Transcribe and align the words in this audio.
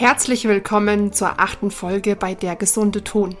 Herzlich 0.00 0.48
willkommen 0.48 1.12
zur 1.12 1.40
achten 1.40 1.70
Folge 1.70 2.16
bei 2.16 2.34
Der 2.34 2.56
gesunde 2.56 3.04
Ton. 3.04 3.36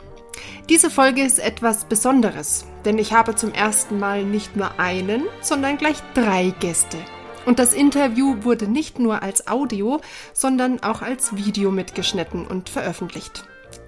Diese 0.68 0.90
Folge 0.90 1.22
ist 1.22 1.38
etwas 1.38 1.86
Besonderes, 1.86 2.66
denn 2.84 2.98
ich 2.98 3.14
habe 3.14 3.34
zum 3.34 3.54
ersten 3.54 3.98
Mal 3.98 4.24
nicht 4.24 4.56
nur 4.56 4.78
einen, 4.78 5.22
sondern 5.40 5.78
gleich 5.78 5.96
drei 6.12 6.52
Gäste. 6.60 6.98
Und 7.46 7.58
das 7.58 7.72
Interview 7.72 8.44
wurde 8.44 8.68
nicht 8.68 8.98
nur 8.98 9.22
als 9.22 9.48
Audio, 9.48 10.02
sondern 10.34 10.82
auch 10.82 11.00
als 11.00 11.34
Video 11.34 11.70
mitgeschnitten 11.70 12.46
und 12.46 12.68
veröffentlicht. 12.68 13.44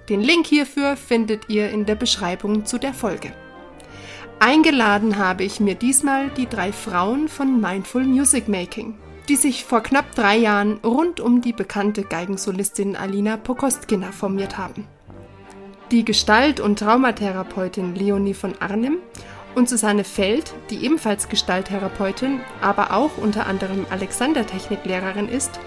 Den 0.09 0.21
Link 0.21 0.47
hierfür 0.47 0.97
findet 0.97 1.49
ihr 1.49 1.69
in 1.69 1.85
der 1.85 1.93
Beschreibung 1.93 2.65
zu 2.65 2.79
der 2.79 2.95
Folge. 2.95 3.33
Eingeladen 4.39 5.19
habe 5.19 5.43
ich 5.43 5.59
mir 5.59 5.75
diesmal 5.75 6.31
die 6.31 6.47
drei 6.47 6.71
Frauen 6.71 7.27
von 7.27 7.61
Mindful 7.61 8.03
Music 8.03 8.47
Making 8.47 8.95
die 9.29 9.35
sich 9.35 9.63
vor 9.63 9.81
knapp 9.81 10.13
drei 10.15 10.37
Jahren 10.37 10.79
rund 10.83 11.19
um 11.19 11.41
die 11.41 11.53
bekannte 11.53 12.03
Geigensolistin 12.03 12.95
Alina 12.95 13.37
Pokostkina 13.37 14.11
formiert 14.11 14.57
haben. 14.57 14.87
Die 15.91 16.05
Gestalt- 16.05 16.59
und 16.59 16.79
Traumatherapeutin 16.79 17.95
Leonie 17.95 18.33
von 18.33 18.55
Arnim 18.59 18.97
und 19.55 19.69
Susanne 19.69 20.03
Feld, 20.03 20.53
die 20.69 20.83
ebenfalls 20.83 21.29
Gestalttherapeutin, 21.29 22.39
aber 22.61 22.93
auch 22.93 23.17
unter 23.17 23.45
anderem 23.45 23.85
Alexander-Techniklehrerin 23.89 25.29
ist, 25.29 25.59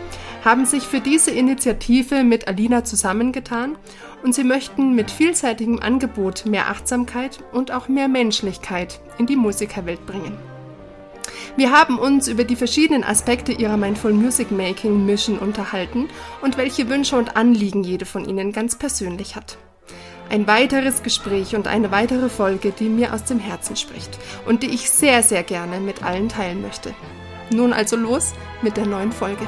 haben 0.45 0.65
sich 0.65 0.85
für 0.85 1.01
diese 1.01 1.31
Initiative 1.31 2.25
mit 2.25 2.49
Alina 2.49 2.85
zusammengetan 2.85 3.77
und 4.23 4.35
sie 4.35 4.45
möchten 4.45 4.95
mit 4.95 5.11
vielseitigem 5.11 5.81
Angebot 5.81 6.47
mehr 6.47 6.69
Achtsamkeit 6.69 7.39
und 7.53 7.73
auch 7.73 7.89
mehr 7.89 8.09
Menschlichkeit 8.09 9.01
in 9.19 9.27
die 9.27 9.37
Musikerwelt 9.37 10.05
bringen. 10.07 10.39
Wir 11.57 11.73
haben 11.73 11.99
uns 11.99 12.29
über 12.29 12.45
die 12.45 12.57
verschiedenen 12.57 13.05
Aspekte 13.05 13.53
ihrer 13.53 13.77
Mindful 13.77 14.13
Music 14.13 14.51
Making 14.51 15.07
Mission 15.07 15.39
unterhalten 15.39 16.09
und 16.43 16.57
welche 16.57 16.89
Wünsche 16.89 17.17
und 17.17 17.37
Anliegen 17.37 17.85
jede 17.85 18.07
von 18.07 18.29
ihnen 18.29 18.53
ganz 18.53 18.77
persönlich 18.77 19.37
hat. 19.37 19.59
Ein 20.29 20.47
weiteres 20.47 21.03
Gespräch 21.03 21.55
und 21.55 21.69
eine 21.69 21.93
weitere 21.93 22.29
Folge, 22.29 22.73
die 22.73 22.89
mir 22.89 23.15
aus 23.15 23.25
dem 23.25 23.39
Herzen 23.39 23.77
spricht 23.77 24.19
und 24.45 24.63
die 24.63 24.71
ich 24.71 24.91
sehr, 24.91 25.23
sehr 25.23 25.45
gerne 25.45 25.79
mit 25.79 26.03
allen 26.03 26.29
teilen 26.29 26.63
möchte. 26.63 26.95
Nun 27.51 27.73
also 27.73 27.97
los 27.97 28.33
mit 28.61 28.77
der 28.77 28.87
neuen 28.87 29.13
Folge. 29.13 29.47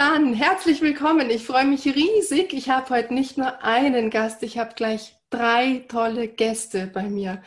Dann 0.00 0.32
herzlich 0.32 0.80
willkommen. 0.80 1.28
Ich 1.28 1.44
freue 1.44 1.66
mich 1.66 1.84
riesig. 1.84 2.54
Ich 2.54 2.70
habe 2.70 2.88
heute 2.88 3.12
nicht 3.12 3.36
nur 3.36 3.62
einen 3.62 4.08
Gast, 4.08 4.42
ich 4.42 4.56
habe 4.56 4.72
gleich 4.74 5.14
drei 5.28 5.84
tolle 5.88 6.26
Gäste 6.26 6.86
bei 6.86 7.02
mir. 7.02 7.42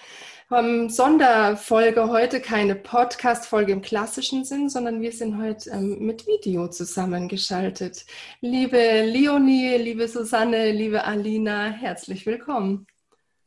Ähm, 0.51 0.87
Sonderfolge 0.87 2.09
heute 2.09 2.41
keine 2.41 2.75
Podcast-Folge 2.75 3.71
im 3.71 3.81
klassischen 3.81 4.45
Sinn, 4.45 4.69
sondern 4.69 5.01
wir 5.01 5.11
sind 5.11 5.41
heute 5.41 5.71
ähm, 5.71 5.97
mit 6.05 6.27
Video 6.27 6.67
zusammengeschaltet. 6.67 8.05
Liebe 8.41 9.01
Leonie, 9.01 9.77
liebe 9.77 10.07
Susanne, 10.07 10.73
liebe 10.73 11.03
Alina, 11.05 11.71
herzlich 11.71 12.23
willkommen. 12.27 12.85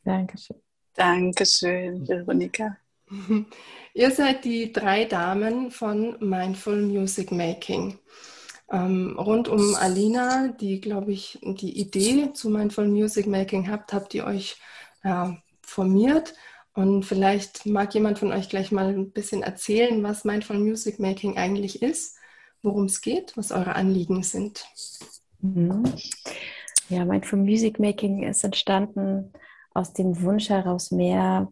Dankeschön. 0.03 0.57
Dankeschön, 0.95 2.05
Veronika. 2.05 2.75
Ihr 3.93 4.11
seid 4.11 4.43
die 4.43 4.73
drei 4.73 5.05
Damen 5.05 5.71
von 5.71 6.17
Mindful 6.19 6.81
Music 6.81 7.31
Making. 7.31 7.97
Ähm, 8.71 9.17
rund 9.17 9.47
um 9.47 9.75
Alina, 9.75 10.49
die, 10.49 10.81
glaube 10.81 11.13
ich, 11.13 11.39
die 11.41 11.79
Idee 11.79 12.33
zu 12.33 12.49
Mindful 12.49 12.87
Music 12.87 13.25
Making 13.27 13.69
habt, 13.69 13.93
habt 13.93 14.13
ihr 14.13 14.25
euch 14.25 14.57
ja, 15.03 15.37
formiert. 15.61 16.33
Und 16.73 17.03
vielleicht 17.03 17.65
mag 17.65 17.93
jemand 17.93 18.19
von 18.19 18.31
euch 18.31 18.49
gleich 18.49 18.71
mal 18.71 18.89
ein 18.89 19.11
bisschen 19.11 19.41
erzählen, 19.41 20.03
was 20.03 20.25
Mindful 20.25 20.59
Music 20.59 20.99
Making 20.99 21.37
eigentlich 21.37 21.81
ist, 21.81 22.17
worum 22.61 22.85
es 22.85 23.01
geht, 23.01 23.35
was 23.35 23.51
eure 23.51 23.75
Anliegen 23.75 24.21
sind. 24.21 24.65
Mhm. 25.39 25.83
Ja, 26.89 27.03
Mindful 27.05 27.39
Music 27.39 27.79
Making 27.79 28.23
ist 28.23 28.43
entstanden 28.43 29.33
aus 29.73 29.93
dem 29.93 30.21
Wunsch 30.21 30.49
heraus, 30.49 30.91
mehr 30.91 31.51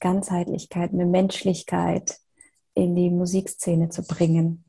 Ganzheitlichkeit, 0.00 0.92
mehr 0.92 1.06
Menschlichkeit 1.06 2.18
in 2.74 2.94
die 2.94 3.10
Musikszene 3.10 3.88
zu 3.88 4.02
bringen. 4.02 4.64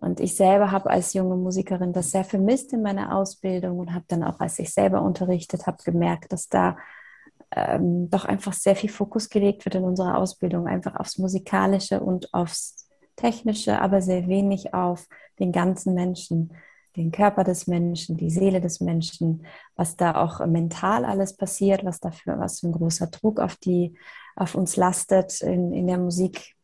Und 0.00 0.18
ich 0.18 0.34
selber 0.34 0.70
habe 0.70 0.90
als 0.90 1.12
junge 1.12 1.36
Musikerin 1.36 1.92
das 1.92 2.10
sehr 2.10 2.24
vermisst 2.24 2.72
in 2.72 2.82
meiner 2.82 3.14
Ausbildung 3.14 3.78
und 3.78 3.92
habe 3.94 4.06
dann 4.08 4.24
auch, 4.24 4.40
als 4.40 4.58
ich 4.58 4.72
selber 4.72 5.02
unterrichtet 5.02 5.66
habe, 5.66 5.82
gemerkt, 5.84 6.32
dass 6.32 6.48
da 6.48 6.78
ähm, 7.54 8.08
doch 8.08 8.24
einfach 8.24 8.54
sehr 8.54 8.76
viel 8.76 8.90
Fokus 8.90 9.28
gelegt 9.28 9.64
wird 9.64 9.74
in 9.74 9.84
unserer 9.84 10.16
Ausbildung, 10.16 10.66
einfach 10.66 10.96
aufs 10.96 11.18
Musikalische 11.18 12.00
und 12.00 12.32
aufs 12.32 12.88
Technische, 13.16 13.80
aber 13.80 14.00
sehr 14.00 14.26
wenig 14.26 14.72
auf 14.72 15.06
den 15.38 15.52
ganzen 15.52 15.94
Menschen, 15.94 16.54
den 16.96 17.12
Körper 17.12 17.44
des 17.44 17.66
Menschen, 17.66 18.16
die 18.16 18.30
Seele 18.30 18.60
des 18.60 18.80
Menschen, 18.80 19.44
was 19.76 19.96
da 19.96 20.14
auch 20.14 20.44
mental 20.46 21.04
alles 21.04 21.36
passiert, 21.36 21.84
was 21.84 22.00
dafür, 22.00 22.38
was 22.38 22.60
für 22.60 22.68
ein 22.68 22.72
großer 22.72 23.08
Druck 23.08 23.38
auf 23.38 23.56
die, 23.56 23.96
auf 24.34 24.54
uns 24.54 24.76
lastet 24.76 25.42
in, 25.42 25.72
in 25.72 25.86
der 25.86 25.98
Musik 25.98 26.56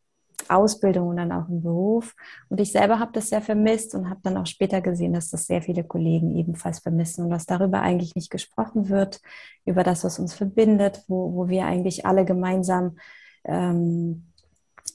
Ausbildung 0.49 1.09
und 1.09 1.17
dann 1.17 1.31
auch 1.31 1.49
im 1.49 1.61
Beruf. 1.61 2.15
Und 2.49 2.59
ich 2.59 2.71
selber 2.71 2.99
habe 2.99 3.11
das 3.13 3.29
sehr 3.29 3.41
vermisst 3.41 3.95
und 3.95 4.09
habe 4.09 4.19
dann 4.23 4.37
auch 4.37 4.45
später 4.45 4.81
gesehen, 4.81 5.13
dass 5.13 5.29
das 5.29 5.45
sehr 5.47 5.61
viele 5.61 5.83
Kollegen 5.83 6.35
ebenfalls 6.35 6.79
vermissen 6.79 7.25
und 7.25 7.31
dass 7.31 7.45
darüber 7.45 7.81
eigentlich 7.81 8.15
nicht 8.15 8.29
gesprochen 8.29 8.89
wird, 8.89 9.21
über 9.65 9.83
das, 9.83 10.03
was 10.03 10.19
uns 10.19 10.33
verbindet, 10.33 11.03
wo, 11.07 11.33
wo 11.33 11.49
wir 11.49 11.65
eigentlich 11.65 12.05
alle 12.05 12.25
gemeinsam 12.25 12.97
ähm, 13.43 14.27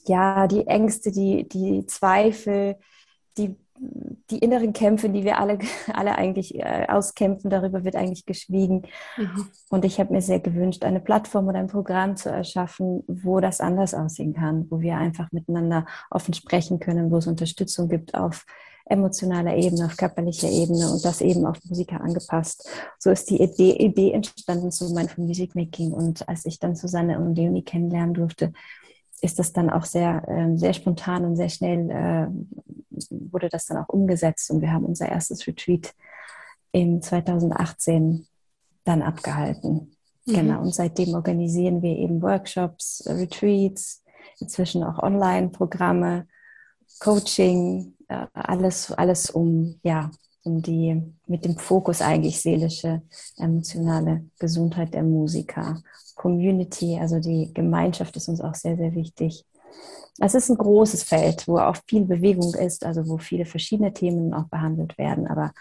ja 0.05 0.47
die 0.47 0.67
Ängste, 0.67 1.11
die, 1.11 1.47
die 1.47 1.85
Zweifel, 1.85 2.77
die 3.37 3.55
die 4.29 4.39
inneren 4.39 4.73
Kämpfe, 4.73 5.09
die 5.09 5.23
wir 5.23 5.39
alle, 5.39 5.59
alle 5.93 6.15
eigentlich 6.15 6.55
äh, 6.55 6.85
auskämpfen, 6.87 7.49
darüber 7.49 7.83
wird 7.83 7.95
eigentlich 7.95 8.25
geschwiegen. 8.25 8.83
Mhm. 9.17 9.47
Und 9.69 9.85
ich 9.85 9.99
habe 9.99 10.13
mir 10.13 10.21
sehr 10.21 10.39
gewünscht, 10.39 10.83
eine 10.83 10.99
Plattform 10.99 11.47
oder 11.47 11.59
ein 11.59 11.67
Programm 11.67 12.15
zu 12.15 12.29
erschaffen, 12.29 13.03
wo 13.07 13.39
das 13.39 13.61
anders 13.61 13.93
aussehen 13.93 14.33
kann, 14.33 14.67
wo 14.69 14.81
wir 14.81 14.97
einfach 14.97 15.31
miteinander 15.31 15.85
offen 16.09 16.33
sprechen 16.33 16.79
können, 16.79 17.11
wo 17.11 17.17
es 17.17 17.27
Unterstützung 17.27 17.89
gibt 17.89 18.15
auf 18.15 18.45
emotionaler 18.85 19.55
Ebene, 19.55 19.85
auf 19.85 19.97
körperlicher 19.97 20.49
Ebene 20.49 20.91
und 20.91 21.03
das 21.05 21.21
eben 21.21 21.45
auf 21.45 21.57
Musiker 21.65 22.01
angepasst. 22.01 22.67
So 22.99 23.11
ist 23.11 23.29
die 23.29 23.41
Idee, 23.41 23.77
Idee 23.77 24.11
entstanden 24.11 24.71
zu 24.71 24.93
Mindful 24.93 25.25
Music 25.25 25.55
Making. 25.55 25.93
Und 25.93 26.27
als 26.27 26.45
ich 26.45 26.59
dann 26.59 26.75
Susanne 26.75 27.19
und 27.19 27.35
Leonie 27.35 27.63
kennenlernen 27.63 28.13
durfte, 28.13 28.51
ist 29.21 29.39
das 29.39 29.53
dann 29.53 29.69
auch 29.69 29.85
sehr, 29.85 30.27
äh, 30.27 30.57
sehr 30.57 30.73
spontan 30.73 31.23
und 31.23 31.37
sehr 31.37 31.49
schnell 31.49 31.89
äh, 31.89 32.27
wurde 33.09 33.49
das 33.49 33.65
dann 33.65 33.77
auch 33.77 33.89
umgesetzt 33.89 34.49
und 34.51 34.61
wir 34.61 34.71
haben 34.71 34.85
unser 34.85 35.09
erstes 35.09 35.45
Retreat 35.47 35.93
in 36.71 37.01
2018 37.01 38.27
dann 38.83 39.01
abgehalten. 39.01 39.95
Mhm. 40.25 40.33
Genau, 40.33 40.61
und 40.61 40.73
seitdem 40.73 41.13
organisieren 41.13 41.81
wir 41.81 41.97
eben 41.97 42.21
Workshops, 42.21 43.03
Retreats, 43.07 44.03
inzwischen 44.39 44.83
auch 44.83 45.01
Online-Programme, 45.01 46.27
Coaching, 46.99 47.93
äh, 48.07 48.27
alles, 48.33 48.91
alles 48.91 49.29
um, 49.29 49.79
ja, 49.83 50.11
um 50.43 50.61
die, 50.61 51.01
mit 51.27 51.45
dem 51.45 51.57
Fokus 51.57 52.01
eigentlich 52.01 52.41
seelische, 52.41 53.01
emotionale 53.37 54.25
Gesundheit 54.39 54.93
der 54.93 55.03
Musiker. 55.03 55.81
Community, 56.15 56.97
also 56.99 57.19
die 57.19 57.53
Gemeinschaft 57.53 58.15
ist 58.15 58.27
uns 58.27 58.41
auch 58.41 58.55
sehr, 58.55 58.77
sehr 58.77 58.93
wichtig. 58.93 59.45
Es 60.19 60.35
ist 60.35 60.49
ein 60.49 60.57
großes 60.57 61.03
Feld, 61.03 61.47
wo 61.47 61.57
auch 61.57 61.77
viel 61.87 62.05
Bewegung 62.05 62.53
ist, 62.53 62.85
also 62.85 63.07
wo 63.07 63.17
viele 63.17 63.45
verschiedene 63.45 63.93
Themen 63.93 64.33
auch 64.33 64.45
behandelt 64.45 64.97
werden. 64.97 65.27
Aber 65.27 65.53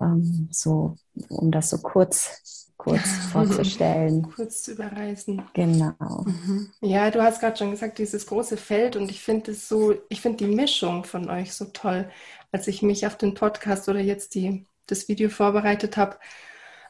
ähm, 0.00 0.48
so, 0.50 0.96
um 1.28 1.50
das 1.50 1.70
so 1.70 1.78
kurz, 1.78 2.72
kurz 2.76 3.08
vorzustellen. 3.32 4.30
Kurz 4.34 4.62
zu 4.62 4.72
überreißen. 4.72 5.42
Genau. 5.52 6.24
Mhm. 6.24 6.70
Ja, 6.80 7.10
du 7.10 7.22
hast 7.22 7.40
gerade 7.40 7.56
schon 7.56 7.70
gesagt, 7.70 7.98
dieses 7.98 8.26
große 8.26 8.56
Feld 8.56 8.96
und 8.96 9.10
ich 9.10 9.20
finde 9.20 9.52
es 9.52 9.68
so, 9.68 9.94
ich 10.08 10.20
finde 10.20 10.44
die 10.44 10.54
Mischung 10.54 11.04
von 11.04 11.28
euch 11.28 11.52
so 11.52 11.66
toll. 11.66 12.08
Als 12.52 12.66
ich 12.66 12.82
mich 12.82 13.06
auf 13.06 13.16
den 13.16 13.34
Podcast 13.34 13.88
oder 13.88 14.00
jetzt 14.00 14.34
die, 14.34 14.66
das 14.86 15.08
Video 15.08 15.28
vorbereitet 15.28 15.96
habe, 15.96 16.16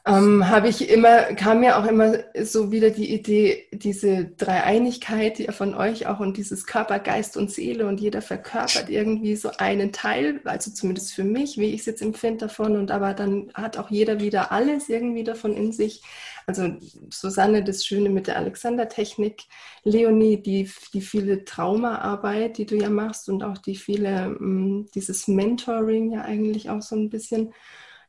ähm, 0.09 0.49
habe 0.49 0.67
ich 0.69 0.89
immer, 0.89 1.21
kam 1.35 1.59
mir 1.59 1.77
auch 1.77 1.85
immer 1.85 2.17
so 2.41 2.71
wieder 2.71 2.89
die 2.89 3.13
Idee, 3.13 3.67
diese 3.71 4.25
Dreieinigkeit, 4.25 5.37
die 5.37 5.45
von 5.51 5.75
euch 5.75 6.07
auch 6.07 6.19
und 6.19 6.37
dieses 6.37 6.65
Körper, 6.65 6.99
Geist 6.99 7.37
und 7.37 7.51
Seele 7.51 7.85
und 7.87 8.01
jeder 8.01 8.21
verkörpert 8.21 8.89
irgendwie 8.89 9.35
so 9.35 9.51
einen 9.57 9.91
Teil, 9.91 10.41
also 10.45 10.71
zumindest 10.71 11.13
für 11.13 11.23
mich, 11.23 11.57
wie 11.57 11.73
ich 11.73 11.81
es 11.81 11.85
jetzt 11.85 12.01
empfinde 12.01 12.47
davon 12.47 12.75
und 12.75 12.91
aber 12.91 13.13
dann 13.13 13.51
hat 13.53 13.77
auch 13.77 13.89
jeder 13.91 14.19
wieder 14.19 14.51
alles 14.51 14.89
irgendwie 14.89 15.23
davon 15.23 15.53
in 15.53 15.71
sich. 15.71 16.01
Also 16.47 16.73
Susanne, 17.11 17.63
das 17.63 17.85
Schöne 17.85 18.09
mit 18.09 18.25
der 18.25 18.37
Alexander-Technik, 18.37 19.43
Leonie, 19.83 20.41
die, 20.41 20.71
die 20.93 21.01
viele 21.01 21.45
Traumaarbeit, 21.45 22.57
die 22.57 22.65
du 22.65 22.75
ja 22.75 22.89
machst 22.89 23.29
und 23.29 23.43
auch 23.43 23.59
die 23.59 23.75
viele, 23.75 24.29
mm, 24.29 24.89
dieses 24.95 25.27
Mentoring 25.27 26.11
ja 26.13 26.21
eigentlich 26.23 26.71
auch 26.71 26.81
so 26.81 26.95
ein 26.95 27.11
bisschen 27.11 27.53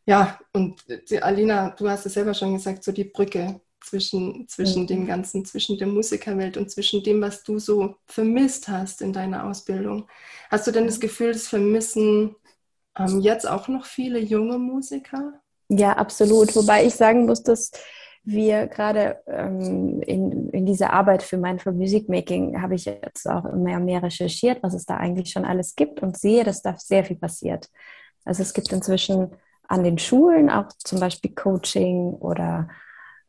ja, 0.07 0.39
und 0.53 0.83
die 1.11 1.23
Alina, 1.23 1.71
du 1.71 1.89
hast 1.89 2.07
es 2.07 2.15
selber 2.15 2.35
schon 2.35 2.55
gesagt, 2.55 2.85
so 2.85 2.93
die 2.93 3.05
Brücke, 3.05 3.61
zwischen, 3.83 4.47
zwischen 4.49 4.83
mhm. 4.83 4.87
dem 4.87 5.07
Ganzen, 5.07 5.45
zwischen 5.45 5.79
der 5.79 5.87
Musikerwelt 5.87 6.57
und 6.57 6.71
zwischen 6.71 7.03
dem, 7.03 7.21
was 7.21 7.43
du 7.43 7.59
so 7.59 7.97
vermisst 8.07 8.69
hast 8.69 9.03
in 9.03 9.13
deiner 9.13 9.47
Ausbildung. 9.47 10.07
Hast 10.51 10.67
du 10.67 10.71
denn 10.71 10.87
das 10.87 11.01
Gefühl, 11.01 11.33
das 11.33 11.49
vermissen 11.49 12.37
ähm, 12.99 13.21
jetzt 13.21 13.49
auch 13.49 13.69
noch 13.69 13.87
viele 13.87 14.19
junge 14.19 14.59
Musiker? 14.59 15.41
Ja, 15.69 15.93
absolut. 15.93 16.55
Wobei 16.57 16.85
ich 16.85 16.95
sagen 16.95 17.27
muss, 17.27 17.43
dass 17.43 17.71
wir 18.23 18.67
gerade 18.67 19.21
ähm, 19.27 20.03
in, 20.03 20.51
in 20.51 20.67
dieser 20.67 20.93
Arbeit 20.93 21.23
für 21.23 21.39
Mindful 21.39 21.73
Music 21.73 22.09
Making 22.09 22.61
habe 22.61 22.75
ich 22.75 22.85
jetzt 22.85 23.27
auch 23.27 23.47
immer 23.47 23.79
mehr 23.81 24.03
recherchiert, 24.03 24.63
was 24.63 24.75
es 24.75 24.85
da 24.85 24.97
eigentlich 24.99 25.31
schon 25.31 25.45
alles 25.45 25.75
gibt 25.75 26.03
und 26.03 26.19
sehe, 26.19 26.45
dass 26.45 26.61
da 26.61 26.77
sehr 26.77 27.05
viel 27.05 27.17
passiert. 27.17 27.71
Also 28.25 28.43
es 28.43 28.53
gibt 28.53 28.71
inzwischen 28.73 29.31
an 29.71 29.85
den 29.85 29.99
Schulen 29.99 30.51
auch 30.51 30.69
zum 30.79 30.99
Beispiel 30.99 31.33
Coaching 31.33 32.11
oder 32.15 32.69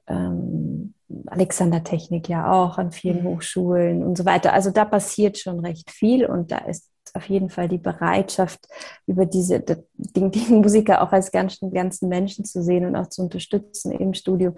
ähm, 0.07 0.95
Alexander-Technik 1.27 2.29
ja 2.29 2.51
auch 2.51 2.79
an 2.79 2.91
vielen 2.91 3.21
mhm. 3.21 3.27
Hochschulen 3.27 4.03
und 4.03 4.17
so 4.17 4.25
weiter. 4.25 4.51
Also 4.51 4.71
da 4.71 4.85
passiert 4.85 5.37
schon 5.37 5.59
recht 5.59 5.91
viel 5.91 6.25
und 6.25 6.51
da 6.51 6.57
ist 6.57 6.89
auf 7.13 7.29
jeden 7.29 7.49
Fall 7.49 7.67
die 7.67 7.77
Bereitschaft, 7.77 8.67
über 9.05 9.27
diese 9.27 9.59
den, 9.59 10.31
den 10.31 10.61
Musiker 10.61 11.03
auch 11.03 11.11
als 11.11 11.31
ganzen, 11.31 11.71
ganzen 11.71 12.09
Menschen 12.09 12.43
zu 12.43 12.63
sehen 12.63 12.85
und 12.85 12.95
auch 12.95 13.07
zu 13.07 13.21
unterstützen 13.21 13.91
im 13.91 14.15
Studium. 14.15 14.55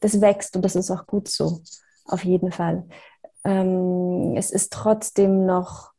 Das 0.00 0.20
wächst 0.20 0.56
und 0.56 0.62
das 0.62 0.76
ist 0.76 0.90
auch 0.90 1.06
gut 1.06 1.28
so, 1.28 1.62
auf 2.04 2.22
jeden 2.22 2.52
Fall. 2.52 2.84
Ähm, 3.44 4.34
es 4.36 4.50
ist 4.50 4.72
trotzdem 4.72 5.46
noch 5.46 5.93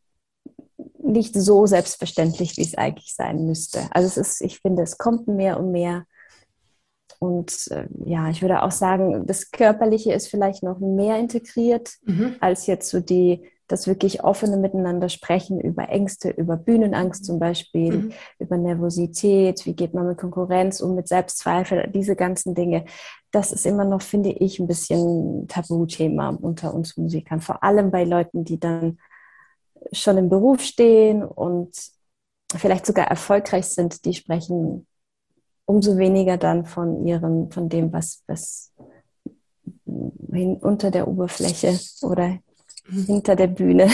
nicht 1.05 1.35
so 1.35 1.65
selbstverständlich, 1.65 2.57
wie 2.57 2.61
es 2.63 2.75
eigentlich 2.75 3.13
sein 3.15 3.45
müsste. 3.45 3.87
Also 3.91 4.07
es 4.07 4.17
ist, 4.17 4.41
ich 4.41 4.59
finde, 4.59 4.83
es 4.83 4.97
kommt 4.97 5.27
mehr 5.27 5.59
und 5.59 5.71
mehr. 5.71 6.05
Und 7.19 7.67
äh, 7.71 7.87
ja, 8.05 8.29
ich 8.29 8.41
würde 8.41 8.63
auch 8.63 8.71
sagen, 8.71 9.25
das 9.25 9.51
Körperliche 9.51 10.13
ist 10.13 10.27
vielleicht 10.27 10.63
noch 10.63 10.79
mehr 10.79 11.17
integriert 11.17 11.95
mhm. 12.05 12.35
als 12.39 12.67
jetzt 12.67 12.89
so 12.89 12.99
die 12.99 13.47
das 13.67 13.87
wirklich 13.87 14.23
offene 14.23 14.57
Miteinander 14.57 15.09
sprechen 15.09 15.59
über 15.59 15.89
Ängste, 15.89 16.29
über 16.29 16.55
Bühnenangst 16.55 17.25
zum 17.25 17.39
Beispiel, 17.39 17.91
mhm. 17.91 18.11
über 18.37 18.57
Nervosität, 18.57 19.65
wie 19.65 19.75
geht 19.75 19.93
man 19.93 20.07
mit 20.07 20.17
Konkurrenz 20.17 20.81
um, 20.81 20.95
mit 20.95 21.07
Selbstzweifel, 21.07 21.89
diese 21.93 22.15
ganzen 22.15 22.53
Dinge. 22.53 22.85
Das 23.31 23.51
ist 23.51 23.65
immer 23.65 23.85
noch, 23.85 24.01
finde 24.01 24.29
ich, 24.29 24.59
ein 24.59 24.67
bisschen 24.67 25.47
Tabuthema 25.47 26.29
unter 26.29 26.73
uns 26.73 26.95
Musikern, 26.95 27.41
vor 27.41 27.63
allem 27.63 27.89
bei 27.89 28.03
Leuten, 28.03 28.45
die 28.45 28.59
dann 28.59 28.99
schon 29.91 30.17
im 30.17 30.29
Beruf 30.29 30.61
stehen 30.61 31.23
und 31.23 31.75
vielleicht 32.55 32.85
sogar 32.85 33.07
erfolgreich 33.07 33.65
sind, 33.65 34.05
die 34.05 34.13
sprechen 34.13 34.87
umso 35.65 35.97
weniger 35.97 36.37
dann 36.37 36.65
von 36.65 37.05
ihrem, 37.05 37.51
von 37.51 37.69
dem, 37.69 37.91
was, 37.91 38.23
was 38.27 38.71
unter 39.85 40.91
der 40.91 41.07
Oberfläche 41.07 41.79
oder 42.01 42.37
hinter 42.87 43.35
der 43.35 43.47
Bühne. 43.47 43.89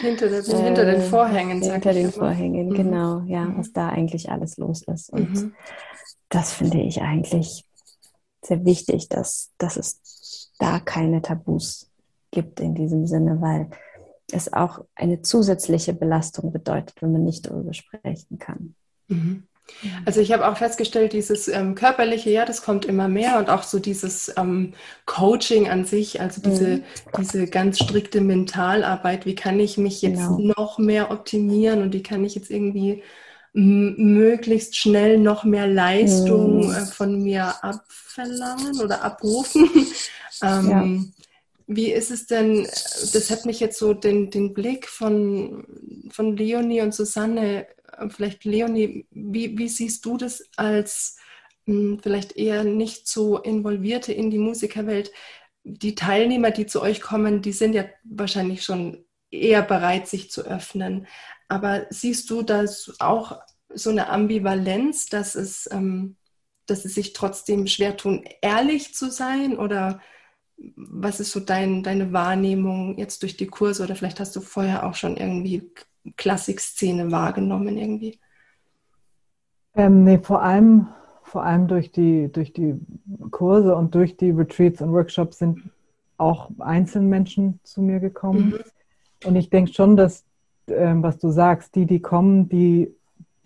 Hinter, 0.00 0.28
der, 0.28 0.38
äh, 0.48 0.62
hinter 0.62 0.84
den 0.84 1.02
Vorhängen. 1.02 1.62
Hinter 1.62 1.92
den 1.92 2.12
Vorhängen, 2.12 2.68
mhm. 2.68 2.74
genau, 2.74 3.20
ja, 3.26 3.44
mhm. 3.44 3.58
was 3.58 3.72
da 3.72 3.88
eigentlich 3.88 4.30
alles 4.30 4.56
los 4.56 4.82
ist. 4.82 5.10
Und 5.10 5.34
mhm. 5.34 5.54
das 6.28 6.52
finde 6.52 6.80
ich 6.80 7.02
eigentlich 7.02 7.66
sehr 8.42 8.64
wichtig, 8.64 9.08
dass, 9.08 9.50
dass 9.58 9.76
es 9.76 10.50
da 10.58 10.80
keine 10.80 11.20
Tabus 11.22 11.90
gibt 12.30 12.60
in 12.60 12.74
diesem 12.74 13.06
Sinne, 13.06 13.40
weil 13.40 13.68
es 14.32 14.52
auch 14.52 14.84
eine 14.94 15.22
zusätzliche 15.22 15.92
Belastung 15.92 16.52
bedeutet, 16.52 17.00
wenn 17.00 17.12
man 17.12 17.24
nicht 17.24 17.46
darüber 17.46 17.72
sprechen 17.72 18.38
kann. 18.38 18.74
Mhm. 19.08 19.44
Also 20.04 20.20
ich 20.20 20.32
habe 20.32 20.46
auch 20.46 20.56
festgestellt, 20.56 21.12
dieses 21.12 21.48
ähm, 21.48 21.74
körperliche, 21.74 22.30
ja, 22.30 22.44
das 22.44 22.62
kommt 22.62 22.84
immer 22.84 23.08
mehr 23.08 23.38
und 23.38 23.48
auch 23.48 23.62
so 23.62 23.78
dieses 23.78 24.32
ähm, 24.36 24.74
Coaching 25.06 25.68
an 25.68 25.84
sich, 25.84 26.20
also 26.20 26.42
diese, 26.42 26.68
mhm. 26.68 26.82
diese 27.18 27.46
ganz 27.46 27.78
strikte 27.78 28.20
Mentalarbeit, 28.20 29.24
wie 29.24 29.34
kann 29.34 29.58
ich 29.60 29.78
mich 29.78 30.02
jetzt 30.02 30.18
genau. 30.18 30.38
noch 30.56 30.78
mehr 30.78 31.10
optimieren 31.10 31.80
und 31.80 31.92
wie 31.92 32.02
kann 32.02 32.24
ich 32.24 32.34
jetzt 32.34 32.50
irgendwie 32.50 33.02
möglichst 33.54 34.76
schnell 34.76 35.18
noch 35.18 35.44
mehr 35.44 35.66
Leistung 35.66 36.68
mhm. 36.68 36.74
äh, 36.74 36.86
von 36.86 37.22
mir 37.22 37.54
abverlangen 37.62 38.80
oder 38.80 39.02
abrufen. 39.02 39.68
ähm, 40.42 40.70
ja. 40.70 41.21
Wie 41.74 41.92
ist 41.92 42.10
es 42.10 42.26
denn, 42.26 42.64
das 42.64 43.30
hat 43.30 43.46
mich 43.46 43.60
jetzt 43.60 43.78
so 43.78 43.94
den, 43.94 44.30
den 44.30 44.52
Blick 44.52 44.88
von, 44.88 45.66
von 46.10 46.36
Leonie 46.36 46.80
und 46.80 46.94
Susanne 46.94 47.66
vielleicht 48.08 48.44
Leonie, 48.44 49.06
wie, 49.10 49.56
wie 49.58 49.68
siehst 49.68 50.04
du 50.04 50.16
das 50.16 50.44
als 50.56 51.16
mh, 51.66 51.74
hm, 51.74 52.00
vielleicht 52.02 52.36
eher 52.36 52.64
nicht 52.64 53.08
so 53.08 53.38
involvierte 53.38 54.12
in 54.12 54.30
die 54.30 54.38
Musikerwelt? 54.38 55.12
Die 55.64 55.94
Teilnehmer, 55.94 56.50
die 56.50 56.66
zu 56.66 56.82
euch 56.82 57.00
kommen, 57.00 57.42
die 57.42 57.52
sind 57.52 57.74
ja 57.74 57.84
wahrscheinlich 58.04 58.64
schon 58.64 59.04
eher 59.30 59.62
bereit, 59.62 60.08
sich 60.08 60.30
zu 60.30 60.42
öffnen. 60.42 61.06
Aber 61.48 61.86
siehst 61.90 62.30
du 62.30 62.42
das 62.42 62.92
auch 62.98 63.40
so 63.68 63.90
eine 63.90 64.08
Ambivalenz, 64.08 65.06
dass 65.06 65.34
es, 65.34 65.68
ähm, 65.72 66.16
dass 66.66 66.84
es 66.84 66.94
sich 66.94 67.12
trotzdem 67.12 67.66
schwer 67.66 67.96
tun, 67.96 68.24
ehrlich 68.42 68.94
zu 68.94 69.10
sein? 69.10 69.56
Oder 69.58 70.00
was 70.76 71.20
ist 71.20 71.32
so 71.32 71.40
dein, 71.40 71.82
deine 71.82 72.12
Wahrnehmung 72.12 72.96
jetzt 72.98 73.22
durch 73.22 73.36
die 73.36 73.46
Kurse? 73.46 73.82
Oder 73.82 73.96
vielleicht 73.96 74.20
hast 74.20 74.34
du 74.36 74.40
vorher 74.40 74.86
auch 74.86 74.94
schon 74.94 75.16
irgendwie 75.16 75.70
Klassikszene 76.16 77.10
wahrgenommen 77.10 77.76
irgendwie? 77.76 78.18
Ähm, 79.74 80.04
nee, 80.04 80.18
vor 80.18 80.42
allem, 80.42 80.88
vor 81.22 81.44
allem 81.44 81.66
durch 81.66 81.90
die, 81.92 82.30
durch 82.30 82.52
die 82.52 82.74
Kurse 83.30 83.74
und 83.74 83.94
durch 83.94 84.16
die 84.16 84.30
Retreats 84.30 84.82
und 84.82 84.92
Workshops 84.92 85.38
sind 85.38 85.62
auch 86.18 86.50
Einzelmenschen 86.58 87.58
zu 87.64 87.82
mir 87.82 87.98
gekommen. 87.98 88.50
Mhm. 88.50 89.28
Und 89.28 89.36
ich 89.36 89.50
denke 89.50 89.72
schon, 89.72 89.96
dass, 89.96 90.24
äh, 90.66 90.94
was 90.96 91.18
du 91.18 91.30
sagst, 91.30 91.74
die, 91.74 91.86
die 91.86 92.00
kommen, 92.00 92.48
die, 92.48 92.94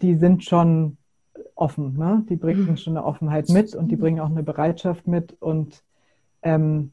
die 0.03 0.17
sind 0.17 0.45
schon 0.45 0.97
offen. 1.55 1.97
Ne? 1.97 2.25
Die 2.29 2.37
bringen 2.37 2.67
mhm. 2.67 2.77
schon 2.77 2.97
eine 2.97 3.07
Offenheit 3.07 3.49
mit 3.49 3.75
und 3.75 3.89
die 3.89 3.97
bringen 3.97 4.21
auch 4.21 4.31
eine 4.31 4.43
Bereitschaft 4.43 5.07
mit 5.07 5.37
und, 5.41 5.83
ähm, 6.43 6.93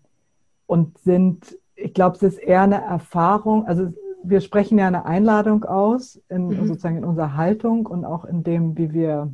und 0.65 0.97
sind, 0.99 1.57
ich 1.75 1.93
glaube, 1.93 2.15
es 2.17 2.23
ist 2.23 2.37
eher 2.37 2.61
eine 2.61 2.81
Erfahrung, 2.81 3.65
also 3.65 3.91
wir 4.23 4.41
sprechen 4.41 4.77
ja 4.77 4.87
eine 4.87 5.05
Einladung 5.05 5.65
aus, 5.65 6.21
in, 6.29 6.47
mhm. 6.47 6.67
sozusagen 6.67 6.97
in 6.97 7.03
unserer 7.03 7.35
Haltung 7.35 7.85
und 7.85 8.05
auch 8.05 8.25
in 8.25 8.43
dem, 8.43 8.77
wie 8.77 8.93
wir, 8.93 9.33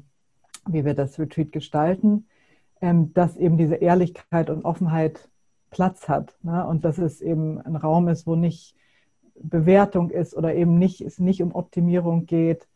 wie 0.67 0.83
wir 0.83 0.95
das 0.95 1.19
Retreat 1.19 1.51
gestalten, 1.51 2.27
ähm, 2.81 3.13
dass 3.13 3.37
eben 3.37 3.57
diese 3.57 3.75
Ehrlichkeit 3.75 4.49
und 4.49 4.65
Offenheit 4.65 5.29
Platz 5.69 6.09
hat. 6.09 6.35
Ne? 6.41 6.65
Und 6.65 6.85
dass 6.85 6.97
es 6.97 7.21
eben 7.21 7.61
ein 7.61 7.75
Raum 7.75 8.07
ist, 8.07 8.25
wo 8.25 8.35
nicht 8.35 8.75
Bewertung 9.35 10.09
ist 10.09 10.35
oder 10.35 10.55
eben 10.55 10.77
nicht, 10.77 11.01
es 11.01 11.19
nicht 11.19 11.41
um 11.41 11.53
Optimierung 11.53 12.25
geht. 12.25 12.67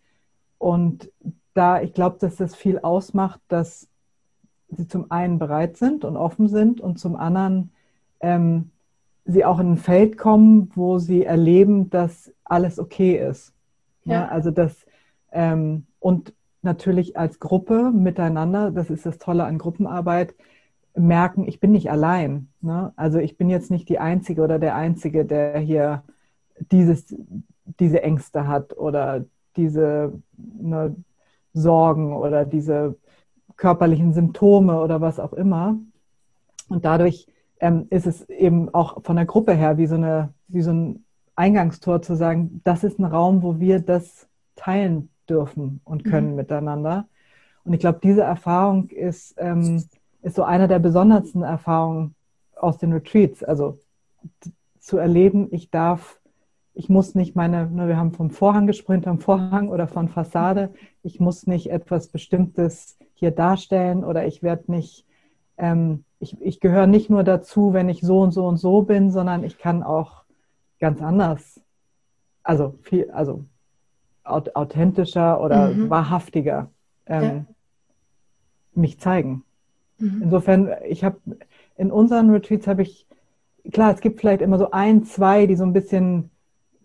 Und 0.58 1.12
da, 1.54 1.82
ich 1.82 1.94
glaube, 1.94 2.18
dass 2.20 2.36
das 2.36 2.56
viel 2.56 2.80
ausmacht, 2.80 3.42
dass 3.48 3.90
sie 4.70 4.88
zum 4.88 5.12
einen 5.12 5.40
bereit 5.40 5.78
sind 5.78 6.06
und 6.06 6.18
offen 6.18 6.48
sind 6.48 6.82
und 6.82 7.00
zum 7.00 7.16
anderen 7.16 7.72
ähm, 8.24 8.72
sie 9.26 9.46
auch 9.46 9.60
in 9.60 9.74
ein 9.74 9.78
Feld 9.78 10.18
kommen, 10.18 10.72
wo 10.74 10.98
sie 10.98 11.24
erleben, 11.24 11.90
dass 11.90 12.34
alles 12.44 12.80
okay 12.80 13.18
ist. 13.18 13.54
Ja. 14.06 14.14
ja 14.14 14.28
also 14.30 14.50
das 14.50 14.86
ähm, 15.32 15.86
und 16.00 16.34
natürlich 16.62 17.18
als 17.18 17.40
Gruppe 17.40 17.92
miteinander, 17.92 18.72
das 18.72 18.90
ist 18.90 19.06
das 19.06 19.18
Tolle 19.18 19.44
an 19.44 19.58
Gruppenarbeit, 19.58 20.34
merken, 20.96 21.48
ich 21.48 21.60
bin 21.60 21.72
nicht 21.72 21.92
allein. 21.92 22.50
Ne? 22.62 22.94
Also 22.96 23.20
ich 23.20 23.38
bin 23.38 23.50
jetzt 23.50 23.72
nicht 23.72 23.90
die 23.90 24.00
Einzige 24.00 24.42
oder 24.42 24.60
der 24.60 24.76
Einzige, 24.76 25.26
der 25.26 25.60
hier 25.60 26.04
dieses, 26.72 27.16
diese 27.80 28.04
Ängste 28.04 28.48
hat 28.48 28.78
oder 28.78 29.26
diese 29.58 30.14
ne, 30.38 30.96
Sorgen 31.54 32.16
oder 32.16 32.46
diese 32.46 32.96
körperlichen 33.56 34.14
Symptome 34.14 34.80
oder 34.80 35.02
was 35.02 35.20
auch 35.20 35.34
immer. 35.34 35.78
Und 36.70 36.86
dadurch 36.86 37.28
ähm, 37.64 37.88
ist 37.90 38.06
es 38.06 38.30
eben 38.30 38.74
auch 38.74 39.02
von 39.04 39.16
der 39.16 39.26
Gruppe 39.26 39.54
her 39.54 39.78
wie 39.78 39.88
so, 39.88 39.96
eine, 39.96 40.34
wie 40.50 40.62
so 40.62 40.72
ein 40.72 41.06
Eingangstor 41.38 42.02
zu 42.02 42.16
sagen, 42.16 42.60
das 42.66 42.84
ist 42.84 43.00
ein 43.00 43.06
Raum, 43.06 43.42
wo 43.42 43.58
wir 43.58 43.80
das 43.80 44.28
teilen 44.58 45.10
dürfen 45.30 45.80
und 45.86 46.04
können 46.04 46.32
mhm. 46.32 46.36
miteinander. 46.36 47.08
Und 47.64 47.72
ich 47.72 47.80
glaube, 47.80 48.02
diese 48.04 48.22
Erfahrung 48.22 48.90
ist, 48.90 49.36
ähm, 49.38 49.82
ist 50.22 50.36
so 50.36 50.44
eine 50.44 50.68
der 50.68 50.80
besondersten 50.80 51.42
Erfahrungen 51.42 52.16
aus 52.58 52.78
den 52.80 52.92
Retreats. 52.92 53.46
Also 53.46 53.80
zu 54.82 54.98
erleben, 54.98 55.48
ich 55.52 55.72
darf, 55.72 56.20
ich 56.74 56.90
muss 56.90 57.16
nicht 57.16 57.34
meine, 57.34 57.72
ne, 57.72 57.88
wir 57.88 57.96
haben 57.96 58.12
vom 58.12 58.30
Vorhang 58.30 58.68
gesprochen, 58.68 59.04
vom 59.04 59.20
Vorhang 59.20 59.70
oder 59.70 59.88
von 59.88 60.10
Fassade, 60.10 60.74
ich 61.02 61.22
muss 61.22 61.48
nicht 61.48 61.72
etwas 61.72 62.10
Bestimmtes 62.10 62.98
hier 63.14 63.32
darstellen 63.32 64.04
oder 64.04 64.28
ich 64.28 64.44
werde 64.44 64.70
nicht 64.70 65.06
ähm, 65.58 66.04
ich, 66.24 66.42
ich 66.42 66.60
gehöre 66.60 66.88
nicht 66.88 67.10
nur 67.10 67.24
dazu, 67.24 67.74
wenn 67.74 67.90
ich 67.90 68.02
so 68.02 68.22
und 68.22 68.32
so 68.32 68.48
und 68.48 68.58
so 68.58 68.82
bin, 68.82 69.12
sondern 69.12 69.44
ich 69.44 69.58
kann 69.58 69.84
auch 69.84 70.24
ganz 70.80 71.02
anders, 71.02 71.62
also 72.44 72.76
viel, 72.82 73.12
also 73.12 73.44
authentischer 74.24 75.42
oder 75.42 75.70
mhm. 75.70 75.90
wahrhaftiger 75.90 76.70
ähm, 77.06 77.24
ja. 77.24 77.46
mich 78.74 79.00
zeigen. 79.00 79.44
Mhm. 80.00 80.22
Insofern, 80.24 80.70
ich 80.88 81.04
habe, 81.04 81.18
in 81.76 81.92
unseren 81.92 82.30
Retreats 82.30 82.68
habe 82.68 82.84
ich, 82.84 83.06
klar, 83.72 83.94
es 83.94 84.00
gibt 84.00 84.22
vielleicht 84.22 84.42
immer 84.42 84.58
so 84.58 84.72
ein, 84.72 85.04
zwei, 85.04 85.46
die 85.46 85.58
so 85.58 85.66
ein 85.66 85.74
bisschen 85.74 86.30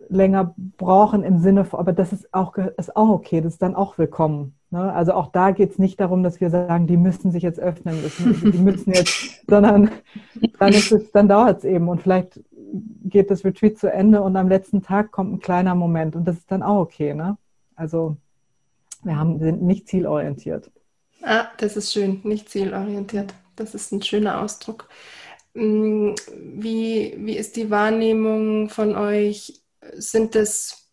länger 0.08 0.54
brauchen 0.76 1.22
im 1.22 1.38
Sinne 1.38 1.64
von, 1.64 1.80
aber 1.80 1.92
das 1.92 2.12
ist 2.12 2.32
auch, 2.32 2.56
ist 2.56 2.96
auch 2.96 3.08
okay, 3.08 3.40
das 3.40 3.54
ist 3.54 3.62
dann 3.62 3.74
auch 3.74 3.98
willkommen. 3.98 4.54
Ne? 4.70 4.92
Also 4.92 5.12
auch 5.12 5.30
da 5.32 5.50
geht 5.50 5.72
es 5.72 5.78
nicht 5.78 6.00
darum, 6.00 6.22
dass 6.22 6.40
wir 6.40 6.50
sagen, 6.50 6.86
die 6.86 6.96
müssen 6.96 7.30
sich 7.30 7.42
jetzt 7.42 7.60
öffnen, 7.60 8.02
müssen, 8.02 8.52
die 8.52 8.58
müssen 8.58 8.92
jetzt, 8.92 9.44
sondern 9.48 9.90
dann, 10.58 10.74
dann 11.12 11.28
dauert 11.28 11.58
es 11.58 11.64
eben 11.64 11.88
und 11.88 12.02
vielleicht 12.02 12.40
geht 13.04 13.30
das 13.30 13.44
Retreat 13.44 13.78
zu 13.78 13.90
Ende 13.90 14.20
und 14.22 14.36
am 14.36 14.48
letzten 14.48 14.82
Tag 14.82 15.10
kommt 15.10 15.32
ein 15.32 15.40
kleiner 15.40 15.74
Moment 15.74 16.16
und 16.16 16.26
das 16.26 16.36
ist 16.36 16.50
dann 16.50 16.62
auch 16.62 16.80
okay. 16.80 17.14
Ne? 17.14 17.38
Also 17.76 18.16
wir 19.02 19.16
haben, 19.16 19.38
sind 19.38 19.62
nicht 19.62 19.88
zielorientiert. 19.88 20.70
Ah, 21.22 21.46
das 21.58 21.76
ist 21.76 21.92
schön, 21.92 22.20
nicht 22.24 22.48
zielorientiert. 22.48 23.34
Das 23.56 23.74
ist 23.74 23.92
ein 23.92 24.02
schöner 24.02 24.40
Ausdruck. 24.40 24.88
Mm, 25.54 26.14
wie, 26.36 27.16
wie 27.18 27.36
ist 27.36 27.56
die 27.56 27.70
Wahrnehmung 27.70 28.68
von 28.68 28.96
euch? 28.96 29.60
Sind 29.94 30.36
es, 30.36 30.88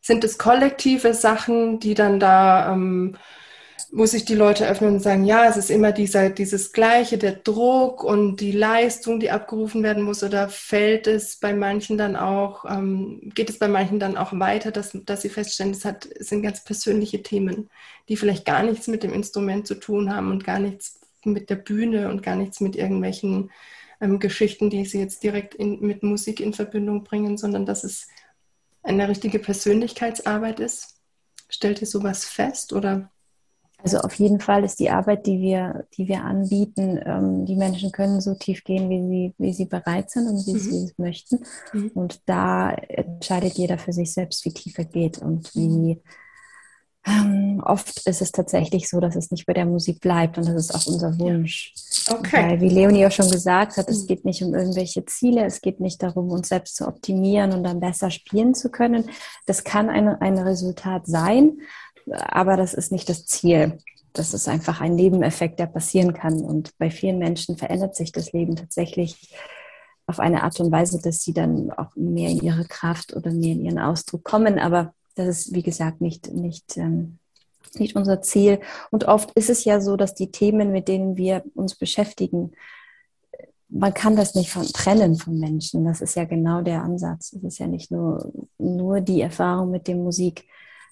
sind 0.00 0.24
es 0.24 0.38
kollektive 0.38 1.14
Sachen, 1.14 1.80
die 1.80 1.94
dann 1.94 2.20
da 2.20 2.72
ähm, 2.72 3.16
wo 3.92 4.06
sich 4.06 4.24
die 4.24 4.34
Leute 4.34 4.68
öffnen 4.68 4.94
und 4.94 5.00
sagen, 5.00 5.24
ja, 5.24 5.46
es 5.46 5.56
ist 5.56 5.70
immer 5.70 5.92
dieser, 5.92 6.30
dieses 6.30 6.72
Gleiche, 6.72 7.18
der 7.18 7.32
Druck 7.32 8.04
und 8.04 8.36
die 8.36 8.52
Leistung, 8.52 9.18
die 9.18 9.30
abgerufen 9.30 9.82
werden 9.82 10.02
muss, 10.02 10.22
oder 10.22 10.48
fällt 10.48 11.06
es 11.06 11.36
bei 11.36 11.52
manchen 11.54 11.98
dann 11.98 12.16
auch, 12.16 12.64
ähm, 12.66 13.32
geht 13.34 13.50
es 13.50 13.58
bei 13.58 13.68
manchen 13.68 13.98
dann 13.98 14.16
auch 14.16 14.32
weiter, 14.32 14.70
dass, 14.70 14.96
dass 15.06 15.22
sie 15.22 15.28
feststellen, 15.28 15.72
es, 15.72 15.84
hat, 15.84 16.06
es 16.06 16.28
sind 16.28 16.42
ganz 16.42 16.62
persönliche 16.62 17.22
Themen, 17.22 17.68
die 18.08 18.16
vielleicht 18.16 18.44
gar 18.44 18.62
nichts 18.62 18.86
mit 18.86 19.02
dem 19.02 19.12
Instrument 19.12 19.66
zu 19.66 19.74
tun 19.74 20.14
haben 20.14 20.30
und 20.30 20.44
gar 20.44 20.58
nichts 20.58 21.00
mit 21.24 21.50
der 21.50 21.56
Bühne 21.56 22.08
und 22.10 22.22
gar 22.22 22.36
nichts 22.36 22.60
mit 22.60 22.76
irgendwelchen 22.76 23.50
ähm, 24.00 24.20
Geschichten, 24.20 24.70
die 24.70 24.84
sie 24.84 25.00
jetzt 25.00 25.22
direkt 25.22 25.54
in, 25.54 25.80
mit 25.80 26.02
Musik 26.02 26.40
in 26.40 26.52
Verbindung 26.52 27.02
bringen, 27.02 27.36
sondern 27.36 27.66
dass 27.66 27.82
es 27.84 28.06
eine 28.82 29.08
richtige 29.08 29.38
Persönlichkeitsarbeit 29.38 30.60
ist. 30.60 30.96
Stellt 31.48 31.80
ihr 31.80 31.86
sowas 31.86 32.24
fest 32.24 32.72
oder 32.72 33.10
also 33.82 33.98
auf 33.98 34.14
jeden 34.14 34.40
Fall 34.40 34.64
ist 34.64 34.78
die 34.78 34.90
Arbeit, 34.90 35.26
die 35.26 35.40
wir, 35.40 35.86
die 35.96 36.06
wir 36.08 36.22
anbieten, 36.22 37.00
ähm, 37.04 37.46
die 37.46 37.56
Menschen 37.56 37.92
können 37.92 38.20
so 38.20 38.34
tief 38.34 38.64
gehen, 38.64 38.90
wie 38.90 39.00
sie, 39.00 39.34
wie 39.38 39.52
sie 39.52 39.64
bereit 39.64 40.10
sind 40.10 40.28
und 40.28 40.46
wie 40.46 40.54
mhm. 40.54 40.58
sie 40.58 40.84
es 40.84 40.98
möchten. 40.98 41.44
Mhm. 41.72 41.90
Und 41.94 42.20
da 42.26 42.70
entscheidet 42.70 43.54
jeder 43.54 43.78
für 43.78 43.92
sich 43.92 44.12
selbst, 44.12 44.44
wie 44.44 44.52
tief 44.52 44.76
er 44.78 44.84
geht 44.84 45.18
und 45.18 45.54
wie 45.54 46.00
ähm, 47.06 47.62
oft 47.64 48.06
ist 48.06 48.20
es 48.20 48.30
tatsächlich 48.30 48.88
so, 48.88 49.00
dass 49.00 49.16
es 49.16 49.30
nicht 49.30 49.46
bei 49.46 49.54
der 49.54 49.64
Musik 49.64 50.00
bleibt 50.00 50.36
und 50.36 50.46
das 50.46 50.54
ist 50.54 50.74
auch 50.74 50.86
unser 50.86 51.18
Wunsch. 51.18 51.72
Okay. 52.10 52.50
Weil, 52.50 52.60
wie 52.60 52.68
Leonie 52.68 53.06
auch 53.06 53.12
schon 53.12 53.30
gesagt 53.30 53.78
hat, 53.78 53.88
es 53.88 54.02
mhm. 54.02 54.06
geht 54.06 54.24
nicht 54.26 54.42
um 54.42 54.54
irgendwelche 54.54 55.04
Ziele, 55.06 55.44
es 55.44 55.62
geht 55.62 55.80
nicht 55.80 56.02
darum, 56.02 56.30
uns 56.30 56.48
selbst 56.48 56.76
zu 56.76 56.86
optimieren 56.86 57.52
und 57.52 57.64
dann 57.64 57.80
besser 57.80 58.10
spielen 58.10 58.54
zu 58.54 58.70
können. 58.70 59.08
Das 59.46 59.64
kann 59.64 59.88
ein, 59.88 60.08
ein 60.08 60.36
Resultat 60.36 61.06
sein, 61.06 61.60
aber 62.10 62.56
das 62.56 62.74
ist 62.74 62.92
nicht 62.92 63.08
das 63.08 63.24
Ziel. 63.24 63.78
Das 64.12 64.34
ist 64.34 64.48
einfach 64.48 64.80
ein 64.80 64.94
Nebeneffekt, 64.94 65.58
der 65.58 65.66
passieren 65.66 66.12
kann. 66.12 66.40
Und 66.40 66.76
bei 66.78 66.90
vielen 66.90 67.18
Menschen 67.18 67.56
verändert 67.56 67.94
sich 67.94 68.12
das 68.12 68.32
Leben 68.32 68.56
tatsächlich 68.56 69.32
auf 70.06 70.18
eine 70.18 70.42
Art 70.42 70.58
und 70.60 70.72
Weise, 70.72 71.00
dass 71.00 71.22
sie 71.22 71.32
dann 71.32 71.70
auch 71.70 71.94
mehr 71.94 72.28
in 72.28 72.40
ihre 72.40 72.64
Kraft 72.64 73.14
oder 73.14 73.30
mehr 73.30 73.52
in 73.52 73.64
ihren 73.64 73.78
Ausdruck 73.78 74.24
kommen. 74.24 74.58
Aber 74.58 74.92
das 75.26 75.46
ist, 75.46 75.54
wie 75.54 75.62
gesagt, 75.62 76.00
nicht, 76.00 76.32
nicht, 76.32 76.76
ähm, 76.76 77.18
nicht 77.74 77.96
unser 77.96 78.22
Ziel. 78.22 78.60
Und 78.90 79.04
oft 79.04 79.30
ist 79.32 79.50
es 79.50 79.64
ja 79.64 79.80
so, 79.80 79.96
dass 79.96 80.14
die 80.14 80.30
Themen, 80.30 80.72
mit 80.72 80.88
denen 80.88 81.16
wir 81.16 81.44
uns 81.54 81.74
beschäftigen, 81.74 82.52
man 83.68 83.94
kann 83.94 84.16
das 84.16 84.34
nicht 84.34 84.50
von, 84.50 84.66
trennen 84.66 85.16
von 85.16 85.38
Menschen. 85.38 85.84
Das 85.84 86.00
ist 86.00 86.16
ja 86.16 86.24
genau 86.24 86.60
der 86.60 86.82
Ansatz. 86.82 87.32
Es 87.32 87.44
ist 87.44 87.58
ja 87.58 87.66
nicht 87.66 87.90
nur, 87.90 88.32
nur 88.58 89.00
die 89.00 89.20
Erfahrung 89.20 89.70
mit 89.70 89.86
dem 89.86 90.02
Musik, 90.02 90.46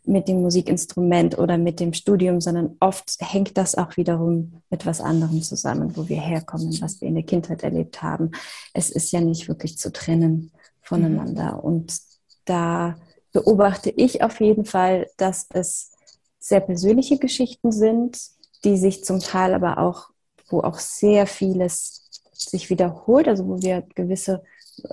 mit 0.05 0.29
dem 0.29 0.41
Musikinstrument 0.43 1.39
oder 1.39 1.59
mit 1.59 1.81
dem 1.81 1.93
Studium, 1.93 2.41
sondern 2.41 2.77
oft 2.81 3.17
hängt 3.19 3.59
das 3.59 3.75
auch 3.75 3.97
wiederum 3.97 4.63
mit 4.71 4.87
was 4.87 5.01
anderem 5.01 5.43
zusammen, 5.43 5.97
wo 5.97 6.09
wir 6.09 6.21
herkommen, 6.21 6.81
was 6.81 7.01
wir 7.01 7.09
in 7.09 7.15
der 7.15 7.25
Kindheit 7.25 7.63
erlebt 7.63 8.03
haben. 8.03 8.31
Es 8.73 8.91
ist 8.91 9.13
ja 9.13 9.21
nicht 9.21 9.49
wirklich 9.49 9.77
zu 9.77 9.93
trennen 9.93 10.53
voneinander. 10.81 11.63
Und 11.63 11.99
da 12.45 12.97
beobachte 13.33 13.91
ich 13.91 14.23
auf 14.23 14.41
jeden 14.41 14.65
Fall, 14.65 15.09
dass 15.17 15.47
es 15.53 15.93
sehr 16.39 16.61
persönliche 16.61 17.19
Geschichten 17.19 17.73
sind, 17.73 18.19
die 18.65 18.77
sich 18.77 19.05
zum 19.05 19.21
Teil 19.21 19.55
aber 19.55 19.79
auch, 19.79 20.11
wo 20.49 20.61
auch 20.61 20.79
sehr 20.79 21.27
vieles 21.27 22.09
sich 22.33 22.71
wiederholt, 22.71 23.29
also 23.29 23.47
wo 23.47 23.61
wir 23.63 23.83
gewisse 23.95 24.43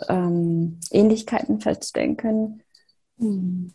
ähm, 0.09 0.79
Ähnlichkeiten 0.91 1.61
feststellen 1.61 2.17
können. 2.17 2.61
Mhm 3.17 3.73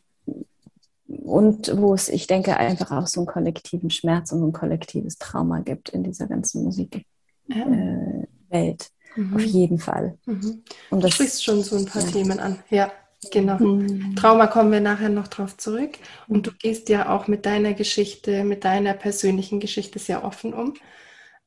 und 1.11 1.77
wo 1.77 1.95
es, 1.95 2.09
ich 2.09 2.27
denke, 2.27 2.57
einfach 2.57 2.91
auch 2.93 3.07
so 3.07 3.21
einen 3.21 3.27
kollektiven 3.27 3.91
Schmerz 3.91 4.33
und 4.33 4.43
ein 4.43 4.53
kollektives 4.53 5.19
Trauma 5.19 5.61
gibt 5.61 5.89
in 5.91 6.05
dieser 6.05 6.27
ganzen 6.27 6.63
Musikwelt. 6.65 7.05
Äh, 7.49 8.77
mhm. 9.17 9.35
Auf 9.35 9.43
jeden 9.43 9.79
Fall. 9.79 10.19
Mhm. 10.27 10.63
Und 10.91 11.05
das, 11.05 11.11
du 11.11 11.17
sprichst 11.17 11.45
schon 11.45 11.63
so 11.63 11.77
ein 11.77 11.87
paar 11.87 12.03
ja. 12.03 12.11
Themen 12.11 12.39
an. 12.39 12.59
Ja, 12.71 12.93
genau. 13.31 13.59
Mhm. 13.59 14.17
Trauma 14.17 14.47
kommen 14.47 14.73
wir 14.73 14.81
nachher 14.81 15.09
noch 15.09 15.29
drauf 15.29 15.57
zurück. 15.57 15.99
Und 16.29 16.47
du 16.47 16.53
gehst 16.53 16.89
ja 16.89 17.15
auch 17.15 17.27
mit 17.29 17.47
deiner 17.47 17.75
Geschichte, 17.75 18.45
mit 18.45 18.65
deiner 18.65 18.95
persönlichen 18.95 19.61
Geschichte 19.61 19.99
sehr 19.99 20.25
offen 20.25 20.55
um. 20.55 20.75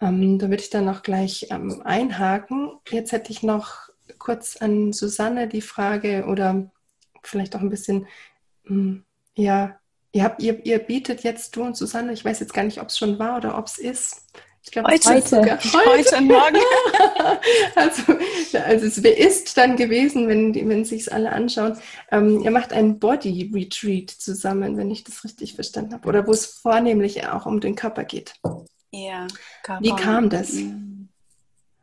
Ähm, 0.02 0.40
da 0.40 0.50
würde 0.50 0.64
ich 0.64 0.70
dann 0.70 0.90
auch 0.90 1.04
gleich 1.04 1.48
ähm, 1.50 1.82
einhaken. 1.84 2.72
Jetzt 2.90 3.12
hätte 3.12 3.32
ich 3.32 3.44
noch 3.44 3.90
kurz 4.20 4.58
an 4.58 4.94
Susanne 4.94 5.48
die 5.48 5.62
Frage 5.62 6.26
oder 6.28 6.72
vielleicht 7.24 7.56
auch 7.56 7.62
ein 7.62 7.70
bisschen 7.70 8.08
hm, 8.66 9.04
ja, 9.36 9.80
ihr, 10.12 10.24
habt, 10.24 10.42
ihr, 10.42 10.66
ihr 10.66 10.80
bietet 10.80 11.24
jetzt, 11.24 11.56
du 11.56 11.64
und 11.64 11.76
Susanne, 11.76 12.14
ich 12.14 12.24
weiß 12.24 12.40
jetzt 12.40 12.54
gar 12.54 12.64
nicht, 12.64 12.82
ob 12.82 12.88
es 12.88 12.98
schon 12.98 13.20
war 13.20 13.38
oder 13.38 13.58
ob 13.58 13.68
es 13.68 13.78
ist. 13.78 14.28
Ich 14.66 14.72
glaube, 14.72 14.92
heute, 14.92 15.10
heute. 15.10 15.60
heute 15.62 16.18
und 16.18 16.28
morgen. 16.28 16.56
also, 17.76 18.14
also 18.60 18.86
es 18.86 18.98
ist 18.98 19.58
dann 19.58 19.76
gewesen, 19.76 20.30
wenn, 20.30 20.56
wenn 20.56 20.86
sich 20.86 21.12
alle 21.12 21.34
anschauen. 21.34 21.78
Ähm, 22.12 22.42
ihr 22.42 22.50
macht 22.50 22.72
einen 22.72 22.98
Body 22.98 23.52
Retreat 23.54 24.10
zusammen, 24.10 24.78
wenn 24.78 24.90
ich 24.90 25.04
das 25.04 25.26
richtig 25.26 25.56
verstanden 25.56 25.94
habe. 25.94 26.08
Oder 26.08 26.26
wo 26.26 26.32
es 26.32 26.46
vornehmlich 26.46 27.28
auch 27.28 27.46
um 27.46 27.60
den 27.60 27.76
Körper 27.76 28.06
geht. 28.06 28.36
Ja. 28.92 29.28
Körper. 29.64 29.84
Wie 29.84 29.96
kam 29.96 30.30
das? 30.30 30.56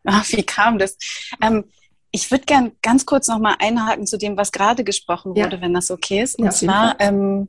Ach, 0.04 0.26
wie 0.32 0.42
kam 0.42 0.78
das? 0.78 0.96
Ähm, 1.42 1.64
ich 2.12 2.30
würde 2.30 2.44
gern 2.44 2.72
ganz 2.80 3.04
kurz 3.04 3.28
nochmal 3.28 3.56
einhaken 3.58 4.06
zu 4.06 4.16
dem, 4.16 4.38
was 4.38 4.52
gerade 4.52 4.84
gesprochen 4.84 5.36
wurde, 5.36 5.56
ja. 5.56 5.60
wenn 5.60 5.74
das 5.74 5.90
okay 5.90 6.22
ist. 6.22 6.38
Und 6.38 6.46
ja, 6.46 6.50
zwar, 6.50 6.96
ähm, 6.98 7.48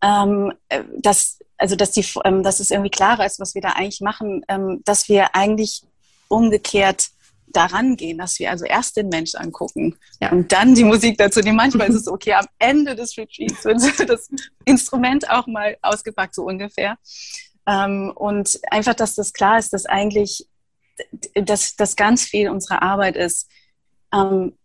ähm, 0.00 0.52
äh, 0.68 0.84
dass, 0.98 1.38
also 1.62 1.76
dass, 1.76 1.92
die, 1.92 2.04
ähm, 2.24 2.42
dass 2.42 2.60
es 2.60 2.70
irgendwie 2.70 2.90
klarer 2.90 3.24
ist, 3.24 3.40
was 3.40 3.54
wir 3.54 3.62
da 3.62 3.70
eigentlich 3.70 4.00
machen, 4.00 4.44
ähm, 4.48 4.82
dass 4.84 5.08
wir 5.08 5.34
eigentlich 5.34 5.82
umgekehrt 6.28 7.10
daran 7.46 7.96
gehen, 7.96 8.18
dass 8.18 8.38
wir 8.38 8.50
also 8.50 8.64
erst 8.64 8.96
den 8.96 9.08
Mensch 9.08 9.34
angucken 9.34 9.96
ja. 10.20 10.32
und 10.32 10.50
dann 10.52 10.74
die 10.74 10.84
Musik 10.84 11.18
dazu. 11.18 11.40
Denn 11.40 11.54
manchmal 11.54 11.88
ist 11.88 11.94
es 11.94 12.08
okay, 12.08 12.34
am 12.34 12.46
Ende 12.58 12.96
des 12.96 13.16
Retreats 13.16 13.64
wird 13.64 13.80
das 14.08 14.28
Instrument 14.64 15.30
auch 15.30 15.46
mal 15.46 15.76
ausgepackt, 15.82 16.34
so 16.34 16.44
ungefähr. 16.44 16.96
Ähm, 17.66 18.12
und 18.14 18.58
einfach, 18.70 18.94
dass 18.94 19.14
das 19.14 19.32
klar 19.32 19.58
ist, 19.58 19.72
dass 19.72 19.86
eigentlich 19.86 20.46
dass 21.34 21.76
das 21.76 21.96
ganz 21.96 22.22
viel 22.24 22.50
unserer 22.50 22.82
Arbeit 22.82 23.16
ist, 23.16 23.48
ähm, 24.12 24.56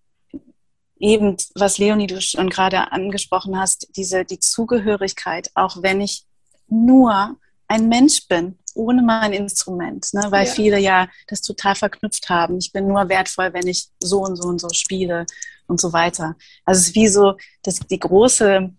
eben, 1.00 1.38
was 1.56 1.78
Leonie 1.78 2.08
du 2.08 2.22
schon 2.22 2.50
gerade 2.50 2.92
angesprochen 2.92 3.58
hast, 3.58 3.88
diese, 3.96 4.26
die 4.26 4.40
Zugehörigkeit, 4.40 5.52
auch 5.56 5.82
wenn 5.82 6.02
ich 6.02 6.27
nur 6.70 7.38
ein 7.68 7.90
Mensch 7.90 8.28
bin, 8.28 8.58
ohne 8.74 9.02
mein 9.02 9.34
Instrument, 9.34 10.08
ne? 10.14 10.28
weil 10.30 10.46
ja. 10.46 10.52
viele 10.52 10.80
ja 10.80 11.08
das 11.28 11.42
total 11.42 11.76
verknüpft 11.76 12.30
haben. 12.30 12.58
Ich 12.58 12.72
bin 12.72 12.88
nur 12.88 13.10
wertvoll, 13.10 13.54
wenn 13.54 13.68
ich 13.68 13.88
so 14.00 14.22
und 14.22 14.36
so 14.36 14.48
und 14.48 14.62
so 14.62 14.70
spiele 14.72 15.26
und 15.68 15.82
so 15.82 15.92
weiter. 15.94 16.36
Also 16.64 16.80
es 16.80 16.88
ist 16.90 16.96
wie 16.96 17.08
so, 17.08 17.36
dass 17.64 17.80
die 17.80 18.00
große 18.00 18.70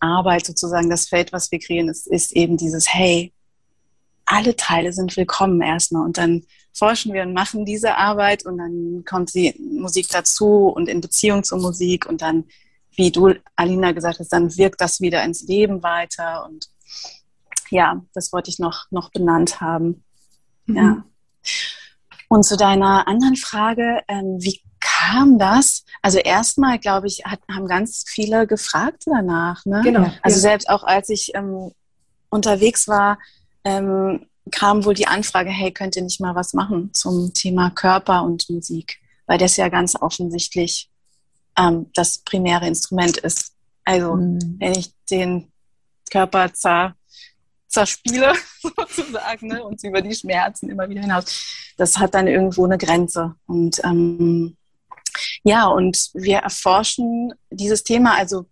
Arbeit 0.00 0.46
sozusagen, 0.46 0.90
das 0.90 1.08
Feld, 1.08 1.32
was 1.32 1.50
wir 1.50 1.58
kreieren, 1.58 1.88
ist, 1.88 2.06
ist 2.06 2.32
eben 2.32 2.56
dieses, 2.56 2.92
hey, 2.92 3.32
alle 4.26 4.56
Teile 4.56 4.92
sind 4.92 5.16
willkommen 5.16 5.60
erstmal 5.62 6.04
und 6.04 6.18
dann 6.18 6.44
forschen 6.72 7.12
wir 7.14 7.22
und 7.22 7.32
machen 7.32 7.64
diese 7.64 7.96
Arbeit 7.96 8.44
und 8.44 8.58
dann 8.58 9.04
kommt 9.08 9.34
die 9.34 9.54
Musik 9.58 10.08
dazu 10.10 10.68
und 10.68 10.88
in 10.88 11.00
Beziehung 11.00 11.42
zur 11.42 11.58
Musik 11.58 12.06
und 12.06 12.20
dann, 12.20 12.44
wie 12.94 13.10
du, 13.10 13.34
Alina, 13.54 13.92
gesagt 13.92 14.18
hast, 14.18 14.32
dann 14.32 14.54
wirkt 14.56 14.80
das 14.80 15.00
wieder 15.00 15.24
ins 15.24 15.42
Leben 15.42 15.82
weiter 15.82 16.44
und 16.46 16.68
ja, 17.70 18.02
das 18.14 18.32
wollte 18.32 18.50
ich 18.50 18.58
noch, 18.58 18.86
noch 18.90 19.10
benannt 19.10 19.60
haben. 19.60 20.04
Mhm. 20.66 20.76
Ja. 20.76 21.04
Und 22.28 22.44
zu 22.44 22.56
deiner 22.56 23.06
anderen 23.06 23.36
Frage, 23.36 24.02
ähm, 24.08 24.38
wie 24.40 24.60
kam 24.80 25.38
das? 25.38 25.84
Also 26.02 26.18
erstmal, 26.18 26.78
glaube 26.78 27.06
ich, 27.06 27.24
hat, 27.24 27.40
haben 27.50 27.66
ganz 27.66 28.04
viele 28.06 28.46
gefragt 28.46 29.04
danach. 29.06 29.64
Ne? 29.64 29.82
Genau. 29.84 30.10
Also 30.22 30.36
ja. 30.36 30.42
selbst 30.42 30.68
auch 30.68 30.84
als 30.84 31.08
ich 31.08 31.32
ähm, 31.34 31.72
unterwegs 32.28 32.88
war, 32.88 33.18
ähm, 33.64 34.26
kam 34.50 34.84
wohl 34.84 34.94
die 34.94 35.06
Anfrage, 35.06 35.50
hey, 35.50 35.72
könnt 35.72 35.96
ihr 35.96 36.02
nicht 36.02 36.20
mal 36.20 36.34
was 36.34 36.52
machen 36.52 36.90
zum 36.94 37.32
Thema 37.32 37.70
Körper 37.70 38.22
und 38.22 38.48
Musik? 38.48 38.98
Weil 39.26 39.38
das 39.38 39.56
ja 39.56 39.68
ganz 39.68 39.96
offensichtlich 39.96 40.88
ähm, 41.58 41.90
das 41.94 42.18
primäre 42.18 42.66
Instrument 42.66 43.16
ist. 43.18 43.52
Also 43.84 44.14
mhm. 44.14 44.56
wenn 44.58 44.72
ich 44.72 44.92
den 45.10 45.52
Körper 46.10 46.52
zer, 46.52 46.94
zerspiele, 47.68 48.32
sozusagen, 48.62 49.48
ne, 49.48 49.64
und 49.64 49.82
über 49.84 50.02
die 50.02 50.14
Schmerzen 50.14 50.70
immer 50.70 50.88
wieder 50.88 51.02
hinaus, 51.02 51.72
das 51.76 51.98
hat 51.98 52.14
dann 52.14 52.26
irgendwo 52.26 52.64
eine 52.64 52.78
Grenze. 52.78 53.34
Und 53.46 53.82
ähm, 53.84 54.56
ja, 55.42 55.66
und 55.66 56.10
wir 56.14 56.38
erforschen 56.38 57.32
dieses 57.50 57.84
Thema, 57.84 58.16
also 58.16 58.46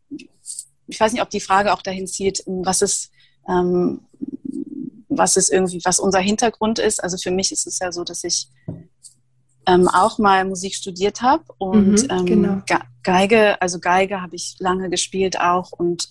ich 0.86 1.00
weiß 1.00 1.12
nicht, 1.12 1.22
ob 1.22 1.30
die 1.30 1.40
Frage 1.40 1.72
auch 1.72 1.82
dahin 1.82 2.06
zielt, 2.06 2.42
was 2.46 2.82
ist, 2.82 3.10
ähm, 3.48 4.02
was 5.08 5.36
ist 5.36 5.50
irgendwie, 5.50 5.80
was 5.84 5.98
unser 5.98 6.20
Hintergrund 6.20 6.78
ist. 6.78 7.02
Also 7.02 7.16
für 7.16 7.30
mich 7.30 7.52
ist 7.52 7.66
es 7.66 7.78
ja 7.78 7.92
so, 7.92 8.04
dass 8.04 8.24
ich 8.24 8.48
ähm, 9.66 9.88
auch 9.88 10.18
mal 10.18 10.44
Musik 10.44 10.74
studiert 10.74 11.22
habe 11.22 11.44
und 11.58 12.02
mhm, 12.02 12.08
ähm, 12.10 12.26
genau. 12.26 12.62
Geige, 13.02 13.60
also 13.60 13.80
Geige 13.80 14.20
habe 14.20 14.36
ich 14.36 14.56
lange 14.58 14.90
gespielt 14.90 15.38
auch 15.38 15.72
und, 15.72 16.08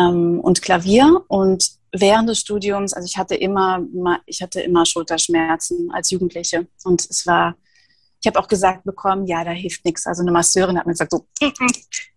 ähm, 0.00 0.40
und 0.40 0.62
Klavier 0.62 1.22
und 1.28 1.70
während 1.92 2.28
des 2.28 2.38
Studiums, 2.38 2.92
also 2.92 3.06
ich 3.06 3.18
hatte 3.18 3.34
immer, 3.34 3.80
ich 4.26 4.42
hatte 4.42 4.60
immer 4.60 4.86
Schulterschmerzen 4.86 5.90
als 5.92 6.10
Jugendliche 6.10 6.66
und 6.84 7.04
es 7.08 7.26
war, 7.26 7.56
ich 8.20 8.26
habe 8.26 8.38
auch 8.38 8.48
gesagt 8.48 8.84
bekommen, 8.84 9.26
ja, 9.26 9.44
da 9.44 9.50
hilft 9.50 9.84
nichts. 9.84 10.06
Also 10.06 10.22
eine 10.22 10.30
Masseurin 10.32 10.78
hat 10.78 10.86
mir 10.86 10.92
gesagt, 10.92 11.12
so, 11.12 11.26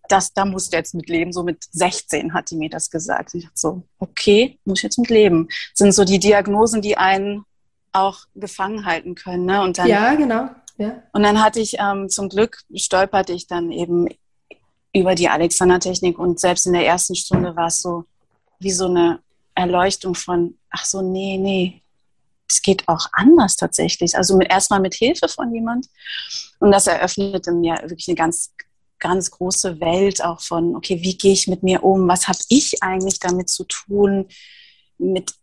das, 0.10 0.34
da 0.34 0.46
musst 0.46 0.74
du 0.74 0.78
jetzt 0.78 0.94
mit 0.94 1.10
leben. 1.10 1.32
So 1.32 1.44
mit 1.44 1.64
16 1.72 2.34
hat 2.34 2.52
die 2.52 2.58
mir 2.58 2.70
das 2.70 2.90
gesagt. 2.90 3.34
Ich 3.34 3.44
dachte 3.44 3.58
so, 3.58 3.84
okay, 4.00 4.60
muss 4.66 4.80
ich 4.80 4.84
jetzt 4.84 5.00
mit 5.00 5.10
leben. 5.10 5.48
Das 5.48 5.78
sind 5.78 5.94
so 5.94 6.04
die 6.04 6.20
Diagnosen, 6.20 6.82
die 6.82 6.98
einen 6.98 7.46
auch 7.94 8.20
gefangen 8.36 8.86
halten 8.86 9.16
können. 9.16 9.46
Ne? 9.46 9.62
Und 9.62 9.78
dann, 9.78 9.88
ja, 9.88 10.16
genau. 10.16 10.50
Ja. 10.78 11.04
Und 11.14 11.24
dann 11.24 11.42
hatte 11.42 11.60
ich 11.60 11.78
ähm, 11.80 12.10
zum 12.10 12.30
Glück 12.30 12.60
stolperte 12.76 13.32
ich 13.34 13.48
dann 13.48 13.72
eben 13.72 14.08
über 14.94 15.16
die 15.16 15.28
Alexander-Technik 15.28 16.20
und 16.20 16.40
selbst 16.40 16.68
in 16.68 16.74
der 16.74 16.86
ersten 16.86 17.16
Stunde 17.16 17.56
war 17.56 17.68
es 17.68 17.82
so 17.82 18.06
wie 18.60 18.72
so 18.72 18.86
eine 18.86 19.20
Erleuchtung 19.56 20.16
von, 20.16 20.58
ach 20.70 20.86
so, 20.86 21.02
nee, 21.02 21.38
nee, 21.38 21.82
es 22.48 22.62
geht 22.62 22.88
auch 22.88 23.08
anders 23.14 23.56
tatsächlich. 23.56 24.16
Also 24.16 24.40
erstmal 24.40 24.80
mit 24.80 24.94
Hilfe 24.94 25.28
von 25.28 25.54
jemand. 25.54 25.88
Und 26.60 26.72
das 26.72 26.88
eröffnete 26.88 27.52
mir 27.52 27.76
wirklich 27.84 28.08
eine 28.08 28.16
ganz, 28.16 28.54
ganz 29.00 29.32
große 29.32 29.80
Welt 29.80 30.24
auch 30.24 30.42
von, 30.42 30.76
okay, 30.76 31.02
wie 31.02 31.18
gehe 31.18 31.34
ich 31.34 31.48
mit 31.48 31.64
mir 31.64 31.84
um? 31.84 32.08
Was 32.08 32.28
habe 32.28 32.40
ich 32.50 32.84
eigentlich 32.84 33.20
damit 33.20 33.50
zu 33.50 33.64
tun? 33.64 34.28
Mit 34.98 35.34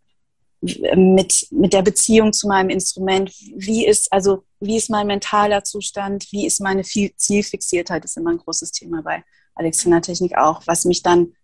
mit, 0.63 1.47
mit 1.51 1.73
der 1.73 1.83
Beziehung 1.83 2.35
zu 2.35 2.47
meinem 2.47 2.69
Instrument. 2.69 3.33
Wie 3.57 3.87
ist, 3.87 4.13
also, 4.13 4.45
wie 4.61 4.77
ist 4.77 4.91
mein 4.91 5.07
mentaler 5.07 5.65
Zustand? 5.65 6.27
Wie 6.33 6.47
ist 6.47 6.61
meine 6.61 6.83
Zielfixiertheit? 6.83 8.05
Das 8.05 8.13
ist 8.13 8.17
immer 8.19 8.33
ein 8.33 8.39
großes 8.39 8.71
Thema 8.73 9.03
bei 9.03 9.25
Alexander 9.55 10.01
Technik 10.01 10.37
auch, 10.37 10.63
was 10.67 10.85
mich 10.85 11.03
dann 11.03 11.35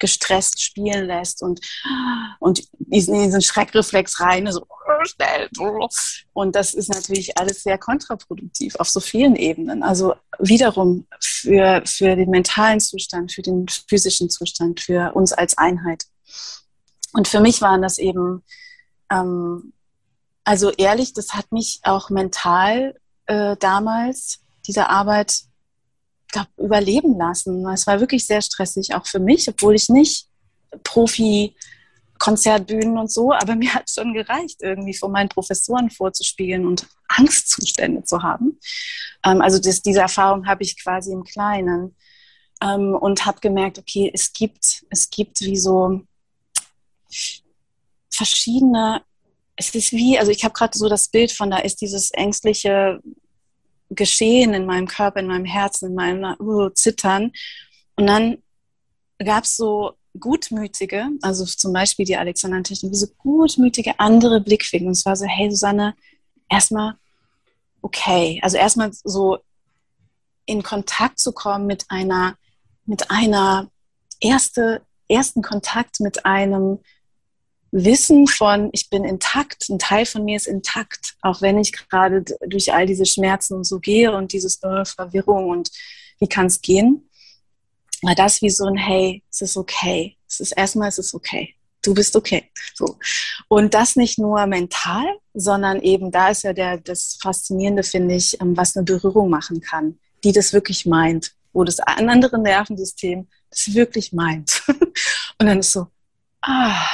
gestresst 0.00 0.62
spielen 0.62 1.06
lässt 1.06 1.42
und, 1.42 1.60
und 2.38 2.62
diesen, 2.78 3.14
diesen 3.22 3.42
Schreckreflex 3.42 4.20
rein, 4.20 4.50
so 4.50 4.66
schnell. 5.04 5.48
Und 6.32 6.56
das 6.56 6.74
ist 6.74 6.88
natürlich 6.88 7.36
alles 7.38 7.62
sehr 7.62 7.76
kontraproduktiv 7.78 8.76
auf 8.76 8.88
so 8.88 9.00
vielen 9.00 9.36
Ebenen. 9.36 9.82
Also 9.82 10.14
wiederum 10.38 11.06
für, 11.20 11.82
für 11.84 12.16
den 12.16 12.30
mentalen 12.30 12.80
Zustand, 12.80 13.32
für 13.32 13.42
den 13.42 13.66
physischen 13.68 14.30
Zustand, 14.30 14.80
für 14.80 15.12
uns 15.14 15.32
als 15.32 15.58
Einheit. 15.58 16.04
Und 17.12 17.28
für 17.28 17.40
mich 17.40 17.60
waren 17.60 17.82
das 17.82 17.98
eben, 17.98 18.42
ähm, 19.10 19.72
also 20.44 20.70
ehrlich, 20.70 21.12
das 21.12 21.34
hat 21.34 21.52
mich 21.52 21.80
auch 21.82 22.10
mental 22.10 22.98
äh, 23.26 23.56
damals, 23.58 24.40
diese 24.66 24.88
Arbeit, 24.88 25.42
glaub, 26.28 26.46
überleben 26.56 27.16
lassen. 27.18 27.66
Es 27.68 27.86
war 27.86 28.00
wirklich 28.00 28.26
sehr 28.26 28.42
stressig, 28.42 28.94
auch 28.94 29.06
für 29.06 29.20
mich, 29.20 29.48
obwohl 29.48 29.74
ich 29.74 29.88
nicht 29.88 30.26
Profi 30.82 31.54
Konzertbühnen 32.18 32.98
und 32.98 33.10
so, 33.10 33.32
aber 33.32 33.54
mir 33.56 33.72
hat 33.72 33.90
schon 33.90 34.12
gereicht, 34.12 34.58
irgendwie 34.60 34.94
vor 34.94 35.08
meinen 35.08 35.28
Professoren 35.28 35.90
vorzuspielen 35.90 36.66
und 36.66 36.86
Angstzustände 37.08 38.04
zu 38.04 38.22
haben. 38.22 38.58
Ähm, 39.24 39.40
also 39.40 39.58
das, 39.58 39.82
diese 39.82 40.00
Erfahrung 40.00 40.46
habe 40.46 40.62
ich 40.62 40.82
quasi 40.82 41.12
im 41.12 41.24
Kleinen 41.24 41.96
ähm, 42.62 42.94
und 42.94 43.24
habe 43.24 43.40
gemerkt, 43.40 43.78
okay, 43.78 44.10
es 44.12 44.32
gibt, 44.32 44.84
es 44.90 45.08
gibt 45.10 45.40
wie 45.40 45.56
so 45.56 46.02
verschiedene, 48.10 49.02
es 49.56 49.74
ist 49.74 49.92
wie, 49.92 50.18
also 50.18 50.30
ich 50.30 50.44
habe 50.44 50.54
gerade 50.54 50.76
so 50.76 50.88
das 50.88 51.08
Bild 51.08 51.32
von, 51.32 51.50
da 51.50 51.58
ist 51.58 51.80
dieses 51.80 52.10
ängstliche 52.10 53.00
Geschehen 53.90 54.54
in 54.54 54.66
meinem 54.66 54.86
Körper, 54.86 55.20
in 55.20 55.26
meinem 55.26 55.44
Herzen, 55.44 55.90
in 55.90 55.94
meinem 55.94 56.36
uh, 56.40 56.70
Zittern. 56.70 57.32
Und 57.96 58.06
dann 58.06 58.38
gab 59.18 59.44
es 59.44 59.56
so 59.56 59.92
gutmütige, 60.18 61.08
also 61.22 61.44
zum 61.44 61.72
Beispiel 61.72 62.04
die 62.04 62.16
Alexander 62.16 62.62
Technik, 62.62 62.94
so 62.94 63.06
gutmütige 63.18 63.98
andere 63.98 64.40
Blickwinkel. 64.40 64.88
Und 64.88 64.92
es 64.92 65.06
war 65.06 65.16
so, 65.16 65.26
hey 65.26 65.50
Susanne, 65.50 65.94
erstmal 66.48 66.94
okay. 67.82 68.40
Also 68.42 68.56
erstmal 68.56 68.90
so 68.92 69.38
in 70.46 70.62
Kontakt 70.62 71.18
zu 71.18 71.32
kommen 71.32 71.66
mit 71.66 71.84
einer, 71.88 72.36
mit 72.86 73.10
einer 73.10 73.70
erste, 74.20 74.82
ersten 75.08 75.42
Kontakt 75.42 76.00
mit 76.00 76.24
einem 76.24 76.78
Wissen 77.70 78.26
von, 78.26 78.70
ich 78.72 78.88
bin 78.88 79.04
intakt, 79.04 79.68
ein 79.68 79.78
Teil 79.78 80.06
von 80.06 80.24
mir 80.24 80.36
ist 80.36 80.46
intakt, 80.46 81.14
auch 81.22 81.42
wenn 81.42 81.58
ich 81.58 81.72
gerade 81.72 82.24
durch 82.46 82.72
all 82.72 82.86
diese 82.86 83.04
Schmerzen 83.04 83.54
und 83.54 83.64
so 83.64 83.78
gehe 83.78 84.12
und 84.12 84.32
dieses 84.32 84.62
äh, 84.62 84.84
Verwirrung 84.84 85.48
und 85.48 85.70
wie 86.18 86.28
kann 86.28 86.46
es 86.46 86.62
gehen, 86.62 87.08
war 88.02 88.14
das 88.14 88.42
wie 88.42 88.50
so 88.50 88.66
ein 88.66 88.76
Hey, 88.76 89.22
es 89.30 89.42
ist 89.42 89.56
okay. 89.56 90.16
Es 90.26 90.40
ist 90.40 90.52
erstmal, 90.52 90.88
es 90.88 90.98
ist 90.98 91.14
okay. 91.14 91.54
Du 91.82 91.94
bist 91.94 92.16
okay. 92.16 92.50
So. 92.74 92.98
Und 93.48 93.74
das 93.74 93.96
nicht 93.96 94.18
nur 94.18 94.46
mental, 94.46 95.06
sondern 95.34 95.80
eben 95.80 96.10
da 96.10 96.28
ist 96.28 96.42
ja 96.42 96.52
der, 96.52 96.78
das 96.78 97.18
Faszinierende, 97.20 97.82
finde 97.82 98.14
ich, 98.14 98.40
ähm, 98.40 98.56
was 98.56 98.76
eine 98.76 98.84
Berührung 98.84 99.30
machen 99.30 99.60
kann, 99.60 99.98
die 100.24 100.32
das 100.32 100.52
wirklich 100.52 100.86
meint, 100.86 101.32
wo 101.52 101.64
das 101.64 101.80
andere 101.80 102.38
Nervensystem 102.38 103.28
das 103.50 103.74
wirklich 103.74 104.12
meint. 104.12 104.62
Und 105.38 105.46
dann 105.46 105.60
ist 105.60 105.72
so, 105.72 105.86
ah, 106.42 106.86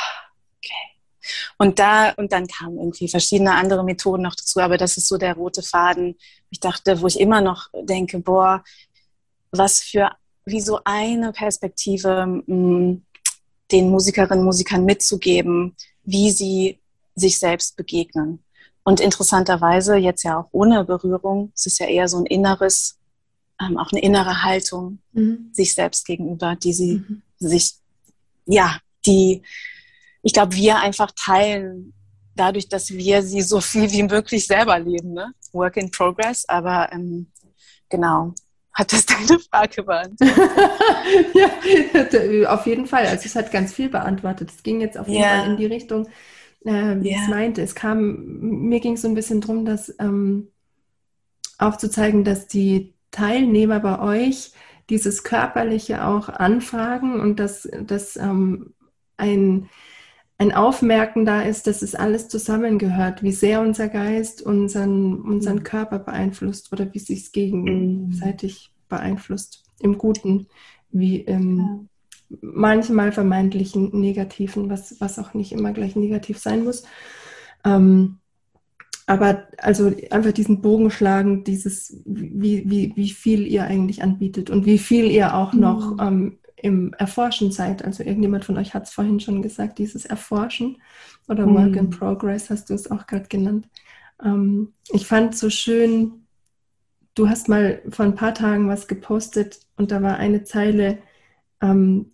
und 1.59 1.79
da, 1.79 2.13
und 2.13 2.33
dann 2.33 2.47
kamen 2.47 2.79
irgendwie 2.79 3.09
verschiedene 3.09 3.55
andere 3.55 3.85
Methoden 3.85 4.23
noch 4.23 4.35
dazu, 4.35 4.61
aber 4.61 4.77
das 4.77 4.97
ist 4.97 5.09
so 5.09 5.17
der 5.17 5.35
rote 5.35 5.63
Faden. 5.63 6.17
Ich 6.51 6.61
dachte, 6.61 7.01
wo 7.01 7.07
ich 7.07 7.21
immer 7.21 7.41
noch 7.41 7.69
denke, 7.75 8.19
boah, 8.19 8.63
was 9.51 9.83
für, 9.83 10.11
wie 10.45 10.61
so 10.61 10.81
eine 10.85 11.33
Perspektive 11.33 12.43
mh, 12.47 12.55
mm, 12.55 13.03
den 13.73 13.91
Musikerinnen 13.91 14.41
und 14.41 14.45
Musikern 14.45 14.85
mitzugeben, 14.85 15.75
wie 16.05 16.31
sie 16.31 16.81
sich 17.15 17.39
selbst 17.39 17.77
begegnen. 17.77 18.43
Und 18.83 19.01
interessanterweise, 19.01 19.97
jetzt 19.97 20.25
ja 20.25 20.41
auch 20.41 20.49
ohne 20.53 20.85
Berührung, 20.85 21.51
es 21.55 21.67
ist 21.67 21.79
ja 21.79 21.87
eher 21.87 22.07
so 22.09 22.19
ein 22.19 22.27
inneres, 22.27 22.99
ähm, 23.61 23.79
auch 23.79 23.91
eine 23.93 24.03
innere 24.03 24.43
Haltung 24.43 24.99
mhm. 25.13 25.51
sich 25.53 25.75
selbst 25.75 26.05
gegenüber, 26.07 26.57
die 26.57 26.75
sie 26.75 26.97
mhm. 26.97 27.23
sich, 27.39 27.77
ja, 28.45 28.79
die 29.07 29.43
ich 30.25 30.33
glaube, 30.33 30.57
wir 30.57 30.79
einfach 30.81 31.13
teilen 31.15 31.93
dadurch, 32.35 32.69
dass 32.69 32.91
wir 32.91 33.23
sie 33.23 33.43
so 33.43 33.61
viel 33.61 33.93
wie 33.93 34.03
möglich 34.03 34.47
selber 34.47 34.79
leben. 34.79 35.13
Ne? 35.13 35.33
Work 35.53 35.77
in 35.77 35.91
progress, 35.91 36.45
aber 36.49 36.91
ähm, 36.93 37.31
genau. 37.89 38.35
Hat 38.73 38.93
das 38.93 39.07
deine 39.07 39.39
Frage 39.39 39.83
beantwortet? 39.85 40.37
ja, 42.43 42.53
auf 42.53 42.67
jeden 42.67 42.87
Fall. 42.87 43.07
Also 43.07 43.27
es 43.27 43.37
hat 43.37 43.53
ganz 43.53 43.73
viel 43.73 43.89
beantwortet. 43.89 44.51
Es 44.51 44.63
ging 44.63 44.81
jetzt 44.81 44.99
auf 44.99 45.07
jeden 45.07 45.23
yeah. 45.23 45.43
Fall 45.43 45.51
in 45.51 45.57
die 45.59 45.67
Richtung, 45.67 46.09
äh, 46.65 46.97
wie 47.01 47.11
yeah. 47.11 47.23
es 47.23 47.29
meinte. 47.29 47.63
Es 47.63 47.75
kam, 47.75 48.25
mir 48.67 48.81
ging 48.81 48.95
es 48.95 49.03
so 49.03 49.09
ein 49.09 49.15
bisschen 49.15 49.43
darum, 49.43 49.65
dass 49.65 49.95
ähm, 50.01 50.49
aufzuzeigen, 51.59 52.25
dass 52.25 52.49
die 52.49 52.95
Teilnehmer 53.11 53.79
bei 53.79 54.01
euch 54.01 54.53
dieses 54.91 55.23
Körperliche 55.23 56.05
auch 56.05 56.29
anfragen 56.31 57.21
und 57.21 57.39
dass, 57.39 57.69
dass 57.87 58.17
ähm, 58.17 58.75
ein 59.17 59.69
ein 60.37 60.53
Aufmerken 60.53 61.25
da 61.25 61.43
ist, 61.43 61.67
dass 61.67 61.83
es 61.83 61.95
alles 61.95 62.29
zusammengehört, 62.29 63.23
wie 63.23 63.33
sehr 63.33 63.61
unser 63.61 63.89
Geist 63.89 64.43
unseren, 64.43 65.21
unseren 65.21 65.59
mhm. 65.59 65.65
Körper 65.65 65.99
beeinflusst 65.99 66.73
oder 66.73 66.93
wie 66.93 66.99
sich 66.99 67.21
es 67.21 67.33
gegenseitig 67.33 68.73
beeinflusst. 68.89 69.65
Im 69.81 69.99
Guten 69.99 70.47
wie 70.91 71.19
im 71.19 71.59
ja. 71.59 72.39
manchmal 72.41 73.13
vermeintlichen 73.13 73.91
Negativen, 73.99 74.71
was, 74.71 75.01
was 75.01 75.19
auch 75.19 75.35
nicht 75.35 75.53
immer 75.53 75.73
gleich 75.73 75.97
negativ 75.97 76.39
sein 76.39 76.65
muss. 76.65 76.85
Ähm, 77.65 78.19
aber 79.07 79.49
also 79.59 79.93
einfach 80.11 80.33
diesen 80.33 80.63
Bogen 80.63 80.91
schlagen, 80.91 81.45
dieses, 81.45 82.01
wie, 82.07 82.69
wie, 82.71 82.93
wie 82.97 83.11
viel 83.11 83.47
ihr 83.47 83.65
eigentlich 83.65 84.03
anbietet 84.03 84.51
und 84.51 84.65
wie 84.67 84.79
viel 84.79 85.11
ihr 85.11 85.35
auch 85.35 85.53
noch 85.53 85.93
mhm. 85.93 86.01
ähm, 86.01 86.39
im 86.65 86.95
Erforschen 86.95 87.53
seid. 87.53 87.85
Also 87.85 88.03
irgendjemand 88.03 88.47
von 88.47 88.57
euch 88.57 88.73
hat 88.73 88.85
es 88.85 88.91
vorhin 88.91 89.21
schon 89.21 89.43
gesagt, 89.43 89.79
dieses 89.79 90.07
Erforschen 90.07 90.81
oder 91.29 91.47
Work 91.47 91.73
mm. 91.73 91.79
in 91.79 91.91
Progress 91.91 92.49
hast 92.49 92.71
du 92.71 92.75
es 92.75 92.91
auch 92.91 93.07
gerade 93.07 93.29
genannt. 93.29 93.69
Ähm, 94.25 94.73
ich 94.91 95.07
fand 95.07 95.37
so 95.37 95.51
schön, 95.51 96.25
du 97.15 97.29
hast 97.29 97.51
mal 97.51 97.83
vor 97.91 98.07
ein 98.07 98.15
paar 98.15 98.33
Tagen 98.33 98.67
was 98.67 98.89
gepostet 98.89 99.61
und 99.77 99.91
da 99.91 100.01
war 100.01 100.17
eine 100.17 100.45
Zeile, 100.45 100.99
ähm, 101.61 102.13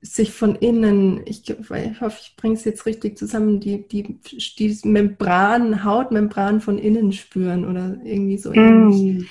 sich 0.00 0.32
von 0.32 0.56
innen, 0.56 1.20
ich, 1.24 1.48
ich 1.48 2.00
hoffe, 2.00 2.18
ich 2.22 2.34
bringe 2.36 2.54
es 2.54 2.64
jetzt 2.64 2.86
richtig 2.86 3.16
zusammen, 3.16 3.60
die, 3.60 3.86
die, 3.86 4.18
die 4.58 4.80
Membran, 4.82 5.84
Hautmembran 5.84 6.60
von 6.60 6.76
innen 6.78 7.12
spüren 7.12 7.64
oder 7.64 7.98
irgendwie 8.02 8.38
so 8.38 8.52
ähnlich. 8.52 9.22
Mm. 9.22 9.26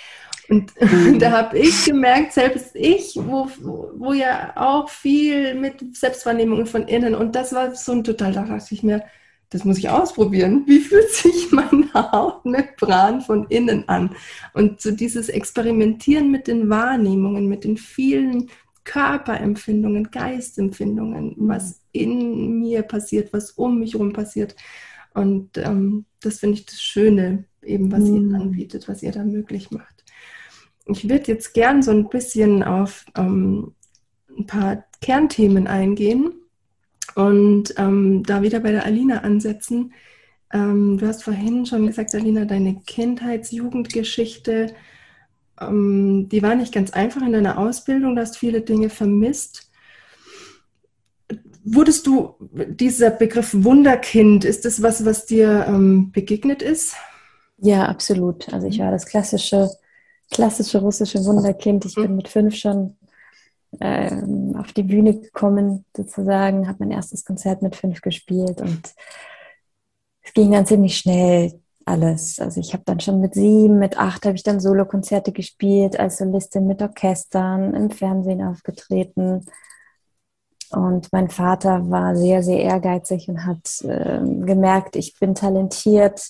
Und 0.52 0.74
mm. 0.82 1.18
da 1.20 1.32
habe 1.32 1.58
ich 1.58 1.86
gemerkt, 1.86 2.34
selbst 2.34 2.76
ich, 2.76 3.16
wo, 3.16 3.50
wo 3.96 4.14
ja 4.14 4.52
auch 4.56 4.90
viel 4.90 5.56
mit 5.56 5.96
Selbstwahrnehmung 5.96 6.66
von 6.66 6.88
innen, 6.88 7.16
und 7.16 7.36
das 7.36 7.54
war 7.54 7.74
so 7.74 7.94
ein 7.94 8.04
total, 8.04 8.34
da 8.34 8.44
dachte 8.44 8.74
ich 8.74 8.84
mir, 8.84 9.02
das 9.50 9.66
muss 9.66 9.78
ich 9.78 9.90
ausprobieren. 9.90 10.64
Wie 10.66 10.80
fühlt 10.80 11.10
sich 11.10 11.52
meine 11.52 11.92
Hautmembran 11.94 13.22
von 13.22 13.48
innen 13.48 13.88
an? 13.88 14.14
Und 14.54 14.82
so 14.82 14.92
dieses 14.92 15.30
Experimentieren 15.30 16.30
mit 16.30 16.48
den 16.48 16.70
Wahrnehmungen, 16.70 17.48
mit 17.48 17.64
den 17.64 17.78
vielen 17.78 18.50
Körperempfindungen, 18.84 20.12
Geistempfindungen, 20.12 21.36
was 21.38 21.82
in 21.94 22.60
mir 22.60 22.82
passiert, 22.82 23.32
was 23.32 23.52
um 23.52 23.80
mich 23.80 23.94
herum 23.94 24.12
passiert. 24.12 24.56
Und 25.14 25.58
ähm, 25.58 26.06
das 26.22 26.40
finde 26.40 26.56
ich 26.58 26.66
das 26.66 26.82
Schöne, 26.82 27.46
eben 27.62 27.92
was 27.92 28.04
mhm. 28.04 28.32
ihr 28.32 28.36
anbietet, 28.38 28.88
was 28.88 29.04
ihr 29.04 29.12
da 29.12 29.24
möglich 29.24 29.72
macht. 29.72 30.01
Ich 30.86 31.08
würde 31.10 31.32
jetzt 31.32 31.54
gern 31.54 31.84
so 31.84 31.92
ein 31.92 32.10
bisschen 32.10 32.64
auf 32.64 33.06
ähm, 33.16 33.74
ein 34.38 34.46
paar 34.46 34.86
Kernthemen 35.02 35.68
eingehen 35.68 36.34
und 37.16 37.74
ähm, 37.78 38.24
da 38.24 38.42
wieder 38.42 38.60
bei 38.60 38.72
der 38.72 38.86
Alina 38.86 39.20
ansetzen. 39.20 39.94
Ähm, 40.54 40.98
du 40.98 41.08
hast 41.08 41.24
vorhin 41.24 41.66
schon 41.66 41.88
gesagt, 41.88 42.14
Alina, 42.16 42.46
deine 42.46 42.82
Kindheits-Jugendgeschichte 42.82 44.74
ähm, 45.62 46.28
die 46.30 46.42
war 46.42 46.56
nicht 46.56 46.74
ganz 46.74 46.92
einfach 46.92 47.22
in 47.22 47.34
deiner 47.34 47.58
Ausbildung, 47.58 48.16
du 48.16 48.22
hast 48.22 48.38
viele 48.38 48.62
Dinge 48.62 48.90
vermisst. 48.90 49.70
Wurdest 51.64 52.08
du, 52.08 52.36
dieser 52.52 53.12
Begriff 53.12 53.54
Wunderkind, 53.54 54.44
ist 54.44 54.66
das 54.66 54.82
was, 54.82 55.06
was 55.06 55.28
dir 55.28 55.66
ähm, 55.68 56.12
begegnet 56.12 56.62
ist? 56.62 56.96
Ja, 57.60 57.86
absolut. 57.86 58.52
Also 58.52 58.68
ich 58.68 58.80
war 58.80 58.90
das 58.90 59.06
klassische, 59.06 59.70
klassische 60.32 60.80
russische 60.80 61.24
Wunderkind. 61.26 61.86
Ich 61.86 61.96
bin 61.96 62.16
mit 62.16 62.28
fünf 62.28 62.56
schon 62.56 62.98
ähm, 63.80 64.56
auf 64.58 64.74
die 64.74 64.84
Bühne 64.84 65.20
gekommen, 65.20 65.86
sozusagen, 65.96 66.68
habe 66.68 66.78
mein 66.80 66.92
erstes 66.92 67.24
Konzert 67.24 67.62
mit 67.62 67.76
fünf 67.76 68.02
gespielt 68.02 68.60
und 68.62 68.94
es 70.24 70.34
ging 70.34 70.52
dann 70.52 70.66
ziemlich 70.66 70.98
schnell 70.98 71.62
alles. 71.86 72.40
Also 72.40 72.60
ich 72.60 72.74
habe 72.74 72.84
dann 72.86 73.00
schon 73.00 73.20
mit 73.22 73.34
sieben, 73.34 73.80
mit 73.80 73.98
acht 73.98 74.26
habe 74.26 74.36
ich 74.36 74.44
dann 74.44 74.60
Solokonzerte 74.60 75.32
gespielt, 75.32 76.00
als 76.00 76.18
Solistin 76.18 76.68
mit 76.68 76.82
Orchestern, 76.82 77.74
im 77.74 77.90
Fernsehen 77.90 78.42
aufgetreten. 78.42 79.46
Und 80.72 81.12
mein 81.12 81.30
Vater 81.30 81.90
war 81.90 82.16
sehr, 82.16 82.44
sehr 82.44 82.60
ehrgeizig 82.60 83.28
und 83.28 83.46
hat 83.46 83.82
äh, 83.84 84.20
gemerkt, 84.46 84.96
ich 84.96 85.20
bin 85.20 85.36
talentiert. 85.36 86.22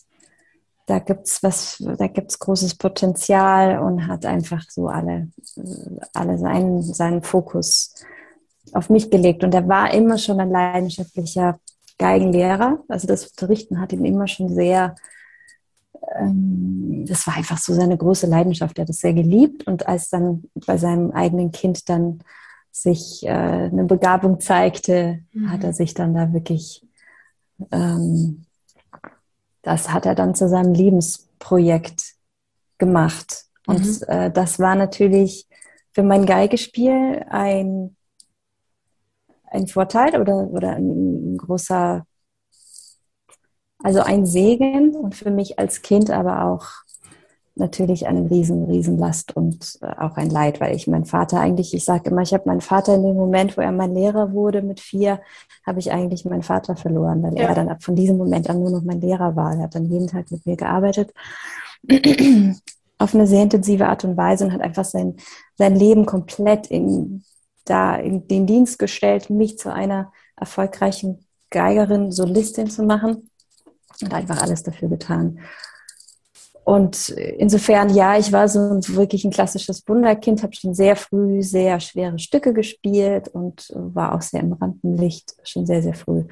Da 0.91 0.99
gibt's 0.99 1.41
was, 1.41 1.81
da 1.97 2.07
gibt's 2.07 2.37
großes 2.37 2.75
Potenzial 2.75 3.79
und 3.79 4.07
hat 4.07 4.25
einfach 4.25 4.61
so 4.69 4.89
alle, 4.89 5.29
alle 6.13 6.37
seinen, 6.37 6.81
seinen 6.81 7.23
Fokus 7.23 7.95
auf 8.73 8.89
mich 8.89 9.09
gelegt. 9.09 9.45
Und 9.45 9.55
er 9.55 9.69
war 9.69 9.93
immer 9.93 10.17
schon 10.17 10.41
ein 10.41 10.51
leidenschaftlicher 10.51 11.61
Geigenlehrer. 11.97 12.83
Also 12.89 13.07
das 13.07 13.27
Unterrichten 13.27 13.79
hat 13.79 13.93
ihn 13.93 14.03
immer 14.03 14.27
schon 14.27 14.49
sehr 14.49 14.95
ähm, 16.19 17.05
das 17.07 17.25
war 17.25 17.37
einfach 17.37 17.57
so 17.57 17.73
seine 17.73 17.95
große 17.95 18.27
Leidenschaft. 18.27 18.77
Er 18.77 18.81
hat 18.81 18.89
es 18.89 18.99
sehr 18.99 19.13
geliebt 19.13 19.65
und 19.67 19.87
als 19.87 20.09
dann 20.09 20.43
bei 20.67 20.75
seinem 20.75 21.11
eigenen 21.11 21.53
Kind 21.53 21.87
dann 21.87 22.19
sich 22.69 23.25
äh, 23.25 23.29
eine 23.29 23.85
Begabung 23.85 24.41
zeigte, 24.41 25.19
mhm. 25.31 25.51
hat 25.51 25.63
er 25.63 25.71
sich 25.71 25.93
dann 25.93 26.13
da 26.13 26.33
wirklich, 26.33 26.85
ähm, 27.71 28.43
das 29.61 29.91
hat 29.91 30.05
er 30.05 30.15
dann 30.15 30.35
zu 30.35 30.47
seinem 30.49 30.73
Lebensprojekt 30.73 32.15
gemacht. 32.77 33.45
Und 33.67 33.83
mhm. 33.83 34.07
äh, 34.07 34.31
das 34.31 34.59
war 34.59 34.75
natürlich 34.75 35.47
für 35.91 36.03
mein 36.03 36.25
Geigespiel 36.25 37.25
ein, 37.29 37.95
ein 39.45 39.67
Vorteil 39.67 40.19
oder, 40.19 40.47
oder 40.47 40.75
ein, 40.75 41.33
ein 41.33 41.37
großer 41.37 42.05
also 43.83 44.01
ein 44.01 44.25
Segen 44.25 44.95
und 44.95 45.15
für 45.15 45.31
mich 45.31 45.57
als 45.59 45.81
Kind 45.81 46.11
aber 46.11 46.45
auch 46.45 46.67
natürlich 47.55 48.07
eine 48.07 48.29
riesen, 48.29 48.65
riesen 48.65 48.97
Last 48.97 49.35
und 49.35 49.77
äh, 49.81 49.87
auch 49.99 50.15
ein 50.15 50.29
Leid, 50.29 50.61
weil 50.61 50.75
ich 50.75 50.87
meinen 50.87 51.05
Vater 51.05 51.39
eigentlich, 51.39 51.73
ich 51.73 51.83
sage 51.83 52.09
immer, 52.09 52.21
ich 52.21 52.33
habe 52.33 52.47
meinen 52.47 52.61
Vater 52.61 52.95
in 52.95 53.03
dem 53.03 53.15
Moment, 53.15 53.57
wo 53.57 53.61
er 53.61 53.71
mein 53.71 53.93
Lehrer 53.93 54.31
wurde 54.33 54.61
mit 54.61 54.79
vier, 54.79 55.21
habe 55.65 55.79
ich 55.79 55.91
eigentlich 55.91 56.25
meinen 56.25 56.43
Vater 56.43 56.75
verloren, 56.75 57.21
weil 57.23 57.37
ja. 57.37 57.49
er 57.49 57.55
dann 57.55 57.69
ab 57.69 57.83
von 57.83 57.95
diesem 57.95 58.17
Moment 58.17 58.49
an 58.49 58.59
nur 58.59 58.71
noch 58.71 58.83
mein 58.83 59.01
Lehrer 59.01 59.35
war. 59.35 59.53
Er 59.53 59.63
hat 59.63 59.75
dann 59.75 59.85
jeden 59.85 60.07
Tag 60.07 60.31
mit 60.31 60.45
mir 60.45 60.55
gearbeitet 60.55 61.13
auf 62.97 63.13
eine 63.13 63.27
sehr 63.27 63.43
intensive 63.43 63.87
Art 63.87 64.03
und 64.05 64.15
Weise 64.15 64.45
und 64.45 64.53
hat 64.53 64.61
einfach 64.61 64.85
sein, 64.85 65.17
sein 65.57 65.75
Leben 65.75 66.05
komplett 66.05 66.67
in, 66.67 67.23
da 67.65 67.95
in 67.95 68.27
den 68.27 68.47
Dienst 68.47 68.79
gestellt, 68.79 69.29
mich 69.29 69.57
zu 69.57 69.73
einer 69.73 70.11
erfolgreichen 70.35 71.25
Geigerin, 71.49 72.11
Solistin 72.11 72.69
zu 72.69 72.83
machen 72.83 73.29
hat 74.03 74.13
einfach 74.13 74.41
alles 74.41 74.63
dafür 74.63 74.89
getan. 74.89 75.39
Und 76.63 77.09
insofern, 77.09 77.89
ja, 77.89 78.17
ich 78.17 78.31
war 78.31 78.47
so 78.47 78.59
wirklich 78.59 79.25
ein 79.25 79.31
klassisches 79.31 79.83
Wunderkind, 79.87 80.43
habe 80.43 80.53
schon 80.53 80.75
sehr 80.75 80.95
früh 80.95 81.41
sehr 81.41 81.79
schwere 81.79 82.19
Stücke 82.19 82.53
gespielt 82.53 83.29
und 83.29 83.71
war 83.75 84.13
auch 84.13 84.21
sehr 84.21 84.41
im 84.41 84.53
Rampenlicht 84.53 85.35
schon 85.43 85.65
sehr, 85.65 85.81
sehr 85.81 85.95
früh. 85.95 86.25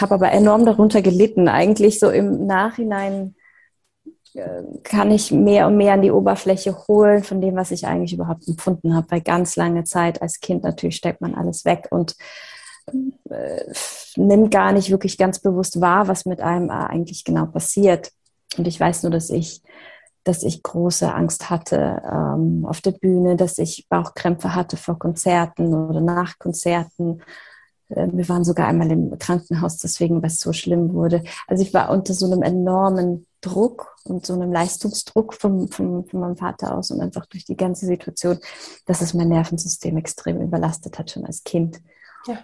Habe 0.00 0.14
aber 0.14 0.32
enorm 0.32 0.64
darunter 0.64 1.00
gelitten. 1.00 1.48
Eigentlich 1.48 2.00
so 2.00 2.10
im 2.10 2.46
Nachhinein 2.46 3.36
äh, 4.34 4.62
kann 4.82 5.12
ich 5.12 5.30
mehr 5.30 5.68
und 5.68 5.76
mehr 5.76 5.94
an 5.94 6.02
die 6.02 6.10
Oberfläche 6.10 6.76
holen 6.88 7.22
von 7.22 7.40
dem, 7.40 7.54
was 7.54 7.70
ich 7.70 7.86
eigentlich 7.86 8.12
überhaupt 8.12 8.48
empfunden 8.48 8.96
habe. 8.96 9.06
Weil 9.10 9.20
ganz 9.20 9.54
lange 9.54 9.84
Zeit 9.84 10.20
als 10.20 10.40
Kind 10.40 10.64
natürlich 10.64 10.96
steckt 10.96 11.20
man 11.20 11.34
alles 11.34 11.64
weg 11.64 11.86
und 11.90 12.16
äh, 13.30 13.72
nimmt 14.16 14.50
gar 14.50 14.72
nicht 14.72 14.90
wirklich 14.90 15.18
ganz 15.18 15.38
bewusst 15.38 15.80
wahr, 15.80 16.08
was 16.08 16.26
mit 16.26 16.40
einem 16.40 16.70
eigentlich 16.70 17.24
genau 17.24 17.46
passiert. 17.46 18.10
Und 18.56 18.66
ich 18.66 18.78
weiß 18.80 19.02
nur, 19.02 19.12
dass 19.12 19.30
ich, 19.30 19.62
dass 20.24 20.42
ich 20.42 20.62
große 20.62 21.12
Angst 21.12 21.50
hatte 21.50 22.02
ähm, 22.04 22.64
auf 22.66 22.80
der 22.80 22.92
Bühne, 22.92 23.36
dass 23.36 23.58
ich 23.58 23.86
Bauchkrämpfe 23.88 24.54
hatte 24.54 24.76
vor 24.76 24.98
Konzerten 24.98 25.74
oder 25.74 26.00
nach 26.00 26.38
Konzerten. 26.38 27.20
Äh, 27.88 28.08
wir 28.12 28.28
waren 28.28 28.44
sogar 28.44 28.68
einmal 28.68 28.90
im 28.90 29.18
Krankenhaus, 29.18 29.78
deswegen, 29.78 30.22
was 30.22 30.40
so 30.40 30.52
schlimm 30.52 30.92
wurde. 30.92 31.22
Also 31.46 31.62
ich 31.62 31.74
war 31.74 31.90
unter 31.90 32.14
so 32.14 32.26
einem 32.26 32.42
enormen 32.42 33.26
Druck 33.40 33.94
und 34.04 34.26
so 34.26 34.34
einem 34.34 34.52
Leistungsdruck 34.52 35.34
vom, 35.34 35.68
vom, 35.68 36.04
von 36.06 36.20
meinem 36.20 36.36
Vater 36.36 36.76
aus 36.76 36.90
und 36.90 37.00
einfach 37.00 37.26
durch 37.26 37.44
die 37.44 37.56
ganze 37.56 37.86
Situation, 37.86 38.38
dass 38.86 39.00
es 39.00 39.14
mein 39.14 39.28
Nervensystem 39.28 39.96
extrem 39.96 40.40
überlastet 40.40 40.98
hat, 40.98 41.10
schon 41.10 41.24
als 41.24 41.44
Kind. 41.44 41.80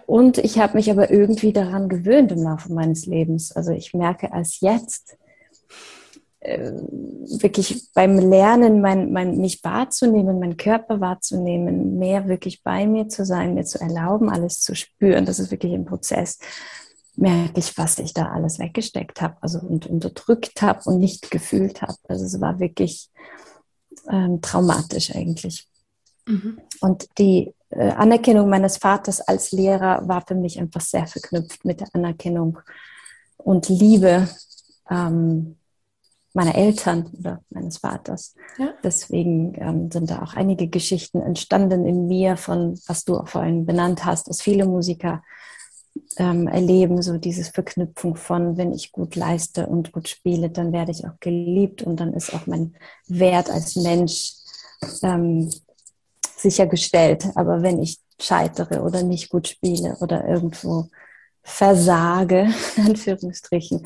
Und 0.05 0.37
ich 0.37 0.57
habe 0.57 0.75
mich 0.75 0.89
aber 0.89 1.11
irgendwie 1.11 1.51
daran 1.53 1.89
gewöhnt 1.89 2.31
im 2.31 2.43
Laufe 2.43 2.71
meines 2.73 3.05
Lebens. 3.05 3.51
Also 3.51 3.71
ich 3.71 3.93
merke 3.93 4.31
als 4.31 4.61
jetzt 4.61 5.17
äh, 6.45 6.71
wirklich 7.39 7.91
beim 7.93 8.17
Lernen, 8.19 8.81
mein, 8.81 9.11
mein, 9.11 9.37
mich 9.37 9.63
wahrzunehmen, 9.63 10.39
meinen 10.39 10.57
Körper 10.57 10.99
wahrzunehmen, 10.99 11.97
mehr 11.97 12.27
wirklich 12.27 12.61
bei 12.61 12.85
mir 12.85 13.09
zu 13.09 13.25
sein, 13.25 13.55
mir 13.55 13.65
zu 13.65 13.79
erlauben, 13.79 14.29
alles 14.29 14.61
zu 14.61 14.75
spüren. 14.75 15.25
Das 15.25 15.39
ist 15.39 15.51
wirklich 15.51 15.73
ein 15.73 15.85
Prozess. 15.85 16.39
Merke 17.15 17.59
ich, 17.59 17.77
was 17.77 17.97
ich 17.97 18.13
da 18.13 18.29
alles 18.29 18.59
weggesteckt 18.59 19.21
habe, 19.21 19.37
also 19.41 19.59
und 19.59 19.87
unterdrückt 19.87 20.61
habe 20.61 20.81
und 20.85 20.99
nicht 20.99 21.31
gefühlt 21.31 21.81
habe. 21.81 21.95
Also 22.07 22.25
es 22.25 22.39
war 22.39 22.59
wirklich 22.59 23.09
ähm, 24.11 24.41
traumatisch 24.41 25.15
eigentlich. 25.15 25.67
Mhm. 26.27 26.59
Und 26.81 27.07
die 27.17 27.53
äh, 27.69 27.89
Anerkennung 27.91 28.49
meines 28.49 28.77
Vaters 28.77 29.21
als 29.21 29.51
Lehrer 29.51 30.07
war 30.07 30.23
für 30.27 30.35
mich 30.35 30.59
einfach 30.59 30.81
sehr 30.81 31.07
verknüpft 31.07 31.65
mit 31.65 31.79
der 31.79 31.87
Anerkennung 31.93 32.59
und 33.37 33.69
Liebe 33.69 34.27
ähm, 34.89 35.57
meiner 36.33 36.55
Eltern 36.55 37.09
oder 37.17 37.41
meines 37.49 37.77
Vaters. 37.77 38.35
Ja. 38.57 38.73
Deswegen 38.83 39.55
ähm, 39.57 39.89
sind 39.89 40.09
da 40.09 40.21
auch 40.21 40.33
einige 40.33 40.67
Geschichten 40.67 41.21
entstanden 41.21 41.85
in 41.85 42.07
mir 42.07 42.35
von, 42.35 42.77
was 42.87 43.05
du 43.05 43.17
auch 43.17 43.29
vorhin 43.29 43.65
benannt 43.65 44.03
hast, 44.03 44.27
dass 44.27 44.41
viele 44.41 44.65
Musiker 44.65 45.23
ähm, 46.17 46.47
erleben, 46.47 47.01
so 47.01 47.17
dieses 47.17 47.47
Verknüpfung 47.49 48.17
von, 48.17 48.57
wenn 48.57 48.73
ich 48.73 48.91
gut 48.91 49.15
leiste 49.15 49.67
und 49.67 49.93
gut 49.93 50.09
spiele, 50.09 50.49
dann 50.49 50.73
werde 50.73 50.91
ich 50.91 51.05
auch 51.05 51.19
geliebt 51.21 51.83
und 51.83 52.01
dann 52.01 52.13
ist 52.13 52.33
auch 52.33 52.47
mein 52.47 52.75
Wert 53.07 53.49
als 53.49 53.77
Mensch 53.77 54.33
ähm, 55.03 55.49
sichergestellt. 56.35 57.27
Aber 57.35 57.61
wenn 57.61 57.81
ich 57.81 57.99
scheitere 58.19 58.81
oder 58.81 59.03
nicht 59.03 59.29
gut 59.29 59.47
spiele 59.47 59.95
oder 60.01 60.27
irgendwo 60.27 60.89
versage, 61.43 62.49
in 62.75 62.87
Anführungsstrichen, 62.87 63.83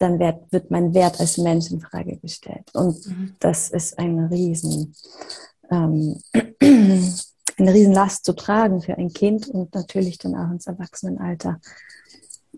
dann 0.00 0.18
wird, 0.18 0.50
wird 0.50 0.70
mein 0.70 0.94
Wert 0.94 1.20
als 1.20 1.36
Mensch 1.36 1.70
in 1.70 1.80
Frage 1.80 2.16
gestellt. 2.16 2.70
Und 2.72 3.06
mhm. 3.06 3.34
das 3.38 3.68
ist 3.68 3.98
ein 3.98 4.18
riesen, 4.18 4.94
ähm, 5.70 6.16
eine 6.60 7.74
Riesenlast 7.74 8.24
zu 8.24 8.32
tragen 8.32 8.80
für 8.80 8.96
ein 8.96 9.12
Kind 9.12 9.48
und 9.48 9.74
natürlich 9.74 10.16
dann 10.16 10.34
auch 10.34 10.50
ins 10.50 10.66
Erwachsenenalter. 10.66 11.60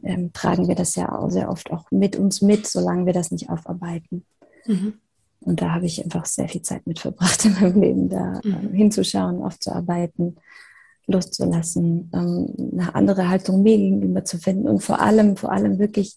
Ähm, 0.05 0.33
tragen 0.33 0.69
wir 0.69 0.77
das 0.77 0.95
ja 0.95 1.13
auch 1.13 1.31
sehr 1.31 1.51
oft 1.51 1.73
auch 1.73 1.91
mit 1.91 2.17
uns 2.17 2.43
mit, 2.43 2.67
solange 2.67 3.07
wir 3.07 3.13
das 3.13 3.33
nicht 3.33 3.51
aufarbeiten. 3.51 4.25
Mhm. 4.67 4.95
Und 5.41 5.61
da 5.61 5.75
habe 5.75 5.87
ich 5.87 6.03
einfach 6.03 6.27
sehr 6.27 6.49
viel 6.49 6.63
Zeit 6.63 6.87
mit 6.87 7.01
verbracht 7.01 7.45
in 7.45 7.55
meinem 7.55 7.81
Leben, 7.81 8.09
da 8.09 8.41
mhm. 8.45 8.69
ähm, 8.69 8.73
hinzuschauen, 8.73 9.43
aufzuarbeiten, 9.43 10.37
loszulassen, 11.09 12.09
ähm, 12.15 12.79
eine 12.79 12.95
andere 12.95 13.29
Haltung 13.29 13.63
mir 13.63 13.77
gegenüber 13.77 14.25
zu 14.25 14.39
finden 14.39 14.69
und 14.69 14.81
vor 14.81 15.01
allem, 15.01 15.37
vor 15.37 15.51
allem 15.51 15.81
wirklich 15.81 16.15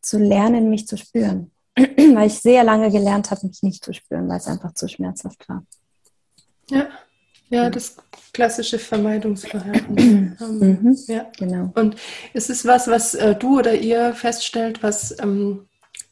zu 0.00 0.18
lernen, 0.18 0.70
mich 0.70 0.86
zu 0.86 0.96
spüren. 0.96 1.50
weil 2.14 2.26
ich 2.26 2.40
sehr 2.40 2.64
lange 2.64 2.90
gelernt 2.90 3.30
habe, 3.30 3.46
mich 3.46 3.62
nicht 3.62 3.84
zu 3.84 3.92
spüren, 3.92 4.28
weil 4.28 4.38
es 4.38 4.46
einfach 4.46 4.74
zu 4.74 4.88
schmerzhaft 4.88 5.48
war. 5.48 5.64
Ja, 6.70 6.88
ja, 7.50 7.70
das 7.70 7.96
klassische 8.32 8.78
Vermeidungsverhalten. 8.78 9.96
ähm, 10.40 10.58
mhm, 10.58 10.98
ja, 11.06 11.26
genau. 11.38 11.72
Und 11.74 11.96
ist 12.34 12.50
es 12.50 12.66
was, 12.66 12.88
was 12.88 13.14
äh, 13.14 13.34
du 13.34 13.58
oder 13.58 13.74
ihr 13.74 14.12
feststellt, 14.12 14.82
was 14.82 15.16
ähm, 15.20 15.66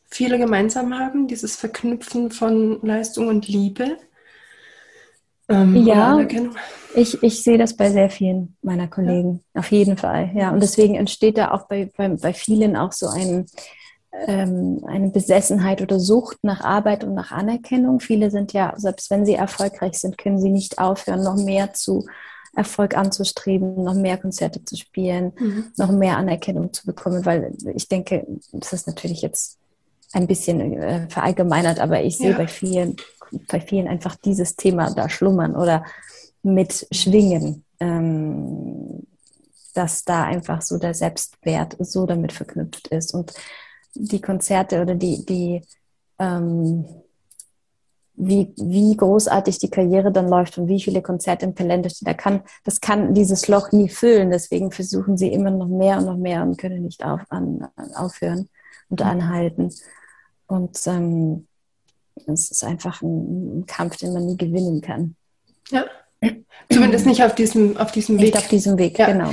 viele 0.08 0.38
gemeinsam 0.38 0.98
haben, 0.98 1.26
dieses 1.28 1.56
Verknüpfen 1.56 2.30
von 2.30 2.80
Leistung 2.82 3.28
und 3.28 3.48
Liebe? 3.48 3.98
Ähm, 5.48 5.86
ja, 5.86 6.26
ich, 6.94 7.22
ich 7.22 7.42
sehe 7.42 7.58
das 7.58 7.76
bei 7.76 7.90
sehr 7.90 8.10
vielen 8.10 8.56
meiner 8.62 8.88
Kollegen, 8.88 9.44
ja. 9.54 9.60
auf 9.60 9.70
jeden 9.70 9.96
Fall. 9.96 10.30
Ja, 10.34 10.50
und 10.50 10.60
deswegen 10.60 10.94
entsteht 10.94 11.38
da 11.38 11.52
auch 11.52 11.68
bei, 11.68 11.90
bei, 11.96 12.08
bei 12.08 12.32
vielen 12.32 12.76
auch 12.76 12.92
so 12.92 13.06
ein, 13.06 13.46
ähm, 14.26 14.82
eine 14.86 15.10
Besessenheit 15.10 15.82
oder 15.82 16.00
Sucht 16.00 16.38
nach 16.42 16.62
Arbeit 16.62 17.04
und 17.04 17.14
nach 17.14 17.30
Anerkennung. 17.30 18.00
Viele 18.00 18.30
sind 18.30 18.52
ja, 18.52 18.72
selbst 18.76 19.10
wenn 19.10 19.24
sie 19.24 19.34
erfolgreich 19.34 19.98
sind, 19.98 20.18
können 20.18 20.40
sie 20.40 20.50
nicht 20.50 20.78
aufhören, 20.78 21.22
noch 21.22 21.36
mehr 21.36 21.74
zu 21.74 22.06
Erfolg 22.56 22.96
anzustreben, 22.96 23.84
noch 23.84 23.94
mehr 23.94 24.16
Konzerte 24.16 24.64
zu 24.64 24.76
spielen, 24.76 25.32
mhm. 25.38 25.66
noch 25.76 25.92
mehr 25.92 26.16
Anerkennung 26.16 26.72
zu 26.72 26.86
bekommen, 26.86 27.24
weil 27.26 27.52
ich 27.74 27.88
denke, 27.88 28.26
das 28.52 28.72
ist 28.72 28.86
natürlich 28.86 29.20
jetzt 29.20 29.58
ein 30.12 30.26
bisschen 30.26 30.72
äh, 30.72 31.06
verallgemeinert, 31.10 31.78
aber 31.78 32.02
ich 32.02 32.16
sehe 32.16 32.30
ja. 32.30 32.36
bei 32.36 32.46
vielen, 32.46 32.96
bei 33.48 33.60
vielen 33.60 33.88
einfach 33.88 34.16
dieses 34.16 34.56
Thema 34.56 34.90
da 34.94 35.08
schlummern 35.08 35.56
oder 35.56 35.84
mitschwingen, 36.42 37.64
ähm, 37.80 39.06
dass 39.74 40.04
da 40.04 40.24
einfach 40.24 40.62
so 40.62 40.78
der 40.78 40.94
Selbstwert 40.94 41.76
so 41.80 42.06
damit 42.06 42.32
verknüpft 42.32 42.88
ist 42.88 43.12
und 43.14 43.34
die 43.94 44.20
Konzerte 44.20 44.80
oder 44.80 44.94
die, 44.94 45.24
die 45.24 45.62
ähm, 46.18 46.84
wie, 48.16 48.52
wie 48.56 48.96
großartig 48.96 49.58
die 49.58 49.70
Karriere 49.70 50.10
dann 50.10 50.28
läuft 50.28 50.56
und 50.58 50.68
wie 50.68 50.80
viele 50.80 51.02
Konzerte 51.02 51.44
im 51.44 51.54
Kalender 51.54 51.90
stehen. 51.90 52.06
Da 52.06 52.14
kann, 52.14 52.42
das 52.64 52.80
kann 52.80 53.12
dieses 53.12 53.46
Loch 53.46 53.72
nie 53.72 53.88
füllen. 53.88 54.30
Deswegen 54.30 54.72
versuchen 54.72 55.16
sie 55.18 55.32
immer 55.32 55.50
noch 55.50 55.68
mehr 55.68 55.98
und 55.98 56.06
noch 56.06 56.16
mehr 56.16 56.42
und 56.42 56.56
können 56.56 56.82
nicht 56.82 57.04
auf, 57.04 57.20
an, 57.28 57.68
aufhören 57.94 58.48
und 58.88 59.02
anhalten. 59.02 59.70
Und 60.46 60.78
ähm, 60.86 61.46
es 62.26 62.50
ist 62.50 62.64
einfach 62.64 63.02
ein, 63.02 63.60
ein, 63.60 63.66
Kampf, 63.66 63.96
den 63.96 64.12
man 64.12 64.26
nie 64.26 64.36
gewinnen 64.36 64.80
kann. 64.80 65.16
Ja. 65.70 65.84
Zumindest 66.70 67.06
nicht 67.06 67.22
auf 67.22 67.34
diesem, 67.34 67.76
auf 67.76 67.92
diesem 67.92 68.16
Weg. 68.16 68.24
Nicht 68.24 68.36
auf 68.36 68.48
diesem 68.48 68.78
Weg, 68.78 68.98
ja. 68.98 69.06
genau. 69.06 69.32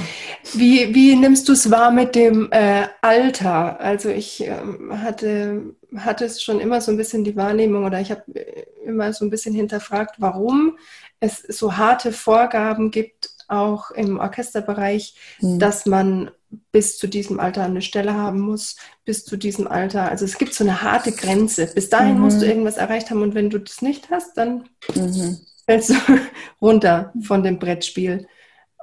Wie, 0.54 0.94
wie 0.94 1.16
nimmst 1.16 1.48
du 1.48 1.54
es 1.54 1.72
wahr 1.72 1.92
mit 1.92 2.14
dem 2.14 2.50
äh, 2.52 2.88
Alter? 3.02 3.80
Also 3.80 4.10
ich 4.10 4.42
ähm, 4.42 5.02
hatte, 5.02 5.76
hatte 5.96 6.26
es 6.26 6.44
schon 6.44 6.60
immer 6.60 6.82
so 6.82 6.92
ein 6.92 6.98
bisschen 6.98 7.24
die 7.24 7.36
Wahrnehmung 7.36 7.86
oder 7.86 8.02
ich 8.02 8.12
habe 8.12 8.24
äh, 8.36 8.66
immer 8.86 9.14
so 9.14 9.26
ein 9.26 9.30
bisschen 9.30 9.56
hinterfragt, 9.56 10.16
warum 10.20 10.78
es 11.20 11.40
so 11.40 11.78
harte 11.78 12.12
Vorgaben 12.12 12.92
gibt, 12.92 13.30
auch 13.48 13.92
im 13.92 14.20
Orchesterbereich, 14.20 15.16
mhm. 15.40 15.60
dass 15.60 15.86
man 15.86 16.32
bis 16.72 16.98
zu 16.98 17.08
diesem 17.08 17.40
Alter 17.40 17.64
eine 17.64 17.82
Stelle 17.82 18.14
haben 18.14 18.40
muss, 18.40 18.76
bis 19.06 19.26
zu 19.26 19.38
diesem 19.38 19.68
Alter. 19.68 20.10
Also 20.10 20.26
es 20.26 20.38
gibt 20.38 20.54
so 20.54 20.64
eine 20.64 20.82
harte 20.82 21.12
Grenze. 21.12 21.68
Bis 21.74 21.90
dahin 21.90 22.16
mhm. 22.16 22.22
musst 22.22 22.42
du 22.42 22.46
irgendwas 22.46 22.78
erreicht 22.78 23.10
haben 23.10 23.22
und 23.22 23.34
wenn 23.36 23.50
du 23.50 23.60
das 23.60 23.82
nicht 23.82 24.10
hast, 24.10 24.38
dann 24.38 24.70
mhm 24.94 25.40
fällst 25.66 25.90
du 25.90 25.96
runter 26.62 27.14
von 27.22 27.44
dem 27.44 27.60
Brettspiel. 27.60 28.28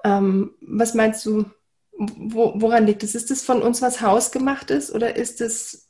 Ähm, 0.05 0.55
was 0.61 0.95
meinst 0.95 1.25
du, 1.27 1.45
wo, 1.93 2.53
woran 2.57 2.87
liegt 2.87 3.03
es? 3.03 3.15
Ist 3.15 3.31
es 3.31 3.43
von 3.43 3.63
uns 3.63 3.83
was 3.83 4.01
hausgemachtes 4.01 4.93
oder 4.93 5.17
ist 5.17 5.41
es, 5.41 5.87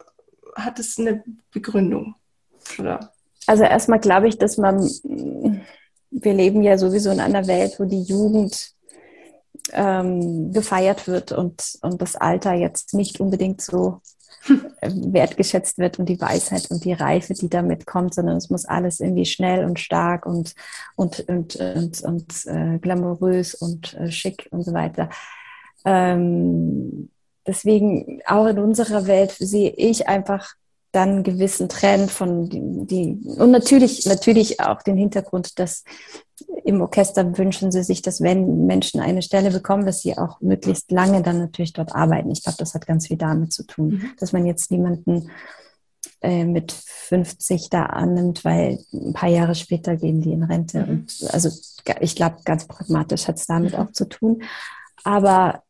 hat 0.56 0.78
es 0.78 0.98
eine 0.98 1.22
Begründung? 1.52 2.16
Oder? 2.78 3.12
Also 3.46 3.64
erstmal 3.64 4.00
glaube 4.00 4.28
ich, 4.28 4.38
dass 4.38 4.56
man, 4.56 4.80
wir 6.10 6.32
leben 6.34 6.62
ja 6.62 6.76
sowieso 6.78 7.10
in 7.10 7.20
einer 7.20 7.46
Welt, 7.46 7.78
wo 7.78 7.84
die 7.84 8.02
Jugend 8.02 8.72
ähm, 9.72 10.52
gefeiert 10.52 11.06
wird 11.06 11.32
und, 11.32 11.78
und 11.82 12.02
das 12.02 12.16
Alter 12.16 12.54
jetzt 12.54 12.94
nicht 12.94 13.20
unbedingt 13.20 13.60
so 13.60 14.00
wertgeschätzt 14.82 15.78
wird 15.78 15.98
und 15.98 16.08
die 16.08 16.20
Weisheit 16.20 16.70
und 16.70 16.84
die 16.84 16.92
Reife, 16.92 17.34
die 17.34 17.48
damit 17.48 17.86
kommt, 17.86 18.14
sondern 18.14 18.36
es 18.36 18.50
muss 18.50 18.64
alles 18.64 19.00
irgendwie 19.00 19.26
schnell 19.26 19.64
und 19.64 19.78
stark 19.78 20.26
und, 20.26 20.54
und, 20.96 21.20
und, 21.28 21.56
und, 21.56 22.02
und 22.02 22.46
äh, 22.46 22.78
glamourös 22.78 23.54
und 23.54 23.94
äh, 23.94 24.10
schick 24.10 24.48
und 24.50 24.62
so 24.62 24.72
weiter. 24.72 25.10
Ähm, 25.84 27.10
deswegen 27.46 28.22
auch 28.26 28.46
in 28.46 28.58
unserer 28.58 29.06
Welt 29.06 29.32
sehe 29.38 29.70
ich 29.70 30.08
einfach 30.08 30.54
dann 30.92 31.08
einen 31.10 31.22
gewissen 31.22 31.68
Trend 31.68 32.10
von 32.10 32.48
die, 32.48 32.60
die 32.86 33.28
und 33.38 33.50
natürlich 33.50 34.06
natürlich 34.06 34.60
auch 34.60 34.82
den 34.82 34.96
Hintergrund, 34.96 35.58
dass 35.58 35.84
im 36.64 36.80
Orchester 36.80 37.36
wünschen 37.38 37.70
sie 37.70 37.82
sich, 37.82 38.02
dass 38.02 38.20
wenn 38.20 38.66
Menschen 38.66 39.00
eine 39.00 39.22
Stelle 39.22 39.50
bekommen, 39.50 39.86
dass 39.86 40.02
sie 40.02 40.16
auch 40.16 40.40
möglichst 40.40 40.90
lange 40.90 41.22
dann 41.22 41.38
natürlich 41.38 41.72
dort 41.72 41.94
arbeiten. 41.94 42.30
Ich 42.30 42.42
glaube, 42.42 42.58
das 42.58 42.74
hat 42.74 42.86
ganz 42.86 43.06
viel 43.06 43.16
damit 43.16 43.52
zu 43.52 43.64
tun, 43.64 43.88
mhm. 43.88 44.10
dass 44.18 44.32
man 44.32 44.46
jetzt 44.46 44.70
niemanden 44.70 45.30
äh, 46.22 46.44
mit 46.44 46.72
50 46.72 47.70
da 47.70 47.84
annimmt, 47.84 48.44
weil 48.44 48.78
ein 48.92 49.12
paar 49.12 49.28
Jahre 49.28 49.54
später 49.54 49.96
gehen 49.96 50.20
die 50.20 50.32
in 50.32 50.42
Rente. 50.42 50.84
Mhm. 50.84 50.90
Und 50.90 51.28
also 51.32 51.50
ich 52.00 52.16
glaube, 52.16 52.36
ganz 52.44 52.66
pragmatisch 52.66 53.28
hat 53.28 53.36
es 53.36 53.46
damit 53.46 53.72
mhm. 53.72 53.78
auch 53.78 53.92
zu 53.92 54.08
tun. 54.08 54.42
Aber 55.04 55.62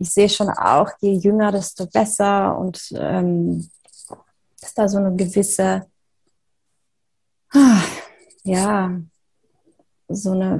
ich 0.00 0.10
sehe 0.10 0.28
schon 0.28 0.48
auch, 0.48 0.90
je 1.00 1.12
jünger, 1.12 1.52
desto 1.52 1.86
besser 1.86 2.58
und 2.58 2.80
ähm, 2.92 3.70
ist 4.60 4.76
da 4.76 4.88
so 4.88 4.98
eine 4.98 5.14
gewisse 5.14 5.86
ah, 7.52 7.82
ja, 8.44 8.98
so 10.08 10.32
eine 10.32 10.58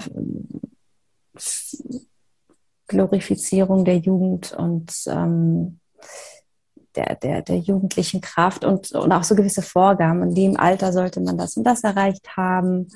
Glorifizierung 2.86 3.84
der 3.84 3.96
Jugend 3.96 4.52
und 4.52 4.92
ähm, 5.06 5.80
der, 6.96 7.14
der, 7.16 7.42
der 7.42 7.58
jugendlichen 7.58 8.20
Kraft 8.20 8.64
und, 8.64 8.92
und 8.92 9.12
auch 9.12 9.24
so 9.24 9.34
gewisse 9.34 9.62
Vorgaben. 9.62 10.22
In 10.24 10.34
dem 10.34 10.56
Alter 10.56 10.92
sollte 10.92 11.20
man 11.20 11.38
das 11.38 11.56
und 11.56 11.64
das 11.64 11.84
erreicht 11.84 12.36
haben. 12.36 12.88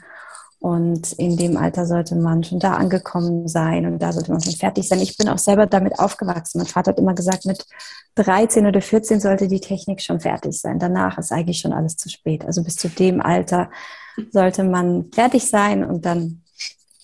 Und 0.65 1.13
in 1.13 1.37
dem 1.37 1.59
Alter 1.59 1.85
sollte 1.85 2.17
man 2.17 2.43
schon 2.43 2.59
da 2.59 2.73
angekommen 2.73 3.49
sein 3.49 3.85
und 3.85 3.99
da 3.99 4.15
sollte 4.15 4.33
man 4.33 4.41
schon 4.41 4.55
fertig 4.55 4.89
sein. 4.89 4.99
Ich 5.01 5.19
bin 5.19 5.29
auch 5.29 5.37
selber 5.37 5.67
damit 5.67 5.99
aufgewachsen. 5.99 6.57
Mein 6.57 6.67
Vater 6.67 6.93
hat 6.93 6.99
immer 6.99 7.13
gesagt, 7.13 7.45
mit 7.45 7.67
13 8.15 8.65
oder 8.67 8.81
14 8.81 9.21
sollte 9.21 9.47
die 9.47 9.61
Technik 9.61 10.01
schon 10.01 10.21
fertig 10.21 10.59
sein. 10.59 10.79
Danach 10.79 11.19
ist 11.19 11.33
eigentlich 11.33 11.59
schon 11.59 11.75
alles 11.75 11.99
zu 11.99 12.09
spät. 12.09 12.47
Also 12.47 12.65
bis 12.65 12.77
zu 12.77 12.89
dem 12.89 13.21
Alter 13.21 13.69
sollte 14.31 14.65
man 14.65 15.13
fertig 15.13 15.47
sein 15.51 15.85
und 15.85 16.07
dann 16.07 16.41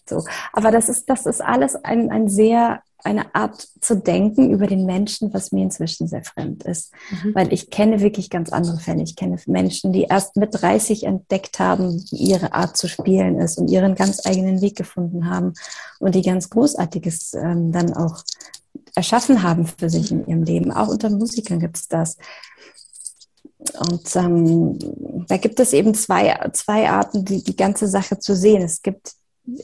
so. 0.08 0.24
Aber 0.54 0.70
das 0.70 0.88
ist, 0.88 1.10
das 1.10 1.26
ist 1.26 1.42
alles 1.42 1.76
ein, 1.76 2.10
ein 2.10 2.28
sehr, 2.30 2.80
eine 3.04 3.34
Art 3.34 3.68
zu 3.80 3.96
denken 3.96 4.50
über 4.50 4.66
den 4.66 4.86
Menschen, 4.86 5.32
was 5.32 5.52
mir 5.52 5.62
inzwischen 5.62 6.08
sehr 6.08 6.24
fremd 6.24 6.64
ist. 6.64 6.92
Mhm. 7.10 7.34
Weil 7.34 7.52
ich 7.52 7.70
kenne 7.70 8.00
wirklich 8.00 8.30
ganz 8.30 8.50
andere 8.50 8.78
Fälle. 8.78 9.02
Ich 9.02 9.16
kenne 9.16 9.36
Menschen, 9.46 9.92
die 9.92 10.04
erst 10.04 10.36
mit 10.36 10.50
30 10.52 11.04
entdeckt 11.04 11.58
haben, 11.58 12.04
wie 12.10 12.30
ihre 12.30 12.52
Art 12.52 12.76
zu 12.76 12.88
spielen 12.88 13.38
ist 13.38 13.58
und 13.58 13.70
ihren 13.70 13.94
ganz 13.94 14.26
eigenen 14.26 14.60
Weg 14.60 14.76
gefunden 14.76 15.28
haben 15.28 15.54
und 15.98 16.14
die 16.14 16.22
ganz 16.22 16.50
Großartiges 16.50 17.34
ähm, 17.34 17.72
dann 17.72 17.94
auch 17.94 18.22
erschaffen 18.94 19.42
haben 19.42 19.66
für 19.66 19.90
sich 19.90 20.10
in 20.10 20.26
ihrem 20.26 20.42
Leben. 20.42 20.72
Auch 20.72 20.88
unter 20.88 21.10
Musikern 21.10 21.60
gibt 21.60 21.76
es 21.76 21.88
das. 21.88 22.16
Und 23.78 24.16
ähm, 24.16 24.78
da 25.28 25.36
gibt 25.36 25.60
es 25.60 25.72
eben 25.72 25.94
zwei, 25.94 26.50
zwei 26.52 26.88
Arten, 26.88 27.24
die, 27.24 27.42
die 27.42 27.56
ganze 27.56 27.88
Sache 27.88 28.18
zu 28.18 28.34
sehen. 28.34 28.62
Es 28.62 28.82
gibt, 28.82 29.12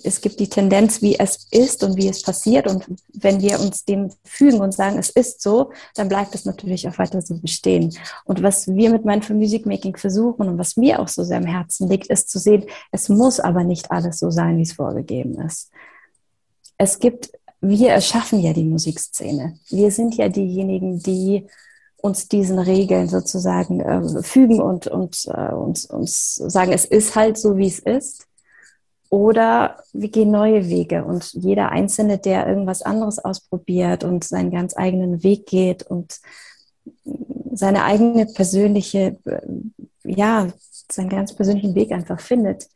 es 0.02 0.20
gibt 0.20 0.40
die 0.40 0.48
Tendenz, 0.48 1.02
wie 1.02 1.18
es 1.18 1.46
ist 1.50 1.82
und 1.82 1.96
wie 1.96 2.08
es 2.08 2.22
passiert. 2.22 2.66
Und 2.66 2.86
wenn 3.12 3.40
wir 3.40 3.60
uns 3.60 3.84
dem 3.84 4.10
fügen 4.24 4.60
und 4.60 4.72
sagen, 4.72 4.98
es 4.98 5.10
ist 5.10 5.42
so, 5.42 5.72
dann 5.94 6.08
bleibt 6.08 6.34
es 6.34 6.44
natürlich 6.44 6.88
auch 6.88 6.98
weiter 6.98 7.20
so 7.22 7.38
bestehen. 7.38 7.96
Und 8.24 8.42
was 8.42 8.68
wir 8.68 8.90
mit 8.90 9.04
Mindful 9.04 9.36
Music 9.36 9.66
Making 9.66 9.96
versuchen 9.96 10.48
und 10.48 10.58
was 10.58 10.76
mir 10.76 11.00
auch 11.00 11.08
so 11.08 11.24
sehr 11.24 11.38
am 11.38 11.46
Herzen 11.46 11.88
liegt, 11.88 12.08
ist 12.08 12.30
zu 12.30 12.38
sehen, 12.38 12.64
es 12.92 13.08
muss 13.08 13.40
aber 13.40 13.64
nicht 13.64 13.90
alles 13.90 14.18
so 14.18 14.30
sein, 14.30 14.58
wie 14.58 14.62
es 14.62 14.72
vorgegeben 14.72 15.40
ist. 15.40 15.70
es 16.78 16.98
gibt, 16.98 17.30
wir 17.60 17.90
erschaffen 17.90 18.40
ja 18.40 18.52
die 18.52 18.64
Musikszene. 18.64 19.58
Wir 19.68 19.90
sind 19.90 20.14
ja 20.16 20.28
diejenigen, 20.28 21.00
die 21.00 21.46
uns 21.96 22.28
diesen 22.28 22.58
Regeln 22.58 23.08
sozusagen 23.08 23.80
äh, 23.80 24.22
fügen 24.22 24.60
und, 24.60 24.86
und 24.86 25.26
äh, 25.26 25.52
uns, 25.52 25.86
uns 25.86 26.36
sagen, 26.36 26.72
es 26.72 26.84
ist 26.84 27.16
halt 27.16 27.38
so, 27.38 27.56
wie 27.56 27.66
es 27.66 27.78
ist. 27.78 28.26
Oder 29.08 29.78
wir 29.92 30.08
gehen 30.08 30.30
neue 30.30 30.68
Wege 30.68 31.04
und 31.04 31.32
jeder 31.32 31.70
Einzelne, 31.70 32.18
der 32.18 32.46
irgendwas 32.46 32.82
anderes 32.82 33.18
ausprobiert 33.18 34.04
und 34.04 34.24
seinen 34.24 34.50
ganz 34.50 34.76
eigenen 34.76 35.22
Weg 35.22 35.46
geht 35.46 35.84
und 35.84 36.20
seine 37.52 37.84
eigene 37.84 38.26
persönliche, 38.26 39.16
ja, 40.04 40.48
seinen 40.90 41.08
ganz 41.08 41.34
persönlichen 41.34 41.74
Weg 41.74 41.92
einfach 41.92 42.20
findet, 42.20 42.68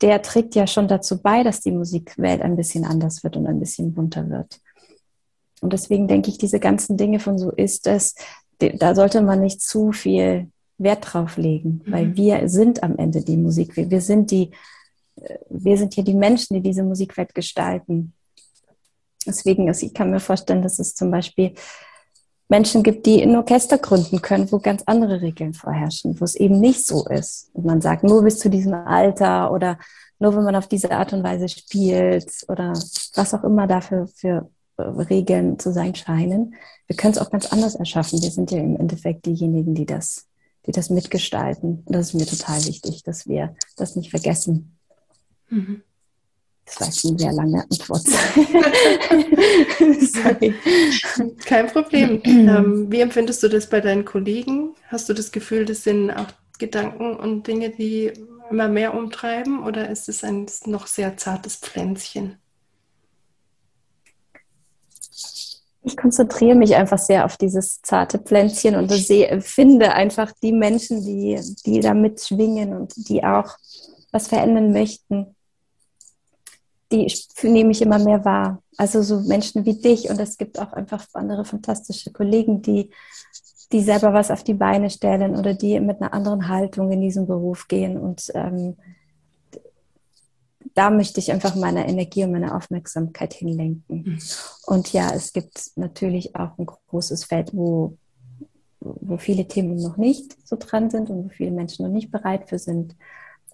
der 0.00 0.20
trägt 0.22 0.54
ja 0.54 0.66
schon 0.66 0.88
dazu 0.88 1.20
bei, 1.22 1.42
dass 1.42 1.60
die 1.60 1.70
Musikwelt 1.70 2.42
ein 2.42 2.56
bisschen 2.56 2.84
anders 2.84 3.24
wird 3.24 3.36
und 3.36 3.46
ein 3.46 3.60
bisschen 3.60 3.94
bunter 3.94 4.28
wird. 4.28 4.60
Und 5.60 5.72
deswegen 5.72 6.06
denke 6.06 6.30
ich, 6.30 6.38
diese 6.38 6.60
ganzen 6.60 6.96
Dinge 6.96 7.18
von 7.18 7.38
so 7.38 7.50
ist 7.50 7.86
es, 7.86 8.14
da 8.58 8.94
sollte 8.94 9.22
man 9.22 9.40
nicht 9.40 9.62
zu 9.62 9.92
viel 9.92 10.50
Wert 10.78 11.12
drauf 11.12 11.36
legen, 11.36 11.82
mhm. 11.84 11.92
weil 11.92 12.16
wir 12.16 12.48
sind 12.48 12.82
am 12.82 12.96
Ende 12.96 13.22
die 13.22 13.36
Musik. 13.36 13.76
Wir, 13.76 13.90
wir 13.90 14.00
sind 14.00 14.30
die, 14.30 14.50
wir 15.48 15.78
sind 15.78 15.94
hier 15.94 16.04
die 16.04 16.14
Menschen, 16.14 16.54
die 16.54 16.62
diese 16.62 16.82
Musikwelt 16.82 17.34
gestalten. 17.34 18.12
Deswegen, 19.26 19.68
also 19.68 19.86
ich 19.86 19.94
kann 19.94 20.10
mir 20.10 20.20
vorstellen, 20.20 20.62
dass 20.62 20.78
es 20.78 20.94
zum 20.94 21.10
Beispiel 21.10 21.54
Menschen 22.48 22.82
gibt, 22.82 23.06
die 23.06 23.22
ein 23.22 23.34
Orchester 23.34 23.78
gründen 23.78 24.22
können, 24.22 24.50
wo 24.52 24.58
ganz 24.58 24.82
andere 24.86 25.20
Regeln 25.20 25.52
vorherrschen, 25.52 26.20
wo 26.20 26.24
es 26.24 26.36
eben 26.36 26.60
nicht 26.60 26.86
so 26.86 27.06
ist. 27.08 27.50
Und 27.54 27.64
man 27.64 27.80
sagt, 27.80 28.04
nur 28.04 28.22
bis 28.22 28.38
zu 28.38 28.48
diesem 28.48 28.74
Alter 28.74 29.50
oder 29.50 29.78
nur 30.18 30.36
wenn 30.36 30.44
man 30.44 30.56
auf 30.56 30.68
diese 30.68 30.92
Art 30.92 31.12
und 31.12 31.24
Weise 31.24 31.48
spielt 31.48 32.30
oder 32.48 32.72
was 33.14 33.34
auch 33.34 33.44
immer 33.44 33.66
dafür 33.66 34.06
für 34.06 34.48
Regeln 34.78 35.58
zu 35.58 35.72
sein 35.72 35.94
scheinen. 35.94 36.54
Wir 36.86 36.96
können 36.96 37.14
es 37.14 37.18
auch 37.18 37.30
ganz 37.30 37.46
anders 37.46 37.74
erschaffen. 37.74 38.22
Wir 38.22 38.30
sind 38.30 38.50
ja 38.50 38.58
im 38.58 38.76
Endeffekt 38.76 39.26
diejenigen, 39.26 39.74
die 39.74 39.86
das, 39.86 40.26
die 40.66 40.72
das 40.72 40.90
mitgestalten. 40.90 41.82
Und 41.84 41.94
das 41.94 42.08
ist 42.08 42.14
mir 42.14 42.26
total 42.26 42.64
wichtig, 42.66 43.02
dass 43.02 43.26
wir 43.26 43.54
das 43.76 43.96
nicht 43.96 44.10
vergessen. 44.10 44.75
Mhm. 45.48 45.82
Das 46.66 46.80
war 46.80 46.88
jetzt 46.88 47.06
eine 47.06 47.18
sehr 47.18 47.32
lange 47.32 47.62
Antwort. 47.62 48.02
Sorry. 50.00 50.54
Kein 51.44 51.68
Problem. 51.68 52.20
ähm, 52.24 52.90
wie 52.90 53.00
empfindest 53.00 53.42
du 53.44 53.48
das 53.48 53.68
bei 53.68 53.80
deinen 53.80 54.04
Kollegen? 54.04 54.74
Hast 54.88 55.08
du 55.08 55.14
das 55.14 55.30
Gefühl, 55.30 55.64
das 55.64 55.84
sind 55.84 56.10
auch 56.10 56.26
Gedanken 56.58 57.14
und 57.14 57.46
Dinge, 57.46 57.70
die 57.70 58.12
immer 58.50 58.68
mehr 58.68 58.94
umtreiben? 58.94 59.62
Oder 59.64 59.88
ist 59.90 60.08
es 60.08 60.24
ein 60.24 60.46
noch 60.64 60.88
sehr 60.88 61.16
zartes 61.16 61.54
Pflänzchen? 61.56 62.38
Ich 65.84 65.96
konzentriere 65.96 66.56
mich 66.56 66.74
einfach 66.74 66.98
sehr 66.98 67.24
auf 67.24 67.36
dieses 67.36 67.80
zarte 67.80 68.18
Pflänzchen 68.18 68.74
und 68.74 68.90
sehe, 68.90 69.40
finde 69.40 69.92
einfach 69.92 70.32
die 70.42 70.50
Menschen, 70.50 71.04
die, 71.04 71.40
die 71.64 71.78
da 71.78 71.94
mitschwingen 71.94 72.76
und 72.76 73.08
die 73.08 73.22
auch 73.22 73.56
was 74.10 74.26
verändern 74.26 74.72
möchten. 74.72 75.35
Die 76.92 77.12
nehme 77.42 77.72
ich 77.72 77.82
immer 77.82 77.98
mehr 77.98 78.24
wahr. 78.24 78.62
Also 78.76 79.02
so 79.02 79.20
Menschen 79.20 79.64
wie 79.64 79.80
dich 79.80 80.08
und 80.08 80.20
es 80.20 80.38
gibt 80.38 80.58
auch 80.60 80.72
einfach 80.72 81.04
andere 81.14 81.44
fantastische 81.44 82.12
Kollegen, 82.12 82.62
die, 82.62 82.90
die 83.72 83.80
selber 83.80 84.12
was 84.12 84.30
auf 84.30 84.44
die 84.44 84.54
Beine 84.54 84.90
stellen 84.90 85.34
oder 85.36 85.54
die 85.54 85.80
mit 85.80 86.00
einer 86.00 86.12
anderen 86.14 86.48
Haltung 86.48 86.92
in 86.92 87.00
diesen 87.00 87.26
Beruf 87.26 87.66
gehen 87.68 87.98
und 87.98 88.30
ähm, 88.34 88.76
da 90.76 90.90
möchte 90.90 91.20
ich 91.20 91.32
einfach 91.32 91.54
meine 91.54 91.88
Energie 91.88 92.24
und 92.24 92.32
meine 92.32 92.54
Aufmerksamkeit 92.54 93.32
hinlenken. 93.32 94.04
Mhm. 94.04 94.18
Und 94.66 94.92
ja, 94.92 95.10
es 95.14 95.32
gibt 95.32 95.70
natürlich 95.76 96.36
auch 96.36 96.58
ein 96.58 96.66
großes 96.66 97.24
Feld, 97.24 97.54
wo, 97.54 97.96
wo 98.80 99.16
viele 99.16 99.48
Themen 99.48 99.76
noch 99.76 99.96
nicht 99.96 100.36
so 100.46 100.56
dran 100.56 100.90
sind 100.90 101.08
und 101.08 101.24
wo 101.24 101.28
viele 101.30 101.50
Menschen 101.50 101.86
noch 101.86 101.92
nicht 101.92 102.10
bereit 102.10 102.50
für 102.50 102.58
sind. 102.58 102.94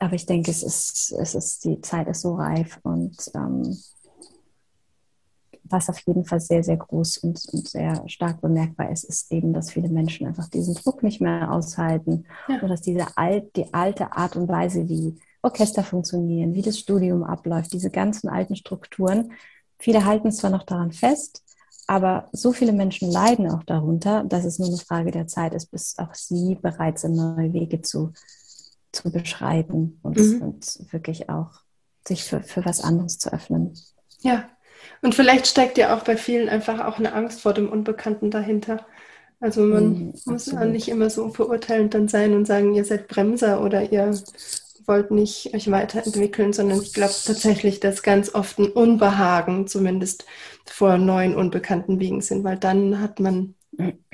Aber 0.03 0.15
ich 0.15 0.27
denke, 0.27 0.51
es 0.51 0.65
ist, 0.65 1.13
es 1.13 1.37
ist, 1.37 1.65
die 1.65 1.81
Zeit 1.81 2.09
ist 2.09 2.23
so 2.23 2.35
reif 2.35 2.81
und 2.83 3.17
ähm, 3.37 3.79
was 5.63 5.89
auf 5.89 6.01
jeden 6.01 6.25
Fall 6.25 6.41
sehr, 6.41 6.65
sehr 6.65 6.77
groß 6.77 7.19
und, 7.19 7.41
und, 7.53 7.69
sehr 7.69 8.03
stark 8.09 8.41
bemerkbar 8.41 8.91
ist, 8.91 9.05
ist 9.05 9.31
eben, 9.31 9.53
dass 9.53 9.71
viele 9.71 9.89
Menschen 9.89 10.27
einfach 10.27 10.49
diesen 10.49 10.75
Druck 10.75 11.05
nicht 11.05 11.21
mehr 11.21 11.53
aushalten 11.53 12.25
ja. 12.49 12.59
und 12.61 12.69
dass 12.69 12.81
diese 12.81 13.17
alt, 13.17 13.55
die 13.55 13.73
alte 13.73 14.13
Art 14.13 14.35
und 14.35 14.49
Weise, 14.49 14.89
wie 14.89 15.21
Orchester 15.41 15.85
funktionieren, 15.85 16.53
wie 16.55 16.63
das 16.63 16.81
Studium 16.81 17.23
abläuft, 17.23 17.73
diese 17.73 17.91
ganzen 17.91 18.29
alten 18.29 18.57
Strukturen. 18.57 19.31
Viele 19.79 20.05
halten 20.05 20.33
zwar 20.33 20.51
noch 20.51 20.65
daran 20.65 20.91
fest, 20.91 21.45
aber 21.87 22.29
so 22.33 22.53
viele 22.53 22.73
Menschen 22.73 23.09
leiden 23.09 23.49
auch 23.49 23.63
darunter, 23.63 24.25
dass 24.25 24.45
es 24.45 24.59
nur 24.59 24.67
eine 24.67 24.79
Frage 24.79 25.13
der 25.13 25.29
Zeit 25.29 25.55
ist, 25.55 25.67
bis 25.67 25.97
auch 25.99 26.15
sie 26.15 26.57
bereit 26.57 26.99
sind, 26.99 27.15
neue 27.15 27.53
Wege 27.53 27.83
zu, 27.83 28.13
zu 28.93 29.11
beschreiten 29.11 29.99
und, 30.03 30.19
mhm. 30.19 30.43
und 30.43 30.93
wirklich 30.93 31.29
auch 31.29 31.63
sich 32.07 32.25
für, 32.25 32.43
für 32.43 32.65
was 32.65 32.83
anderes 32.83 33.19
zu 33.19 33.33
öffnen. 33.33 33.75
Ja, 34.21 34.49
und 35.01 35.15
vielleicht 35.15 35.47
steckt 35.47 35.79
ja 35.79 35.97
auch 35.97 36.05
bei 36.05 36.17
vielen 36.17 36.49
einfach 36.49 36.85
auch 36.85 36.99
eine 36.99 37.13
Angst 37.13 37.41
vor 37.41 37.55
dem 37.55 37.69
Unbekannten 37.69 38.31
dahinter. 38.31 38.87
Also 39.41 39.63
man 39.63 39.89
mhm, 39.89 40.15
muss 40.27 40.47
ja 40.47 40.65
nicht 40.65 40.89
immer 40.89 41.11
so 41.11 41.29
verurteilend 41.31 41.95
dann 41.95 42.07
sein 42.07 42.35
und 42.35 42.47
sagen, 42.47 42.75
ihr 42.75 42.85
seid 42.85 43.09
Bremser 43.09 43.61
oder 43.63 43.91
ihr 43.91 44.15
wollt 44.87 45.11
nicht 45.11 45.55
euch 45.55 45.71
weiterentwickeln, 45.71 46.53
sondern 46.53 46.81
ich 46.81 46.93
glaube 46.93 47.15
tatsächlich, 47.25 47.81
dass 47.81 48.03
ganz 48.03 48.35
oft 48.35 48.59
ein 48.59 48.71
Unbehagen 48.71 49.67
zumindest 49.67 50.27
vor 50.67 50.99
neuen, 50.99 51.35
unbekannten 51.35 51.99
Wegen 51.99 52.21
sind, 52.21 52.45
weil 52.45 52.57
dann 52.57 53.01
hat 53.01 53.21
man 53.21 53.55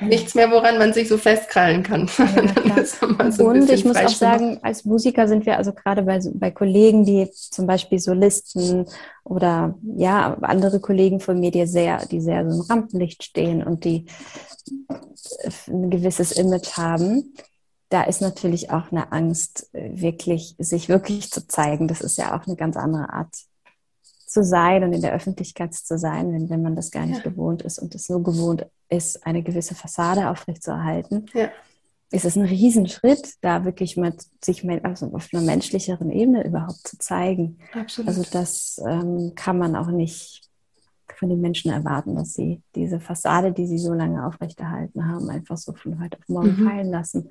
nichts 0.01 0.35
mehr, 0.35 0.51
woran 0.51 0.79
man 0.79 0.93
sich 0.93 1.09
so 1.09 1.19
festkrallen 1.19 1.83
kann. 1.83 2.09
Ja, 2.19 2.85
so 3.31 3.45
und 3.45 3.69
ich 3.71 3.85
muss 3.85 3.97
auch 3.97 4.09
sagen, 4.09 4.61
als 4.63 4.85
Musiker 4.85 5.27
sind 5.27 5.47
wir 5.47 5.57
also 5.57 5.73
gerade 5.73 6.03
bei, 6.03 6.21
bei 6.35 6.51
Kollegen, 6.51 7.05
die 7.05 7.29
zum 7.33 7.67
Beispiel 7.67 7.99
Solisten 7.99 8.87
oder 9.25 9.77
ja, 9.97 10.37
andere 10.43 10.81
Kollegen 10.81 11.21
von 11.21 11.41
mir, 11.41 11.51
die 11.51 11.67
sehr, 11.67 12.07
die 12.07 12.21
sehr 12.21 12.49
so 12.49 12.63
im 12.63 12.67
Rampenlicht 12.69 13.25
stehen 13.25 13.63
und 13.63 13.85
die 13.85 14.07
ein 15.67 15.91
gewisses 15.91 16.33
Image 16.33 16.77
haben, 16.77 17.35
da 17.89 18.03
ist 18.03 18.21
natürlich 18.21 18.71
auch 18.71 18.93
eine 18.93 19.13
Angst, 19.13 19.71
äh, 19.75 19.91
wirklich, 19.95 20.55
sich 20.59 20.89
wirklich 20.89 21.31
zu 21.31 21.47
zeigen. 21.47 21.89
Das 21.89 22.01
ist 22.01 22.19
ja 22.19 22.39
auch 22.39 22.47
eine 22.47 22.57
ganz 22.57 22.77
andere 22.77 23.11
Art 23.11 23.35
zu 24.29 24.45
sein 24.45 24.85
und 24.85 24.93
in 24.93 25.03
der 25.03 25.15
Öffentlichkeit 25.15 25.75
zu 25.75 25.99
sein, 25.99 26.33
wenn, 26.33 26.51
wenn 26.51 26.63
man 26.63 26.77
das 26.77 26.91
gar 26.91 27.07
nicht 27.07 27.25
ja. 27.25 27.31
gewohnt 27.31 27.63
ist 27.63 27.79
und 27.79 27.95
es 27.95 28.07
so 28.07 28.21
gewohnt 28.21 28.67
ist, 28.89 29.27
eine 29.27 29.43
gewisse 29.43 29.75
Fassade 29.75 30.31
aufrechtzuerhalten. 30.31 31.27
Ja. 31.35 31.51
Ist 32.11 32.25
es 32.25 32.37
ein 32.37 32.45
Riesenschritt, 32.45 33.35
da 33.43 33.65
wirklich 33.65 33.97
mit 33.99 34.25
sich 34.43 34.69
also 34.83 35.07
auf 35.13 35.29
einer 35.33 35.43
menschlicheren 35.43 36.11
Ebene 36.11 36.47
überhaupt 36.47 36.89
zu 36.89 36.97
zeigen. 36.99 37.59
Absolut. 37.75 38.09
Also 38.09 38.25
das 38.31 38.81
ähm, 38.87 39.33
kann 39.35 39.59
man 39.59 39.77
auch 39.77 39.89
nicht 39.89 40.49
von 41.19 41.29
den 41.29 41.41
Menschen 41.41 41.71
erwarten, 41.71 42.15
dass 42.17 42.35
sie 42.35 42.63
diese 42.75 43.01
Fassade, 43.01 43.53
die 43.53 43.67
sie 43.67 43.79
so 43.79 43.93
lange 43.93 44.27
aufrechterhalten 44.27 45.07
haben, 45.07 45.29
einfach 45.29 45.57
so 45.57 45.73
von 45.73 46.01
heute 46.01 46.19
auf 46.19 46.29
morgen 46.29 46.57
mhm. 46.61 46.69
fallen 46.69 46.91
lassen. 46.91 47.31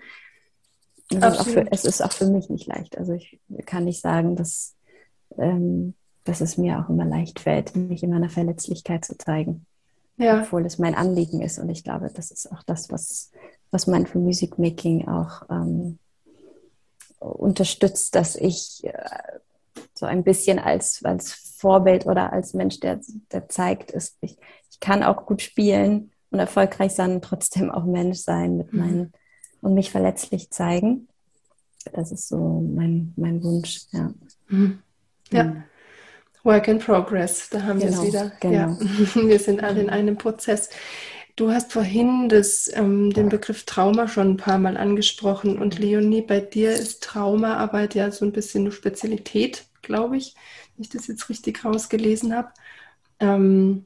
Also 1.21 1.43
für, 1.45 1.71
es 1.71 1.85
ist 1.85 2.01
auch 2.01 2.11
für 2.11 2.27
mich 2.27 2.49
nicht 2.49 2.67
leicht. 2.67 2.97
Also 2.97 3.13
ich 3.13 3.39
kann 3.65 3.85
nicht 3.85 4.01
sagen, 4.01 4.35
dass, 4.35 4.75
ähm, 5.37 5.93
dass 6.27 6.41
es 6.41 6.57
mir 6.57 6.79
auch 6.79 6.89
immer 6.89 7.05
leicht 7.05 7.39
fällt, 7.39 7.75
mich 7.75 8.03
in 8.03 8.09
meiner 8.09 8.29
Verletzlichkeit 8.29 9.05
zu 9.05 9.17
zeigen. 9.17 9.65
Ja. 10.17 10.41
Obwohl 10.41 10.65
es 10.65 10.79
mein 10.79 10.95
Anliegen 10.95 11.41
ist. 11.41 11.59
Und 11.59 11.69
ich 11.69 11.83
glaube, 11.83 12.09
das 12.13 12.31
ist 12.31 12.51
auch 12.51 12.63
das, 12.63 12.91
was, 12.91 13.31
was 13.71 13.87
Mindful 13.87 14.21
Music 14.21 14.57
Making 14.57 15.07
auch 15.07 15.43
ähm, 15.49 15.99
unterstützt, 17.19 18.15
dass 18.15 18.35
ich 18.35 18.83
äh, 18.83 18.93
so 19.93 20.05
ein 20.05 20.23
bisschen 20.23 20.59
als, 20.59 21.03
als 21.03 21.33
Vorbild 21.57 22.05
oder 22.05 22.33
als 22.33 22.53
Mensch, 22.53 22.79
der, 22.79 22.99
der 23.31 23.47
zeigt, 23.49 23.91
ist, 23.91 24.17
ich, 24.21 24.37
ich 24.71 24.79
kann 24.79 25.03
auch 25.03 25.25
gut 25.25 25.41
spielen 25.41 26.11
und 26.31 26.39
erfolgreich 26.39 26.93
sein 26.93 27.15
und 27.15 27.23
trotzdem 27.23 27.71
auch 27.71 27.85
Mensch 27.85 28.19
sein 28.19 28.57
mit 28.57 28.73
mhm. 28.73 28.79
meinen 28.79 29.13
und 29.61 29.73
mich 29.73 29.91
verletzlich 29.91 30.49
zeigen. 30.49 31.07
Das 31.93 32.11
ist 32.11 32.27
so 32.27 32.61
mein, 32.61 33.13
mein 33.15 33.43
Wunsch, 33.43 33.85
ja. 33.91 34.11
Mhm. 34.47 34.79
Ja. 35.31 35.43
Mhm. 35.45 35.63
Work 36.47 36.69
in 36.69 36.79
progress, 36.79 37.49
da 37.49 37.63
haben 37.63 37.79
genau, 37.79 37.91
wir 37.91 37.99
es 37.99 38.07
wieder. 38.07 38.31
Genau. 38.39 38.53
Ja. 38.53 38.77
Wir 39.27 39.37
sind 39.37 39.63
alle 39.63 39.81
in 39.81 39.89
einem 39.89 40.17
Prozess. 40.17 40.69
Du 41.35 41.51
hast 41.51 41.73
vorhin 41.73 42.29
das, 42.29 42.71
ähm, 42.73 43.11
den 43.11 43.29
Begriff 43.29 43.65
Trauma 43.65 44.07
schon 44.07 44.31
ein 44.31 44.37
paar 44.37 44.57
Mal 44.57 44.77
angesprochen 44.77 45.59
und 45.59 45.77
Leonie, 45.77 46.21
bei 46.21 46.39
dir 46.39 46.71
ist 46.71 47.03
Traumaarbeit 47.03 47.93
ja 47.93 48.09
so 48.11 48.25
ein 48.25 48.31
bisschen 48.31 48.63
eine 48.63 48.71
Spezialität, 48.71 49.65
glaube 49.81 50.17
ich, 50.17 50.35
wenn 50.75 50.83
ich 50.83 50.89
das 50.89 51.07
jetzt 51.07 51.29
richtig 51.29 51.65
rausgelesen 51.65 52.33
habe. 52.33 52.53
Ähm, 53.19 53.85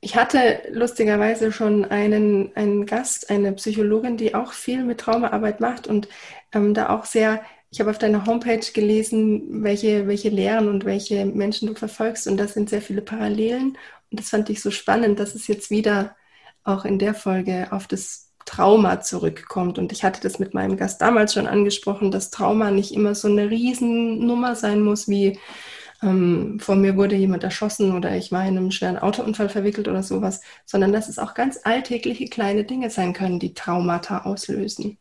ich 0.00 0.16
hatte 0.16 0.62
lustigerweise 0.70 1.50
schon 1.50 1.86
einen, 1.86 2.54
einen 2.54 2.86
Gast, 2.86 3.30
eine 3.30 3.52
Psychologin, 3.54 4.16
die 4.16 4.34
auch 4.34 4.52
viel 4.52 4.84
mit 4.84 4.98
Traumaarbeit 4.98 5.60
macht 5.60 5.86
und 5.86 6.08
ähm, 6.52 6.74
da 6.74 6.90
auch 6.90 7.06
sehr 7.06 7.42
ich 7.70 7.80
habe 7.80 7.90
auf 7.90 7.98
deiner 7.98 8.26
Homepage 8.26 8.64
gelesen, 8.72 9.62
welche, 9.62 10.06
welche 10.06 10.28
Lehren 10.28 10.68
und 10.68 10.84
welche 10.84 11.26
Menschen 11.26 11.68
du 11.68 11.74
verfolgst 11.74 12.26
und 12.26 12.36
das 12.36 12.54
sind 12.54 12.70
sehr 12.70 12.82
viele 12.82 13.02
Parallelen 13.02 13.76
und 14.10 14.20
das 14.20 14.30
fand 14.30 14.48
ich 14.50 14.62
so 14.62 14.70
spannend, 14.70 15.18
dass 15.18 15.34
es 15.34 15.46
jetzt 15.46 15.70
wieder 15.70 16.16
auch 16.64 16.84
in 16.84 16.98
der 16.98 17.14
Folge 17.14 17.68
auf 17.70 17.86
das 17.86 18.32
Trauma 18.44 19.00
zurückkommt. 19.00 19.78
Und 19.78 19.92
ich 19.92 20.04
hatte 20.04 20.20
das 20.20 20.38
mit 20.38 20.54
meinem 20.54 20.76
Gast 20.76 21.00
damals 21.00 21.34
schon 21.34 21.46
angesprochen, 21.46 22.10
dass 22.10 22.30
Trauma 22.30 22.70
nicht 22.70 22.92
immer 22.92 23.14
so 23.14 23.28
eine 23.28 23.50
Riesennummer 23.50 24.54
sein 24.54 24.82
muss, 24.82 25.08
wie 25.08 25.38
ähm, 26.02 26.58
vor 26.60 26.76
mir 26.76 26.96
wurde 26.96 27.16
jemand 27.16 27.42
erschossen 27.44 27.94
oder 27.94 28.16
ich 28.16 28.30
war 28.30 28.42
in 28.42 28.56
einem 28.56 28.70
schweren 28.70 28.98
Autounfall 28.98 29.48
verwickelt 29.48 29.88
oder 29.88 30.02
sowas, 30.02 30.42
sondern 30.64 30.92
dass 30.92 31.08
es 31.08 31.18
auch 31.18 31.34
ganz 31.34 31.60
alltägliche 31.64 32.26
kleine 32.26 32.64
Dinge 32.64 32.90
sein 32.90 33.12
können, 33.12 33.38
die 33.38 33.54
Traumata 33.54 34.22
auslösen. 34.22 34.98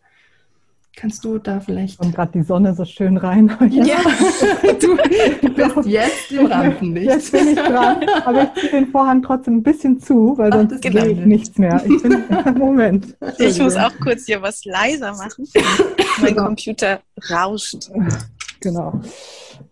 Kannst 0.96 1.26
du 1.26 1.38
da 1.38 1.60
vielleicht. 1.60 2.00
Und 2.00 2.16
gerade 2.16 2.32
die 2.32 2.44
Sonne 2.44 2.74
so 2.74 2.86
schön 2.86 3.18
rein. 3.18 3.52
Ja, 3.70 3.98
du 4.80 4.96
bist 4.96 5.86
jetzt 5.86 6.32
im 6.32 6.46
Rampenlicht. 6.46 7.08
Jetzt 7.08 7.32
bin 7.32 7.50
ich 7.50 7.56
dran, 7.56 7.98
aber 8.24 8.44
ich 8.44 8.62
ziehe 8.62 8.72
den 8.72 8.88
Vorhang 8.88 9.22
trotzdem 9.22 9.58
ein 9.58 9.64
bisschen 9.64 10.00
zu, 10.00 10.38
weil 10.38 10.54
sonst 10.54 10.76
Ach, 10.78 10.92
sehe 10.92 11.08
ich 11.08 11.26
nichts 11.26 11.58
mehr. 11.58 11.84
Ich 11.86 12.02
bin, 12.02 12.24
Moment. 12.58 13.18
Ich 13.38 13.60
muss 13.60 13.76
auch 13.76 13.92
kurz 14.02 14.26
hier 14.26 14.42
was 14.42 14.64
leiser 14.64 15.12
machen. 15.14 15.48
mein 16.22 16.34
genau. 16.34 16.46
Computer 16.46 17.02
rauscht. 17.30 17.90
Genau. 18.62 19.02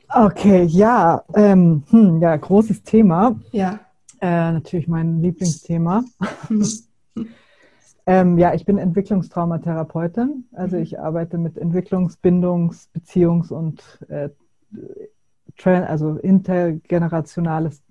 Okay, 0.10 0.64
ja, 0.64 1.24
ähm, 1.36 1.84
hm, 1.90 2.22
ja, 2.22 2.36
großes 2.36 2.84
Thema. 2.84 3.40
Ja. 3.52 3.80
Äh, 4.22 4.52
natürlich 4.52 4.88
mein 4.88 5.22
Lieblingsthema. 5.22 6.04
Ähm, 8.06 8.38
ja, 8.38 8.54
ich 8.54 8.66
bin 8.66 8.78
Entwicklungstraumatherapeutin. 8.78 10.46
Also 10.54 10.78
ich 10.78 11.00
arbeite 11.00 11.38
mit 11.38 11.58
Entwicklungs-, 11.58 12.18
Bindungs-, 12.22 12.90
Beziehungs- 12.94 13.52
und 13.52 13.82
äh, 14.10 14.30
also 15.66 16.18
intergenerationales 16.18 17.84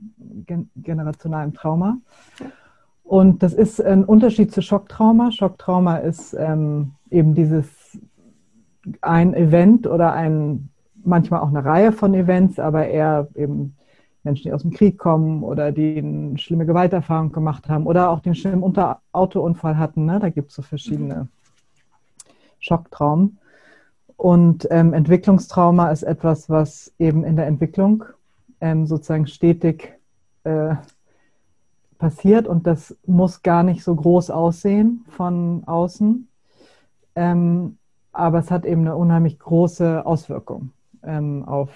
gen 0.47 0.69
generationalem 0.77 1.55
Trauma. 1.55 1.99
Und 3.05 3.43
das 3.43 3.55
ist 3.55 3.81
ein 3.81 4.05
Unterschied 4.05 4.53
zu 4.53 4.63
Schocktrauma. 4.63 5.31
Schocktrauma 5.31 5.99
ist 5.99 6.35
ähm, 6.35 6.93
eben 7.11 7.35
dieses 7.35 7.69
ein 9.01 9.35
Event 9.35 9.87
oder 9.87 10.13
ein 10.13 10.71
manchmal 11.05 11.41
auch 11.41 11.49
eine 11.49 11.65
Reihe 11.65 11.93
von 11.93 12.15
Events, 12.15 12.59
aber 12.59 12.87
eher 12.87 13.29
eben 13.35 13.77
Menschen, 14.25 14.45
die 14.45 14.53
aus 14.53 14.62
dem 14.62 14.73
Krieg 14.73 14.99
kommen 14.99 15.43
oder 15.43 15.73
die 15.73 15.99
eine 15.99 16.39
schlimme 16.39 16.66
Gewalterfahrung 16.66 17.33
gemacht 17.33 17.68
haben 17.68 17.87
oder 17.87 18.11
auch 18.11 18.20
den 18.20 18.35
schlimmen 18.35 18.62
Unter 18.62 19.01
Autounfall 19.12 19.79
hatten. 19.79 20.07
Ne? 20.07 20.20
Da 20.20 20.29
gibt 20.29 20.51
es 20.51 20.57
so 20.57 20.62
verschiedene 20.62 21.29
Schocktraumen. 22.61 23.39
Und 24.16 24.68
ähm, 24.70 24.93
Entwicklungstrauma 24.93 25.91
ist 25.91 26.05
etwas, 26.05 26.49
was 26.49 26.93
eben 26.99 27.25
in 27.25 27.35
der 27.35 27.47
Entwicklung 27.47 28.05
ähm, 28.61 28.87
sozusagen 28.87 29.27
stetig 29.27 29.95
äh, 30.45 30.77
passiert 31.99 32.49
und 32.49 32.66
das 32.66 32.97
muss 33.07 33.43
gar 33.43 33.62
nicht 33.62 33.85
so 33.85 33.95
groß 33.95 34.31
aussehen 34.31 35.05
von 35.09 35.62
außen. 35.66 36.29
Ähm, 37.14 37.79
aber 38.12 38.39
es 38.41 38.51
hat 38.51 38.64
eben 38.64 38.83
eine 38.83 38.97
unheimlich 38.97 39.39
große 39.39 40.05
Auswirkung 40.05 40.70
ähm, 41.03 41.45
auf, 41.45 41.70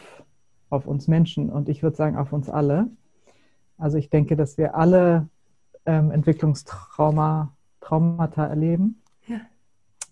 auf 0.70 0.86
uns 0.86 1.08
Menschen 1.08 1.50
und 1.50 1.68
ich 1.68 1.82
würde 1.82 1.96
sagen 1.96 2.16
auf 2.16 2.32
uns 2.32 2.48
alle. 2.48 2.88
Also 3.78 3.98
ich 3.98 4.10
denke, 4.10 4.36
dass 4.36 4.58
wir 4.58 4.74
alle 4.74 5.28
ähm, 5.84 6.10
Entwicklungstrauma, 6.10 7.52
Traumata 7.80 8.46
erleben. 8.46 9.02
Ja. 9.26 9.40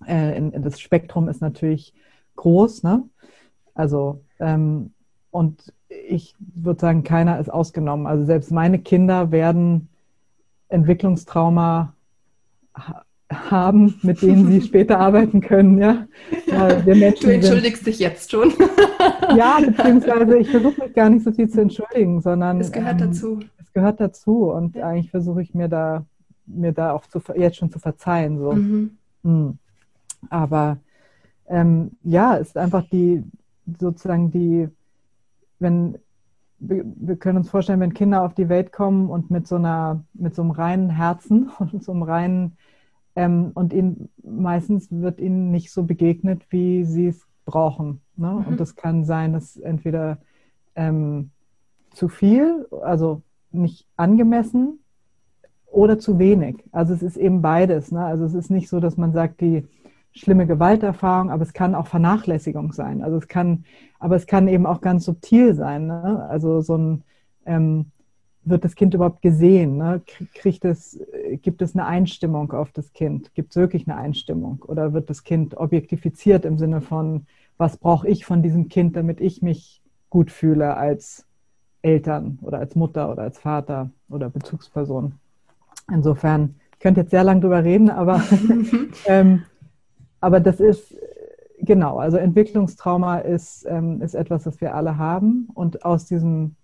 Äh, 0.07 0.36
in, 0.36 0.52
in 0.52 0.62
das 0.62 0.80
Spektrum 0.80 1.28
ist 1.28 1.40
natürlich 1.40 1.94
groß, 2.36 2.82
ne? 2.82 3.02
Also 3.74 4.22
ähm, 4.38 4.92
und 5.30 5.72
ich 5.88 6.36
würde 6.38 6.80
sagen, 6.80 7.02
keiner 7.02 7.40
ist 7.40 7.48
ausgenommen. 7.48 8.07
Also 8.07 8.24
selbst 8.24 8.52
meine 8.52 8.78
Kinder 8.78 9.32
werden 9.32 9.88
Entwicklungstrauma 10.68 11.94
haben, 13.35 13.95
mit 14.03 14.22
denen 14.22 14.47
sie 14.51 14.61
später 14.66 14.99
arbeiten 14.99 15.41
können. 15.41 15.78
Ja? 15.78 16.07
du 17.22 17.28
entschuldigst 17.30 17.85
sind, 17.85 17.87
dich 17.87 17.99
jetzt 17.99 18.30
schon. 18.30 18.53
ja, 19.37 19.59
beziehungsweise 19.64 20.39
ich 20.39 20.51
versuche 20.51 20.82
mich 20.82 20.95
gar 20.95 21.11
nicht 21.11 21.24
so 21.24 21.32
viel 21.32 21.49
zu 21.49 21.61
entschuldigen, 21.61 22.20
sondern 22.20 22.61
es 22.61 22.72
gehört 22.72 23.01
ähm, 23.01 23.09
dazu. 23.09 23.41
Es 23.61 23.72
gehört 23.72 24.01
dazu 24.01 24.51
und 24.51 24.76
ja. 24.76 24.89
eigentlich 24.89 25.11
versuche 25.11 25.43
ich 25.43 25.55
mir 25.55 25.68
da 25.68 26.05
mir 26.47 26.72
da 26.72 26.93
auch 26.93 27.07
zu, 27.07 27.20
jetzt 27.37 27.57
schon 27.57 27.70
zu 27.70 27.78
verzeihen. 27.78 28.39
So. 28.39 28.53
Mhm. 28.53 28.99
Mhm. 29.22 29.59
Aber 30.30 30.78
ähm, 31.49 31.93
ja, 32.03 32.37
es 32.37 32.49
ist 32.49 32.59
einfach 32.59 32.85
die 32.91 33.22
sozusagen 33.78 34.30
die, 34.30 34.68
wenn 35.59 35.99
wir 36.59 37.16
können 37.16 37.39
uns 37.39 37.51
vorstellen, 37.51 37.80
wenn 37.80 37.93
Kinder 37.93 38.22
auf 38.22 38.35
die 38.35 38.49
Welt 38.49 38.72
kommen 38.72 39.11
und 39.11 39.30
mit 39.30 39.47
so 39.47 39.57
einer, 39.57 40.03
mit 40.14 40.35
so 40.35 40.43
einem 40.43 40.51
reinen 40.51 40.91
Herzen 40.91 41.51
und 41.59 41.82
so 41.82 41.93
einem 41.93 42.03
reinen 42.03 42.57
ähm, 43.17 43.53
und 43.55 43.73
ihnen, 43.73 44.09
meistens 44.23 44.91
wird 44.91 45.21
ihnen 45.21 45.51
nicht 45.51 45.73
so 45.73 45.85
begegnet, 45.85 46.43
wie 46.51 46.85
sie 46.85 47.09
es 47.09 47.27
brauchen. 47.45 48.01
Ne? 48.17 48.31
Mhm. 48.31 48.47
Und 48.47 48.61
das 48.61 48.77
kann 48.77 49.05
sein, 49.05 49.33
dass 49.33 49.57
entweder 49.57 50.19
ähm, 50.75 51.31
zu 51.93 52.09
viel, 52.09 52.67
also 52.83 53.23
nicht 53.53 53.87
angemessen 53.97 54.81
oder 55.67 55.99
zu 55.99 56.19
wenig. 56.19 56.65
Also 56.73 56.95
es 56.95 57.03
ist 57.03 57.17
eben 57.17 57.43
beides. 57.43 57.93
Ne? 57.93 58.05
Also 58.05 58.25
es 58.25 58.35
ist 58.35 58.51
nicht 58.51 58.69
so, 58.69 58.81
dass 58.81 58.97
man 58.97 59.12
sagt, 59.12 59.41
die 59.41 59.67
schlimme 60.12 60.47
Gewalterfahrung, 60.47 61.31
aber 61.31 61.43
es 61.43 61.53
kann 61.53 61.75
auch 61.75 61.87
Vernachlässigung 61.87 62.73
sein. 62.73 63.03
Also 63.03 63.19
es 63.19 63.29
kann, 63.29 63.65
aber 63.99 64.17
es 64.17 64.27
kann 64.27 64.49
eben 64.49 64.67
auch 64.67 64.81
ganz 64.81 65.05
subtil 65.05 65.55
sein. 65.55 65.87
Ne? 65.87 66.27
Also 66.29 66.61
so 66.61 66.77
ein 66.77 67.05
ähm, 67.47 67.87
wird 68.45 68.64
das 68.64 68.74
Kind 68.74 68.95
überhaupt 68.95 69.22
gesehen? 69.22 69.76
Ne? 69.76 70.03
Kriegt 70.34 70.64
es, 70.64 71.01
gibt 71.42 71.62
es 71.62 71.74
eine 71.74 71.86
Einstimmung 71.86 72.53
auf 72.53 72.72
das 72.72 72.92
Kind? 72.92 73.34
Gibt 73.34 73.51
es 73.51 73.57
wirklich 73.57 73.88
eine 73.88 73.97
Einstimmung? 73.97 74.62
Oder 74.66 74.92
wird 74.92 75.11
das 75.11 75.24
Kind 75.24 75.57
objektifiziert 75.57 76.45
im 76.45 76.59
Sinne 76.59 76.80
von, 76.80 77.26
was 77.57 77.76
brauche 77.76 78.09
ich 78.09 78.24
von 78.24 78.42
diesem 78.42 78.68
Kind, 78.68 78.97
damit 78.97 79.20
ich 79.20 79.42
mich 79.42 79.82
gut 80.11 80.30
fühle 80.30 80.76
als 80.76 81.26
Eltern 81.82 82.38
oder 82.42 82.59
als 82.59 82.74
Mutter 82.74 83.11
oder 83.11 83.22
als 83.22 83.38
Vater 83.38 83.90
oder 84.09 84.30
Bezugsperson? 84.30 85.14
Insofern, 85.90 86.57
ich 86.72 86.78
könnte 86.80 87.03
jetzt 87.03 87.11
sehr 87.11 87.24
lange 87.24 87.40
drüber 87.40 87.62
reden, 87.62 87.90
aber, 87.90 88.22
ähm, 89.07 89.42
aber 90.20 90.40
das 90.40 90.61
ist, 90.61 90.95
genau, 91.61 91.99
also 91.99 92.16
Entwicklungstrauma 92.16 93.18
ist, 93.18 93.66
ähm, 93.68 94.01
ist 94.03 94.14
etwas, 94.14 94.45
das 94.45 94.61
wir 94.61 94.74
alle 94.74 94.99
haben 94.99 95.49
und 95.55 95.84
aus 95.84 96.07
diesem 96.07 96.57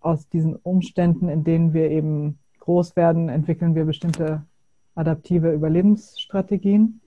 aus 0.00 0.28
diesen 0.28 0.56
Umständen, 0.56 1.28
in 1.28 1.44
denen 1.44 1.72
wir 1.72 1.90
eben 1.90 2.38
groß 2.60 2.96
werden, 2.96 3.28
entwickeln 3.28 3.74
wir 3.74 3.84
bestimmte 3.84 4.42
adaptive 4.94 5.52
Überlebensstrategien. 5.52 7.00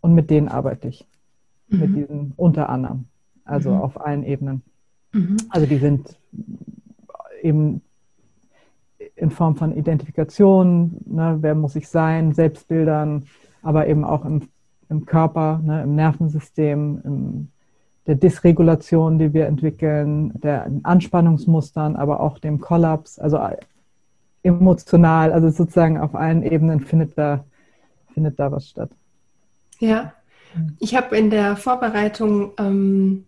Und 0.00 0.14
mit 0.14 0.30
denen 0.30 0.48
arbeite 0.48 0.88
ich. 0.88 1.06
Mhm. 1.68 1.78
Mit 1.78 1.96
diesen 1.96 2.32
unter 2.36 2.68
anderem. 2.68 3.06
Also 3.44 3.70
mhm. 3.70 3.80
auf 3.80 4.00
allen 4.00 4.24
Ebenen. 4.24 4.62
Mhm. 5.12 5.36
Also 5.50 5.66
die 5.66 5.78
sind 5.78 6.16
eben 7.42 7.82
in 9.16 9.30
Form 9.30 9.56
von 9.56 9.76
Identifikation, 9.76 10.96
ne, 11.06 11.38
wer 11.40 11.54
muss 11.54 11.76
ich 11.76 11.88
sein, 11.88 12.32
Selbstbildern, 12.32 13.24
aber 13.62 13.86
eben 13.86 14.04
auch 14.04 14.24
im, 14.24 14.48
im 14.88 15.04
Körper, 15.04 15.60
ne, 15.64 15.82
im 15.82 15.94
Nervensystem, 15.94 17.00
im 17.04 17.48
der 18.06 18.14
Dysregulation, 18.14 19.18
die 19.18 19.32
wir 19.32 19.46
entwickeln, 19.46 20.32
der 20.40 20.70
Anspannungsmustern, 20.82 21.96
aber 21.96 22.20
auch 22.20 22.38
dem 22.38 22.60
Kollaps, 22.60 23.18
also 23.18 23.38
emotional, 24.42 25.32
also 25.32 25.50
sozusagen 25.50 25.98
auf 25.98 26.14
allen 26.14 26.42
Ebenen 26.42 26.80
findet 26.80 27.16
da, 27.16 27.44
findet 28.14 28.38
da 28.38 28.50
was 28.50 28.68
statt. 28.70 28.90
Ja, 29.78 30.12
ich 30.78 30.94
habe 30.94 31.16
in 31.16 31.30
der 31.30 31.56
Vorbereitung 31.56 32.52
ähm, 32.58 33.26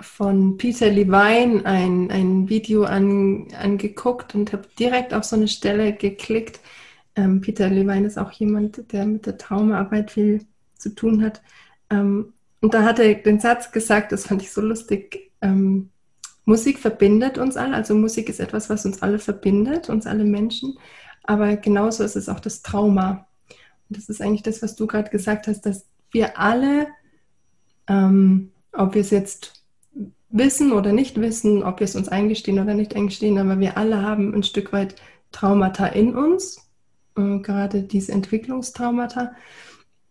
von 0.00 0.56
Peter 0.56 0.90
Levine 0.90 1.64
ein, 1.64 2.10
ein 2.10 2.48
Video 2.48 2.84
an, 2.84 3.48
angeguckt 3.60 4.34
und 4.34 4.52
habe 4.52 4.64
direkt 4.78 5.14
auf 5.14 5.24
so 5.24 5.36
eine 5.36 5.48
Stelle 5.48 5.92
geklickt. 5.92 6.60
Ähm, 7.16 7.40
Peter 7.40 7.68
Levine 7.68 8.06
ist 8.06 8.18
auch 8.18 8.32
jemand, 8.32 8.92
der 8.92 9.06
mit 9.06 9.26
der 9.26 9.38
Traumaarbeit 9.38 10.10
viel 10.10 10.44
zu 10.76 10.94
tun 10.94 11.22
hat. 11.22 11.42
Ähm, 11.90 12.32
und 12.64 12.72
da 12.72 12.82
hat 12.82 12.98
er 12.98 13.12
den 13.12 13.40
Satz 13.40 13.72
gesagt, 13.72 14.10
das 14.10 14.26
fand 14.26 14.40
ich 14.40 14.50
so 14.50 14.62
lustig, 14.62 15.30
ähm, 15.42 15.90
Musik 16.46 16.78
verbindet 16.78 17.36
uns 17.36 17.58
alle, 17.58 17.74
also 17.74 17.94
Musik 17.94 18.30
ist 18.30 18.40
etwas, 18.40 18.70
was 18.70 18.86
uns 18.86 19.02
alle 19.02 19.18
verbindet, 19.18 19.90
uns 19.90 20.06
alle 20.06 20.24
Menschen, 20.24 20.78
aber 21.24 21.56
genauso 21.56 22.02
ist 22.04 22.16
es 22.16 22.30
auch 22.30 22.40
das 22.40 22.62
Trauma. 22.62 23.26
Und 23.90 23.98
das 23.98 24.08
ist 24.08 24.22
eigentlich 24.22 24.44
das, 24.44 24.62
was 24.62 24.76
du 24.76 24.86
gerade 24.86 25.10
gesagt 25.10 25.46
hast, 25.46 25.66
dass 25.66 25.84
wir 26.10 26.38
alle, 26.38 26.86
ähm, 27.86 28.50
ob 28.72 28.94
wir 28.94 29.02
es 29.02 29.10
jetzt 29.10 29.62
wissen 30.30 30.72
oder 30.72 30.94
nicht 30.94 31.20
wissen, 31.20 31.62
ob 31.64 31.80
wir 31.80 31.84
es 31.84 31.96
uns 31.96 32.08
eingestehen 32.08 32.60
oder 32.60 32.72
nicht 32.72 32.96
eingestehen, 32.96 33.36
aber 33.36 33.60
wir 33.60 33.76
alle 33.76 34.00
haben 34.00 34.32
ein 34.32 34.42
Stück 34.42 34.72
weit 34.72 34.94
Traumata 35.32 35.84
in 35.88 36.16
uns, 36.16 36.66
äh, 37.18 37.40
gerade 37.40 37.82
diese 37.82 38.12
Entwicklungstraumata. 38.12 39.34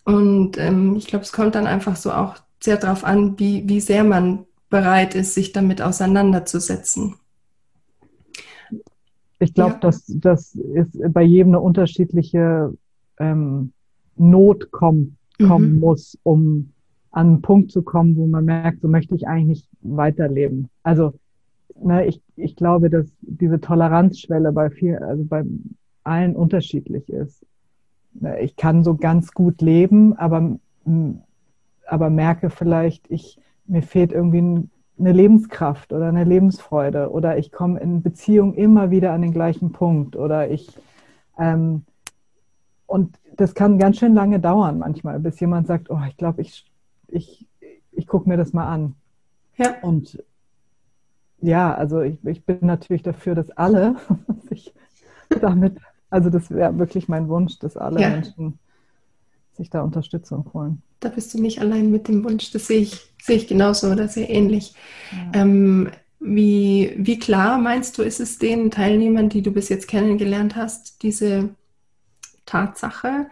Und 0.06 0.58
ähm, 0.58 0.95
ich 0.95 1.08
glaube, 1.08 1.24
es 1.24 1.32
kommt 1.32 1.56
dann 1.56 1.68
einfach 1.68 1.95
so 1.95 2.12
auch 2.12 2.36
sehr 2.62 2.78
darauf 2.78 3.04
an, 3.04 3.39
wie, 3.39 3.68
wie 3.68 3.80
sehr 3.80 4.04
man 4.04 4.45
bereit 4.70 5.16
ist, 5.16 5.34
sich 5.34 5.51
damit 5.51 5.82
auseinanderzusetzen. 5.82 7.16
Ich 9.39 9.54
glaube, 9.54 9.74
ja. 9.74 9.80
dass 9.80 10.06
das 10.08 10.56
ist 10.56 10.97
bei 11.14 11.22
jedem 11.22 11.49
eine 11.49 11.60
unterschiedliche 11.60 12.74
ähm, 13.20 13.74
Not 14.16 14.72
kommt, 14.72 15.16
kommen 15.38 15.76
mhm. 15.76 15.80
muss, 15.80 16.18
um 16.24 16.74
an 17.12 17.28
einen 17.28 17.41
Punkt 17.41 17.72
zu 17.72 17.84
kommen, 17.84 18.16
wo 18.16 18.26
man 18.26 18.45
merkt, 18.45 18.82
so 18.82 18.88
möchte 18.88 19.16
ich 19.16 19.28
eigentlich 19.28 19.47
nicht 19.47 19.70
weiterleben. 19.82 20.70
Also 20.82 21.14
ne, 21.80 22.06
ich, 22.08 22.22
ich 22.36 22.56
glaube, 22.56 22.89
dass 22.89 23.08
diese 23.22 23.60
Toleranzschwelle 23.60 24.51
bei 24.51 24.70
viel, 24.70 24.97
also 24.97 25.24
bei 25.24 25.43
allen 26.04 26.36
unterschiedlich 26.36 27.10
ist. 27.10 27.45
Ich 28.41 28.55
kann 28.55 28.84
so 28.84 28.95
ganz 28.95 29.32
gut 29.34 29.61
leben, 29.61 30.16
aber, 30.18 30.57
aber 31.88 32.09
merke 32.09 32.49
vielleicht, 32.49 33.09
ich, 33.09 33.39
mir 33.66 33.82
fehlt 33.82 34.11
irgendwie 34.11 34.68
eine 34.99 35.11
Lebenskraft 35.11 35.91
oder 35.91 36.07
eine 36.07 36.24
Lebensfreude 36.24 37.11
oder 37.11 37.38
ich 37.38 37.51
komme 37.51 37.80
in 37.80 38.03
Beziehung 38.03 38.53
immer 38.53 38.91
wieder 38.91 39.11
an 39.14 39.22
den 39.22 39.34
gleichen 39.34 39.72
Punkt 39.72 40.16
oder 40.16 40.49
ich 40.51 40.78
ähm, 41.39 41.84
und 42.86 43.18
das 43.36 43.55
kann 43.55 43.80
ganz 43.80 43.97
schön 43.97 44.14
lange 44.14 44.39
dauern 44.39 44.78
manchmal, 44.78 45.20
bis 45.20 45.39
jemand 45.39 45.66
sagt, 45.66 45.89
oh, 45.89 45.99
ich 46.07 46.16
glaube, 46.16 46.43
ich 46.43 46.72
ich, 47.14 47.47
ich 47.91 48.07
gucke 48.07 48.28
mir 48.28 48.38
das 48.38 48.53
mal 48.53 48.68
an. 48.68 48.95
Ja. 49.57 49.76
Und 49.82 50.22
ja, 51.41 51.74
also 51.74 52.01
ich, 52.01 52.24
ich 52.26 52.45
bin 52.45 52.59
natürlich 52.61 53.03
dafür, 53.03 53.36
dass 53.36 53.49
alle 53.51 53.95
sich 54.49 54.74
damit, 55.41 55.78
also 56.14 56.30
das 56.30 56.51
wäre 56.51 56.78
wirklich 56.78 57.07
mein 57.07 57.28
Wunsch, 57.28 57.57
dass 57.57 57.76
alle 57.76 57.99
ja. 57.99 58.09
Menschen 58.09 58.59
sich 59.57 59.72
da 59.72 59.82
Unterstützung 59.82 60.45
holen. 60.53 60.84
Da 60.99 61.09
bist 61.09 61.34
du 61.34 61.41
nicht 61.41 61.59
allein 61.59 61.89
mit 61.89 62.07
dem 62.07 62.24
Wunsch, 62.24 62.51
das 62.51 62.68
sehe 62.68 62.82
ich, 62.82 63.14
sehe 63.20 63.38
ich 63.38 63.47
genauso 63.47 63.89
oder 63.89 64.07
sehr 64.07 64.30
ähnlich. 64.30 64.76
Ja. 65.11 65.41
Ähm, 65.41 65.89
wie, 66.20 66.93
wie 66.97 67.18
klar 67.18 67.57
meinst 67.57 67.97
du, 67.97 68.03
ist 68.03 68.20
es 68.20 68.38
den 68.38 68.70
Teilnehmern, 68.70 69.30
die 69.30 69.41
du 69.41 69.51
bis 69.51 69.70
jetzt 69.70 69.88
kennengelernt 69.88 70.55
hast, 70.55 71.01
diese 71.01 71.49
Tatsache, 72.45 73.28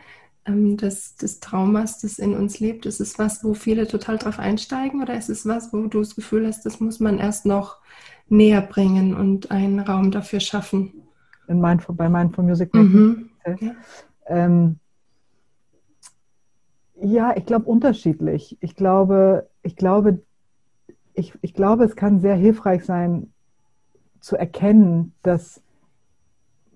ähm, 0.45 0.75
des, 0.75 1.15
des 1.15 1.39
Traumas, 1.39 1.99
das 1.99 2.17
in 2.17 2.33
uns 2.33 2.59
lebt? 2.59 2.87
Ist 2.87 2.99
es 2.99 3.19
was, 3.19 3.43
wo 3.43 3.53
viele 3.53 3.87
total 3.87 4.17
drauf 4.17 4.39
einsteigen 4.39 5.03
oder 5.03 5.15
ist 5.15 5.29
es 5.29 5.45
was, 5.45 5.71
wo 5.71 5.83
du 5.85 5.99
das 5.99 6.15
Gefühl 6.15 6.47
hast, 6.47 6.65
das 6.65 6.79
muss 6.79 6.99
man 6.99 7.19
erst 7.19 7.45
noch 7.45 7.77
näher 8.27 8.61
bringen 8.61 9.13
und 9.13 9.51
einen 9.51 9.79
Raum 9.79 10.09
dafür 10.09 10.39
schaffen? 10.39 11.00
In 11.51 11.59
Mindful, 11.59 11.95
bei 11.95 12.07
Mindful 12.07 12.45
Music 12.45 12.73
mhm. 12.73 13.29
ja. 13.45 13.55
Ähm, 14.27 14.79
ja, 16.95 17.35
ich 17.35 17.45
glaube 17.45 17.65
unterschiedlich. 17.65 18.57
Ich 18.61 18.75
glaube, 18.75 19.49
ich 19.63 19.75
glaube, 19.75 20.21
ich, 21.13 21.33
ich 21.41 21.53
glaube, 21.53 21.83
es 21.83 21.95
kann 21.95 22.21
sehr 22.21 22.35
hilfreich 22.35 22.85
sein, 22.85 23.33
zu 24.21 24.37
erkennen, 24.37 25.13
dass 25.23 25.61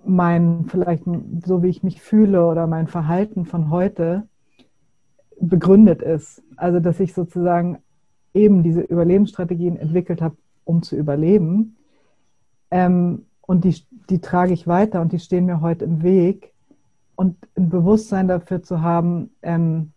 mein, 0.03 0.65
vielleicht 0.67 1.05
so 1.45 1.63
wie 1.63 1.69
ich 1.69 1.83
mich 1.83 2.01
fühle 2.01 2.45
oder 2.45 2.67
mein 2.67 2.87
Verhalten 2.87 3.45
von 3.45 3.69
heute 3.69 4.27
begründet 5.39 6.01
ist. 6.01 6.43
Also, 6.57 6.79
dass 6.79 6.99
ich 6.99 7.13
sozusagen 7.13 7.77
eben 8.33 8.63
diese 8.63 8.81
Überlebensstrategien 8.81 9.77
entwickelt 9.77 10.21
habe, 10.21 10.35
um 10.65 10.81
zu 10.81 10.97
überleben. 10.97 11.77
Ähm, 12.71 13.25
und 13.45 13.63
die, 13.63 13.75
die 14.09 14.19
trage 14.19 14.53
ich 14.53 14.67
weiter 14.67 15.01
und 15.01 15.11
die 15.11 15.19
stehen 15.19 15.45
mir 15.45 15.61
heute 15.61 15.85
im 15.85 16.03
Weg. 16.03 16.53
Und 17.15 17.37
ein 17.55 17.69
Bewusstsein 17.69 18.27
dafür 18.27 18.61
zu 18.61 18.81
haben, 18.81 19.29
ähm, 19.41 19.91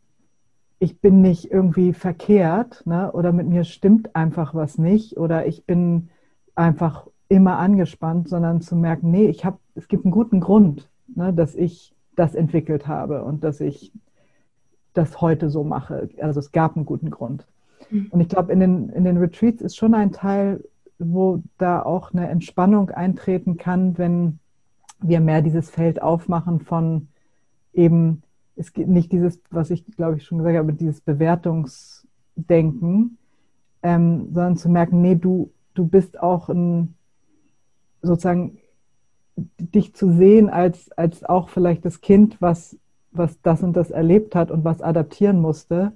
ich 0.78 1.00
bin 1.00 1.20
nicht 1.20 1.50
irgendwie 1.50 1.92
verkehrt 1.92 2.86
ne? 2.86 3.10
oder 3.12 3.32
mit 3.32 3.48
mir 3.48 3.64
stimmt 3.64 4.14
einfach 4.14 4.54
was 4.54 4.78
nicht 4.78 5.16
oder 5.16 5.46
ich 5.46 5.64
bin 5.64 6.10
einfach 6.54 7.08
immer 7.28 7.58
angespannt, 7.58 8.28
sondern 8.28 8.60
zu 8.60 8.76
merken, 8.76 9.10
nee, 9.10 9.26
ich 9.26 9.44
habe, 9.44 9.58
es 9.74 9.88
gibt 9.88 10.04
einen 10.04 10.12
guten 10.12 10.40
Grund, 10.40 10.88
ne, 11.08 11.32
dass 11.32 11.54
ich 11.54 11.94
das 12.16 12.34
entwickelt 12.34 12.86
habe 12.86 13.24
und 13.24 13.44
dass 13.44 13.60
ich 13.60 13.92
das 14.94 15.20
heute 15.20 15.50
so 15.50 15.62
mache. 15.64 16.08
Also 16.20 16.40
es 16.40 16.52
gab 16.52 16.76
einen 16.76 16.86
guten 16.86 17.10
Grund. 17.10 17.46
Mhm. 17.90 18.08
Und 18.10 18.20
ich 18.20 18.28
glaube, 18.28 18.52
in 18.52 18.60
den, 18.60 18.88
in 18.90 19.04
den 19.04 19.18
Retreats 19.18 19.62
ist 19.62 19.76
schon 19.76 19.94
ein 19.94 20.12
Teil, 20.12 20.64
wo 20.98 21.42
da 21.58 21.82
auch 21.82 22.12
eine 22.12 22.28
Entspannung 22.28 22.90
eintreten 22.90 23.56
kann, 23.56 23.96
wenn 23.98 24.40
wir 25.00 25.20
mehr 25.20 25.42
dieses 25.42 25.70
Feld 25.70 26.02
aufmachen 26.02 26.58
von 26.60 27.06
eben, 27.72 28.22
es 28.56 28.72
gibt 28.72 28.88
nicht 28.88 29.12
dieses, 29.12 29.40
was 29.50 29.70
ich 29.70 29.84
glaube 29.96 30.16
ich 30.16 30.24
schon 30.24 30.38
gesagt 30.38 30.56
habe, 30.56 30.72
dieses 30.72 31.00
Bewertungsdenken, 31.00 33.16
ähm, 33.82 34.30
sondern 34.32 34.56
zu 34.56 34.68
merken, 34.68 35.00
nee, 35.00 35.14
du, 35.14 35.52
du 35.74 35.86
bist 35.86 36.20
auch 36.20 36.48
ein, 36.48 36.96
sozusagen 38.02 38.58
dich 39.58 39.94
zu 39.94 40.10
sehen 40.12 40.50
als, 40.50 40.90
als 40.92 41.24
auch 41.24 41.48
vielleicht 41.48 41.84
das 41.84 42.00
Kind, 42.00 42.40
was, 42.40 42.76
was 43.12 43.40
das 43.42 43.62
und 43.62 43.74
das 43.74 43.92
erlebt 43.92 44.34
hat 44.34 44.50
und 44.50 44.64
was 44.64 44.82
adaptieren 44.82 45.40
musste, 45.40 45.92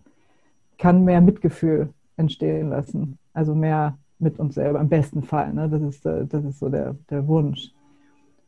kann 0.78 1.04
mehr 1.04 1.20
Mitgefühl 1.20 1.90
entstehen 2.16 2.70
lassen. 2.70 3.18
Also 3.32 3.54
mehr 3.54 3.96
mit 4.22 4.38
uns 4.38 4.54
selber, 4.54 4.80
im 4.80 4.88
besten 4.88 5.22
Fall. 5.22 5.52
Ne? 5.52 5.68
Das, 5.68 5.82
ist, 5.82 6.06
äh, 6.06 6.26
das 6.26 6.44
ist 6.44 6.58
so 6.58 6.68
der, 6.68 6.96
der 7.10 7.26
Wunsch. 7.26 7.72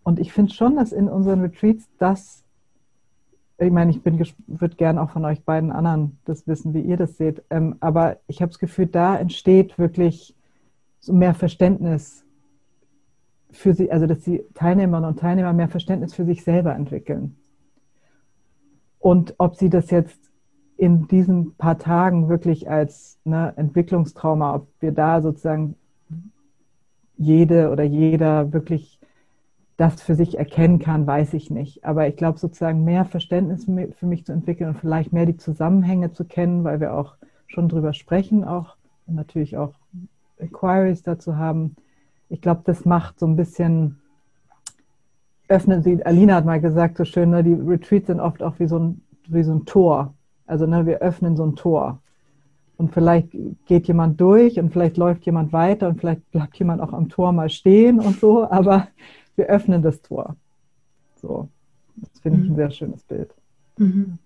Und 0.02 0.18
ich 0.18 0.32
finde 0.32 0.52
schon, 0.52 0.76
dass 0.76 0.92
in 0.92 1.08
unseren 1.08 1.40
Retreats 1.40 1.88
das, 1.98 2.44
ich 3.58 3.70
meine, 3.70 3.90
ich 3.90 4.00
würde 4.04 4.76
gerne 4.76 5.02
auch 5.02 5.10
von 5.10 5.24
euch 5.24 5.42
beiden 5.44 5.72
anderen 5.72 6.18
das 6.24 6.46
wissen, 6.46 6.74
wie 6.74 6.80
ihr 6.80 6.96
das 6.96 7.16
seht, 7.16 7.42
ähm, 7.50 7.76
aber 7.80 8.18
ich 8.26 8.42
habe 8.42 8.50
das 8.50 8.58
Gefühl, 8.58 8.86
da 8.86 9.16
entsteht 9.16 9.78
wirklich 9.78 10.34
so 11.00 11.12
mehr 11.12 11.34
Verständnis 11.34 12.24
für 13.50 13.72
sie, 13.72 13.90
also 13.90 14.06
dass 14.06 14.20
die 14.20 14.44
Teilnehmerinnen 14.54 15.10
und 15.10 15.18
Teilnehmer 15.18 15.52
mehr 15.52 15.68
Verständnis 15.68 16.14
für 16.14 16.24
sich 16.24 16.42
selber 16.42 16.74
entwickeln. 16.74 17.36
Und 18.98 19.34
ob 19.38 19.56
sie 19.56 19.70
das 19.70 19.90
jetzt 19.90 20.23
in 20.76 21.06
diesen 21.08 21.54
paar 21.54 21.78
Tagen 21.78 22.28
wirklich 22.28 22.68
als 22.68 23.18
ne, 23.24 23.52
Entwicklungstrauma, 23.56 24.54
ob 24.54 24.68
wir 24.80 24.92
da 24.92 25.22
sozusagen 25.22 25.76
jede 27.16 27.70
oder 27.70 27.84
jeder 27.84 28.52
wirklich 28.52 28.98
das 29.76 30.02
für 30.02 30.14
sich 30.14 30.38
erkennen 30.38 30.78
kann, 30.78 31.06
weiß 31.06 31.34
ich 31.34 31.50
nicht. 31.50 31.84
Aber 31.84 32.06
ich 32.06 32.16
glaube, 32.16 32.38
sozusagen 32.38 32.84
mehr 32.84 33.04
Verständnis 33.04 33.66
für 33.66 34.06
mich 34.06 34.24
zu 34.24 34.32
entwickeln 34.32 34.70
und 34.70 34.78
vielleicht 34.78 35.12
mehr 35.12 35.26
die 35.26 35.36
Zusammenhänge 35.36 36.12
zu 36.12 36.24
kennen, 36.24 36.64
weil 36.64 36.80
wir 36.80 36.94
auch 36.94 37.16
schon 37.46 37.68
drüber 37.68 37.92
sprechen, 37.92 38.44
auch 38.44 38.76
und 39.06 39.16
natürlich 39.16 39.56
auch 39.56 39.74
Inquiries 40.38 41.02
dazu 41.02 41.36
haben, 41.36 41.76
ich 42.28 42.40
glaube, 42.40 42.62
das 42.64 42.84
macht 42.84 43.18
so 43.18 43.26
ein 43.26 43.36
bisschen, 43.36 44.00
öffnet 45.48 45.84
sie, 45.84 46.04
Alina 46.04 46.36
hat 46.36 46.44
mal 46.44 46.60
gesagt, 46.60 46.96
so 46.96 47.04
schön, 47.04 47.30
ne, 47.30 47.44
die 47.44 47.52
Retreats 47.52 48.06
sind 48.06 48.20
oft 48.20 48.42
auch 48.42 48.58
wie 48.58 48.66
so 48.66 48.78
ein, 48.78 49.02
wie 49.28 49.42
so 49.42 49.52
ein 49.52 49.66
Tor. 49.66 50.14
Also 50.46 50.66
ne, 50.66 50.86
wir 50.86 50.98
öffnen 50.98 51.36
so 51.36 51.44
ein 51.44 51.56
Tor. 51.56 52.00
Und 52.76 52.92
vielleicht 52.92 53.28
geht 53.66 53.86
jemand 53.86 54.20
durch 54.20 54.58
und 54.58 54.72
vielleicht 54.72 54.96
läuft 54.96 55.24
jemand 55.26 55.52
weiter 55.52 55.88
und 55.88 56.00
vielleicht 56.00 56.28
bleibt 56.32 56.56
jemand 56.56 56.80
auch 56.80 56.92
am 56.92 57.08
Tor 57.08 57.32
mal 57.32 57.48
stehen 57.48 58.00
und 58.00 58.18
so, 58.18 58.50
aber 58.50 58.88
wir 59.36 59.46
öffnen 59.46 59.82
das 59.82 60.02
Tor. 60.02 60.36
So, 61.20 61.48
das 61.96 62.20
finde 62.20 62.40
ich 62.40 62.46
ein 62.46 62.52
mhm. 62.52 62.56
sehr 62.56 62.70
schönes 62.70 63.02
Bild. 63.04 63.30
Mhm 63.78 64.18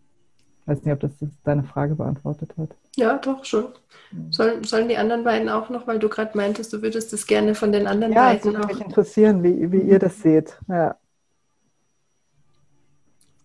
weiß 0.68 0.84
nicht, 0.84 0.92
ob 0.92 1.00
das 1.00 1.12
deine 1.44 1.64
Frage 1.64 1.94
beantwortet 1.94 2.52
hat. 2.58 2.68
Ja, 2.96 3.16
doch, 3.16 3.44
schon. 3.44 3.68
Sollen, 4.30 4.64
sollen 4.64 4.88
die 4.88 4.98
anderen 4.98 5.24
beiden 5.24 5.48
auch 5.48 5.70
noch, 5.70 5.86
weil 5.86 5.98
du 5.98 6.08
gerade 6.08 6.36
meintest, 6.36 6.72
du 6.72 6.82
würdest 6.82 7.12
das 7.12 7.26
gerne 7.26 7.54
von 7.54 7.72
den 7.72 7.86
anderen 7.86 8.12
ja, 8.12 8.26
beiden 8.26 8.56
auch. 8.56 8.60
Ja, 8.60 8.66
mich 8.66 8.80
interessieren, 8.80 9.42
wie, 9.42 9.72
wie 9.72 9.80
ihr 9.80 9.98
das 9.98 10.20
seht. 10.20 10.58
Ja, 10.68 10.96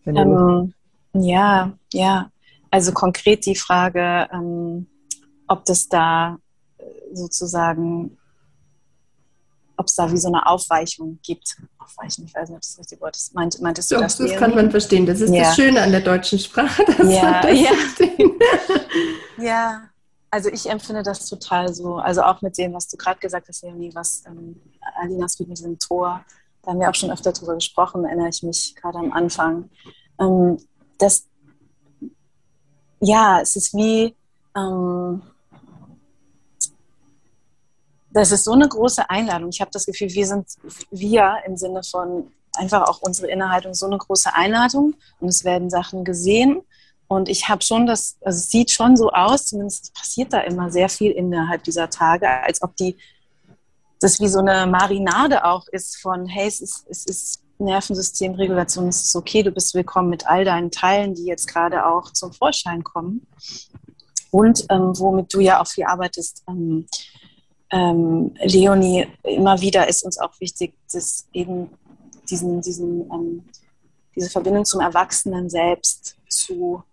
ähm, 0.06 0.74
ja, 1.14 1.72
ja. 1.94 2.30
Also 2.74 2.92
konkret 2.92 3.46
die 3.46 3.56
Frage, 3.56 4.28
ähm, 4.34 4.88
ob 5.48 5.64
das 5.66 5.88
da 5.88 6.40
äh, 6.80 6.84
sozusagen 7.14 8.18
ob 9.78 9.86
es 9.86 9.96
da 9.96 10.12
wie 10.12 10.18
so 10.18 10.28
eine 10.28 10.48
Aufweichung 10.48 11.20
gibt. 11.22 11.58
Aufweichen, 11.78 12.26
ich 12.26 12.34
weiß 12.34 12.50
nicht, 12.50 12.56
ob 12.56 12.62
das 12.62 12.80
richtige 12.80 13.02
Wort 13.02 13.16
ist. 13.16 13.36
Meint, 13.36 13.62
meintest 13.62 13.92
du 13.92 13.96
Doch, 13.96 14.02
das? 14.02 14.18
Das 14.18 14.36
kann 14.38 14.56
man 14.56 14.72
verstehen. 14.72 15.06
Das 15.06 15.22
ist 15.22 15.32
ja. 15.32 15.44
das 15.44 15.56
Schöne 15.56 15.82
an 15.82 15.92
der 15.92 16.02
deutschen 16.02 16.40
Sprache, 16.40 16.84
dass 16.98 17.14
ja, 17.14 17.24
man 17.24 17.42
das 17.44 17.60
ja. 17.60 17.70
ja, 19.44 19.82
also 20.32 20.50
ich 20.50 20.68
empfinde 20.68 21.04
das 21.04 21.28
total 21.28 21.72
so. 21.74 21.98
Also 21.98 22.24
auch 22.24 22.42
mit 22.42 22.58
dem, 22.58 22.74
was 22.74 22.88
du 22.88 22.98
gerade 22.98 23.20
gesagt 23.20 23.50
hast, 23.50 23.62
Leonie, 23.62 23.94
was 23.94 24.24
ähm, 24.26 24.60
Alinas 25.00 25.40
mit 25.40 25.50
diesem 25.50 25.78
Tor, 25.78 26.26
da 26.64 26.72
haben 26.72 26.80
wir 26.80 26.90
auch 26.90 26.96
schon 26.96 27.12
öfter 27.12 27.34
drüber 27.34 27.54
gesprochen, 27.54 28.04
erinnere 28.04 28.30
ich 28.30 28.42
mich 28.42 28.76
gerade 28.76 28.98
am 28.98 29.12
Anfang. 29.12 29.70
Ähm, 30.20 30.58
das, 30.98 31.28
ja, 33.04 33.42
es 33.42 33.56
ist 33.56 33.74
wie, 33.74 34.16
ähm, 34.56 35.22
das 38.12 38.32
ist 38.32 38.44
so 38.46 38.54
eine 38.54 38.68
große 38.68 39.10
Einladung. 39.10 39.50
Ich 39.50 39.60
habe 39.60 39.72
das 39.72 39.86
Gefühl, 39.86 40.10
wir 40.10 40.28
sind, 40.28 40.48
wir 40.92 41.38
im 41.46 41.58
Sinne 41.58 41.82
von 41.84 42.32
einfach 42.56 42.88
auch 42.88 43.02
unsere 43.02 43.30
Innerhaltung, 43.30 43.74
so 43.74 43.88
eine 43.88 43.98
große 43.98 44.34
Einladung 44.34 44.96
und 45.20 45.30
es 45.30 45.44
werden 45.44 45.70
Sachen 45.70 46.04
gesehen 46.04 46.62
Und 47.08 47.30
ich 47.30 47.50
habe 47.50 47.64
schon 47.64 47.86
das, 47.86 48.18
also 48.22 48.38
es 48.38 48.50
sieht 48.50 48.72
schon 48.72 48.96
so 48.98 49.12
aus, 49.12 49.48
zumindest 49.48 49.94
passiert 49.94 50.32
da 50.34 50.40
immer 50.42 50.72
sehr 50.72 50.90
viel 50.90 51.12
innerhalb 51.12 51.64
dieser 51.64 51.90
Tage, 51.90 52.28
als 52.28 52.62
ob 52.62 52.76
die, 52.78 52.98
das 54.00 54.20
wie 54.20 54.28
so 54.28 54.40
eine 54.40 54.66
Marinade 54.68 55.46
auch 55.46 55.68
ist 55.68 55.98
von, 55.98 56.26
hey, 56.26 56.48
es 56.48 56.62
ist, 56.62 56.86
es 56.90 57.06
ist 57.06 57.43
Nervensystemregulation, 57.64 58.88
es 58.88 59.04
ist 59.04 59.16
okay, 59.16 59.44
du 59.44 59.52
bist 59.52 59.74
willkommen 59.74 60.10
mit 60.10 60.28
all 60.28 60.46
deinen 60.46 60.72
Teilen, 60.72 61.16
die 61.16 61.26
jetzt 61.26 61.48
gerade 61.48 61.86
auch 61.86 62.12
zum 62.12 62.34
Vorschein 62.34 62.84
kommen. 62.84 63.26
Und 64.32 64.66
ähm, 64.70 64.98
womit 64.98 65.34
du 65.34 65.40
ja 65.40 65.62
auch 65.62 65.68
viel 65.68 65.86
arbeitest, 65.86 66.44
ähm, 66.48 66.88
ähm, 67.72 68.34
Leonie, 68.44 69.08
immer 69.24 69.60
wieder 69.62 69.88
ist 69.88 70.04
uns 70.04 70.20
auch 70.20 70.40
wichtig, 70.40 70.76
dass 70.92 71.28
eben 71.34 71.70
diesen, 72.30 72.62
diesen, 72.62 73.02
ähm, 73.12 73.44
diese 74.16 74.30
Verbindung 74.30 74.66
zum 74.66 74.82
Erwachsenen 74.82 75.50
selbst 75.50 76.18
zu, 76.30 76.84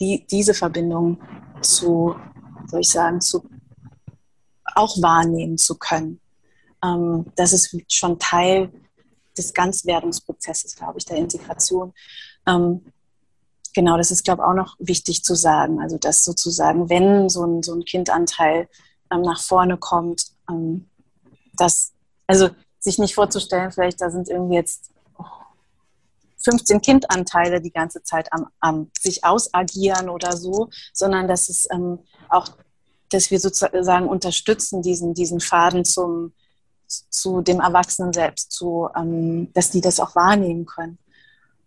die, 0.00 0.26
diese 0.30 0.54
Verbindung 0.54 1.20
zu, 1.60 2.16
soll 2.66 2.80
ich 2.80 2.90
sagen, 2.90 3.20
zu 3.20 3.48
auch 4.74 5.00
wahrnehmen 5.00 5.58
zu 5.58 5.76
können. 5.76 6.20
Ähm, 6.84 7.26
das 7.36 7.52
ist 7.52 7.76
schon 7.88 8.18
Teil 8.18 8.70
des 9.36 9.54
Ganzwerdungsprozesses, 9.54 10.76
glaube 10.76 10.98
ich, 10.98 11.04
der 11.04 11.16
Integration. 11.16 11.92
Ähm, 12.46 12.92
genau, 13.74 13.96
das 13.96 14.10
ist, 14.10 14.24
glaube 14.24 14.42
ich, 14.42 14.48
auch 14.48 14.54
noch 14.54 14.76
wichtig 14.78 15.22
zu 15.22 15.34
sagen. 15.34 15.80
Also, 15.80 15.98
dass 15.98 16.24
sozusagen, 16.24 16.88
wenn 16.88 17.28
so 17.28 17.44
ein, 17.44 17.62
so 17.62 17.74
ein 17.74 17.84
Kindanteil 17.84 18.68
ähm, 19.12 19.22
nach 19.22 19.40
vorne 19.40 19.76
kommt, 19.76 20.26
ähm, 20.50 20.88
dass, 21.54 21.92
also 22.26 22.50
sich 22.78 22.98
nicht 22.98 23.14
vorzustellen, 23.14 23.72
vielleicht 23.72 24.00
da 24.00 24.10
sind 24.10 24.28
irgendwie 24.28 24.56
jetzt 24.56 24.90
15 26.46 26.80
Kindanteile 26.80 27.60
die 27.60 27.72
ganze 27.72 28.02
Zeit 28.04 28.32
am, 28.32 28.46
am 28.60 28.90
sich 28.98 29.24
ausagieren 29.24 30.08
oder 30.08 30.36
so, 30.36 30.68
sondern 30.92 31.26
dass 31.26 31.48
es 31.48 31.66
ähm, 31.72 31.98
auch, 32.28 32.46
dass 33.10 33.30
wir 33.30 33.40
sozusagen 33.40 34.08
unterstützen, 34.08 34.82
diesen, 34.82 35.14
diesen 35.14 35.40
Faden 35.40 35.84
zum, 35.84 36.32
zu 36.88 37.42
dem 37.42 37.60
Erwachsenen 37.60 38.12
selbst, 38.12 38.52
zu, 38.52 38.88
ähm, 38.96 39.52
dass 39.52 39.70
die 39.70 39.80
das 39.80 40.00
auch 40.00 40.14
wahrnehmen 40.14 40.66
können. 40.66 40.98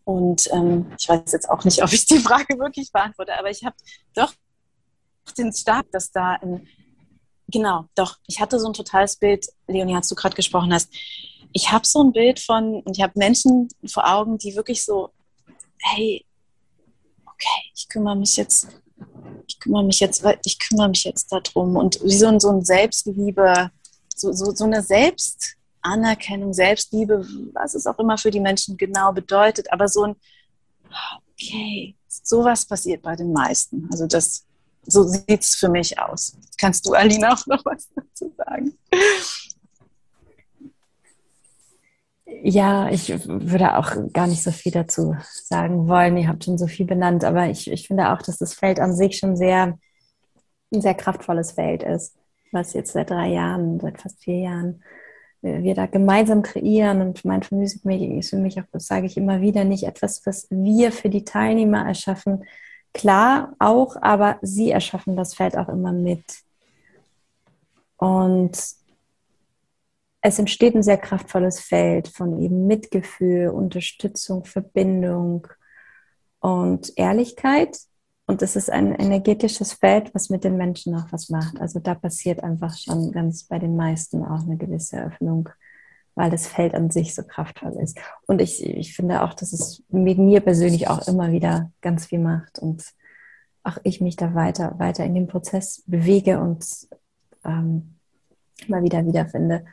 Und 0.03 0.49
ähm, 0.51 0.91
ich 0.99 1.07
weiß 1.07 1.31
jetzt 1.31 1.49
auch 1.49 1.63
nicht, 1.63 1.83
ob 1.83 1.93
ich 1.93 2.05
die 2.05 2.17
Frage 2.19 2.57
wirklich 2.57 2.91
beantworte, 2.91 3.37
aber 3.37 3.49
ich 3.49 3.63
habe 3.63 3.75
doch 4.15 4.33
den 5.37 5.53
Stark, 5.53 5.91
dass 5.91 6.11
da 6.11 6.33
ein, 6.41 6.67
genau, 7.47 7.85
doch, 7.95 8.17
ich 8.27 8.41
hatte 8.41 8.59
so 8.59 8.67
ein 8.67 8.73
totales 8.73 9.15
Bild, 9.17 9.45
Leonie, 9.67 9.95
hast 9.95 10.09
du 10.09 10.15
gerade 10.15 10.35
gesprochen 10.35 10.73
hast, 10.73 10.89
ich 11.51 11.71
habe 11.71 11.85
so 11.85 12.03
ein 12.03 12.11
Bild 12.11 12.39
von, 12.39 12.81
und 12.81 12.97
ich 12.97 13.03
habe 13.03 13.13
Menschen 13.15 13.67
vor 13.87 14.11
Augen, 14.11 14.37
die 14.37 14.55
wirklich 14.55 14.83
so, 14.83 15.09
hey, 15.79 16.25
okay, 17.25 17.71
ich 17.73 17.87
kümmere 17.87 18.15
mich 18.15 18.35
jetzt, 18.35 18.67
ich 19.47 19.59
kümmere 19.59 19.83
mich 19.83 19.99
jetzt, 19.99 20.23
ich 20.43 20.59
kümmere 20.59 20.89
mich 20.89 21.03
jetzt 21.03 21.31
darum 21.31 21.75
und 21.75 22.03
wie 22.03 22.17
so 22.17 22.27
ein, 22.27 22.39
so 22.39 22.49
ein 22.49 22.63
Selbstliebe, 22.63 23.71
so, 24.19 24.31
so, 24.31 24.51
so 24.53 24.65
eine 24.65 24.81
Selbstanerkennung, 24.83 26.53
Selbstliebe, 26.53 27.25
was 27.53 27.75
es 27.75 27.87
auch 27.87 27.99
immer 27.99 28.17
für 28.17 28.31
die 28.31 28.39
Menschen 28.39 28.77
genau 28.77 29.11
bedeutet, 29.11 29.71
aber 29.71 29.87
so 29.87 30.03
ein, 30.03 30.15
okay, 31.33 31.95
sowas 32.07 32.65
passiert 32.65 33.01
bei 33.01 33.15
den 33.15 33.31
meisten. 33.31 33.87
Also 33.91 34.07
das, 34.07 34.45
so 34.83 35.03
sieht 35.03 35.41
es 35.41 35.55
für 35.55 35.69
mich 35.69 35.97
aus. 35.99 36.35
Kannst 36.57 36.85
du, 36.85 36.93
Alina, 36.93 37.33
auch 37.33 37.47
noch 37.47 37.63
was 37.65 37.89
dazu 37.95 38.33
sagen? 38.37 38.77
Ja, 42.41 42.89
ich 42.89 43.09
würde 43.27 43.77
auch 43.77 43.91
gar 44.13 44.27
nicht 44.27 44.43
so 44.43 44.51
viel 44.51 44.71
dazu 44.71 45.15
sagen 45.43 45.87
wollen. 45.87 46.15
Ihr 46.15 46.27
habt 46.27 46.45
schon 46.45 46.57
so 46.57 46.67
viel 46.67 46.85
benannt, 46.85 47.23
aber 47.23 47.49
ich, 47.49 47.69
ich 47.69 47.87
finde 47.87 48.11
auch, 48.11 48.21
dass 48.21 48.37
das 48.37 48.53
Feld 48.53 48.79
an 48.79 48.95
sich 48.95 49.17
schon 49.17 49.35
sehr, 49.35 49.77
ein 50.73 50.81
sehr 50.81 50.93
kraftvolles 50.93 51.53
Feld 51.53 51.83
ist 51.83 52.15
was 52.51 52.73
jetzt 52.73 52.93
seit 52.93 53.09
drei 53.09 53.29
Jahren, 53.29 53.79
seit 53.79 54.01
fast 54.01 54.23
vier 54.23 54.39
Jahren 54.39 54.83
äh, 55.41 55.61
wir 55.61 55.75
da 55.75 55.85
gemeinsam 55.85 56.41
kreieren 56.41 57.01
und 57.01 57.25
Mindful 57.25 57.57
Music 57.57 57.85
Making 57.85 58.19
ist 58.19 58.31
für 58.31 58.37
mich 58.37 58.59
auch, 58.59 58.65
das 58.71 58.87
sage 58.87 59.05
ich 59.05 59.17
immer 59.17 59.41
wieder, 59.41 59.63
nicht 59.63 59.83
etwas, 59.83 60.25
was 60.25 60.47
wir 60.49 60.91
für 60.91 61.09
die 61.09 61.23
Teilnehmer 61.25 61.85
erschaffen. 61.85 62.45
Klar 62.93 63.53
auch, 63.59 63.95
aber 64.01 64.39
sie 64.41 64.71
erschaffen 64.71 65.15
das 65.15 65.35
Feld 65.35 65.57
auch 65.57 65.69
immer 65.69 65.91
mit. 65.91 66.23
Und 67.97 68.57
es 70.21 70.39
entsteht 70.39 70.75
ein 70.75 70.83
sehr 70.83 70.97
kraftvolles 70.97 71.59
Feld 71.59 72.07
von 72.07 72.41
eben 72.41 72.67
Mitgefühl, 72.67 73.49
Unterstützung, 73.49 74.45
Verbindung 74.45 75.47
und 76.39 76.97
Ehrlichkeit. 76.97 77.77
Und 78.29 78.43
es 78.43 78.55
ist 78.55 78.69
ein 78.69 78.93
energetisches 78.93 79.73
Feld, 79.73 80.13
was 80.13 80.29
mit 80.29 80.43
den 80.43 80.55
Menschen 80.55 80.93
auch 80.93 81.07
was 81.09 81.29
macht. 81.29 81.59
Also 81.59 81.79
da 81.79 81.95
passiert 81.95 82.43
einfach 82.43 82.77
schon 82.77 83.11
ganz 83.11 83.45
bei 83.45 83.57
den 83.57 83.75
meisten 83.75 84.23
auch 84.23 84.43
eine 84.43 84.55
gewisse 84.55 85.03
Öffnung, 85.03 85.49
weil 86.13 86.29
das 86.29 86.45
Feld 86.45 86.75
an 86.75 86.91
sich 86.91 87.15
so 87.15 87.23
kraftvoll 87.23 87.75
ist. 87.81 87.97
Und 88.27 88.39
ich, 88.39 88.63
ich 88.63 88.95
finde 88.95 89.23
auch, 89.23 89.33
dass 89.33 89.51
es 89.51 89.81
mit 89.89 90.19
mir 90.19 90.41
persönlich 90.41 90.87
auch 90.89 91.07
immer 91.07 91.31
wieder 91.31 91.71
ganz 91.81 92.05
viel 92.05 92.19
macht 92.19 92.59
und 92.59 92.93
auch 93.63 93.79
ich 93.81 93.99
mich 93.99 94.15
da 94.15 94.35
weiter, 94.35 94.77
weiter 94.77 95.03
in 95.05 95.15
dem 95.15 95.25
Prozess 95.25 95.81
bewege 95.87 96.39
und 96.39 96.63
ähm, 97.43 97.95
immer 98.67 98.83
wieder 98.83 99.03
wiederfinde 99.07 99.65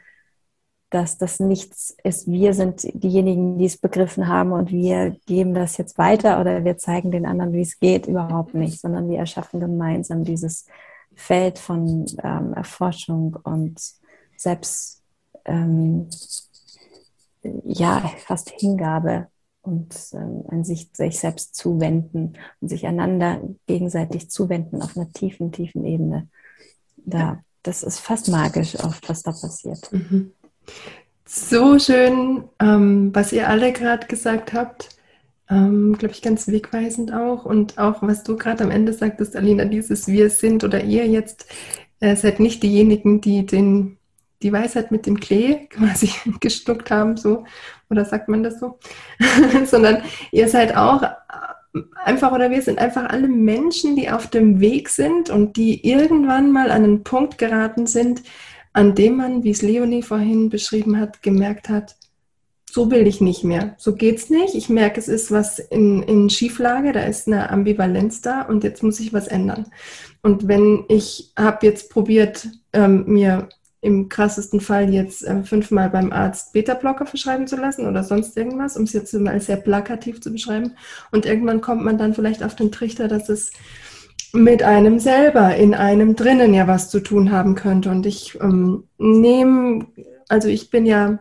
dass 0.90 1.18
das 1.18 1.40
nichts 1.40 1.96
ist. 2.04 2.30
Wir 2.30 2.54
sind 2.54 2.82
diejenigen, 2.94 3.58
die 3.58 3.64
es 3.64 3.76
begriffen 3.76 4.28
haben 4.28 4.52
und 4.52 4.70
wir 4.70 5.16
geben 5.26 5.52
das 5.54 5.76
jetzt 5.78 5.98
weiter 5.98 6.40
oder 6.40 6.64
wir 6.64 6.78
zeigen 6.78 7.10
den 7.10 7.26
anderen, 7.26 7.52
wie 7.52 7.62
es 7.62 7.80
geht, 7.80 8.06
überhaupt 8.06 8.54
nicht, 8.54 8.80
sondern 8.80 9.08
wir 9.08 9.18
erschaffen 9.18 9.60
gemeinsam 9.60 10.24
dieses 10.24 10.66
Feld 11.14 11.58
von 11.58 12.06
ähm, 12.22 12.52
Erforschung 12.54 13.36
und 13.42 13.80
selbst 14.36 15.02
ähm, 15.44 16.08
ja 17.64 18.12
fast 18.26 18.50
Hingabe 18.50 19.28
und 19.62 19.94
ähm, 20.12 20.44
an 20.48 20.64
sich, 20.64 20.90
sich 20.92 21.18
selbst 21.18 21.56
zuwenden 21.56 22.34
und 22.60 22.68
sich 22.68 22.86
einander 22.86 23.40
gegenseitig 23.66 24.30
zuwenden 24.30 24.82
auf 24.82 24.96
einer 24.96 25.10
tiefen, 25.12 25.52
tiefen 25.52 25.84
Ebene. 25.84 26.28
Da, 26.96 27.42
das 27.62 27.82
ist 27.82 27.98
fast 27.98 28.28
magisch 28.28 28.78
oft, 28.78 29.08
was 29.08 29.22
da 29.22 29.32
passiert. 29.32 29.92
Mhm. 29.92 30.32
So 31.24 31.78
schön, 31.78 32.44
ähm, 32.60 33.14
was 33.14 33.32
ihr 33.32 33.48
alle 33.48 33.72
gerade 33.72 34.06
gesagt 34.06 34.52
habt. 34.52 34.90
Ähm, 35.50 35.96
Glaube 35.98 36.14
ich, 36.14 36.22
ganz 36.22 36.48
wegweisend 36.48 37.12
auch. 37.12 37.44
Und 37.44 37.78
auch, 37.78 38.02
was 38.02 38.22
du 38.24 38.36
gerade 38.36 38.64
am 38.64 38.70
Ende 38.70 38.92
sagtest, 38.92 39.36
Alina, 39.36 39.64
dieses 39.64 40.06
Wir 40.06 40.30
sind 40.30 40.64
oder 40.64 40.82
ihr 40.84 41.06
jetzt 41.06 41.46
äh, 42.00 42.16
seid 42.16 42.40
nicht 42.40 42.62
diejenigen, 42.62 43.20
die 43.20 43.46
den, 43.46 43.98
die 44.42 44.52
Weisheit 44.52 44.90
mit 44.90 45.06
dem 45.06 45.18
Klee 45.18 45.66
quasi 45.70 46.10
gestuckt 46.40 46.90
haben, 46.90 47.16
so. 47.16 47.44
Oder 47.90 48.04
sagt 48.04 48.28
man 48.28 48.42
das 48.42 48.60
so? 48.60 48.78
Sondern 49.64 50.02
ihr 50.32 50.48
seid 50.48 50.76
auch 50.76 51.02
äh, 51.02 51.80
einfach 52.04 52.32
oder 52.32 52.50
wir 52.50 52.62
sind 52.62 52.78
einfach 52.78 53.08
alle 53.10 53.28
Menschen, 53.28 53.96
die 53.96 54.10
auf 54.10 54.28
dem 54.28 54.60
Weg 54.60 54.88
sind 54.88 55.30
und 55.30 55.56
die 55.56 55.88
irgendwann 55.88 56.52
mal 56.52 56.70
an 56.70 56.84
einen 56.84 57.04
Punkt 57.04 57.38
geraten 57.38 57.86
sind, 57.86 58.22
an 58.76 58.94
dem 58.94 59.16
man, 59.16 59.42
wie 59.42 59.52
es 59.52 59.62
Leonie 59.62 60.02
vorhin 60.02 60.50
beschrieben 60.50 61.00
hat, 61.00 61.22
gemerkt 61.22 61.70
hat, 61.70 61.96
so 62.70 62.90
will 62.90 63.06
ich 63.06 63.22
nicht 63.22 63.42
mehr, 63.42 63.74
so 63.78 63.94
geht's 63.94 64.28
nicht. 64.28 64.54
Ich 64.54 64.68
merke, 64.68 65.00
es 65.00 65.08
ist 65.08 65.30
was 65.30 65.58
in, 65.58 66.02
in 66.02 66.28
Schieflage, 66.28 66.92
da 66.92 67.00
ist 67.00 67.26
eine 67.26 67.48
Ambivalenz 67.48 68.20
da 68.20 68.42
und 68.42 68.64
jetzt 68.64 68.82
muss 68.82 69.00
ich 69.00 69.14
was 69.14 69.28
ändern. 69.28 69.64
Und 70.20 70.46
wenn 70.46 70.84
ich 70.88 71.32
habe 71.38 71.64
jetzt 71.64 71.88
probiert, 71.88 72.48
ähm, 72.74 73.04
mir 73.06 73.48
im 73.80 74.10
krassesten 74.10 74.60
Fall 74.60 74.92
jetzt 74.92 75.24
äh, 75.24 75.42
fünfmal 75.42 75.88
beim 75.88 76.12
Arzt 76.12 76.52
Beta-Blocker 76.52 77.06
verschreiben 77.06 77.46
zu 77.46 77.56
lassen 77.56 77.86
oder 77.86 78.04
sonst 78.04 78.36
irgendwas, 78.36 78.76
um 78.76 78.82
es 78.82 78.92
jetzt 78.92 79.14
mal 79.14 79.40
sehr 79.40 79.56
plakativ 79.56 80.20
zu 80.20 80.30
beschreiben. 80.30 80.72
Und 81.10 81.24
irgendwann 81.24 81.62
kommt 81.62 81.82
man 81.82 81.96
dann 81.96 82.12
vielleicht 82.12 82.42
auf 82.42 82.54
den 82.54 82.72
Trichter, 82.72 83.08
dass 83.08 83.30
es 83.30 83.52
mit 84.32 84.62
einem 84.62 84.98
selber 84.98 85.56
in 85.56 85.74
einem 85.74 86.16
drinnen 86.16 86.52
ja 86.54 86.66
was 86.66 86.90
zu 86.90 87.00
tun 87.00 87.32
haben 87.32 87.54
könnte. 87.54 87.90
Und 87.90 88.06
ich 88.06 88.38
ähm, 88.40 88.84
nehme, 88.98 89.86
also 90.28 90.48
ich 90.48 90.70
bin 90.70 90.86
ja 90.86 91.18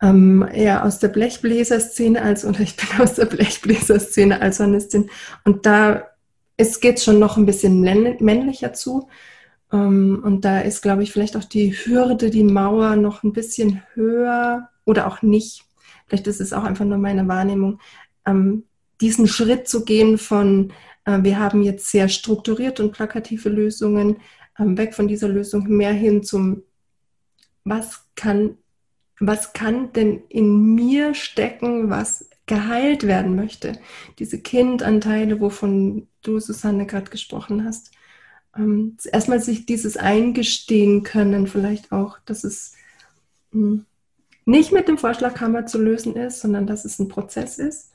ähm, 0.00 0.46
eher 0.52 0.84
aus 0.84 0.98
der 0.98 1.08
Blechbläser-Szene 1.08 2.22
als, 2.22 2.44
oder 2.46 2.60
ich 2.60 2.76
bin 2.76 3.00
aus 3.00 3.14
der 3.14 3.26
Blechbläser-Szene 3.26 4.40
als 4.40 4.60
Hornistin. 4.60 5.10
Und 5.44 5.66
da 5.66 6.04
es 6.56 6.80
geht 6.80 7.00
schon 7.00 7.18
noch 7.18 7.36
ein 7.36 7.46
bisschen 7.46 7.80
männlicher 7.80 8.72
zu. 8.72 9.08
Ähm, 9.72 10.22
und 10.24 10.44
da 10.44 10.60
ist, 10.60 10.82
glaube 10.82 11.02
ich, 11.02 11.12
vielleicht 11.12 11.36
auch 11.36 11.44
die 11.44 11.72
Hürde, 11.72 12.30
die 12.30 12.44
Mauer 12.44 12.96
noch 12.96 13.22
ein 13.22 13.32
bisschen 13.32 13.82
höher 13.94 14.68
oder 14.84 15.06
auch 15.06 15.22
nicht. 15.22 15.64
Vielleicht 16.06 16.26
ist 16.26 16.40
es 16.40 16.52
auch 16.52 16.64
einfach 16.64 16.84
nur 16.84 16.98
meine 16.98 17.26
Wahrnehmung, 17.28 17.80
ähm, 18.26 18.64
diesen 19.00 19.26
Schritt 19.26 19.68
zu 19.68 19.84
gehen 19.84 20.18
von 20.18 20.72
wir 21.04 21.38
haben 21.38 21.62
jetzt 21.62 21.90
sehr 21.90 22.08
strukturierte 22.08 22.82
und 22.82 22.92
plakative 22.92 23.48
Lösungen, 23.48 24.18
ähm, 24.58 24.76
weg 24.76 24.94
von 24.94 25.08
dieser 25.08 25.28
Lösung 25.28 25.66
mehr 25.68 25.92
hin 25.92 26.22
zum, 26.22 26.62
was 27.64 28.06
kann, 28.14 28.58
was 29.18 29.52
kann 29.52 29.92
denn 29.92 30.22
in 30.28 30.74
mir 30.74 31.14
stecken, 31.14 31.90
was 31.90 32.28
geheilt 32.46 33.06
werden 33.06 33.36
möchte. 33.36 33.78
Diese 34.18 34.40
Kindanteile, 34.40 35.40
wovon 35.40 36.08
du, 36.22 36.38
Susanne, 36.40 36.86
gerade 36.86 37.10
gesprochen 37.10 37.64
hast. 37.64 37.92
Ähm, 38.56 38.96
erstmal 39.10 39.40
sich 39.40 39.64
dieses 39.64 39.96
eingestehen 39.96 41.02
können, 41.02 41.46
vielleicht 41.46 41.92
auch, 41.92 42.18
dass 42.26 42.44
es 42.44 42.74
hm, 43.52 43.86
nicht 44.44 44.72
mit 44.72 44.88
dem 44.88 44.98
Vorschlaghammer 44.98 45.66
zu 45.66 45.80
lösen 45.80 46.16
ist, 46.16 46.40
sondern 46.40 46.66
dass 46.66 46.84
es 46.84 46.98
ein 46.98 47.08
Prozess 47.08 47.58
ist. 47.58 47.92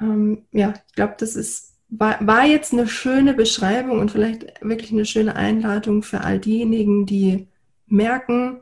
Ähm, 0.00 0.44
ja, 0.52 0.74
ich 0.88 0.94
glaube, 0.94 1.14
das 1.18 1.36
ist, 1.36 1.69
war, 1.90 2.24
war 2.26 2.44
jetzt 2.44 2.72
eine 2.72 2.86
schöne 2.86 3.34
Beschreibung 3.34 3.98
und 3.98 4.10
vielleicht 4.10 4.62
wirklich 4.62 4.92
eine 4.92 5.04
schöne 5.04 5.36
Einladung 5.36 6.02
für 6.02 6.22
all 6.22 6.38
diejenigen, 6.38 7.04
die 7.04 7.48
merken, 7.86 8.60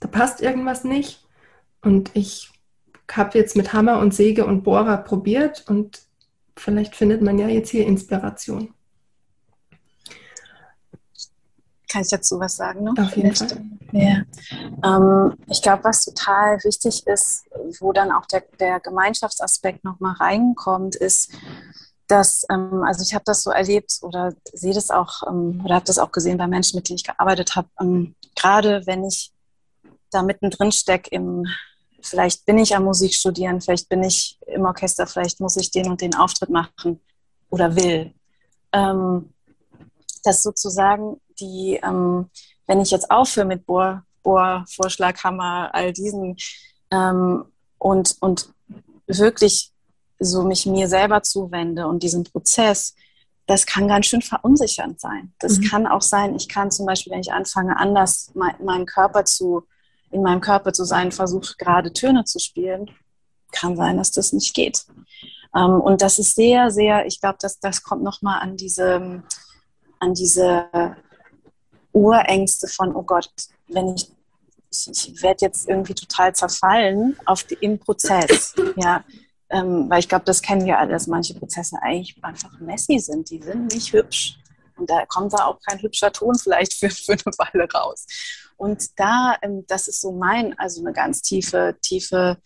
da 0.00 0.08
passt 0.08 0.40
irgendwas 0.40 0.84
nicht. 0.84 1.26
Und 1.80 2.10
ich 2.14 2.50
habe 3.10 3.38
jetzt 3.38 3.56
mit 3.56 3.72
Hammer 3.72 3.98
und 3.98 4.14
Säge 4.14 4.46
und 4.46 4.62
Bohrer 4.62 4.98
probiert 4.98 5.64
und 5.68 6.02
vielleicht 6.56 6.94
findet 6.94 7.22
man 7.22 7.38
ja 7.38 7.48
jetzt 7.48 7.70
hier 7.70 7.86
Inspiration. 7.86 8.74
Kann 11.90 12.02
ich 12.02 12.08
dazu 12.08 12.40
was 12.40 12.56
sagen 12.56 12.84
noch? 12.84 12.96
Auf 12.96 13.16
jeden 13.16 13.34
Fall. 13.34 13.64
Ja. 13.92 14.22
Ähm, 14.82 15.34
ich 15.46 15.60
glaube, 15.60 15.84
was 15.84 16.04
total 16.04 16.56
wichtig 16.64 17.06
ist, 17.06 17.44
wo 17.80 17.92
dann 17.92 18.10
auch 18.12 18.24
der, 18.26 18.44
der 18.58 18.80
Gemeinschaftsaspekt 18.80 19.84
nochmal 19.84 20.14
reinkommt, 20.14 20.96
ist, 20.96 21.32
dass, 22.12 22.44
ähm, 22.50 22.84
also 22.86 23.02
ich 23.02 23.14
habe 23.14 23.24
das 23.24 23.42
so 23.42 23.50
erlebt 23.50 23.98
oder 24.02 24.34
sehe 24.52 24.74
das 24.74 24.90
auch 24.90 25.22
ähm, 25.26 25.62
oder 25.64 25.76
habe 25.76 25.86
das 25.86 25.98
auch 25.98 26.12
gesehen 26.12 26.36
bei 26.36 26.46
Menschen, 26.46 26.76
mit 26.76 26.88
denen 26.88 26.98
ich 26.98 27.04
gearbeitet 27.04 27.56
habe, 27.56 27.68
ähm, 27.80 28.14
gerade 28.36 28.86
wenn 28.86 29.02
ich 29.06 29.32
da 30.10 30.22
mittendrin 30.22 30.72
stecke 30.72 31.08
im, 31.08 31.46
vielleicht 32.02 32.44
bin 32.44 32.58
ich 32.58 32.76
am 32.76 32.84
Musik 32.84 33.14
studieren, 33.14 33.62
vielleicht 33.62 33.88
bin 33.88 34.02
ich 34.02 34.38
im 34.46 34.66
Orchester, 34.66 35.06
vielleicht 35.06 35.40
muss 35.40 35.56
ich 35.56 35.70
den 35.70 35.88
und 35.88 36.02
den 36.02 36.14
Auftritt 36.14 36.50
machen 36.50 37.00
oder 37.48 37.74
will. 37.76 38.12
Ähm, 38.72 39.32
dass 40.22 40.42
sozusagen 40.42 41.18
die, 41.40 41.80
ähm, 41.82 42.28
wenn 42.66 42.82
ich 42.82 42.90
jetzt 42.90 43.10
aufhöre 43.10 43.46
mit 43.46 43.64
Bohr, 43.64 44.04
Bohr, 44.22 44.66
Vorschlaghammer, 44.68 45.70
all 45.72 45.94
diesen 45.94 46.36
ähm, 46.90 47.46
und, 47.78 48.16
und 48.20 48.52
wirklich 49.06 49.71
so 50.24 50.44
mich 50.44 50.66
mir 50.66 50.88
selber 50.88 51.22
zuwende 51.22 51.86
und 51.86 52.02
diesen 52.02 52.24
Prozess, 52.24 52.94
das 53.46 53.66
kann 53.66 53.88
ganz 53.88 54.06
schön 54.06 54.22
verunsichernd 54.22 55.00
sein. 55.00 55.34
Das 55.38 55.58
mhm. 55.58 55.64
kann 55.64 55.86
auch 55.86 56.02
sein, 56.02 56.34
ich 56.36 56.48
kann 56.48 56.70
zum 56.70 56.86
Beispiel, 56.86 57.12
wenn 57.12 57.20
ich 57.20 57.32
anfange, 57.32 57.76
anders 57.76 58.30
mein, 58.34 58.54
meinen 58.64 58.86
Körper 58.86 59.24
zu, 59.24 59.64
in 60.10 60.22
meinem 60.22 60.40
Körper 60.40 60.72
zu 60.72 60.84
sein, 60.84 61.12
versuche 61.12 61.54
gerade 61.58 61.92
Töne 61.92 62.24
zu 62.24 62.38
spielen, 62.38 62.90
kann 63.50 63.76
sein, 63.76 63.96
dass 63.96 64.12
das 64.12 64.32
nicht 64.32 64.54
geht. 64.54 64.86
Ähm, 65.54 65.80
und 65.80 66.02
das 66.02 66.18
ist 66.18 66.34
sehr, 66.34 66.70
sehr, 66.70 67.06
ich 67.06 67.20
glaube, 67.20 67.38
dass 67.40 67.58
das 67.60 67.82
kommt 67.82 68.02
nochmal 68.02 68.40
an 68.40 68.56
diese, 68.56 69.22
an 69.98 70.14
diese 70.14 70.66
Urängste 71.92 72.68
von, 72.68 72.94
oh 72.94 73.02
Gott, 73.02 73.30
wenn 73.68 73.94
ich, 73.94 74.10
ich, 74.70 74.88
ich 74.90 75.22
werde 75.22 75.44
jetzt 75.44 75.68
irgendwie 75.68 75.94
total 75.94 76.34
zerfallen 76.34 77.16
auf 77.26 77.44
die, 77.44 77.54
im 77.60 77.78
Prozess, 77.78 78.54
ja, 78.76 79.04
ähm, 79.52 79.88
weil 79.88 80.00
ich 80.00 80.08
glaube, 80.08 80.24
das 80.24 80.42
kennen 80.42 80.66
wir 80.66 80.78
alle, 80.78 80.92
dass 80.92 81.06
manche 81.06 81.34
Prozesse 81.34 81.76
eigentlich 81.82 82.16
einfach 82.22 82.58
messy 82.58 82.98
sind, 82.98 83.30
die 83.30 83.40
sind 83.40 83.72
nicht 83.72 83.92
hübsch. 83.92 84.38
Und 84.76 84.90
da 84.90 85.04
kommt 85.06 85.32
da 85.32 85.44
auch 85.44 85.60
kein 85.60 85.80
hübscher 85.80 86.10
Ton 86.10 86.34
vielleicht 86.36 86.74
für, 86.74 86.90
für 86.90 87.12
eine 87.12 87.22
Weile 87.38 87.68
raus. 87.72 88.06
Und 88.56 88.98
da, 88.98 89.36
ähm, 89.42 89.64
das 89.68 89.88
ist 89.88 90.00
so 90.00 90.12
mein, 90.12 90.58
also 90.58 90.82
eine 90.82 90.92
ganz 90.92 91.22
tiefe, 91.22 91.76
tiefe 91.82 92.38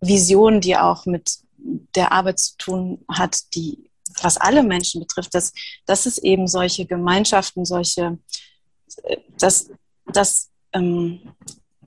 Vision, 0.00 0.60
die 0.60 0.76
auch 0.76 1.06
mit 1.06 1.38
der 1.94 2.12
Arbeit 2.12 2.38
zu 2.38 2.56
tun 2.56 3.04
hat, 3.08 3.54
die 3.54 3.88
was 4.20 4.36
alle 4.36 4.62
Menschen 4.62 5.00
betrifft, 5.00 5.34
dass, 5.34 5.54
dass 5.86 6.04
es 6.04 6.18
eben 6.18 6.46
solche 6.46 6.84
Gemeinschaften, 6.84 7.64
solche 7.64 8.18
dass, 9.38 9.70
dass, 10.06 10.50
ähm, 10.72 11.34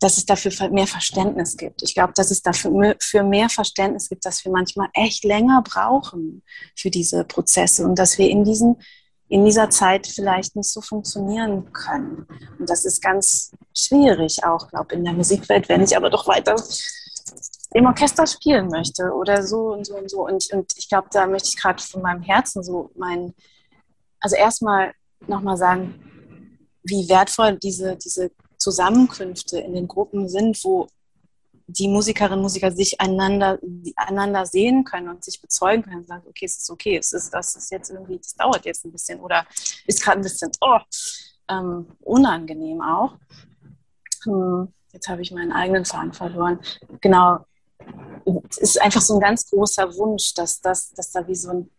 dass 0.06 0.18
es 0.18 0.26
dafür 0.28 0.70
mehr 0.70 0.86
Verständnis 0.86 1.58
gibt. 1.58 1.82
Ich 1.82 1.96
glaube, 1.96 2.14
dass 2.14 2.30
es 2.30 2.44
dafür 2.44 2.96
für 3.00 3.24
mehr 3.24 3.50
Verständnis 3.50 4.08
gibt, 4.08 4.24
dass 4.24 4.46
wir 4.46 4.52
manchmal 4.52 4.88
echt 4.94 5.24
länger 5.24 5.64
brauchen 5.64 6.44
für 6.76 6.92
diese 6.92 7.24
Prozesse 7.24 7.84
und 7.84 7.98
dass 7.98 8.20
wir 8.20 8.30
in 8.30 8.44
diesen 8.44 8.76
in 9.28 9.44
dieser 9.44 9.72
Zeit 9.72 10.06
vielleicht 10.06 10.56
nicht 10.56 10.70
so 10.70 10.82
funktionieren 10.82 11.74
können. 11.74 12.28
Und 12.60 12.70
das 12.70 12.86
ist 12.86 13.02
ganz 13.02 13.52
schwierig 13.76 14.44
auch, 14.44 14.68
glaube 14.68 14.90
ich, 14.92 15.00
in 15.00 15.06
der 15.06 15.14
Musikwelt, 15.14 15.68
wenn 15.68 15.82
ich 15.82 15.98
aber 15.98 16.12
doch 16.12 16.28
weiter 16.28 16.56
im 17.74 17.88
Orchester 17.88 18.28
spielen 18.28 18.68
möchte 18.68 19.12
oder 19.12 19.42
so 19.42 19.74
und 19.74 19.88
so 19.88 19.98
und 19.98 20.12
so. 20.12 20.28
Und, 20.28 20.54
und 20.54 20.72
ich 20.78 20.88
glaube, 20.88 21.08
da 21.12 21.26
möchte 21.26 21.50
ich 21.50 21.60
gerade 21.60 21.82
von 21.82 22.04
meinem 22.04 22.22
Herzen 22.22 22.64
so 22.64 22.92
mein, 22.96 23.34
also 24.20 24.36
erstmal 24.36 24.94
nochmal 25.26 25.58
sagen, 25.58 25.96
wie 26.84 27.10
wertvoll 27.10 27.58
diese, 27.58 27.96
diese 27.96 28.30
Zusammenkünfte 28.66 29.60
in 29.60 29.74
den 29.74 29.88
Gruppen 29.88 30.28
sind, 30.28 30.58
wo 30.64 30.88
die 31.68 31.88
Musikerinnen 31.88 32.40
und 32.40 32.42
Musiker 32.42 32.72
sich 32.72 33.00
einander, 33.00 33.60
einander 33.96 34.48
sehen 34.48 34.84
können 34.84 35.10
und 35.10 35.24
sich 35.24 35.40
bezeugen 35.40 35.84
können 35.84 35.98
und 35.98 36.08
sagen, 36.08 36.24
okay, 36.28 36.46
es 36.46 36.58
ist 36.58 36.72
okay, 36.72 36.98
es 36.98 37.14
ist, 37.14 37.32
das 37.32 37.56
ist 37.56 37.72
jetzt 37.72 37.92
irgendwie, 37.92 38.18
das 38.18 38.34
dauert 38.34 38.66
jetzt 38.66 38.84
ein 38.84 38.92
bisschen 38.92 39.20
oder 39.20 39.46
ist 39.86 40.02
gerade 40.04 40.20
ein 40.20 40.24
bisschen 40.24 40.52
oh, 40.62 40.80
ähm, 41.48 41.86
unangenehm 42.02 42.82
auch. 42.82 43.14
Hm, 44.24 44.68
jetzt 44.94 45.08
habe 45.08 45.22
ich 45.22 45.32
meinen 45.32 45.52
eigenen 45.52 45.86
Faden 45.86 46.14
verloren. 46.14 46.60
Genau, 47.02 47.46
es 48.50 48.58
ist 48.58 48.82
einfach 48.82 49.02
so 49.02 49.14
ein 49.14 49.20
ganz 49.20 49.48
großer 49.52 49.96
Wunsch, 49.96 50.34
dass, 50.34 50.60
das, 50.60 50.92
dass 50.94 51.12
da 51.12 51.28
wie 51.28 51.36
so 51.36 51.52
ein 51.52 51.70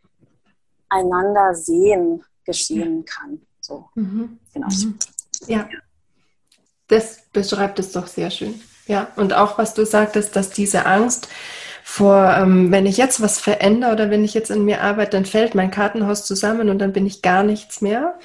einander 0.88 1.52
sehen 1.52 2.22
geschehen 2.44 3.04
kann. 3.04 3.40
So, 3.60 3.88
mhm. 3.96 4.38
genau. 4.52 4.68
Mhm. 4.68 4.98
Ja, 5.48 5.68
das 6.88 7.24
beschreibt 7.32 7.78
es 7.78 7.92
doch 7.92 8.06
sehr 8.06 8.30
schön. 8.30 8.60
Ja, 8.86 9.08
und 9.16 9.32
auch 9.32 9.58
was 9.58 9.74
du 9.74 9.84
sagtest, 9.84 10.36
dass 10.36 10.50
diese 10.50 10.86
Angst 10.86 11.28
vor, 11.82 12.34
ähm, 12.36 12.70
wenn 12.70 12.86
ich 12.86 12.96
jetzt 12.96 13.20
was 13.20 13.38
verändere 13.38 13.92
oder 13.92 14.10
wenn 14.10 14.24
ich 14.24 14.34
jetzt 14.34 14.50
in 14.50 14.64
mir 14.64 14.82
arbeite, 14.82 15.12
dann 15.12 15.24
fällt 15.24 15.54
mein 15.54 15.70
Kartenhaus 15.70 16.26
zusammen 16.26 16.68
und 16.68 16.78
dann 16.78 16.92
bin 16.92 17.06
ich 17.06 17.22
gar 17.22 17.42
nichts 17.42 17.80
mehr. 17.80 18.18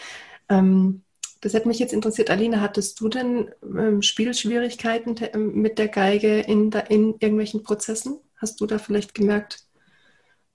Ähm, 0.49 1.03
das 1.41 1.53
hätte 1.53 1.67
mich 1.67 1.79
jetzt 1.79 1.93
interessiert, 1.93 2.29
Alina, 2.29 2.61
hattest 2.61 2.99
du 2.99 3.09
denn 3.09 3.49
ähm, 3.63 4.03
Spielschwierigkeiten 4.03 5.15
ähm, 5.33 5.53
mit 5.53 5.79
der 5.79 5.87
Geige 5.87 6.39
in, 6.39 6.69
da, 6.69 6.79
in 6.79 7.15
irgendwelchen 7.19 7.63
Prozessen? 7.63 8.19
Hast 8.37 8.61
du 8.61 8.67
da 8.67 8.77
vielleicht 8.77 9.15
gemerkt? 9.15 9.63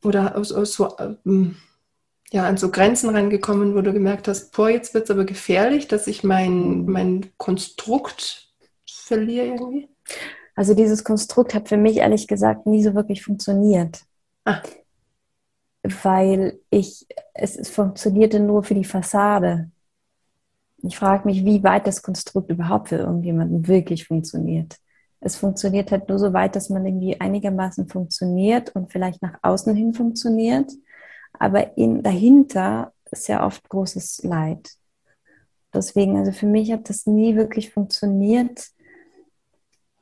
Oder 0.04 0.36
aus 0.36 0.48
so, 0.48 0.96
ähm, 0.98 1.56
ja, 2.32 2.46
an 2.46 2.56
so 2.56 2.70
Grenzen 2.70 3.10
rangekommen, 3.10 3.74
wo 3.74 3.80
du 3.80 3.92
gemerkt 3.92 4.28
hast, 4.28 4.52
boah, 4.52 4.68
jetzt 4.68 4.94
wird 4.94 5.04
es 5.04 5.10
aber 5.10 5.24
gefährlich, 5.24 5.88
dass 5.88 6.06
ich 6.06 6.24
mein, 6.24 6.86
mein 6.86 7.30
Konstrukt 7.36 8.48
verliere 9.06 9.46
irgendwie? 9.46 9.88
Also 10.54 10.74
dieses 10.74 11.04
Konstrukt 11.04 11.54
hat 11.54 11.68
für 11.68 11.76
mich 11.76 11.98
ehrlich 11.98 12.26
gesagt 12.26 12.66
nie 12.66 12.82
so 12.82 12.94
wirklich 12.94 13.22
funktioniert. 13.22 14.00
Ah. 14.44 14.62
Weil 15.82 16.58
ich, 16.70 17.06
es, 17.34 17.56
es 17.56 17.70
funktionierte 17.70 18.40
nur 18.40 18.64
für 18.64 18.74
die 18.74 18.84
Fassade. 18.84 19.70
Ich 20.78 20.96
frage 20.96 21.26
mich, 21.26 21.44
wie 21.44 21.62
weit 21.62 21.86
das 21.86 22.02
Konstrukt 22.02 22.50
überhaupt 22.50 22.88
für 22.88 22.96
irgendjemanden 22.96 23.68
wirklich 23.68 24.06
funktioniert. 24.06 24.76
Es 25.20 25.36
funktioniert 25.36 25.90
halt 25.90 26.08
nur 26.08 26.18
so 26.18 26.32
weit, 26.32 26.56
dass 26.56 26.70
man 26.70 26.86
irgendwie 26.86 27.20
einigermaßen 27.20 27.88
funktioniert 27.88 28.74
und 28.74 28.90
vielleicht 28.90 29.22
nach 29.22 29.38
außen 29.42 29.74
hin 29.74 29.92
funktioniert 29.92 30.70
aber 31.38 31.76
in, 31.76 32.02
dahinter 32.02 32.92
ist 33.10 33.28
ja 33.28 33.44
oft 33.46 33.68
großes 33.68 34.24
Leid. 34.24 34.76
Deswegen, 35.72 36.16
also 36.16 36.32
für 36.32 36.46
mich 36.46 36.72
hat 36.72 36.88
das 36.88 37.06
nie 37.06 37.36
wirklich 37.36 37.70
funktioniert 37.70 38.70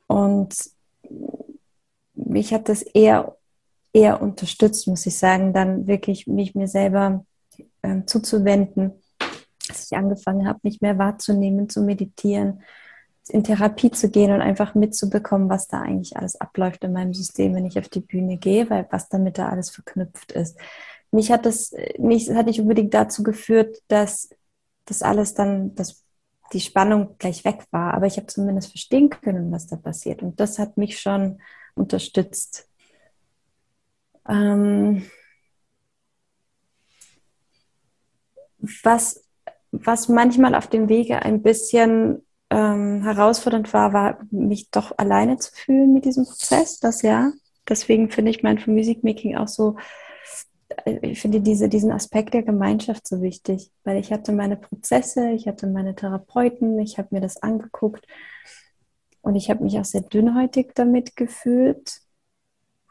und 0.07 0.55
mich 2.13 2.53
hat 2.53 2.69
das 2.69 2.81
eher, 2.81 3.35
eher 3.93 4.21
unterstützt, 4.21 4.87
muss 4.87 5.05
ich 5.05 5.17
sagen, 5.17 5.53
dann 5.53 5.87
wirklich 5.87 6.27
mich 6.27 6.55
mir 6.55 6.67
selber 6.67 7.25
äh, 7.81 8.03
zuzuwenden, 8.05 8.93
dass 9.67 9.85
ich 9.91 9.97
angefangen 9.97 10.47
habe, 10.47 10.59
mich 10.63 10.81
mehr 10.81 10.97
wahrzunehmen, 10.97 11.69
zu 11.69 11.81
meditieren, 11.81 12.61
in 13.29 13.43
Therapie 13.43 13.91
zu 13.91 14.09
gehen 14.09 14.31
und 14.31 14.41
einfach 14.41 14.75
mitzubekommen, 14.75 15.49
was 15.49 15.67
da 15.67 15.81
eigentlich 15.81 16.15
alles 16.15 16.39
abläuft 16.39 16.83
in 16.83 16.93
meinem 16.93 17.13
System, 17.13 17.55
wenn 17.55 17.65
ich 17.65 17.79
auf 17.79 17.89
die 17.89 18.01
Bühne 18.01 18.37
gehe, 18.37 18.69
weil 18.69 18.87
was 18.91 19.09
damit 19.09 19.39
da 19.39 19.49
alles 19.49 19.71
verknüpft 19.71 20.31
ist 20.31 20.57
mich 21.15 21.31
hat 21.31 21.45
das 21.45 21.73
nicht, 21.97 22.29
hat 22.29 22.45
nicht 22.45 22.59
unbedingt 22.59 22.93
dazu 22.93 23.23
geführt, 23.23 23.81
dass 23.87 24.29
das 24.85 25.01
alles 25.01 25.33
dann, 25.33 25.73
dass 25.75 26.03
die 26.53 26.59
Spannung 26.59 27.15
gleich 27.17 27.43
weg 27.43 27.65
war, 27.71 27.93
aber 27.93 28.05
ich 28.05 28.17
habe 28.17 28.27
zumindest 28.27 28.69
verstehen 28.69 29.09
können, 29.09 29.51
was 29.51 29.65
da 29.65 29.77
passiert. 29.77 30.21
Und 30.21 30.39
das 30.39 30.59
hat 30.59 30.77
mich 30.77 30.99
schon 30.99 31.41
unterstützt. 31.73 32.69
Ähm, 34.27 35.03
was, 38.83 39.23
was 39.71 40.07
manchmal 40.07 40.55
auf 40.55 40.67
dem 40.67 40.89
Wege 40.89 41.21
ein 41.21 41.41
bisschen 41.41 42.25
ähm, 42.49 43.01
herausfordernd 43.03 43.73
war, 43.73 43.93
war, 43.93 44.19
mich 44.31 44.69
doch 44.69 44.97
alleine 44.97 45.37
zu 45.37 45.51
fühlen 45.51 45.93
mit 45.93 46.05
diesem 46.05 46.25
Prozess, 46.25 46.79
das 46.79 47.01
ja. 47.01 47.31
deswegen 47.67 48.11
finde 48.11 48.31
ich 48.31 48.43
mein 48.43 48.61
Musikmaking 48.65 49.37
auch 49.37 49.47
so, 49.47 49.77
ich 50.85 51.21
finde 51.21 51.41
diese, 51.41 51.69
diesen 51.69 51.91
Aspekt 51.91 52.33
der 52.33 52.43
Gemeinschaft 52.43 53.07
so 53.07 53.21
wichtig, 53.21 53.71
weil 53.83 53.97
ich 53.97 54.11
hatte 54.11 54.31
meine 54.31 54.57
Prozesse, 54.57 55.31
ich 55.31 55.47
hatte 55.47 55.67
meine 55.67 55.95
Therapeuten, 55.95 56.79
ich 56.79 56.97
habe 56.97 57.09
mir 57.11 57.21
das 57.21 57.37
angeguckt 57.37 58.05
und 59.21 59.35
ich 59.35 59.49
habe 59.49 59.63
mich 59.63 59.79
auch 59.79 59.85
sehr 59.85 60.01
dünnhäutig 60.01 60.73
damit 60.75 61.15
gefühlt, 61.15 62.01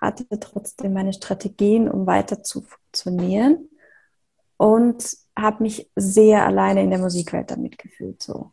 hatte 0.00 0.26
trotzdem 0.40 0.92
meine 0.92 1.12
Strategien, 1.12 1.88
um 1.88 2.06
weiter 2.06 2.42
zu 2.42 2.62
funktionieren 2.62 3.68
und 4.56 5.16
habe 5.36 5.62
mich 5.62 5.90
sehr 5.96 6.46
alleine 6.46 6.82
in 6.82 6.90
der 6.90 6.98
Musikwelt 6.98 7.50
damit 7.50 7.78
gefühlt. 7.78 8.22
So. 8.22 8.52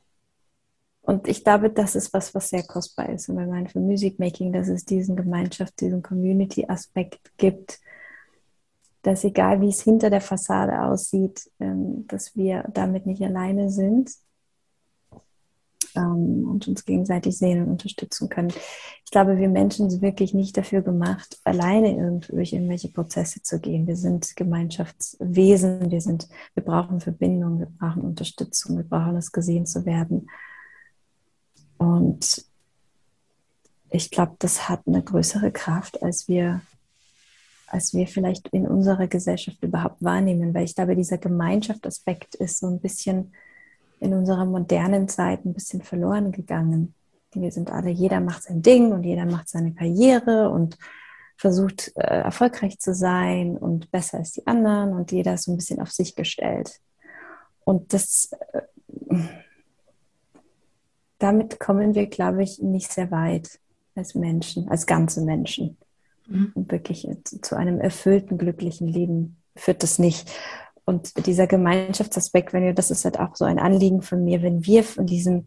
Und 1.02 1.28
ich 1.28 1.44
glaube, 1.44 1.70
das 1.70 1.96
ist 1.96 2.14
was, 2.14 2.34
was 2.36 2.50
sehr 2.50 2.64
kostbar 2.64 3.10
ist. 3.10 3.30
Und 3.30 3.38
wenn 3.38 3.50
man 3.50 3.68
für 3.68 3.80
Musikmaking, 3.80 4.54
dass 4.54 4.68
es 4.68 4.86
diesen 4.86 5.16
Gemeinschaft, 5.16 5.80
diesen 5.82 6.02
Community-Aspekt 6.02 7.32
gibt, 7.38 7.80
dass 9.02 9.24
egal 9.24 9.62
wie 9.62 9.70
es 9.70 9.82
hinter 9.82 10.10
der 10.10 10.22
Fassade 10.22 10.84
aussieht, 10.84 11.50
ähm, 11.60 12.06
dass 12.08 12.36
wir 12.36 12.66
damit 12.74 13.06
nicht 13.06 13.22
alleine 13.22 13.70
sind 13.70 14.12
ähm, 15.96 16.48
und 16.50 16.68
uns 16.68 16.86
gegenseitig 16.86 17.38
sehen 17.38 17.64
und 17.64 17.70
unterstützen 17.70 18.30
können. 18.30 18.54
Ich 19.04 19.12
glaube, 19.12 19.38
wir 19.38 19.50
Menschen 19.50 19.90
sind 19.90 20.02
wirklich 20.02 20.34
nicht 20.34 20.56
dafür 20.58 20.82
gemacht, 20.82 21.40
alleine 21.44 22.20
durch 22.30 22.54
irgendwelche 22.54 22.90
Prozesse 22.90 23.42
zu 23.42 23.60
gehen. 23.60 23.88
Wir 23.88 23.96
sind 23.96 24.36
Gemeinschaftswesen, 24.36 25.92
wir, 25.92 26.02
sind, 26.02 26.28
wir 26.54 26.64
brauchen 26.64 27.00
Verbindung, 27.00 27.60
wir 27.60 27.68
brauchen 27.80 28.04
Unterstützung, 28.04 28.78
wir 28.78 28.86
brauchen 28.86 29.18
es 29.18 29.32
gesehen 29.32 29.66
zu 29.66 29.86
werden. 29.86 30.30
Und 31.78 32.46
ich 33.90 34.12
glaube, 34.12 34.36
das 34.40 34.70
hat 34.70 34.82
eine 34.88 35.02
größere 35.02 35.52
Kraft, 35.52 36.02
als 36.02 36.28
wir 36.28 36.62
als 37.72 37.94
wir 37.94 38.06
vielleicht 38.06 38.50
in 38.50 38.68
unserer 38.68 39.08
Gesellschaft 39.08 39.64
überhaupt 39.64 40.04
wahrnehmen, 40.04 40.54
weil 40.54 40.66
ich 40.66 40.76
glaube, 40.76 40.96
dieser 40.96 41.18
Gemeinschaftsaspekt 41.18 42.36
ist 42.36 42.60
so 42.60 42.68
ein 42.68 42.82
bisschen 42.82 43.34
in 44.00 44.14
unserer 44.14 44.46
modernen 44.46 45.08
Zeit 45.08 45.46
ein 45.46 45.54
bisschen 45.54 45.82
verloren 45.82 46.32
gegangen. 46.32 46.94
Wir 47.34 47.52
sind 47.52 47.72
alle, 47.72 47.90
jeder 47.90 48.20
macht 48.20 48.44
sein 48.44 48.62
Ding 48.62 48.92
und 48.92 49.04
jeder 49.04 49.26
macht 49.26 49.48
seine 49.48 49.74
Karriere 49.74 50.50
und 50.50 50.78
versucht 51.38 51.94
äh, 51.96 52.24
erfolgreich 52.24 52.78
zu 52.80 52.94
sein 52.94 53.58
und 53.58 53.90
besser 53.90 54.18
als 54.18 54.34
die 54.34 54.46
anderen 54.46 54.94
und 54.94 55.12
jeder 55.12 55.36
ist 55.36 55.46
so 55.46 55.54
ein 55.54 55.58
bisschen 55.58 55.80
auf 55.80 55.92
sich 55.92 56.16
gestellt. 56.16 56.82
Und 57.64 57.94
das, 57.94 58.32
äh, 58.52 58.62
damit 61.20 61.60
kommen 61.60 61.96
wir, 61.96 62.08
glaube 62.08 62.44
ich, 62.44 62.60
nicht 62.60 62.92
sehr 62.92 63.12
weit 63.12 63.60
als 63.96 64.14
Menschen, 64.14 64.68
als 64.68 64.86
ganze 64.86 65.22
Menschen 65.22 65.78
mhm. 66.32 66.54
wirklich 66.56 67.08
zu 67.42 67.56
einem 67.56 67.80
erfüllten, 67.80 68.38
glücklichen 68.38 68.88
Leben 68.88 69.38
führt 69.56 69.84
das 69.84 70.00
nicht. 70.00 70.32
Und 70.86 71.26
dieser 71.26 71.48
Gemeinschaftsaspekt, 71.48 72.54
wenn 72.54 72.64
wir, 72.64 72.74
das 72.74 72.92
ist 72.92 73.06
halt 73.06 73.20
auch 73.20 73.36
so 73.36 73.46
ein 73.46 73.60
Anliegen 73.60 74.02
von 74.02 74.24
mir, 74.24 74.42
wenn 74.42 74.66
wir 74.66 74.84
von 74.84 75.06
diesem 75.06 75.46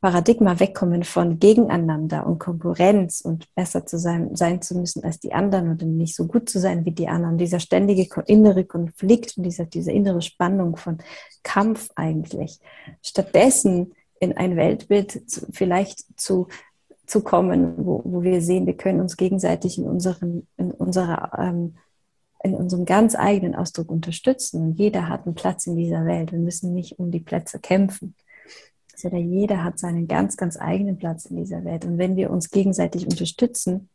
Paradigma 0.00 0.58
wegkommen 0.58 1.04
von 1.04 1.38
Gegeneinander 1.38 2.26
und 2.26 2.38
Konkurrenz 2.38 3.20
und 3.20 3.54
besser 3.54 3.84
zu 3.84 3.98
sein, 3.98 4.34
sein 4.34 4.62
zu 4.62 4.74
müssen 4.74 5.04
als 5.04 5.20
die 5.20 5.34
anderen 5.34 5.74
oder 5.74 5.84
nicht 5.84 6.16
so 6.16 6.26
gut 6.26 6.48
zu 6.48 6.58
sein 6.58 6.86
wie 6.86 6.92
die 6.92 7.08
anderen, 7.08 7.36
dieser 7.36 7.60
ständige 7.60 8.08
innere 8.26 8.64
Konflikt 8.64 9.36
und 9.36 9.44
dieser, 9.44 9.66
diese 9.66 9.92
innere 9.92 10.22
Spannung 10.22 10.76
von 10.76 10.98
Kampf 11.42 11.90
eigentlich. 11.96 12.60
Stattdessen 13.02 13.92
in 14.20 14.36
ein 14.36 14.56
Weltbild 14.56 15.22
vielleicht 15.52 16.18
zu 16.18 16.48
zu 17.10 17.22
kommen, 17.22 17.74
wo, 17.76 18.02
wo 18.04 18.22
wir 18.22 18.40
sehen, 18.40 18.66
wir 18.66 18.76
können 18.76 19.00
uns 19.00 19.16
gegenseitig 19.16 19.78
in, 19.78 19.84
unseren, 19.84 20.46
in, 20.56 20.70
unserer, 20.70 21.32
ähm, 21.36 21.74
in 22.44 22.54
unserem 22.54 22.84
ganz 22.84 23.16
eigenen 23.16 23.56
Ausdruck 23.56 23.90
unterstützen. 23.90 24.62
Und 24.62 24.72
jeder 24.78 25.08
hat 25.08 25.26
einen 25.26 25.34
Platz 25.34 25.66
in 25.66 25.76
dieser 25.76 26.04
Welt. 26.04 26.30
Wir 26.30 26.38
müssen 26.38 26.72
nicht 26.72 27.00
um 27.00 27.10
die 27.10 27.18
Plätze 27.18 27.58
kämpfen, 27.58 28.14
sondern 28.94 29.28
jeder 29.28 29.64
hat 29.64 29.80
seinen 29.80 30.06
ganz, 30.06 30.36
ganz 30.36 30.56
eigenen 30.56 30.98
Platz 30.98 31.26
in 31.26 31.36
dieser 31.36 31.64
Welt. 31.64 31.84
Und 31.84 31.98
wenn 31.98 32.14
wir 32.14 32.30
uns 32.30 32.50
gegenseitig 32.50 33.04
unterstützen, 33.06 33.88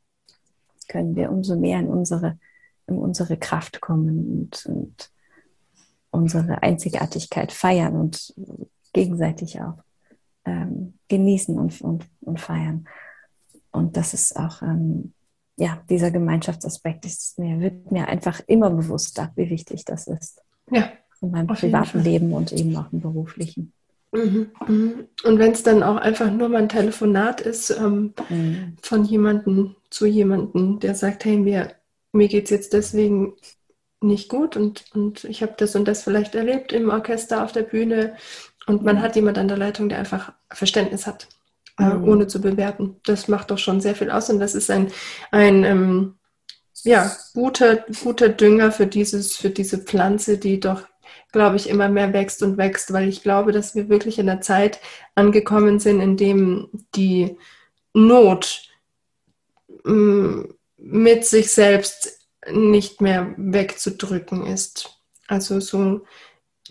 können 0.89 1.16
wir 1.16 1.32
umso 1.32 1.55
mehr 1.55 1.80
in 1.80 1.88
unsere, 1.88 2.38
in 2.86 2.97
unsere 2.97 3.38
Kraft 3.38 3.80
kommen 3.80 4.41
und, 4.41 4.66
und 4.66 5.09
unsere 6.11 6.61
Einzigartigkeit 6.63 7.53
feiern 7.53 7.95
und 7.95 8.36
gegenseitig 8.91 9.61
auch 9.61 9.78
ähm, 10.43 10.95
genießen 11.07 11.57
und, 11.57 11.80
und, 11.82 12.05
und 12.22 12.39
feiern. 12.41 12.88
Und 13.76 13.97
das 13.97 14.13
ist 14.13 14.36
auch, 14.38 14.61
ähm, 14.61 15.13
ja, 15.57 15.82
dieser 15.89 16.11
Gemeinschaftsaspekt 16.11 17.05
ist 17.05 17.38
mir, 17.39 17.59
wird 17.59 17.91
mir 17.91 18.07
einfach 18.07 18.41
immer 18.47 18.69
bewusster, 18.69 19.32
wie 19.36 19.49
wichtig 19.49 19.86
das 19.86 20.07
ist. 20.07 20.41
Ja. 20.71 20.89
In 21.21 21.32
meinem 21.32 21.47
privaten 21.47 22.03
Leben 22.03 22.34
und 22.34 22.51
eben 22.51 22.76
auch 22.76 22.91
im 22.91 22.99
beruflichen. 22.99 23.71
Mhm, 24.11 24.51
mhm. 24.67 25.07
Und 25.23 25.39
wenn 25.39 25.51
es 25.51 25.63
dann 25.63 25.82
auch 25.84 25.97
einfach 25.97 26.32
nur 26.32 26.49
mal 26.49 26.61
ein 26.61 26.69
Telefonat 26.69 27.41
ist 27.41 27.69
ähm, 27.71 28.13
mhm. 28.30 28.76
von 28.82 29.03
jemandem 29.05 29.76
zu 29.89 30.05
jemandem, 30.05 30.80
der 30.80 30.95
sagt, 30.95 31.26
hey, 31.26 31.38
mir, 31.38 31.71
mir 32.11 32.28
geht 32.28 32.45
es 32.45 32.49
jetzt 32.51 32.73
deswegen 32.73 33.34
nicht 34.01 34.30
gut 34.30 34.55
und, 34.55 34.86
und 34.93 35.23
ich 35.23 35.41
habe 35.41 35.55
das 35.57 35.76
und 35.76 35.88
das 35.88 36.03
vielleicht 36.03 36.36
erlebt 36.36 36.73
im 36.73 36.89
Orchester 36.89 37.43
auf 37.43 37.51
der 37.51 37.63
Bühne 37.63 38.15
und 38.67 38.84
man 38.84 39.01
hat 39.01 39.15
jemand 39.15 39.38
an 39.38 39.47
der 39.47 39.57
Leitung, 39.57 39.89
der 39.89 39.99
einfach 39.99 40.34
Verständnis 40.51 41.07
hat 41.07 41.28
äh, 41.80 41.84
mhm. 41.84 42.03
ohne 42.07 42.28
zu 42.28 42.41
bewerten. 42.41 42.97
Das 43.05 43.28
macht 43.28 43.51
doch 43.51 43.57
schon 43.57 43.82
sehr 43.82 43.95
viel 43.95 44.11
aus 44.11 44.30
und 44.30 44.39
das 44.39 44.55
ist 44.55 44.69
ein, 44.71 44.91
ein 45.32 45.63
ähm, 45.63 46.15
ja, 46.84 47.11
guter, 47.34 47.84
guter 48.03 48.30
Dünger 48.30 48.71
für, 48.71 48.88
dieses, 48.88 49.36
für 49.36 49.49
diese 49.49 49.80
Pflanze, 49.80 50.38
die 50.38 50.59
doch, 50.59 50.84
glaube 51.32 51.55
ich, 51.55 51.69
immer 51.69 51.89
mehr 51.89 52.13
wächst 52.13 52.43
und 52.43 52.57
wächst, 52.57 52.93
weil 52.93 53.09
ich 53.09 53.23
glaube, 53.23 53.51
dass 53.51 53.76
wir 53.76 53.89
wirklich 53.89 54.19
in 54.19 54.28
der 54.28 54.41
Zeit 54.41 54.80
angekommen 55.15 55.80
sind, 55.80 55.99
in 55.99 56.15
dem 56.15 56.69
die 56.95 57.38
Not 57.93 58.69
mm, 59.84 60.41
mit 60.78 61.26
sich 61.26 61.51
selbst 61.51 62.19
nicht 62.51 63.01
mehr 63.01 63.34
wegzudrücken 63.38 64.45
ist. 64.45 64.99
Also 65.28 65.59
so 65.59 66.05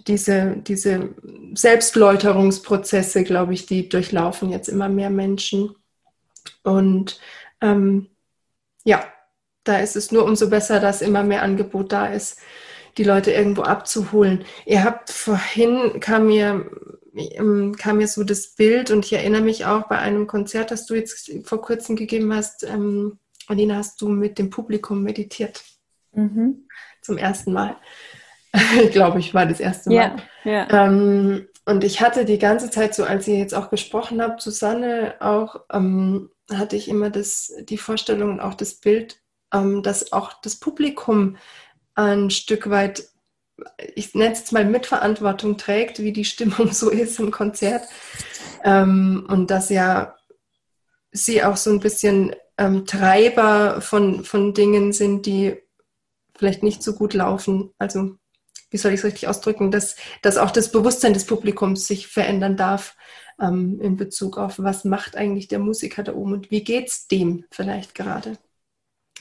diese, 0.07 0.57
diese 0.57 1.14
Selbstläuterungsprozesse, 1.55 3.24
glaube 3.24 3.55
ich, 3.55 3.66
die 3.66 3.88
durchlaufen 3.88 4.51
jetzt 4.51 4.68
immer 4.68 4.88
mehr 4.88 5.11
Menschen. 5.11 5.74
Und 6.62 7.20
ähm, 7.61 8.09
ja, 8.84 9.05
da 9.62 9.78
ist 9.78 9.97
es 9.97 10.12
nur 10.12 10.24
umso 10.24 10.51
besser, 10.51 10.80
dass 10.80 11.03
immer 11.03 11.22
mehr 11.22 11.42
Angebot 11.42 11.92
da 11.92 12.07
ist, 12.07 12.38
die 12.99 13.05
Leute 13.05 13.32
irgendwo 13.32 13.62
abzuholen. 13.62 14.45
Ihr 14.66 14.84
habt 14.84 15.11
vorhin 15.11 16.01
kam 16.01 16.26
mir 16.26 16.70
ähm, 17.14 17.76
kam 17.76 17.99
mir 17.99 18.09
so 18.09 18.24
das 18.24 18.55
Bild 18.55 18.90
und 18.90 19.05
ich 19.05 19.12
erinnere 19.12 19.42
mich 19.42 19.64
auch 19.64 19.88
bei 19.88 19.99
einem 19.99 20.26
Konzert, 20.26 20.70
das 20.70 20.86
du 20.86 20.95
jetzt 20.95 21.30
vor 21.45 21.61
kurzem 21.61 21.97
gegeben 21.97 22.34
hast, 22.34 22.64
ähm, 22.64 23.18
Alina, 23.47 23.76
hast 23.76 24.01
du 24.01 24.09
mit 24.09 24.38
dem 24.38 24.51
Publikum 24.51 25.03
meditiert. 25.03 25.62
Mhm. 26.12 26.66
Zum 27.03 27.18
ersten 27.18 27.53
Mal. 27.53 27.76
Ich 28.55 28.90
glaube, 28.92 29.18
ich 29.18 29.34
war 29.34 29.46
das 29.46 29.61
erste 29.61 29.90
Mal. 29.90 30.16
Ja, 30.44 30.66
ja. 30.68 30.86
Ähm, 30.86 31.48
und 31.66 31.82
ich 31.82 32.00
hatte 32.00 32.24
die 32.24 32.38
ganze 32.38 32.70
Zeit 32.70 32.94
so, 32.94 33.05
als 33.05 33.26
ihr 33.26 33.38
jetzt 33.38 33.55
auch 33.55 33.70
gesprochen 33.70 34.20
habt, 34.20 34.42
Susanne 34.42 35.14
auch, 35.20 35.62
ähm, 35.72 36.30
hatte 36.52 36.76
ich 36.76 36.88
immer 36.88 37.11
das, 37.11 37.52
die 37.62 37.78
Vorstellung 37.78 38.32
und 38.32 38.40
auch 38.40 38.55
das 38.55 38.74
Bild, 38.74 39.20
ähm, 39.52 39.82
dass 39.82 40.12
auch 40.12 40.34
das 40.42 40.57
Publikum 40.57 41.36
ein 41.94 42.30
Stück 42.30 42.68
weit, 42.68 43.09
ich 43.94 44.14
nenne 44.14 44.32
es 44.32 44.40
jetzt 44.40 44.52
mal 44.52 44.64
Mitverantwortung 44.64 45.57
trägt, 45.57 46.00
wie 46.00 46.12
die 46.12 46.24
Stimmung 46.24 46.72
so 46.72 46.90
ist 46.90 47.18
im 47.18 47.30
Konzert. 47.30 47.84
Ähm, 48.62 49.26
und 49.28 49.50
dass 49.50 49.70
ja 49.70 50.16
sie 51.12 51.42
auch 51.44 51.57
so 51.57 51.70
ein 51.70 51.80
bisschen 51.80 52.34
ähm, 52.59 52.84
Treiber 52.84 53.80
von, 53.80 54.24
von 54.24 54.52
Dingen 54.52 54.92
sind, 54.92 55.24
die 55.26 55.57
vielleicht 56.36 56.62
nicht 56.62 56.82
so 56.82 56.94
gut 56.94 57.14
laufen. 57.14 57.72
Also 57.78 58.16
wie 58.75 58.79
soll 58.79 58.93
ich 58.93 58.99
es 58.99 59.05
richtig 59.05 59.29
ausdrücken, 59.29 59.70
dass, 59.70 59.95
dass 60.20 60.37
auch 60.37 60.51
das 60.51 60.72
Bewusstsein 60.72 61.14
des 61.14 61.27
Publikums 61.27 61.87
sich 61.87 62.09
verändern 62.09 62.57
darf 62.57 62.97
ähm, 63.41 63.81
in 63.81 63.97
Bezug 63.97 64.37
auf, 64.37 64.59
was 64.59 64.85
macht 64.85 65.16
eigentlich 65.16 65.47
der 65.47 65.61
Musiker 65.61 66.03
da 66.03 66.12
oben 66.12 66.33
und 66.33 66.51
wie 66.51 66.64
geht 66.64 66.89
es 66.89 67.07
dem 67.07 67.45
vielleicht 67.53 67.95
gerade. 67.95 68.37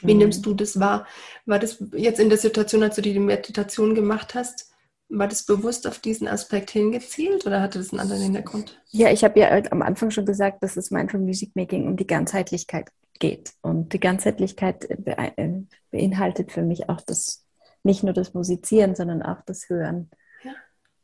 Wie 0.01 0.16
mhm. 0.16 0.22
nimmst 0.22 0.43
du 0.43 0.56
das 0.56 0.80
wahr? 0.80 1.06
War 1.45 1.60
das 1.60 1.78
jetzt 1.93 2.20
in 2.20 2.30
der 2.30 2.39
Situation, 2.39 2.82
als 2.82 2.95
du 2.95 3.04
die 3.04 3.20
Meditation 3.20 3.93
gemacht 3.93 4.34
hast, 4.34 4.72
war 5.08 5.28
das 5.28 5.45
bewusst 5.45 5.86
auf 5.86 5.99
diesen 5.99 6.28
Aspekt 6.28 6.72
hingezielt 6.72 7.45
oder 7.45 7.62
hatte 7.62 7.78
das 7.78 7.91
einen 7.91 7.99
anderen 7.99 8.24
Hintergrund? 8.24 8.82
Ja, 8.89 9.12
ich 9.12 9.24
habe 9.24 9.39
ja 9.39 9.51
am 9.70 9.84
Anfang 9.84 10.10
schon 10.10 10.26
gesagt, 10.26 10.64
dass 10.64 10.78
es 10.78 10.89
Mindful 10.89 11.20
Music 11.20 11.56
Making 11.56 11.88
um 11.88 11.95
die 11.95 12.08
Ganzheitlichkeit 12.08 12.89
geht. 13.20 13.54
Und 13.62 13.93
die 13.93 13.99
Ganzheitlichkeit 13.99 14.89
äh, 14.89 15.62
beinhaltet 15.91 16.51
für 16.51 16.64
mich 16.64 16.89
auch 16.89 17.01
das 17.01 17.42
nicht 17.84 18.03
nur 18.03 18.13
das 18.13 18.34
Musizieren, 18.34 18.95
sondern 18.95 19.21
auch 19.21 19.41
das 19.45 19.69
Hören. 19.69 20.09
Ja. 20.43 20.51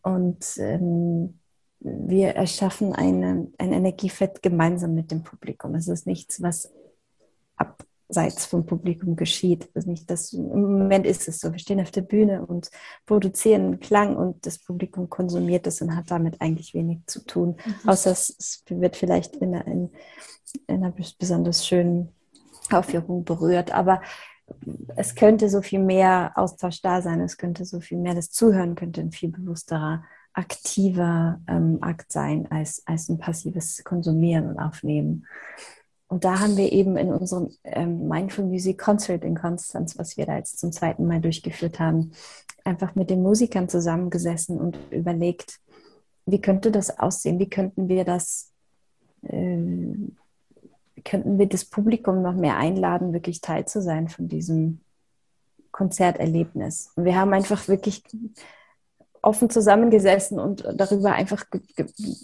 Und 0.01 0.57
ähm, 0.57 1.39
wir 1.80 2.30
erschaffen 2.30 2.93
eine, 2.93 3.51
ein 3.57 3.73
Energiefett 3.73 4.41
gemeinsam 4.41 4.95
mit 4.95 5.11
dem 5.11 5.23
Publikum. 5.23 5.75
Es 5.75 5.88
ist 5.88 6.07
nichts, 6.07 6.41
was 6.41 6.71
ab, 7.55 7.84
abseits 8.09 8.45
vom 8.45 8.65
Publikum 8.65 9.15
geschieht. 9.15 9.69
Also 9.75 9.89
nicht 9.89 10.09
das, 10.09 10.34
Im 10.34 10.80
Moment 10.80 11.05
ist 11.05 11.27
es 11.27 11.39
so, 11.39 11.51
wir 11.51 11.59
stehen 11.59 11.80
auf 11.80 11.91
der 11.91 12.01
Bühne 12.01 12.45
und 12.45 12.71
produzieren 13.05 13.80
Klang 13.80 14.15
und 14.15 14.45
das 14.45 14.57
Publikum 14.57 15.09
konsumiert 15.09 15.67
es 15.67 15.82
und 15.82 15.95
hat 15.95 16.09
damit 16.09 16.41
eigentlich 16.41 16.73
wenig 16.73 16.99
zu 17.05 17.23
tun, 17.23 17.57
mhm. 17.63 17.89
außer 17.89 18.11
es, 18.11 18.63
wird 18.67 18.95
vielleicht 18.95 19.36
in 19.38 19.53
einer, 19.53 19.67
in, 19.67 19.91
in 20.67 20.84
einer 20.84 20.93
besonders 21.19 21.67
schönen 21.67 22.09
Aufführung 22.71 23.23
berührt. 23.23 23.71
Aber 23.71 24.01
es 24.95 25.16
könnte 25.16 25.50
so 25.50 25.62
viel 25.62 25.80
mehr 25.80 26.34
Austausch 26.36 26.82
da 26.82 27.02
sein, 27.02 27.22
es 27.22 27.38
könnte 27.38 27.66
so 27.66 27.80
viel 27.80 27.97
mehr, 27.97 28.16
das 28.16 28.32
Zuhören 28.32 28.76
könnte 28.76 29.02
ein 29.02 29.12
viel 29.12 29.30
bewussterer, 29.30 30.04
aktiver 30.34 31.41
ähm, 31.47 31.80
Akt 31.82 32.12
sein 32.12 32.50
als, 32.52 32.84
als 32.86 33.10
ein 33.10 33.18
passives 33.18 33.84
Konsumieren 33.84 34.47
und 34.47 34.60
Aufnehmen. 34.60 35.26
Und 36.08 36.24
da 36.24 36.39
haben 36.39 36.58
wir 36.58 36.72
eben 36.72 36.97
in 36.97 37.14
unserem 37.14 37.50
ähm, 37.64 38.08
Mindful 38.08 38.45
Music 38.45 38.80
Concert 38.80 39.24
in 39.24 39.36
Konstanz, 39.36 39.97
was 39.97 40.18
wir 40.18 40.26
da 40.26 40.38
jetzt 40.38 40.60
zum 40.60 40.72
zweiten 40.72 41.06
Mal 41.06 41.22
durchgeführt 41.22 41.80
haben, 41.80 42.12
einfach 42.64 42.95
mit 42.95 43.10
den 43.10 43.22
Musikern 43.22 43.70
zusammengesessen 43.70 44.60
und 44.60 44.78
überlegt, 44.91 45.60
wie 46.26 46.41
könnte 46.41 46.72
das 46.72 47.00
aussehen? 47.00 47.39
Wie 47.39 47.50
könnten 47.50 47.89
wir 47.89 48.06
das 48.06 48.52
äh, 49.24 49.93
könnten 51.00 51.39
wir 51.39 51.47
das 51.47 51.66
Publikum 51.66 52.22
noch 52.22 52.34
mehr 52.34 52.58
einladen, 52.58 53.14
wirklich 53.14 53.41
Teil 53.41 53.66
zu 53.66 53.82
sein 53.82 54.08
von 54.08 54.28
diesem 54.28 54.80
Konzerterlebnis. 55.72 56.91
Und 56.95 57.06
wir 57.06 57.16
haben 57.16 57.34
einfach 57.34 57.68
wirklich 57.68 58.04
offen 59.22 59.49
zusammengesessen 59.49 60.39
und 60.39 60.65
darüber 60.74 61.13
einfach 61.13 61.45
ge 61.49 61.61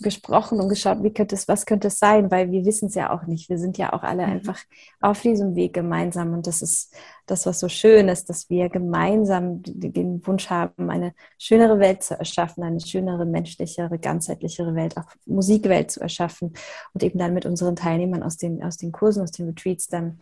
gesprochen 0.01 0.59
und 0.59 0.69
geschaut, 0.69 1.03
wie 1.03 1.13
könnte 1.13 1.35
es, 1.35 1.47
was 1.47 1.65
könnte 1.65 1.87
es 1.87 1.99
sein, 1.99 2.31
weil 2.31 2.51
wir 2.51 2.65
wissen 2.65 2.87
es 2.87 2.95
ja 2.95 3.11
auch 3.11 3.23
nicht. 3.27 3.49
Wir 3.49 3.57
sind 3.57 3.77
ja 3.77 3.93
auch 3.93 4.03
alle 4.03 4.25
mhm. 4.25 4.33
einfach 4.33 4.59
auf 5.01 5.21
diesem 5.21 5.55
Weg 5.55 5.73
gemeinsam 5.73 6.33
und 6.33 6.47
das 6.47 6.61
ist 6.61 6.93
das, 7.25 7.45
was 7.45 7.59
so 7.59 7.69
schön 7.69 8.07
ist, 8.07 8.29
dass 8.29 8.49
wir 8.49 8.69
gemeinsam 8.69 9.61
den 9.63 10.25
Wunsch 10.25 10.49
haben, 10.49 10.89
eine 10.89 11.13
schönere 11.37 11.79
Welt 11.79 12.03
zu 12.03 12.17
erschaffen, 12.17 12.63
eine 12.63 12.79
schönere, 12.79 13.25
menschlichere, 13.25 13.97
ganzheitlichere 13.97 14.75
Welt, 14.75 14.97
auch 14.97 15.07
Musikwelt 15.25 15.91
zu 15.91 16.01
erschaffen 16.01 16.53
und 16.93 17.03
eben 17.03 17.19
dann 17.19 17.33
mit 17.33 17.45
unseren 17.45 17.75
Teilnehmern 17.75 18.23
aus 18.23 18.37
den, 18.37 18.63
aus 18.63 18.77
den 18.77 18.91
Kursen, 18.91 19.23
aus 19.23 19.31
den 19.31 19.47
Retreats 19.47 19.87
dann 19.87 20.19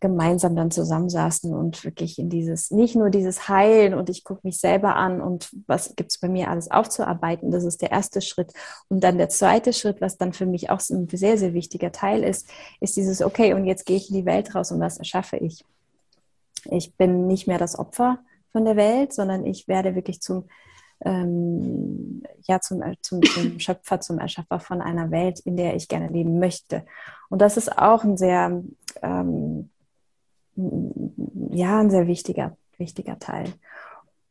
gemeinsam 0.00 0.54
dann 0.54 0.70
zusammensaßen 0.70 1.52
und 1.54 1.84
wirklich 1.84 2.18
in 2.18 2.30
dieses, 2.30 2.70
nicht 2.70 2.94
nur 2.94 3.10
dieses 3.10 3.48
Heilen 3.48 3.94
und 3.94 4.08
ich 4.08 4.22
gucke 4.22 4.42
mich 4.44 4.60
selber 4.60 4.94
an 4.94 5.20
und 5.20 5.50
was 5.66 5.96
gibt 5.96 6.12
es 6.12 6.18
bei 6.18 6.28
mir 6.28 6.50
alles 6.50 6.70
aufzuarbeiten, 6.70 7.50
das 7.50 7.64
ist 7.64 7.82
der 7.82 7.90
erste 7.90 8.20
Schritt. 8.20 8.52
Und 8.88 9.02
dann 9.02 9.18
der 9.18 9.28
zweite 9.28 9.72
Schritt, 9.72 10.00
was 10.00 10.16
dann 10.16 10.32
für 10.32 10.46
mich 10.46 10.70
auch 10.70 10.80
ein 10.90 11.08
sehr, 11.08 11.36
sehr 11.36 11.52
wichtiger 11.52 11.90
Teil 11.90 12.22
ist, 12.22 12.48
ist 12.80 12.96
dieses, 12.96 13.22
okay, 13.22 13.54
und 13.54 13.64
jetzt 13.64 13.86
gehe 13.86 13.96
ich 13.96 14.08
in 14.10 14.16
die 14.16 14.26
Welt 14.26 14.54
raus 14.54 14.70
und 14.70 14.80
was 14.80 14.98
erschaffe 14.98 15.36
ich? 15.36 15.64
Ich 16.70 16.94
bin 16.94 17.26
nicht 17.26 17.48
mehr 17.48 17.58
das 17.58 17.78
Opfer 17.78 18.20
von 18.52 18.64
der 18.64 18.76
Welt, 18.76 19.12
sondern 19.12 19.46
ich 19.46 19.66
werde 19.66 19.96
wirklich 19.96 20.20
zum, 20.20 20.44
ähm, 21.04 22.22
ja, 22.46 22.60
zum, 22.60 22.82
zum, 23.02 23.22
zum 23.22 23.58
Schöpfer, 23.58 24.00
zum 24.00 24.18
Erschaffer 24.18 24.60
von 24.60 24.80
einer 24.80 25.10
Welt, 25.10 25.40
in 25.40 25.56
der 25.56 25.74
ich 25.74 25.88
gerne 25.88 26.08
leben 26.08 26.38
möchte. 26.38 26.84
Und 27.30 27.40
das 27.40 27.56
ist 27.56 27.76
auch 27.76 28.04
ein 28.04 28.16
sehr 28.16 28.62
ähm, 29.02 29.70
ja, 31.50 31.78
ein 31.78 31.90
sehr 31.90 32.06
wichtiger, 32.06 32.56
wichtiger 32.76 33.18
Teil. 33.18 33.52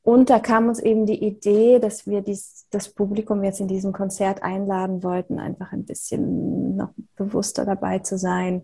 Und 0.04 0.30
da 0.30 0.40
kam 0.40 0.70
uns 0.70 0.80
eben 0.80 1.06
die 1.06 1.22
Idee, 1.22 1.80
dass 1.80 2.08
wir 2.08 2.22
dies, 2.22 2.66
das 2.70 2.88
Publikum 2.88 3.44
jetzt 3.44 3.60
in 3.60 3.68
diesem 3.68 3.92
Konzert 3.92 4.42
einladen 4.42 5.04
wollten, 5.04 5.38
einfach 5.38 5.74
ein 5.74 5.84
bisschen 5.84 6.78
noch 6.78 6.92
bewusster 7.18 7.66
dabei 7.66 8.00
zu 8.00 8.18
sein, 8.18 8.64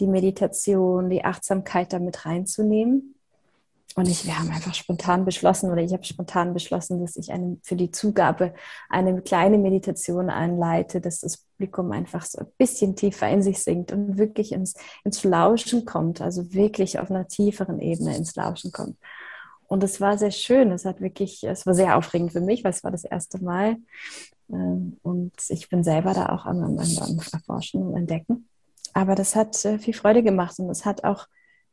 die 0.00 0.08
Meditation, 0.08 1.08
die 1.08 1.24
Achtsamkeit 1.24 1.92
damit 1.92 2.26
reinzunehmen. 2.26 3.09
Und 4.00 4.08
ich, 4.08 4.24
wir 4.24 4.38
haben 4.38 4.48
einfach 4.48 4.72
spontan 4.72 5.26
beschlossen, 5.26 5.70
oder 5.70 5.82
ich 5.82 5.92
habe 5.92 6.04
spontan 6.04 6.54
beschlossen, 6.54 7.02
dass 7.02 7.16
ich 7.16 7.32
eine, 7.32 7.58
für 7.62 7.76
die 7.76 7.90
Zugabe 7.90 8.54
eine 8.88 9.20
kleine 9.20 9.58
Meditation 9.58 10.30
einleite, 10.30 11.02
dass 11.02 11.20
das 11.20 11.36
Publikum 11.36 11.92
einfach 11.92 12.24
so 12.24 12.38
ein 12.38 12.46
bisschen 12.56 12.96
tiefer 12.96 13.28
in 13.28 13.42
sich 13.42 13.62
sinkt 13.62 13.92
und 13.92 14.16
wirklich 14.16 14.52
ins, 14.52 14.72
ins 15.04 15.22
Lauschen 15.22 15.84
kommt, 15.84 16.22
also 16.22 16.54
wirklich 16.54 16.98
auf 16.98 17.10
einer 17.10 17.28
tieferen 17.28 17.78
Ebene 17.78 18.16
ins 18.16 18.34
Lauschen 18.36 18.72
kommt. 18.72 18.96
Und 19.66 19.84
es 19.84 20.00
war 20.00 20.16
sehr 20.16 20.30
schön, 20.30 20.72
es 20.72 20.86
hat 20.86 21.02
wirklich, 21.02 21.44
es 21.44 21.66
war 21.66 21.74
sehr 21.74 21.98
aufregend 21.98 22.32
für 22.32 22.40
mich, 22.40 22.64
weil 22.64 22.72
es 22.72 22.82
war 22.82 22.90
das 22.90 23.04
erste 23.04 23.44
Mal. 23.44 23.76
Ähm, 24.50 24.96
und 25.02 25.34
ich 25.50 25.68
bin 25.68 25.84
selber 25.84 26.14
da 26.14 26.30
auch 26.30 26.46
am, 26.46 26.62
am, 26.62 26.78
am 26.78 27.20
Erforschen 27.32 27.82
und 27.82 27.98
Entdecken. 27.98 28.48
Aber 28.94 29.14
das 29.14 29.36
hat 29.36 29.62
äh, 29.66 29.78
viel 29.78 29.92
Freude 29.92 30.22
gemacht 30.22 30.58
und 30.58 30.70
es 30.70 30.86
hat 30.86 31.04
auch 31.04 31.26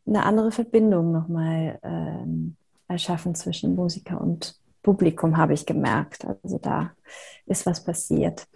eine 0.07 0.25
andere 0.25 0.51
Verbindung 0.51 1.11
nochmal 1.11 1.79
ähm, 1.83 2.55
erschaffen 2.87 3.35
zwischen 3.35 3.75
Musiker 3.75 4.21
und 4.21 4.55
Publikum, 4.81 5.35
habe 5.35 5.53
ich 5.53 5.65
gemerkt. 5.65 6.25
Also 6.25 6.59
da 6.59 6.91
ist 7.45 7.65
was 7.65 7.83
passiert. 7.83 8.47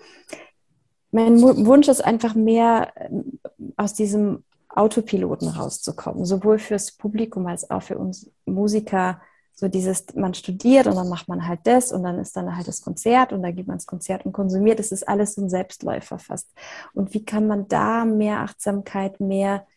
Mein 1.11 1.41
Wunsch 1.41 1.89
ist 1.89 2.03
einfach 2.03 2.35
mehr 2.35 2.93
ähm, 2.95 3.39
aus 3.75 3.93
diesem 3.93 4.43
Autopiloten 4.69 5.49
rauszukommen, 5.49 6.23
sowohl 6.23 6.57
fürs 6.57 6.93
Publikum 6.93 7.47
als 7.47 7.69
auch 7.69 7.83
für 7.83 7.97
uns 7.97 8.31
Musiker. 8.45 9.21
So 9.53 9.67
dieses, 9.67 10.15
man 10.15 10.33
studiert 10.33 10.87
und 10.87 10.95
dann 10.95 11.09
macht 11.09 11.27
man 11.27 11.45
halt 11.45 11.59
das 11.65 11.91
und 11.91 12.03
dann 12.03 12.17
ist 12.17 12.35
dann 12.37 12.55
halt 12.55 12.67
das 12.67 12.81
Konzert 12.81 13.33
und 13.33 13.43
dann 13.43 13.53
geht 13.53 13.67
man 13.67 13.75
ins 13.75 13.85
Konzert 13.85 14.25
und 14.25 14.31
konsumiert. 14.31 14.79
Das 14.79 14.93
ist 14.93 15.07
alles 15.07 15.35
so 15.35 15.41
ein 15.41 15.49
Selbstläufer 15.49 16.17
fast. 16.17 16.49
Und 16.93 17.13
wie 17.13 17.25
kann 17.25 17.45
man 17.45 17.67
da 17.67 18.05
mehr 18.05 18.39
Achtsamkeit, 18.39 19.19
mehr 19.19 19.67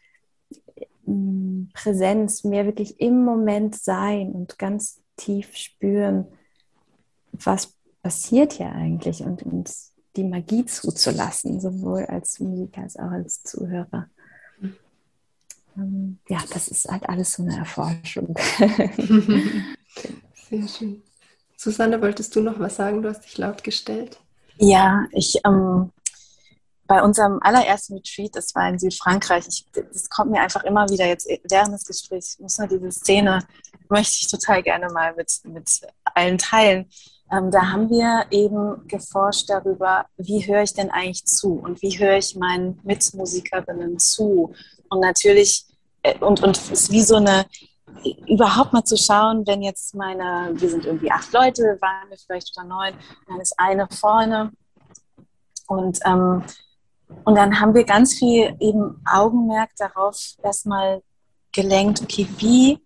Präsenz, 1.73 2.45
mehr 2.45 2.67
wirklich 2.67 3.01
im 3.01 3.25
Moment 3.25 3.75
sein 3.75 4.33
und 4.33 4.59
ganz 4.59 5.01
tief 5.17 5.55
spüren, 5.57 6.27
was 7.33 7.75
passiert 8.03 8.55
hier 8.55 8.73
eigentlich 8.73 9.23
und 9.23 9.43
uns 9.43 9.93
die 10.17 10.25
Magie 10.25 10.65
zuzulassen, 10.65 11.61
sowohl 11.61 12.05
als 12.07 12.39
Musiker 12.41 12.83
als 12.83 12.97
auch 12.97 13.11
als 13.11 13.43
Zuhörer. 13.43 14.09
Mhm. 15.75 16.19
Ja, 16.29 16.39
das 16.53 16.69
ist 16.69 16.89
halt 16.89 17.09
alles 17.09 17.33
so 17.33 17.43
eine 17.43 17.59
Erforschung. 17.59 18.37
Sehr 20.49 20.69
schön. 20.69 21.03
Susanne, 21.57 22.01
wolltest 22.01 22.35
du 22.37 22.41
noch 22.41 22.59
was 22.59 22.77
sagen? 22.77 23.03
Du 23.03 23.09
hast 23.09 23.25
dich 23.25 23.39
laut 23.39 23.65
gestellt. 23.65 24.21
Ja, 24.59 25.07
ich 25.13 25.41
ähm, 25.45 25.91
bei 26.87 27.03
unserem 27.03 27.39
allerersten 27.41 27.95
Retreat, 27.95 28.37
das 28.37 28.55
war 28.55 28.69
in 28.69 28.79
Südfrankreich, 28.79 29.47
ich, 29.49 29.67
das 29.73 30.09
kommt 30.11 30.31
mir 30.31 30.41
einfach 30.41 30.65
immer 30.65 30.89
wieder 30.89 31.07
jetzt 31.07 31.29
während 31.49 31.73
des 31.73 31.85
Gesprächs, 31.85 32.39
muss 32.39 32.59
nur 32.59 32.69
diese 32.69 32.93
Szene, 32.93 33.41
möchte 33.89 34.19
ich 34.21 34.31
total 34.31 34.63
gerne 34.63 34.89
mal 34.93 35.15
mit, 35.15 35.41
mit 35.45 35.81
allen 36.05 36.39
teilen. 36.39 36.87
Ähm, 37.33 37.51
da 37.51 37.71
haben 37.73 37.89
wir 37.89 38.27
eben 38.31 38.87
geforscht 38.87 39.49
darüber, 39.49 40.07
wie 40.19 40.47
höre 40.47 40.63
ich 40.63 40.75
denn 40.75 40.91
eigentlich 40.91 41.25
zu 41.25 41.55
und 41.55 41.81
wie 41.81 41.99
höre 41.99 42.19
ich 42.19 42.37
meinen 42.37 42.79
Mitmusikerinnen 42.83 43.99
zu. 43.99 44.55
Und 44.91 45.01
natürlich, 45.01 45.65
äh, 46.03 46.19
und, 46.19 46.43
und 46.43 46.57
es 46.57 46.71
ist 46.71 46.93
wie 46.93 47.03
so 47.03 47.17
eine, 47.17 47.47
überhaupt 48.27 48.73
mal 48.73 48.85
zu 48.85 48.97
schauen, 48.97 49.47
wenn 49.47 49.63
jetzt 49.63 49.95
meine, 49.95 50.51
wir 50.55 50.69
sind 50.69 50.85
irgendwie 50.85 51.11
acht 51.11 51.33
Leute, 51.33 51.79
waren 51.81 52.11
wir 52.11 52.19
vielleicht 52.19 52.57
oder 52.57 52.67
neun, 52.67 52.95
dann 53.27 53.41
ist 53.41 53.59
eine 53.59 53.89
vorne 53.89 54.53
und 55.67 55.99
ähm, 56.05 56.43
und 57.25 57.37
dann 57.37 57.61
haben 57.61 57.75
wir 57.75 57.85
ganz 57.85 58.15
viel 58.15 58.57
eben 58.61 59.01
Augenmerk 59.11 59.71
darauf 59.77 60.19
erstmal 60.43 61.03
gelenkt, 61.53 62.03
okay, 62.03 62.27
wie 62.39 62.79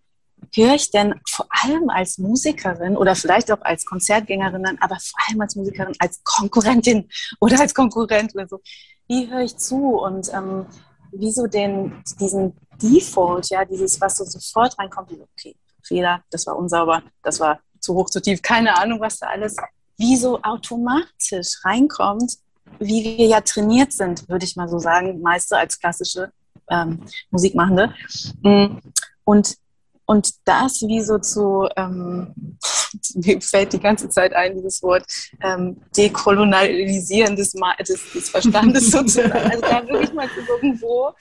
höre 0.55 0.75
ich 0.75 0.91
denn 0.91 1.15
vor 1.27 1.47
allem 1.49 1.89
als 1.89 2.17
Musikerin 2.17 2.97
oder 2.97 3.15
vielleicht 3.15 3.51
auch 3.51 3.61
als 3.61 3.85
Konzertgängerin, 3.85 4.65
aber 4.79 4.97
vor 4.99 5.19
allem 5.27 5.41
als 5.41 5.55
Musikerin, 5.55 5.93
als 5.99 6.23
Konkurrentin 6.23 7.09
oder 7.39 7.59
als 7.59 7.73
Konkurrent 7.73 8.33
oder 8.35 8.47
so, 8.47 8.61
wie 9.07 9.29
höre 9.29 9.41
ich 9.41 9.57
zu? 9.57 9.97
Und 9.97 10.31
ähm, 10.33 10.65
wieso 11.11 11.47
den, 11.47 12.03
diesen 12.19 12.55
Default, 12.81 13.49
ja, 13.49 13.65
dieses, 13.65 13.99
was 13.99 14.17
so 14.17 14.23
sofort 14.23 14.77
reinkommt, 14.79 15.11
okay, 15.11 15.55
Fehler, 15.83 16.23
das 16.29 16.45
war 16.47 16.55
unsauber, 16.55 17.01
das 17.23 17.39
war 17.39 17.59
zu 17.79 17.95
hoch, 17.95 18.09
zu 18.09 18.21
tief, 18.21 18.41
keine 18.41 18.77
Ahnung, 18.77 18.99
was 18.99 19.19
da 19.19 19.27
alles, 19.27 19.55
wie 19.97 20.15
so 20.15 20.41
automatisch 20.41 21.63
reinkommt, 21.63 22.37
wie 22.79 23.17
wir 23.17 23.25
ja 23.25 23.41
trainiert 23.41 23.93
sind, 23.93 24.27
würde 24.29 24.45
ich 24.45 24.55
mal 24.55 24.69
so 24.69 24.79
sagen, 24.79 25.21
meiste 25.21 25.57
als 25.57 25.79
klassische 25.79 26.31
ähm, 26.69 26.99
Musikmachende. 27.31 27.93
Mm, 28.41 28.77
und, 29.23 29.57
und 30.05 30.33
das 30.45 30.81
wie 30.81 31.01
so 31.01 31.17
zu, 31.17 31.67
ähm, 31.75 32.57
mir 33.15 33.41
fällt 33.41 33.73
die 33.73 33.79
ganze 33.79 34.09
Zeit 34.09 34.33
ein, 34.33 34.55
dieses 34.55 34.81
Wort, 34.83 35.03
ähm, 35.41 35.77
dekolonialisieren 35.95 37.35
des, 37.35 37.53
des, 37.87 38.11
des 38.13 38.29
Verstandes 38.29 38.91
sozusagen. 38.91 39.31
Also 39.31 39.61
da 39.61 39.87
wirklich 39.87 40.13
mal 40.13 40.29
zu 40.29 40.45
gucken, 40.45 40.79
wo, 40.81 41.11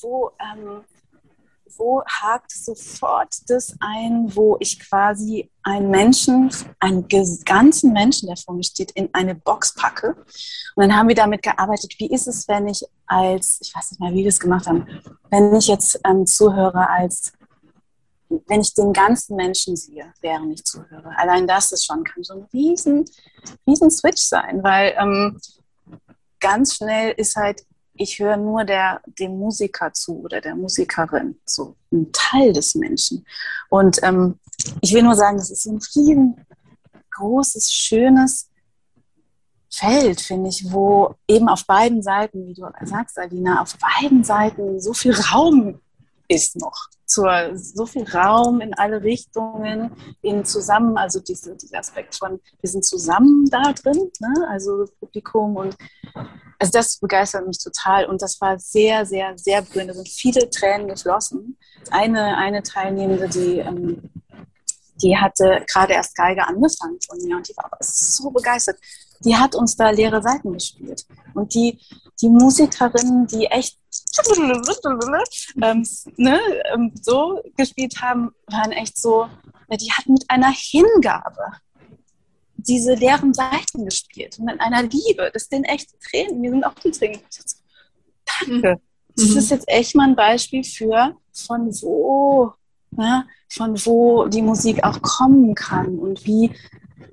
wo, 0.00 0.30
ähm, 0.40 0.82
wo 1.76 2.02
hakt 2.06 2.50
sofort 2.52 3.34
das 3.48 3.74
ein, 3.80 4.34
wo 4.34 4.56
ich 4.60 4.80
quasi 4.80 5.50
einen 5.62 5.90
Menschen, 5.90 6.50
einen 6.80 7.06
ganzen 7.44 7.92
Menschen, 7.92 8.26
der 8.26 8.36
vor 8.36 8.54
mir 8.54 8.64
steht, 8.64 8.90
in 8.92 9.08
eine 9.12 9.34
Box 9.34 9.74
packe. 9.74 10.16
Und 10.76 10.82
dann 10.82 10.96
haben 10.96 11.08
wir 11.08 11.14
damit 11.14 11.42
gearbeitet, 11.42 11.94
wie 11.98 12.10
ist 12.10 12.26
es, 12.26 12.46
wenn 12.48 12.68
ich 12.68 12.84
als, 13.06 13.58
ich 13.60 13.74
weiß 13.74 13.92
nicht 13.92 14.00
mehr, 14.00 14.12
wie 14.12 14.22
wir 14.22 14.28
es 14.28 14.40
gemacht 14.40 14.66
haben, 14.66 14.86
wenn 15.30 15.54
ich 15.54 15.68
jetzt 15.68 16.00
ähm, 16.04 16.26
zuhöre 16.26 16.88
als, 16.88 17.32
wenn 18.28 18.60
ich 18.60 18.74
den 18.74 18.92
ganzen 18.92 19.36
Menschen 19.36 19.76
sehe, 19.76 20.12
während 20.20 20.52
ich 20.52 20.64
zuhöre. 20.64 21.12
Allein 21.16 21.46
das 21.46 21.72
ist 21.72 21.84
schon, 21.84 22.04
kann 22.04 22.22
so 22.22 22.34
ein 22.34 22.46
riesen, 22.52 23.04
riesen 23.66 23.90
Switch 23.90 24.22
sein, 24.22 24.62
weil 24.62 24.94
ähm, 24.98 25.40
ganz 26.40 26.76
schnell 26.76 27.14
ist 27.16 27.36
halt 27.36 27.64
ich 27.96 28.18
höre 28.18 28.36
nur 28.36 28.64
der, 28.64 29.00
dem 29.06 29.38
Musiker 29.38 29.92
zu 29.92 30.20
oder 30.24 30.40
der 30.40 30.56
Musikerin, 30.56 31.38
so 31.44 31.76
ein 31.92 32.10
Teil 32.12 32.52
des 32.52 32.74
Menschen. 32.74 33.24
Und 33.68 34.00
ähm, 34.02 34.38
ich 34.80 34.92
will 34.92 35.02
nur 35.02 35.14
sagen, 35.14 35.36
das 35.36 35.50
ist 35.50 35.66
ein 35.66 35.78
riesengroßes, 35.78 37.72
schönes 37.72 38.50
Feld, 39.70 40.20
finde 40.20 40.50
ich, 40.50 40.72
wo 40.72 41.14
eben 41.28 41.48
auf 41.48 41.66
beiden 41.66 42.02
Seiten, 42.02 42.46
wie 42.46 42.54
du 42.54 42.66
sagst, 42.82 43.18
Alina, 43.18 43.62
auf 43.62 43.76
beiden 43.78 44.22
Seiten 44.22 44.80
so 44.80 44.92
viel 44.92 45.14
Raum 45.14 45.80
ist 46.28 46.56
noch. 46.56 46.88
Zur, 47.06 47.50
so 47.54 47.84
viel 47.86 48.08
Raum 48.10 48.60
in 48.60 48.74
alle 48.74 49.02
Richtungen, 49.02 49.92
in 50.22 50.44
zusammen, 50.44 50.96
also 50.96 51.20
diese, 51.20 51.54
dieser 51.56 51.78
Aspekt 51.78 52.16
von, 52.16 52.40
wir 52.60 52.70
sind 52.70 52.84
zusammen 52.84 53.48
da 53.50 53.72
drin, 53.72 54.10
ne? 54.20 54.48
also 54.48 54.86
Publikum 55.00 55.56
und 55.56 55.76
also 56.58 56.72
das 56.72 56.98
begeistert 56.98 57.46
mich 57.46 57.58
total 57.58 58.06
und 58.06 58.22
das 58.22 58.40
war 58.40 58.58
sehr, 58.58 59.04
sehr, 59.04 59.36
sehr 59.36 59.62
berührend. 59.62 59.90
Da 59.90 59.94
sind 59.94 60.08
viele 60.08 60.48
Tränen 60.48 60.88
geflossen. 60.88 61.58
Eine, 61.90 62.38
eine 62.38 62.62
Teilnehmende, 62.62 63.28
die, 63.28 63.58
ähm, 63.58 64.10
die 65.02 65.16
hatte 65.16 65.62
gerade 65.70 65.92
erst 65.92 66.16
Geige 66.16 66.46
angefangen 66.46 66.98
von 67.06 67.18
mir 67.18 67.36
und 67.36 67.48
die 67.48 67.56
war 67.56 67.70
so 67.80 68.30
begeistert. 68.30 68.78
Die 69.20 69.36
hat 69.36 69.54
uns 69.54 69.76
da 69.76 69.90
leere 69.90 70.22
Seiten 70.22 70.52
gespielt. 70.52 71.06
Und 71.34 71.54
die, 71.54 71.78
die 72.20 72.28
Musikerinnen, 72.28 73.26
die 73.26 73.46
echt 73.46 73.78
ähm, 75.62 75.86
ne, 76.16 76.40
ähm, 76.72 76.92
so 77.00 77.40
gespielt 77.56 78.00
haben, 78.00 78.32
waren 78.46 78.72
echt 78.72 78.98
so, 78.98 79.28
die 79.70 79.92
hatten 79.92 80.12
mit 80.12 80.24
einer 80.28 80.50
Hingabe 80.50 81.52
diese 82.56 82.94
leeren 82.94 83.34
Seiten 83.34 83.84
gespielt 83.84 84.38
und 84.38 84.46
mit 84.46 84.60
einer 84.60 84.82
Liebe. 84.82 85.30
Das 85.32 85.44
sind 85.44 85.64
echte 85.64 85.94
Tränen. 85.98 86.40
Mir 86.40 86.50
sind 86.50 86.64
auch 86.64 86.74
die 86.74 86.90
Tränen. 86.90 87.20
Danke. 88.40 88.80
Das 89.16 89.28
mhm. 89.28 89.36
ist 89.36 89.50
jetzt 89.50 89.68
echt 89.68 89.94
mal 89.94 90.08
ein 90.08 90.16
Beispiel 90.16 90.64
für, 90.64 91.16
von 91.32 91.72
wo, 91.82 92.52
ne, 92.90 93.26
von 93.48 93.76
wo 93.86 94.26
die 94.26 94.42
Musik 94.42 94.82
auch 94.82 95.00
kommen 95.02 95.54
kann 95.54 95.98
und 95.98 96.24
wie 96.26 96.50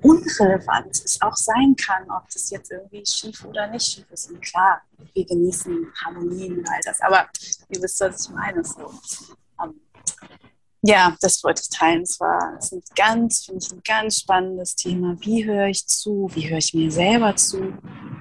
unrelevant 0.02 1.02
es 1.04 1.20
auch 1.20 1.36
sein 1.36 1.74
kann, 1.76 2.10
ob 2.10 2.28
das 2.32 2.50
jetzt 2.50 2.70
irgendwie 2.70 3.04
schief 3.04 3.44
oder 3.44 3.66
nicht 3.68 3.86
schief 3.86 4.06
ist. 4.10 4.30
Und 4.30 4.40
klar, 4.40 4.82
wir 5.14 5.26
genießen 5.26 5.86
Harmonien 6.04 6.58
und 6.58 6.68
all 6.68 6.80
das, 6.84 7.00
aber 7.00 7.28
ihr 7.68 7.82
wisst, 7.82 8.00
was 8.00 8.26
ich 8.26 8.34
meine. 8.34 8.64
So. 8.64 8.92
Um, 9.58 9.80
ja, 10.82 11.16
das 11.20 11.42
wollte 11.44 11.62
ich 11.62 11.68
teilen. 11.68 12.02
Es 12.02 12.18
war 12.18 12.56
es 12.58 12.72
ist 12.72 12.72
ein 12.72 12.94
ganz, 12.94 13.44
finde 13.44 13.64
ich, 13.64 13.72
ein 13.72 13.82
ganz 13.84 14.20
spannendes 14.20 14.74
Thema. 14.74 15.16
Wie 15.20 15.44
höre 15.44 15.68
ich 15.68 15.86
zu? 15.86 16.30
Wie 16.34 16.48
höre 16.48 16.58
ich 16.58 16.74
mir 16.74 16.90
selber 16.90 17.36
zu? 17.36 17.72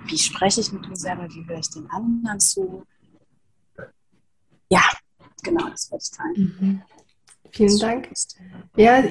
Wie 0.06 0.18
spreche 0.18 0.62
ich 0.62 0.72
mit 0.72 0.88
mir 0.88 0.96
selber? 0.96 1.28
Wie 1.30 1.48
höre 1.48 1.60
ich 1.60 1.70
den 1.70 1.90
anderen 1.90 2.40
zu? 2.40 2.86
Ja, 4.70 4.84
genau, 5.44 5.70
das 5.70 5.92
wollte 5.92 6.04
ich 6.04 6.18
teilen. 6.18 6.58
Mhm. 6.60 6.82
Vielen 7.52 7.80
Dank. 7.80 8.10
Ja, 8.78 9.04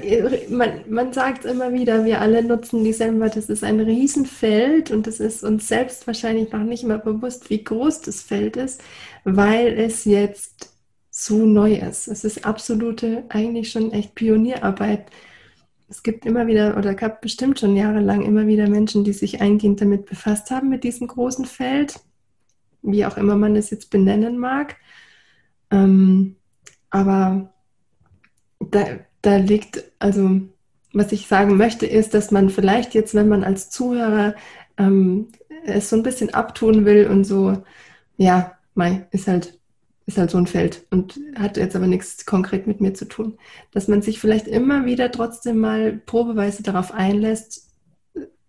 man, 0.48 0.84
man 0.88 1.12
sagt 1.12 1.44
immer 1.44 1.72
wieder, 1.72 2.04
wir 2.04 2.20
alle 2.20 2.42
nutzen 2.42 2.82
dieselben 2.82 3.20
Wörter. 3.20 3.36
Das 3.36 3.50
ist 3.50 3.62
ein 3.62 3.80
Riesenfeld 3.80 4.90
und 4.90 5.06
es 5.06 5.20
ist 5.20 5.44
uns 5.44 5.68
selbst 5.68 6.06
wahrscheinlich 6.06 6.50
noch 6.50 6.62
nicht 6.64 6.84
mal 6.84 6.98
bewusst, 6.98 7.50
wie 7.50 7.62
groß 7.62 8.00
das 8.02 8.22
Feld 8.22 8.56
ist, 8.56 8.82
weil 9.24 9.78
es 9.78 10.04
jetzt 10.06 10.72
so 11.10 11.44
neu 11.44 11.74
ist. 11.74 12.08
Es 12.08 12.24
ist 12.24 12.46
absolute, 12.46 13.24
eigentlich 13.28 13.70
schon 13.70 13.92
echt 13.92 14.14
Pionierarbeit. 14.14 15.10
Es 15.88 16.02
gibt 16.02 16.24
immer 16.24 16.46
wieder 16.46 16.78
oder 16.78 16.94
gab 16.94 17.20
bestimmt 17.20 17.58
schon 17.58 17.76
jahrelang 17.76 18.22
immer 18.22 18.46
wieder 18.46 18.68
Menschen, 18.68 19.04
die 19.04 19.12
sich 19.12 19.42
eingehend 19.42 19.80
damit 19.80 20.06
befasst 20.06 20.50
haben, 20.50 20.70
mit 20.70 20.84
diesem 20.84 21.08
großen 21.08 21.44
Feld, 21.44 22.00
wie 22.82 23.04
auch 23.04 23.18
immer 23.18 23.36
man 23.36 23.56
es 23.56 23.70
jetzt 23.70 23.90
benennen 23.90 24.38
mag. 24.38 24.76
Ähm, 25.70 26.36
aber 26.88 27.52
da, 28.70 28.84
da 29.22 29.36
liegt, 29.36 29.84
also 29.98 30.40
was 30.92 31.12
ich 31.12 31.26
sagen 31.26 31.56
möchte, 31.56 31.86
ist, 31.86 32.14
dass 32.14 32.30
man 32.30 32.50
vielleicht 32.50 32.94
jetzt, 32.94 33.14
wenn 33.14 33.28
man 33.28 33.44
als 33.44 33.70
Zuhörer 33.70 34.34
ähm, 34.76 35.28
es 35.64 35.90
so 35.90 35.96
ein 35.96 36.02
bisschen 36.02 36.34
abtun 36.34 36.84
will 36.84 37.06
und 37.06 37.24
so, 37.24 37.62
ja, 38.16 38.58
mei, 38.74 39.06
ist 39.10 39.28
halt 39.28 39.60
ist 40.10 40.18
halt 40.18 40.30
so 40.30 40.38
ein 40.38 40.46
Feld 40.46 40.86
und 40.90 41.20
hat 41.36 41.56
jetzt 41.56 41.76
aber 41.76 41.86
nichts 41.86 42.26
konkret 42.26 42.66
mit 42.66 42.80
mir 42.80 42.94
zu 42.94 43.06
tun. 43.06 43.38
Dass 43.70 43.86
man 43.86 44.02
sich 44.02 44.18
vielleicht 44.18 44.48
immer 44.48 44.84
wieder 44.84 45.10
trotzdem 45.12 45.58
mal 45.58 46.00
probeweise 46.04 46.62
darauf 46.64 46.92
einlässt, 46.92 47.68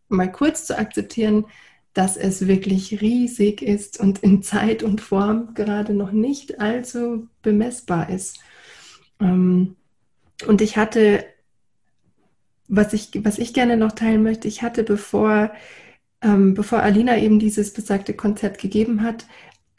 mal 0.09 0.31
kurz 0.31 0.65
zu 0.65 0.77
akzeptieren, 0.77 1.45
dass 1.93 2.17
es 2.17 2.47
wirklich 2.47 3.01
riesig 3.01 3.61
ist 3.61 3.99
und 3.99 4.19
in 4.19 4.41
Zeit 4.41 4.81
und 4.81 5.01
Form 5.01 5.53
gerade 5.53 5.93
noch 5.93 6.11
nicht 6.11 6.59
allzu 6.59 7.27
bemessbar 7.41 8.09
ist. 8.09 8.39
Ähm, 9.19 9.75
und 10.47 10.61
ich 10.61 10.77
hatte, 10.77 11.25
was 12.67 12.93
ich, 12.93 13.09
was 13.23 13.37
ich 13.37 13.53
gerne 13.53 13.77
noch 13.77 13.91
teilen 13.93 14.23
möchte, 14.23 14.47
ich 14.47 14.61
hatte, 14.61 14.83
bevor, 14.83 15.51
ähm, 16.21 16.53
bevor 16.53 16.79
Alina 16.79 17.17
eben 17.17 17.39
dieses 17.39 17.73
besagte 17.73 18.13
Konzert 18.13 18.57
gegeben 18.59 19.03
hat, 19.03 19.25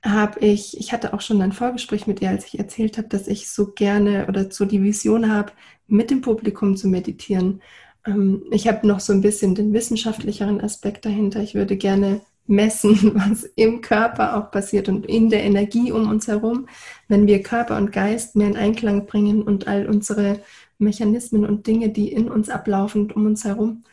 habe 0.04 0.40
ich, 0.40 0.78
ich 0.78 0.92
hatte 0.92 1.14
auch 1.14 1.20
schon 1.20 1.40
ein 1.42 1.52
Vorgespräch 1.52 2.06
mit 2.06 2.20
ihr, 2.20 2.30
als 2.30 2.46
ich 2.46 2.58
erzählt 2.58 2.98
habe, 2.98 3.08
dass 3.08 3.28
ich 3.28 3.48
so 3.50 3.72
gerne 3.72 4.26
oder 4.28 4.50
so 4.50 4.64
die 4.64 4.82
Vision 4.82 5.32
habe, 5.32 5.52
mit 5.86 6.10
dem 6.10 6.20
Publikum 6.22 6.76
zu 6.76 6.88
meditieren. 6.88 7.62
Ähm, 8.06 8.44
ich 8.50 8.66
habe 8.68 8.86
noch 8.86 9.00
so 9.00 9.12
ein 9.12 9.20
bisschen 9.20 9.54
den 9.54 9.72
wissenschaftlicheren 9.72 10.60
Aspekt 10.60 11.04
dahinter. 11.04 11.40
Ich 11.42 11.54
würde 11.54 11.76
gerne 11.76 12.20
messen, 12.46 13.14
was 13.14 13.44
im 13.56 13.80
Körper 13.80 14.36
auch 14.36 14.50
passiert 14.50 14.88
und 14.88 15.06
in 15.06 15.30
der 15.30 15.44
Energie 15.44 15.92
um 15.92 16.08
uns 16.08 16.28
herum, 16.28 16.66
wenn 17.08 17.26
wir 17.26 17.42
Körper 17.42 17.76
und 17.76 17.92
Geist 17.92 18.36
mehr 18.36 18.48
in 18.48 18.56
Einklang 18.56 19.06
bringen 19.06 19.42
und 19.42 19.66
all 19.66 19.86
unsere 19.86 20.40
Mechanismen 20.78 21.46
und 21.46 21.66
Dinge, 21.66 21.90
die 21.90 22.12
in 22.12 22.28
uns 22.28 22.48
ablaufen 22.48 23.10
um 23.10 23.26
uns 23.26 23.44
herum, 23.44 23.84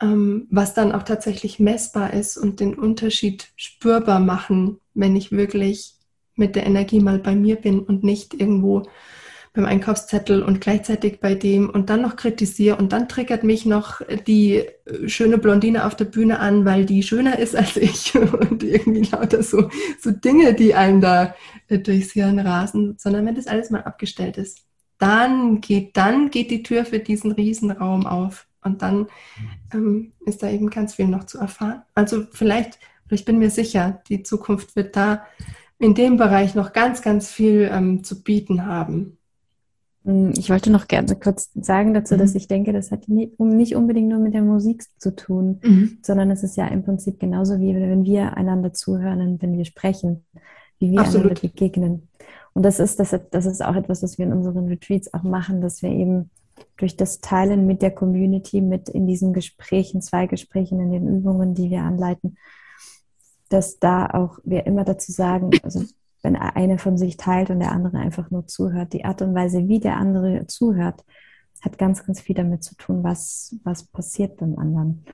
ähm, 0.00 0.46
was 0.50 0.74
dann 0.74 0.92
auch 0.92 1.02
tatsächlich 1.02 1.58
messbar 1.58 2.12
ist 2.12 2.36
und 2.36 2.60
den 2.60 2.74
Unterschied 2.74 3.52
spürbar 3.56 4.20
machen, 4.20 4.78
wenn 4.94 5.14
ich 5.16 5.30
wirklich 5.30 5.94
mit 6.34 6.56
der 6.56 6.66
Energie 6.66 7.00
mal 7.00 7.18
bei 7.18 7.34
mir 7.34 7.56
bin 7.56 7.80
und 7.80 8.02
nicht 8.02 8.34
irgendwo 8.34 8.84
beim 9.54 9.66
Einkaufszettel 9.66 10.42
und 10.42 10.60
gleichzeitig 10.60 11.20
bei 11.20 11.34
dem 11.34 11.68
und 11.68 11.90
dann 11.90 12.00
noch 12.00 12.16
kritisiere 12.16 12.76
und 12.76 12.92
dann 12.92 13.08
triggert 13.08 13.44
mich 13.44 13.66
noch 13.66 14.00
die 14.26 14.64
schöne 15.06 15.36
Blondine 15.36 15.84
auf 15.84 15.94
der 15.94 16.06
Bühne 16.06 16.38
an, 16.38 16.64
weil 16.64 16.86
die 16.86 17.02
schöner 17.02 17.38
ist 17.38 17.54
als 17.54 17.76
ich 17.76 18.14
und 18.14 18.62
irgendwie 18.62 19.02
lauter 19.02 19.42
so, 19.42 19.68
so 20.00 20.10
Dinge, 20.10 20.54
die 20.54 20.74
einem 20.74 21.02
da 21.02 21.34
durchs 21.68 22.12
Hirn 22.12 22.38
rasen, 22.38 22.96
sondern 22.98 23.26
wenn 23.26 23.34
das 23.34 23.46
alles 23.46 23.70
mal 23.70 23.82
abgestellt 23.82 24.38
ist, 24.38 24.64
dann 24.98 25.60
geht, 25.60 25.96
dann 25.96 26.30
geht 26.30 26.50
die 26.50 26.62
Tür 26.62 26.84
für 26.84 27.00
diesen 27.00 27.32
Riesenraum 27.32 28.06
auf. 28.06 28.46
Und 28.62 28.82
dann 28.82 29.08
ähm, 29.74 30.12
ist 30.24 30.42
da 30.42 30.48
eben 30.48 30.70
ganz 30.70 30.94
viel 30.94 31.08
noch 31.08 31.24
zu 31.24 31.38
erfahren. 31.38 31.82
Also 31.94 32.24
vielleicht, 32.30 32.78
ich 33.10 33.24
bin 33.24 33.38
mir 33.38 33.50
sicher, 33.50 34.00
die 34.08 34.22
Zukunft 34.22 34.76
wird 34.76 34.94
da 34.94 35.26
in 35.80 35.94
dem 35.94 36.16
Bereich 36.16 36.54
noch 36.54 36.72
ganz, 36.72 37.02
ganz 37.02 37.32
viel 37.32 37.68
ähm, 37.72 38.04
zu 38.04 38.22
bieten 38.22 38.64
haben. 38.64 39.18
Hm, 40.04 40.32
ich 40.36 40.50
wollte 40.50 40.70
noch 40.70 40.88
gerne 40.88 41.14
kurz 41.16 41.50
sagen 41.54 41.94
dazu, 41.94 42.14
mhm. 42.14 42.18
dass 42.18 42.34
ich 42.34 42.48
denke, 42.48 42.72
das 42.72 42.90
hat 42.90 43.08
nicht, 43.08 43.38
unbedingt 43.38 44.08
nur 44.08 44.18
mit 44.18 44.34
der 44.34 44.42
Musik 44.42 44.84
zu 44.98 45.14
tun, 45.14 45.60
mhm. 45.62 45.98
sondern 46.02 46.30
es 46.30 46.42
ist 46.42 46.56
ja 46.56 46.66
im 46.66 46.82
Prinzip 46.82 47.20
genauso 47.20 47.60
wie 47.60 47.74
wenn 47.74 48.04
wir 48.04 48.36
einander 48.36 48.72
zuhören 48.72 49.20
und 49.20 49.42
wenn 49.42 49.56
wir 49.56 49.64
sprechen, 49.64 50.24
wie 50.78 50.90
wir 50.90 51.00
Absolut. 51.00 51.26
einander 51.26 51.40
begegnen. 51.40 52.08
Und 52.54 52.64
das 52.64 52.80
ist, 52.80 52.98
das, 52.98 53.16
das 53.30 53.46
ist 53.46 53.64
auch 53.64 53.76
etwas, 53.76 54.02
was 54.02 54.18
wir 54.18 54.26
in 54.26 54.32
unseren 54.32 54.66
Retreats 54.66 55.14
auch 55.14 55.22
machen, 55.22 55.60
dass 55.60 55.82
wir 55.82 55.90
eben 55.90 56.30
durch 56.76 56.96
das 56.96 57.20
Teilen 57.20 57.66
mit 57.66 57.80
der 57.80 57.92
Community, 57.92 58.60
mit 58.60 58.88
in 58.88 59.06
diesen 59.06 59.32
Gesprächen, 59.32 60.02
zwei 60.02 60.26
Gesprächen, 60.26 60.80
in 60.80 60.90
den 60.90 61.08
Übungen, 61.08 61.54
die 61.54 61.70
wir 61.70 61.82
anleiten, 61.82 62.36
dass 63.48 63.78
da 63.78 64.06
auch 64.06 64.38
wir 64.44 64.66
immer 64.66 64.84
dazu 64.84 65.12
sagen, 65.12 65.50
also 65.62 65.84
wenn 66.22 66.36
einer 66.36 66.78
von 66.78 66.96
sich 66.96 67.16
teilt 67.16 67.50
und 67.50 67.60
der 67.60 67.72
andere 67.72 67.98
einfach 67.98 68.30
nur 68.30 68.46
zuhört, 68.46 68.92
die 68.92 69.04
Art 69.04 69.22
und 69.22 69.34
Weise, 69.34 69.68
wie 69.68 69.80
der 69.80 69.96
andere 69.96 70.46
zuhört, 70.46 71.04
hat 71.60 71.78
ganz, 71.78 72.04
ganz 72.04 72.20
viel 72.20 72.34
damit 72.34 72.62
zu 72.62 72.74
tun, 72.76 73.02
was, 73.02 73.56
was 73.64 73.84
passiert 73.84 74.36
beim 74.36 74.58
anderen. 74.58 75.04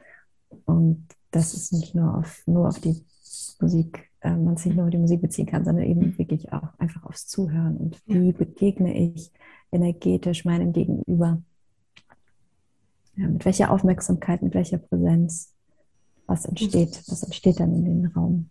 Und 0.65 1.07
das 1.31 1.55
ist 1.55 1.73
nicht 1.73 1.95
nur 1.95 2.19
auf, 2.19 2.43
nur 2.47 2.69
auf 2.69 2.79
die 2.79 3.05
Musik 3.61 4.09
äh, 4.21 4.35
man 4.35 4.57
sich 4.57 4.75
nur 4.75 4.85
auf 4.85 4.91
die 4.91 4.99
Musik 4.99 5.21
beziehen 5.21 5.47
kann, 5.47 5.65
sondern 5.65 5.85
eben 5.85 6.17
wirklich 6.19 6.53
auch 6.53 6.69
einfach 6.79 7.05
aufs 7.05 7.27
Zuhören 7.27 7.77
und 7.77 8.01
wie 8.07 8.33
begegne 8.33 8.97
ich 8.97 9.31
energetisch 9.71 10.45
meinem 10.45 10.73
Gegenüber. 10.73 11.41
Ja, 13.15 13.29
mit 13.29 13.45
welcher 13.45 13.71
Aufmerksamkeit, 13.71 14.43
mit 14.43 14.55
welcher 14.55 14.79
Präsenz, 14.79 15.55
was 16.27 16.45
entsteht, 16.45 17.03
was 17.09 17.23
entsteht 17.23 17.61
dann 17.61 17.75
in 17.75 17.85
dem 17.85 18.07
Raum. 18.13 18.51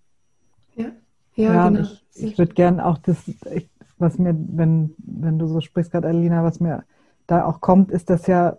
Ja, 0.76 0.92
ja, 1.38 1.53
ja 1.53 1.69
genau. 1.69 1.81
Ich, 2.14 2.23
ich 2.23 2.38
würde 2.38 2.53
gerne 2.53 2.85
auch 2.85 2.97
das, 2.97 3.18
ich, 3.27 3.69
was 3.97 4.18
mir, 4.18 4.35
wenn, 4.35 4.93
wenn 4.97 5.39
du 5.39 5.47
so 5.47 5.61
sprichst 5.61 5.91
gerade, 5.91 6.07
Alina, 6.07 6.43
was 6.43 6.59
mir 6.59 6.84
da 7.27 7.45
auch 7.45 7.61
kommt, 7.61 7.91
ist 7.91 8.09
das 8.09 8.27
ja, 8.27 8.57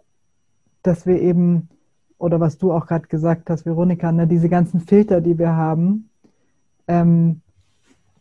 dass 0.83 1.07
wir 1.07 1.21
eben, 1.21 1.69
oder 2.19 2.41
was 2.41 2.59
du 2.59 2.73
auch 2.73 2.87
gerade 2.87 3.09
gesagt 3.09 3.51
hast, 3.51 3.67
Veronika, 3.67 4.11
ne, 4.13 4.27
diese 4.27 4.49
ganzen 4.49 4.81
Filter, 4.81 5.21
die 5.21 5.39
wir 5.39 5.55
haben, 5.55 6.09
ähm, 6.87 7.41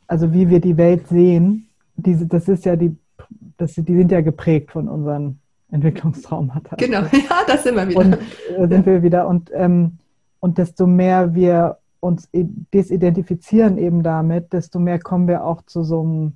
also 0.08 0.34
wie 0.34 0.50
wir 0.50 0.60
die 0.60 0.78
Welt 0.78 1.08
sehen, 1.08 1.68
diese, 1.96 2.28
das 2.28 2.48
ist 2.48 2.66
ja 2.66 2.76
die, 2.76 2.96
das, 3.58 3.74
die 3.74 3.96
sind 3.96 4.12
ja 4.12 4.22
geprägt 4.22 4.72
von 4.72 4.88
unseren 4.88 5.40
Entwicklungstraumata. 5.72 6.78
Genau, 6.78 7.02
ja, 7.12 7.44
das 7.46 7.64
sind 7.64 7.76
wir 7.76 7.90
wieder. 7.90 8.00
Und 8.00 8.14
äh, 8.14 8.68
sind 8.68 8.86
wir 8.86 9.04
wieder. 9.04 9.28
Und, 9.28 9.52
ähm, 9.54 9.98
und 10.40 10.58
desto 10.58 10.88
mehr 10.88 11.34
wir 11.34 11.78
uns 12.00 12.30
desidentifizieren 12.32 13.78
eben 13.78 14.04
damit, 14.04 14.54
desto 14.54 14.80
mehr 14.80 15.00
kommen 15.00 15.28
wir 15.28 15.44
auch 15.44 15.62
zu 15.64 15.84
so 15.84 16.02
einem, 16.02 16.34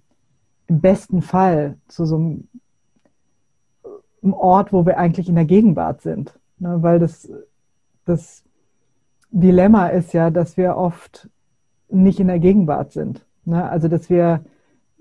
im 0.68 0.82
besten 0.82 1.22
Fall, 1.22 1.78
zu 1.88 2.06
so 2.06 2.16
einem, 2.16 2.48
Ort, 4.34 4.72
wo 4.72 4.86
wir 4.86 5.00
eigentlich 5.00 5.30
in 5.30 5.36
der 5.36 5.46
Gegenwart 5.46 6.02
sind. 6.02 6.38
Ne? 6.60 6.78
Weil 6.82 7.00
das, 7.00 7.28
das 8.06 8.44
Dilemma 9.32 9.88
ist 9.88 10.14
ja, 10.14 10.30
dass 10.30 10.58
wir 10.58 10.78
oft 10.78 11.28
nicht 11.90 12.20
in 12.20 12.28
der 12.28 12.40
Gegenwart 12.40 12.92
sind. 12.92 13.26
Ne? 13.46 13.68
Also 13.68 13.88
dass 13.88 14.10
wir 14.10 14.44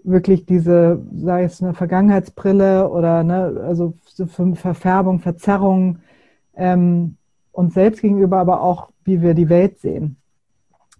wirklich 0.02 0.46
diese, 0.46 1.02
sei 1.14 1.44
es 1.44 1.62
eine 1.62 1.74
Vergangenheitsbrille 1.74 2.88
oder 2.88 3.22
ne, 3.22 3.60
also 3.62 3.94
so 4.06 4.26
Verfärbung, 4.54 5.18
Verzerrung 5.18 5.98
ähm, 6.56 7.16
uns 7.52 7.74
selbst 7.74 8.00
gegenüber, 8.00 8.38
aber 8.38 8.62
auch 8.62 8.90
wie 9.04 9.20
wir 9.20 9.34
die 9.34 9.48
Welt 9.48 9.78
sehen. 9.78 10.16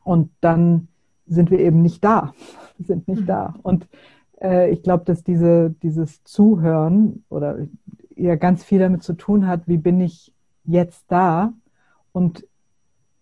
Und 0.04 0.30
dann 0.40 0.88
sind 1.26 1.50
wir 1.50 1.60
eben 1.60 1.82
nicht 1.82 2.02
da, 2.04 2.34
sind 2.78 3.08
nicht 3.08 3.22
mhm. 3.22 3.26
da. 3.26 3.54
Und 3.62 3.88
äh, 4.40 4.70
ich 4.70 4.82
glaube, 4.82 5.04
dass 5.04 5.22
diese, 5.22 5.74
dieses 5.82 6.24
Zuhören 6.24 7.24
oder 7.28 7.58
ja 8.16 8.34
ganz 8.34 8.64
viel 8.64 8.78
damit 8.78 9.02
zu 9.02 9.14
tun 9.14 9.46
hat, 9.46 9.62
wie 9.66 9.78
bin 9.78 10.00
ich 10.00 10.32
jetzt 10.64 11.04
da 11.08 11.52
und 12.12 12.46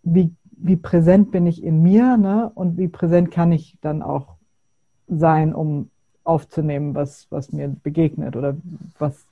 wie 0.03 0.31
wie 0.61 0.75
präsent 0.75 1.31
bin 1.31 1.47
ich 1.47 1.63
in 1.63 1.81
mir 1.81 2.17
ne? 2.17 2.51
und 2.53 2.77
wie 2.77 2.87
präsent 2.87 3.31
kann 3.31 3.51
ich 3.51 3.77
dann 3.81 4.01
auch 4.01 4.35
sein, 5.07 5.55
um 5.55 5.89
aufzunehmen, 6.23 6.95
was, 6.95 7.27
was 7.29 7.51
mir 7.51 7.69
begegnet 7.81 8.35
oder 8.35 8.55
was 8.99 9.25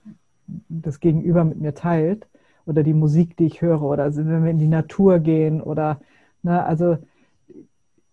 das 0.69 0.99
Gegenüber 0.99 1.44
mit 1.44 1.60
mir 1.60 1.76
teilt 1.76 2.28
oder 2.65 2.82
die 2.82 2.94
Musik, 2.94 3.36
die 3.38 3.45
ich 3.45 3.61
höre 3.61 3.82
oder 3.82 4.03
also 4.03 4.26
wenn 4.26 4.44
wir 4.44 4.52
in 4.52 4.57
die 4.57 4.68
Natur 4.68 5.19
gehen 5.19 5.61
oder 5.61 5.99
ne, 6.44 6.64
also, 6.64 6.98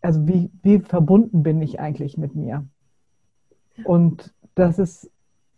also 0.04 0.26
wie, 0.28 0.50
wie 0.62 0.80
verbunden 0.80 1.42
bin 1.42 1.62
ich 1.62 1.80
eigentlich 1.80 2.18
mit 2.18 2.34
mir? 2.34 2.66
Und 3.84 4.32
das 4.54 4.78
ist 4.78 5.10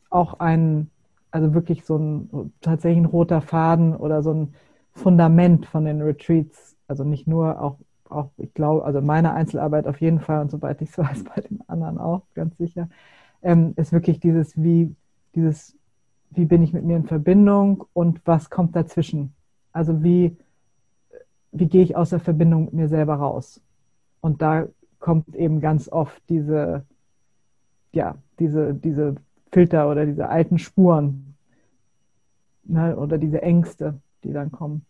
auch 0.09 0.41
ein, 0.41 0.91
also 1.31 1.53
wirklich 1.53 1.85
so 1.85 1.97
ein 1.99 2.53
tatsächlich 2.61 3.03
ein 3.03 3.07
roter 3.07 3.41
Faden 3.41 3.95
oder 3.95 4.23
so 4.23 4.33
ein 4.33 4.55
Fundament 4.93 5.67
von 5.67 5.85
den 5.85 6.01
Retreats 6.01 6.77
also 6.89 7.05
nicht 7.05 7.27
nur, 7.27 7.61
auch, 7.61 7.79
auch 8.09 8.31
ich 8.37 8.53
glaube, 8.55 8.85
also 8.85 9.01
meine 9.01 9.33
Einzelarbeit 9.33 9.87
auf 9.87 10.01
jeden 10.01 10.21
Fall 10.21 10.41
und 10.41 10.51
soweit 10.51 10.81
ich 10.83 10.91
es 10.91 10.99
weiß, 10.99 11.25
bei 11.25 11.41
den 11.43 11.61
anderen 11.69 11.99
auch, 11.99 12.23
ganz 12.35 12.57
sicher, 12.57 12.89
ähm, 13.43 13.75
ist 13.77 13.93
wirklich 13.93 14.21
dieses, 14.21 14.61
wie, 14.63 14.95
dieses, 15.35 15.77
wie 16.31 16.45
bin 16.45 16.63
ich 16.63 16.73
mit 16.73 16.85
mir 16.85 16.97
in 16.97 17.07
Verbindung 17.07 17.85
und 17.93 18.21
was 18.25 18.51
kommt 18.51 18.77
dazwischen? 18.77 19.35
Also 19.73 20.03
wie, 20.03 20.37
wie 21.53 21.67
gehe 21.67 21.83
ich 21.83 21.97
aus 21.97 22.11
der 22.11 22.21
Verbindung 22.21 22.67
mit 22.67 22.75
mir 22.75 22.89
selber 22.89 23.15
raus? 23.15 23.61
Und 24.27 24.43
da 24.43 24.67
kommt 24.99 25.35
eben 25.37 25.61
ganz 25.61 25.89
oft 25.89 26.21
diese, 26.29 26.85
ja, 27.93 28.17
diese, 28.41 28.75
diese 28.75 29.15
Filter 29.53 29.89
oder 29.89 30.05
diese 30.05 30.29
alten 30.29 30.59
Spuren 30.59 31.37
ne, 32.65 32.97
oder 32.97 33.19
diese 33.19 33.41
Ängste, 33.41 34.01
die 34.25 34.33
dann 34.33 34.51
kommen 34.51 34.85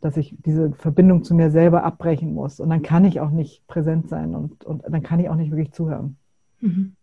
dass 0.00 0.16
ich 0.16 0.34
diese 0.44 0.72
Verbindung 0.72 1.24
zu 1.24 1.34
mir 1.34 1.50
selber 1.50 1.84
abbrechen 1.84 2.32
muss. 2.34 2.60
Und 2.60 2.70
dann 2.70 2.82
kann 2.82 3.04
ich 3.04 3.20
auch 3.20 3.30
nicht 3.30 3.66
präsent 3.66 4.08
sein 4.08 4.34
und, 4.34 4.64
und 4.64 4.82
dann 4.88 5.02
kann 5.02 5.20
ich 5.20 5.28
auch 5.28 5.34
nicht 5.34 5.50
wirklich 5.50 5.72
zuhören. 5.72 6.16
Mhm. 6.60 6.94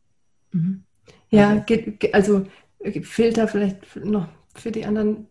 Mhm. 0.51 0.83
Ja, 1.29 1.63
also 2.13 2.45
Filter 3.03 3.47
vielleicht 3.47 4.03
noch 4.03 4.27
für 4.55 4.71
die 4.71 4.85
anderen 4.85 5.27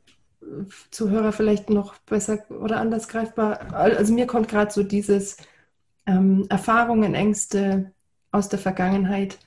Zuhörer 0.91 1.33
vielleicht 1.33 1.71
noch 1.71 1.99
besser 1.99 2.39
oder 2.51 2.79
anders 2.79 3.09
greifbar. 3.09 3.75
Also 3.75 4.15
mir 4.15 4.27
kommt 4.27 4.49
gerade 4.49 4.71
so 4.71 4.85
dieses 4.85 5.39
ähm, 6.07 6.47
Erfahrungen, 6.49 7.15
Ängste 7.15 7.93
aus 8.31 8.49
der 8.49 8.59
Vergangenheit, 8.59 9.39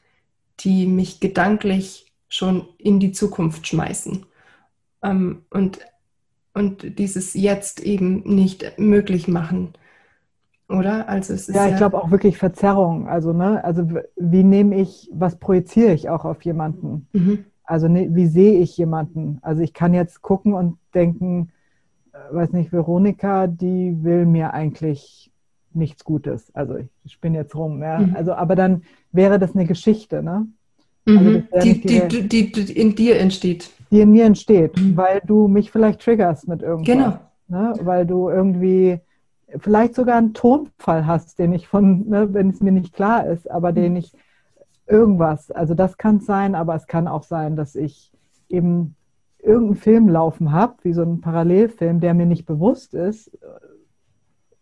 die 0.60 0.88
mich 0.88 1.20
gedanklich 1.20 2.12
schon 2.28 2.68
in 2.78 3.00
die 3.00 3.12
Zukunft 3.12 3.68
schmeißen. 3.68 4.26
Ähm, 5.04 5.44
und 5.50 5.80
und 6.54 7.00
dieses 7.00 7.34
Jetzt 7.34 7.80
eben 7.80 8.22
nicht 8.24 8.78
möglich 8.78 9.28
machen. 9.28 9.74
Oder? 10.68 11.10
Also 11.10 11.34
es 11.34 11.50
ist 11.50 11.56
ja, 11.56 11.68
ich 11.68 11.78
glaube 11.78 11.98
auch 11.98 12.12
wirklich 12.12 12.38
Verzerrung. 12.38 13.08
Also, 13.08 13.34
ne, 13.34 13.64
also 13.64 13.88
wie 14.18 14.44
nehme 14.44 14.80
ich, 14.80 15.10
was 15.12 15.38
projiziere 15.38 15.94
ich 15.94 16.10
auch 16.10 16.26
auf 16.26 16.44
jemanden? 16.44 17.08
Mhm. 17.14 17.46
Also 17.64 17.88
ne, 17.88 18.10
wie 18.12 18.28
sehe 18.28 18.60
ich 18.60 18.78
jemanden? 18.78 19.40
Also 19.42 19.62
ich 19.62 19.74
kann 19.74 19.94
jetzt 19.94 20.22
gucken 20.22 20.54
und 20.54 20.78
denken, 20.94 21.52
äh, 22.14 22.36
weiß 22.36 22.52
nicht, 22.52 22.72
Veronika, 22.72 23.48
die 23.48 23.98
will 24.04 24.26
mir 24.26 24.54
eigentlich 24.54 25.29
nichts 25.74 26.04
Gutes. 26.04 26.54
Also 26.56 26.78
ich 26.78 27.12
spinne 27.12 27.38
jetzt 27.38 27.56
rum, 27.56 27.82
ja. 27.82 28.00
Mhm. 28.00 28.16
Also, 28.16 28.34
aber 28.34 28.56
dann 28.56 28.84
wäre 29.12 29.40
das 29.40 29.56
eine 29.56 29.66
Geschichte, 29.66 30.24
ne? 30.24 30.48
Mhm. 31.06 31.44
Also 31.52 31.68
die, 31.68 31.82
die, 31.82 32.28
die, 32.28 32.52
die, 32.52 32.72
in 32.74 32.96
dir 32.96 33.20
entsteht. 33.20 33.72
Die 33.92 34.02
in 34.02 34.12
mir 34.12 34.26
entsteht, 34.26 34.78
mhm. 34.78 34.98
weil 34.98 35.22
du 35.26 35.48
mich 35.48 35.72
vielleicht 35.72 36.02
triggerst 36.02 36.48
mit 36.48 36.62
irgendwas. 36.62 36.96
Genau. 36.96 37.20
Ne? 37.48 37.74
Weil 37.82 38.06
du 38.06 38.30
irgendwie 38.30 39.00
vielleicht 39.58 39.96
sogar 39.96 40.18
einen 40.18 40.34
Tonfall 40.34 41.08
hast, 41.08 41.40
den 41.40 41.54
ich 41.54 41.68
von, 41.68 42.08
ne, 42.08 42.34
wenn 42.34 42.50
es 42.50 42.62
mir 42.62 42.72
nicht 42.72 42.94
klar 42.94 43.26
ist, 43.26 43.50
aber 43.50 43.72
den 43.72 43.96
ich 43.96 44.14
irgendwas, 44.86 45.50
also 45.52 45.74
das 45.74 45.98
kann 45.98 46.18
es 46.18 46.26
sein, 46.26 46.56
aber 46.56 46.76
es 46.76 46.86
kann 46.88 47.08
auch 47.08 47.24
sein, 47.24 47.56
dass 47.56 47.76
ich 47.76 48.12
eben 48.50 48.96
irgendeinen 49.42 49.76
Film 49.76 50.10
laufen 50.10 50.52
habe, 50.52 50.76
wie 50.84 50.94
so 50.94 51.02
ein 51.02 51.22
Parallelfilm, 51.22 52.00
der 52.00 52.14
mir 52.14 52.26
nicht 52.26 52.46
bewusst 52.46 52.94
ist. 52.94 53.32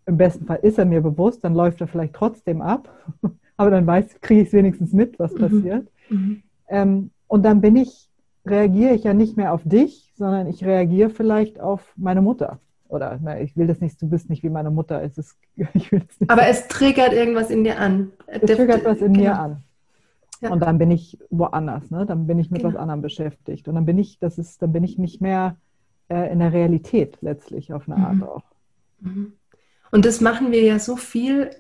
Im 0.08 0.18
besten 0.18 0.46
Fall 0.46 0.60
ist 0.62 0.80
er 0.80 0.86
mir 0.86 1.02
bewusst, 1.02 1.44
dann 1.44 1.54
läuft 1.54 1.82
er 1.82 1.88
vielleicht 1.88 2.14
trotzdem 2.14 2.62
ab, 2.62 2.90
aber 3.58 3.72
dann 3.72 3.86
weiß, 3.86 4.22
kriege 4.22 4.42
ich 4.42 4.48
es 4.48 4.54
wenigstens 4.54 4.94
mit, 4.94 5.20
was 5.20 5.34
mhm. 5.34 5.40
passiert. 5.40 5.88
Mhm. 6.10 6.44
Ähm, 6.70 7.12
und 7.28 7.44
dann 7.44 7.62
bin 7.62 7.76
ich, 7.76 8.10
reagiere 8.46 8.94
ich 8.94 9.04
ja 9.04 9.14
nicht 9.14 9.38
mehr 9.38 9.54
auf 9.54 9.62
dich, 9.66 10.14
sondern 10.16 10.48
ich 10.48 10.64
reagiere 10.64 11.10
vielleicht 11.10 11.60
auf 11.60 11.94
meine 11.98 12.22
Mutter. 12.22 12.60
Oder 12.88 13.20
na, 13.22 13.40
ich 13.42 13.58
will 13.58 13.68
das 13.68 13.82
nicht, 13.82 14.02
du 14.02 14.08
bist 14.08 14.30
nicht 14.30 14.44
wie 14.44 14.50
meine 14.50 14.72
Mutter. 14.72 15.04
Es 15.04 15.18
ist, 15.18 15.38
Aber 16.28 16.48
es 16.48 16.68
triggert 16.70 17.12
irgendwas 17.12 17.50
in 17.50 17.64
dir 17.64 17.80
an. 17.80 18.12
Es 18.28 18.42
triggert 18.42 18.86
was 18.86 19.00
in 19.00 19.14
genau. 19.14 19.26
mir 19.26 19.40
an. 19.40 19.64
Ja. 20.42 20.52
Und 20.52 20.62
dann 20.62 20.78
bin 20.78 20.92
ich 20.92 21.18
woanders, 21.30 21.90
ne? 21.90 22.06
Dann 22.06 22.28
bin 22.28 22.40
ich 22.40 22.52
mit 22.52 22.62
genau. 22.62 22.74
was 22.74 22.80
anderem 22.80 23.02
beschäftigt. 23.02 23.68
Und 23.68 23.76
dann 23.76 23.86
bin 23.86 23.98
ich, 23.98 24.20
das 24.20 24.38
ist, 24.38 24.62
dann 24.62 24.72
bin 24.72 24.84
ich 24.84 24.98
nicht 24.98 25.20
mehr 25.20 25.58
äh, 26.10 26.32
in 26.32 26.40
der 26.40 26.54
Realität 26.54 27.18
letztlich 27.22 27.74
auf 27.74 27.90
eine 27.90 27.98
Art 27.98 28.16
mhm. 28.16 28.24
auch. 28.24 28.44
Mhm. 29.02 29.34
Und 29.91 30.05
das 30.05 30.22
machen 30.22 30.51
wir 30.51 30.61
ja 30.61 30.80
so 30.80 30.95
viel 30.95 31.51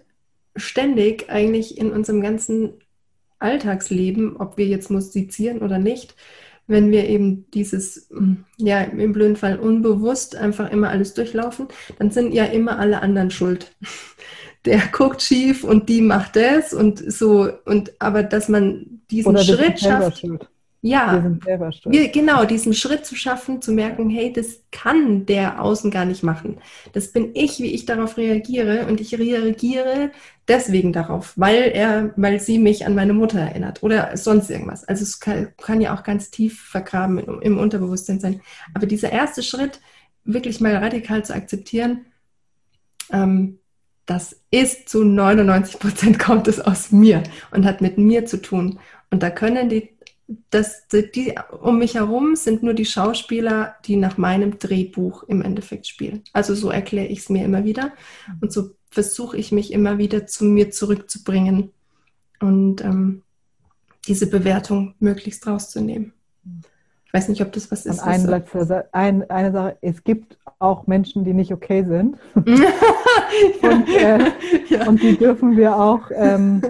ständig 0.55 1.29
eigentlich 1.29 1.77
in 1.77 1.91
unserem 1.91 2.21
ganzen 2.21 2.73
Alltagsleben, 3.39 4.37
ob 4.37 4.57
wir 4.57 4.65
jetzt 4.65 4.89
musizieren 4.89 5.59
oder 5.59 5.77
nicht, 5.77 6.15
wenn 6.65 6.91
wir 6.91 7.07
eben 7.07 7.49
dieses, 7.51 8.09
mm, 8.09 8.33
ja, 8.57 8.81
im 8.81 9.13
blöden 9.13 9.37
Fall 9.37 9.57
unbewusst 9.57 10.35
einfach 10.35 10.69
immer 10.71 10.89
alles 10.89 11.13
durchlaufen, 11.13 11.67
dann 11.97 12.11
sind 12.11 12.33
ja 12.33 12.45
immer 12.45 12.79
alle 12.79 13.01
anderen 13.01 13.31
schuld. 13.31 13.75
Der 14.65 14.81
guckt 14.91 15.21
schief 15.21 15.63
und 15.63 15.87
die 15.87 16.01
macht 16.01 16.35
das 16.35 16.73
und 16.73 16.99
so, 17.09 17.49
und 17.63 17.93
aber 18.01 18.23
dass 18.23 18.49
man 18.49 19.01
diesen 19.09 19.37
Schritt 19.37 19.79
schafft. 19.79 20.19
Schuld. 20.19 20.49
Ja, 20.81 21.23
wir, 21.85 22.09
genau, 22.09 22.45
diesen 22.45 22.73
Schritt 22.73 23.05
zu 23.05 23.15
schaffen, 23.15 23.61
zu 23.61 23.71
merken, 23.71 24.09
hey, 24.11 24.31
das 24.31 24.61
kann 24.71 25.25
der 25.25 25.61
außen 25.61 25.89
gar 25.89 26.05
nicht 26.05 26.21
machen. 26.21 26.59
Das 26.93 27.11
bin 27.11 27.31
ich, 27.33 27.59
wie 27.59 27.73
ich 27.73 27.85
darauf 27.85 28.17
reagiere 28.17 28.85
und 28.85 29.01
ich 29.01 29.17
reagiere 29.17 30.11
deswegen 30.47 30.93
darauf, 30.93 31.33
weil 31.35 31.71
er, 31.73 32.13
weil 32.15 32.39
sie 32.39 32.59
mich 32.59 32.85
an 32.85 32.93
meine 32.93 33.13
Mutter 33.13 33.39
erinnert 33.39 33.81
oder 33.81 34.15
sonst 34.15 34.51
irgendwas. 34.51 34.83
Also 34.83 35.03
es 35.03 35.19
kann, 35.19 35.49
kann 35.57 35.81
ja 35.81 35.95
auch 35.95 36.03
ganz 36.03 36.29
tief 36.29 36.61
vergraben 36.61 37.17
im, 37.17 37.41
im 37.41 37.57
Unterbewusstsein 37.57 38.19
sein. 38.19 38.41
Aber 38.73 38.85
dieser 38.85 39.11
erste 39.11 39.41
Schritt, 39.41 39.81
wirklich 40.23 40.61
mal 40.61 40.75
radikal 40.75 41.25
zu 41.25 41.33
akzeptieren, 41.33 42.05
ähm, 43.11 43.59
das 44.05 44.39
ist 44.51 44.89
zu 44.89 45.03
99 45.03 45.79
Prozent 45.79 46.19
kommt 46.19 46.47
es 46.47 46.59
aus 46.59 46.91
mir 46.91 47.23
und 47.51 47.65
hat 47.65 47.81
mit 47.81 47.97
mir 47.97 48.25
zu 48.25 48.41
tun. 48.41 48.79
Und 49.11 49.21
da 49.23 49.29
können 49.29 49.69
die, 49.69 49.96
das, 50.49 50.87
die 50.89 51.35
um 51.61 51.79
mich 51.79 51.95
herum 51.95 52.35
sind 52.35 52.61
nur 52.61 52.73
die 52.73 52.85
Schauspieler, 52.85 53.75
die 53.85 53.95
nach 53.95 54.17
meinem 54.17 54.59
Drehbuch 54.59 55.23
im 55.23 55.41
Endeffekt 55.41 55.87
spielen. 55.87 56.23
Also 56.33 56.53
so 56.53 56.69
erkläre 56.69 57.07
ich 57.07 57.19
es 57.19 57.29
mir 57.29 57.45
immer 57.45 57.63
wieder 57.63 57.93
und 58.41 58.51
so 58.51 58.71
versuche 58.89 59.37
ich 59.37 59.51
mich 59.51 59.71
immer 59.71 59.97
wieder 59.97 60.27
zu 60.27 60.43
mir 60.45 60.71
zurückzubringen 60.71 61.71
und 62.39 62.83
ähm, 62.83 63.23
diese 64.07 64.29
Bewertung 64.29 64.95
möglichst 64.99 65.47
rauszunehmen. 65.47 66.13
Ich 67.05 67.13
weiß 67.13 67.29
nicht, 67.29 67.41
ob 67.41 67.53
das 67.53 67.71
was 67.71 67.85
ist. 67.85 68.01
Und 68.01 68.07
ein 68.07 68.25
letzter, 68.25 68.89
ein, 68.91 69.29
eine 69.29 69.51
Sache, 69.51 69.77
es 69.81 70.03
gibt 70.03 70.37
auch 70.59 70.87
Menschen, 70.87 71.23
die 71.23 71.33
nicht 71.33 71.53
okay 71.53 71.85
sind. 71.85 72.17
und, 72.35 73.89
äh, 73.89 74.31
ja. 74.67 74.87
und, 74.87 75.01
die 75.01 75.17
dürfen 75.17 75.55
wir 75.55 75.77
auch, 75.77 76.11
ähm, 76.13 76.61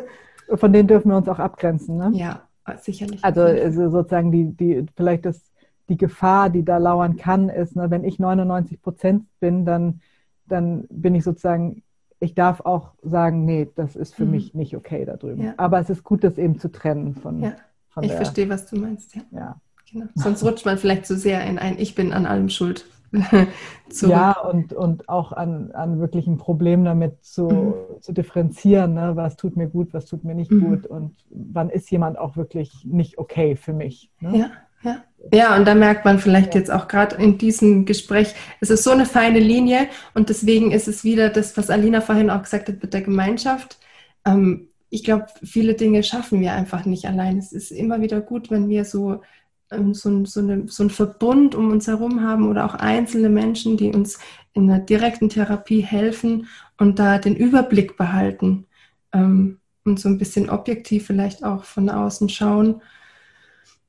von 0.53 0.71
denen 0.71 0.87
dürfen 0.87 1.09
wir 1.09 1.17
uns 1.17 1.27
auch 1.27 1.39
abgrenzen. 1.39 1.97
Ne? 1.97 2.11
Ja, 2.13 2.46
sicherlich. 2.75 3.23
Also, 3.23 3.41
also 3.41 3.89
sozusagen 3.89 4.31
die, 4.31 4.45
die, 4.45 4.85
vielleicht 4.95 5.25
das, 5.25 5.41
die 5.89 5.97
Gefahr, 5.97 6.49
die 6.49 6.63
da 6.63 6.77
lauern 6.77 7.17
kann, 7.17 7.49
ist, 7.49 7.75
ne, 7.75 7.89
wenn 7.89 8.03
ich 8.03 8.19
99 8.19 8.81
Prozent 8.81 9.25
bin, 9.39 9.65
dann, 9.65 10.01
dann 10.47 10.85
bin 10.89 11.15
ich 11.15 11.23
sozusagen, 11.23 11.83
ich 12.19 12.35
darf 12.35 12.61
auch 12.61 12.93
sagen, 13.01 13.45
nee, 13.45 13.69
das 13.75 13.95
ist 13.95 14.15
für 14.15 14.25
mhm. 14.25 14.31
mich 14.31 14.53
nicht 14.53 14.75
okay 14.75 15.05
da 15.05 15.17
drüben. 15.17 15.43
Ja. 15.43 15.53
Aber 15.57 15.79
es 15.79 15.89
ist 15.89 16.03
gut, 16.03 16.23
das 16.23 16.37
eben 16.37 16.59
zu 16.59 16.71
trennen 16.71 17.15
von. 17.15 17.41
Ja. 17.41 17.55
von 17.89 18.03
ich 18.03 18.09
der, 18.09 18.17
verstehe, 18.17 18.49
was 18.49 18.65
du 18.65 18.77
meinst, 18.77 19.15
ja. 19.15 19.21
ja. 19.31 19.61
Genau. 19.91 20.07
Sonst 20.15 20.43
rutscht 20.43 20.65
man 20.65 20.77
vielleicht 20.77 21.05
zu 21.05 21.15
so 21.15 21.21
sehr 21.21 21.45
in 21.45 21.57
ein 21.57 21.79
Ich 21.79 21.95
bin 21.95 22.11
an 22.11 22.25
allem 22.25 22.49
schuld. 22.49 22.85
ja, 24.01 24.39
und, 24.39 24.73
und 24.73 25.09
auch 25.09 25.31
an, 25.31 25.71
an 25.71 25.99
wirklich 25.99 26.27
ein 26.27 26.37
Problem 26.37 26.83
damit 26.83 27.23
zu, 27.23 27.47
mhm. 27.47 28.01
zu 28.01 28.11
differenzieren, 28.11 28.93
ne? 28.93 29.11
was 29.15 29.35
tut 29.35 29.55
mir 29.55 29.67
gut, 29.67 29.93
was 29.93 30.05
tut 30.05 30.23
mir 30.23 30.35
nicht 30.35 30.51
mhm. 30.51 30.61
gut 30.61 30.87
und 30.87 31.15
wann 31.29 31.69
ist 31.69 31.89
jemand 31.89 32.17
auch 32.17 32.35
wirklich 32.35 32.85
nicht 32.85 33.17
okay 33.17 33.55
für 33.55 33.73
mich. 33.73 34.11
Ne? 34.19 34.39
Ja. 34.39 34.51
Ja. 34.83 35.03
ja, 35.33 35.57
und 35.57 35.65
da 35.65 35.73
merkt 35.73 36.05
man 36.05 36.19
vielleicht 36.19 36.53
ja. 36.53 36.59
jetzt 36.59 36.71
auch 36.71 36.87
gerade 36.87 37.15
in 37.15 37.39
diesem 37.39 37.85
Gespräch, 37.85 38.35
es 38.61 38.69
ist 38.69 38.83
so 38.83 38.91
eine 38.91 39.07
feine 39.07 39.39
Linie 39.39 39.87
und 40.13 40.29
deswegen 40.29 40.71
ist 40.71 40.87
es 40.87 41.03
wieder 41.03 41.29
das, 41.29 41.57
was 41.57 41.71
Alina 41.71 41.99
vorhin 41.99 42.29
auch 42.29 42.43
gesagt 42.43 42.69
hat 42.69 42.81
mit 42.83 42.93
der 42.93 43.01
Gemeinschaft. 43.01 43.79
Ähm, 44.23 44.69
ich 44.89 45.03
glaube, 45.03 45.25
viele 45.43 45.73
Dinge 45.73 46.03
schaffen 46.03 46.41
wir 46.41 46.53
einfach 46.53 46.85
nicht 46.85 47.05
allein. 47.05 47.37
Es 47.39 47.51
ist 47.51 47.71
immer 47.71 48.01
wieder 48.01 48.21
gut, 48.21 48.51
wenn 48.51 48.69
wir 48.69 48.85
so 48.85 49.21
so, 49.69 50.09
ein, 50.09 50.25
so, 50.25 50.39
eine, 50.39 50.67
so 50.67 50.83
ein 50.83 50.89
Verbund 50.89 51.55
um 51.55 51.71
uns 51.71 51.87
herum 51.87 52.21
haben 52.21 52.47
oder 52.49 52.65
auch 52.65 52.75
einzelne 52.75 53.29
Menschen, 53.29 53.77
die 53.77 53.93
uns 53.93 54.19
in 54.53 54.67
der 54.67 54.79
direkten 54.79 55.29
Therapie 55.29 55.81
helfen 55.81 56.47
und 56.77 56.99
da 56.99 57.19
den 57.19 57.35
Überblick 57.35 57.97
behalten 57.97 58.65
ähm, 59.13 59.59
und 59.83 59.99
so 59.99 60.09
ein 60.09 60.17
bisschen 60.17 60.49
objektiv 60.49 61.05
vielleicht 61.05 61.43
auch 61.43 61.63
von 61.63 61.89
außen 61.89 62.29
schauen, 62.29 62.81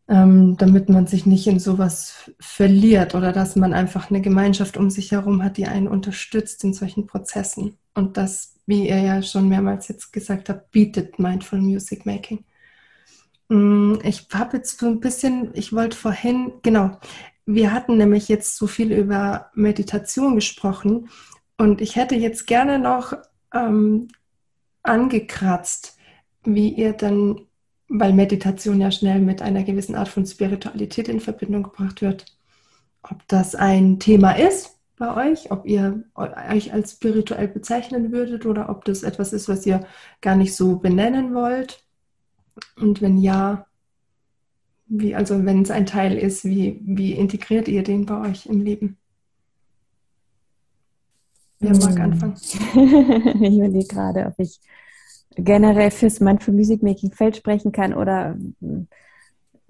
ähm, 0.09 0.57
damit 0.57 0.89
man 0.89 1.07
sich 1.07 1.27
nicht 1.27 1.47
in 1.47 1.59
sowas 1.59 2.31
verliert 2.41 3.15
oder 3.15 3.33
dass 3.33 3.57
man 3.57 3.73
einfach 3.75 4.11
eine 4.11 4.21
Gemeinschaft 4.21 4.77
um 4.77 4.91
sich 4.91 5.13
herum 5.13 5.43
hat, 5.45 5.59
die 5.59 5.67
einen 5.67 5.89
unterstützt 5.89 6.65
in 6.65 6.73
solchen 6.73 7.07
Prozessen. 7.07 7.77
Und 7.95 8.17
das, 8.17 8.55
wie 8.67 8.89
ihr 8.89 9.01
ja 9.01 9.23
schon 9.23 9.49
mehrmals 9.49 9.89
jetzt 9.89 10.13
gesagt 10.13 10.49
habt, 10.49 10.71
bietet 10.71 11.19
Mindful 11.19 11.61
Music 11.61 12.07
Making. 12.07 12.45
Mm, 13.49 13.97
ich 14.03 14.29
habe 14.33 14.59
jetzt 14.59 14.79
so 14.79 14.87
ein 14.87 15.01
bisschen, 15.01 15.51
ich 15.55 15.73
wollte 15.73 15.97
vorhin, 15.97 16.53
genau, 16.63 16.99
wir 17.47 17.73
hatten 17.73 17.97
nämlich 17.97 18.29
jetzt 18.29 18.57
so 18.57 18.67
viel 18.67 18.93
über 18.93 19.51
Meditation 19.55 20.35
gesprochen 20.35 21.09
und 21.57 21.81
ich 21.81 21.97
hätte 21.97 22.15
jetzt 22.15 22.47
gerne 22.47 22.79
noch 22.79 23.15
ähm, 23.55 24.09
angekratzt, 24.83 25.97
wie 26.45 26.69
ihr 26.71 26.93
dann, 26.93 27.47
weil 27.89 28.13
Meditation 28.13 28.81
ja 28.81 28.91
schnell 28.91 29.21
mit 29.21 29.43
einer 29.43 29.65
gewissen 29.65 29.95
Art 29.95 30.09
von 30.09 30.27
Spiritualität 30.27 31.09
in 31.09 31.21
Verbindung 31.21 31.63
gebracht 31.65 32.03
wird, 32.03 32.27
ob 33.03 33.27
das 33.29 33.55
ein 33.55 33.99
Thema 33.99 34.33
ist 34.33 34.79
bei 34.99 35.31
euch, 35.31 35.51
ob 35.51 35.67
ihr 35.67 36.05
euch 36.15 36.73
als 36.73 36.93
spirituell 36.93 37.49
bezeichnen 37.49 38.13
würdet 38.13 38.47
oder 38.47 38.69
ob 38.69 38.85
das 38.85 39.03
etwas 39.05 39.33
ist, 39.33 39.49
was 39.49 39.65
ihr 39.65 39.87
gar 40.21 40.37
nicht 40.37 40.55
so 40.55 40.77
benennen 40.77 41.35
wollt. 41.35 41.88
Und 42.81 43.01
wenn 43.01 43.19
ja, 43.19 43.67
wie, 44.87 45.15
also 45.15 45.45
wenn 45.45 45.63
es 45.63 45.71
ein 45.71 45.87
Teil 45.87 46.17
ist, 46.17 46.45
wie, 46.45 46.81
wie 46.85 47.13
integriert 47.13 47.69
ihr 47.69 47.83
den 47.83 48.07
bei 48.07 48.31
euch 48.31 48.47
im 48.47 48.61
Leben? 48.61 48.97
Wer 51.61 51.77
mag 51.77 51.95
hm. 51.95 52.01
anfangen? 52.01 52.35
ich 53.43 53.57
überlege 53.57 53.87
gerade, 53.87 54.27
ob 54.27 54.35
ich 54.39 54.61
generell 55.37 55.91
fürs 55.91 56.21
Mindful 56.21 56.55
Music 56.55 56.83
Making 56.83 57.13
Feld 57.13 57.37
sprechen 57.37 57.73
kann 57.73 57.95
oder 57.95 58.37
hm, 58.61 58.89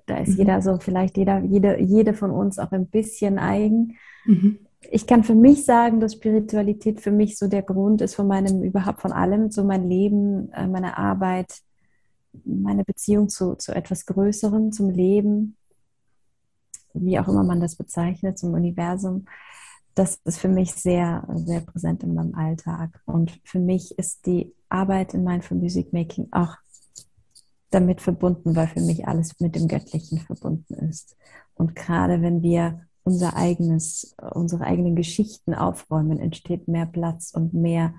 da 0.07 0.17
ist 0.19 0.31
mhm. 0.31 0.37
jeder 0.39 0.63
so, 0.63 0.79
vielleicht 0.79 1.17
jeder, 1.17 1.41
jede, 1.41 1.81
jede 1.81 2.15
von 2.15 2.31
uns 2.31 2.59
auch 2.59 2.73
ein 2.73 2.87
bisschen 2.87 3.39
eigen. 3.39 3.97
Mhm. 4.25 4.59
Ich 4.91 5.07
kann 5.07 5.25
für 5.25 5.35
mich 5.35 5.65
sagen, 5.65 6.01
dass 6.01 6.15
Spiritualität 6.15 7.01
für 7.01 7.11
mich 7.11 7.37
so 7.37 7.47
der 7.47 7.63
Grund 7.63 8.01
ist 8.01 8.15
von 8.15 8.27
meinem, 8.27 8.63
überhaupt 8.63 9.03
von 9.03 9.13
allem, 9.13 9.51
so 9.51 9.65
mein 9.65 9.87
Leben, 9.87 10.51
äh, 10.53 10.67
meine 10.67 10.97
Arbeit, 10.97 11.59
meine 12.45 12.85
Beziehung 12.85 13.29
zu, 13.29 13.55
zu 13.55 13.75
etwas 13.75 14.07
Größerem, 14.07 14.73
zum 14.73 14.91
Leben, 14.91 15.57
wie 16.95 17.19
auch 17.19 17.29
immer 17.29 17.45
man 17.45 17.61
das 17.61 17.77
bezeichnet, 17.77 18.39
zum 18.39 18.55
Universum, 18.55 19.27
das 19.99 20.21
ist 20.25 20.39
für 20.39 20.49
mich 20.49 20.75
sehr, 20.75 21.27
sehr 21.35 21.61
präsent 21.61 22.05
in 22.05 22.15
meinem 22.15 22.35
Alltag. 22.35 23.01
Und 23.05 23.41
für 23.43 23.59
mich 23.59 23.99
ist 23.99 24.27
die 24.27 24.55
Arbeit 24.69 25.13
in 25.13 25.25
Mindful 25.25 25.57
Music 25.57 25.93
Making 25.93 26.29
auch 26.31 26.57
damit 27.71 28.01
verbunden, 28.01 28.55
weil 28.55 28.69
für 28.69 28.81
mich 28.81 29.09
alles 29.09 29.41
mit 29.41 29.57
dem 29.57 29.67
Göttlichen 29.67 30.21
verbunden 30.21 30.75
ist. 30.75 31.17
Und 31.55 31.75
gerade 31.75 32.23
wenn 32.23 32.43
wir 32.43 32.87
unser 33.03 33.37
eigenes, 33.37 34.15
unsere 34.35 34.65
eigenen 34.65 34.95
Geschichten 34.95 35.53
aufräumen, 35.53 36.21
entsteht 36.21 36.69
mehr 36.69 36.87
Platz 36.87 37.33
und 37.35 37.53
mehr 37.53 37.95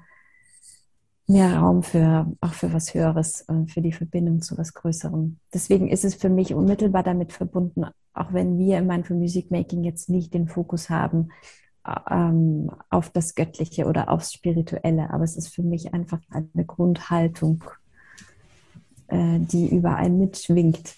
mehr 1.29 1.57
Raum 1.57 1.83
für 1.83 2.25
auch 2.41 2.53
für 2.53 2.73
was 2.73 2.93
Höheres 2.93 3.43
und 3.47 3.71
für 3.71 3.81
die 3.81 3.93
Verbindung 3.93 4.41
zu 4.41 4.57
was 4.57 4.73
Größerem. 4.73 5.37
Deswegen 5.53 5.87
ist 5.87 6.03
es 6.03 6.15
für 6.15 6.29
mich 6.29 6.53
unmittelbar 6.53 7.03
damit 7.03 7.31
verbunden, 7.33 7.85
auch 8.13 8.33
wenn 8.33 8.57
wir 8.57 8.79
im 8.79 8.87
Mindful 8.87 9.15
Music 9.15 9.51
Making 9.51 9.83
jetzt 9.83 10.09
nicht 10.09 10.33
den 10.33 10.47
Fokus 10.47 10.89
haben 10.89 11.29
ähm, 12.09 12.71
auf 12.89 13.09
das 13.11 13.35
Göttliche 13.35 13.85
oder 13.85 14.09
aufs 14.09 14.33
Spirituelle, 14.33 15.11
aber 15.11 15.23
es 15.23 15.37
ist 15.37 15.53
für 15.53 15.63
mich 15.63 15.93
einfach 15.93 16.19
eine 16.29 16.65
Grundhaltung, 16.65 17.63
äh, 19.07 19.39
die 19.39 19.69
überall 19.69 20.09
mitschwingt, 20.09 20.95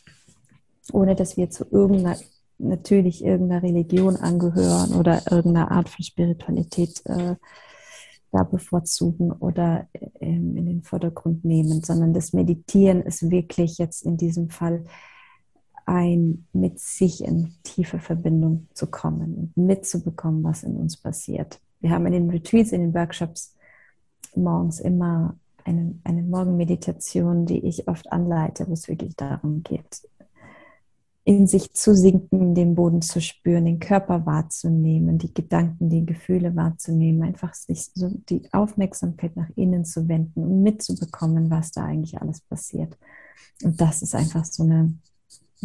ohne 0.93 1.15
dass 1.15 1.37
wir 1.37 1.49
zu 1.49 1.65
irgendeiner 1.69 2.17
natürlich 2.57 3.25
irgendeiner 3.25 3.63
Religion 3.63 4.17
angehören 4.17 4.93
oder 4.93 5.23
irgendeiner 5.31 5.71
Art 5.71 5.89
von 5.89 6.03
Spiritualität 6.03 7.01
äh, 7.05 7.35
da 8.31 8.43
bevorzugen 8.43 9.31
oder 9.31 9.87
ähm, 10.19 10.55
in 10.55 10.65
den 10.65 10.83
Vordergrund 10.83 11.43
nehmen, 11.43 11.83
sondern 11.83 12.13
das 12.13 12.33
Meditieren 12.33 13.01
ist 13.01 13.29
wirklich 13.29 13.77
jetzt 13.77 14.05
in 14.05 14.17
diesem 14.17 14.49
Fall 14.49 14.85
ein 15.85 16.45
mit 16.53 16.79
sich 16.79 17.23
in 17.23 17.53
tiefe 17.63 17.99
Verbindung 17.99 18.67
zu 18.73 18.87
kommen 18.87 19.35
und 19.35 19.57
mitzubekommen, 19.57 20.43
was 20.43 20.63
in 20.63 20.77
uns 20.77 20.97
passiert. 20.97 21.59
Wir 21.81 21.91
haben 21.91 22.05
in 22.05 22.13
den 22.13 22.29
Retreats, 22.29 22.71
in 22.71 22.81
den 22.81 22.93
Workshops 22.93 23.55
morgens 24.35 24.79
immer 24.79 25.35
eine, 25.65 25.99
eine 26.03 26.23
Morgenmeditation, 26.23 27.45
die 27.45 27.65
ich 27.65 27.87
oft 27.87 28.11
anleite, 28.11 28.67
wo 28.67 28.73
es 28.73 28.87
wirklich 28.87 29.15
darum 29.15 29.63
geht, 29.63 30.07
in 31.23 31.45
sich 31.45 31.71
zu 31.73 31.95
sinken, 31.95 32.55
den 32.55 32.73
Boden 32.73 33.01
zu 33.01 33.21
spüren, 33.21 33.65
den 33.65 33.79
Körper 33.79 34.25
wahrzunehmen, 34.25 35.19
die 35.19 35.33
Gedanken, 35.33 35.89
die 35.89 36.05
Gefühle 36.05 36.55
wahrzunehmen, 36.55 37.21
einfach 37.21 37.53
sich 37.53 37.91
so 37.93 38.09
die 38.29 38.41
Aufmerksamkeit 38.51 39.35
nach 39.35 39.49
innen 39.55 39.85
zu 39.85 40.07
wenden 40.07 40.43
und 40.43 40.63
mitzubekommen, 40.63 41.51
was 41.51 41.71
da 41.71 41.85
eigentlich 41.85 42.19
alles 42.19 42.41
passiert. 42.41 42.97
Und 43.63 43.79
das 43.79 44.01
ist 44.01 44.15
einfach 44.15 44.45
so 44.45 44.63
eine, 44.63 44.93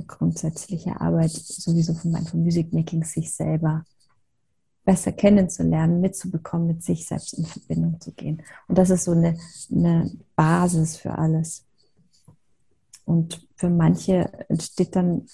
grundsätzliche 0.07 1.01
Arbeit, 1.01 1.31
sowieso 1.31 1.95
von 1.95 2.11
Mindful 2.11 2.41
Music 2.41 2.73
Making, 2.73 3.05
sich 3.05 3.33
selber 3.33 3.85
besser 4.85 5.13
kennenzulernen, 5.13 6.01
mitzubekommen, 6.01 6.69
mit 6.69 6.83
sich 6.83 7.07
selbst 7.07 7.35
in 7.35 7.45
Verbindung 7.45 8.01
zu 8.01 8.13
gehen. 8.13 8.43
Und 8.69 8.79
das 8.79 8.91
ist 8.91 9.05
so 9.05 9.13
eine, 9.13 9.37
eine 9.71 10.11
Basis 10.37 10.97
für 10.97 11.19
alles. 11.19 11.66
Und 13.07 13.41
für 13.57 13.71
manche 13.71 14.31
entsteht 14.49 14.95
dann 14.95 15.27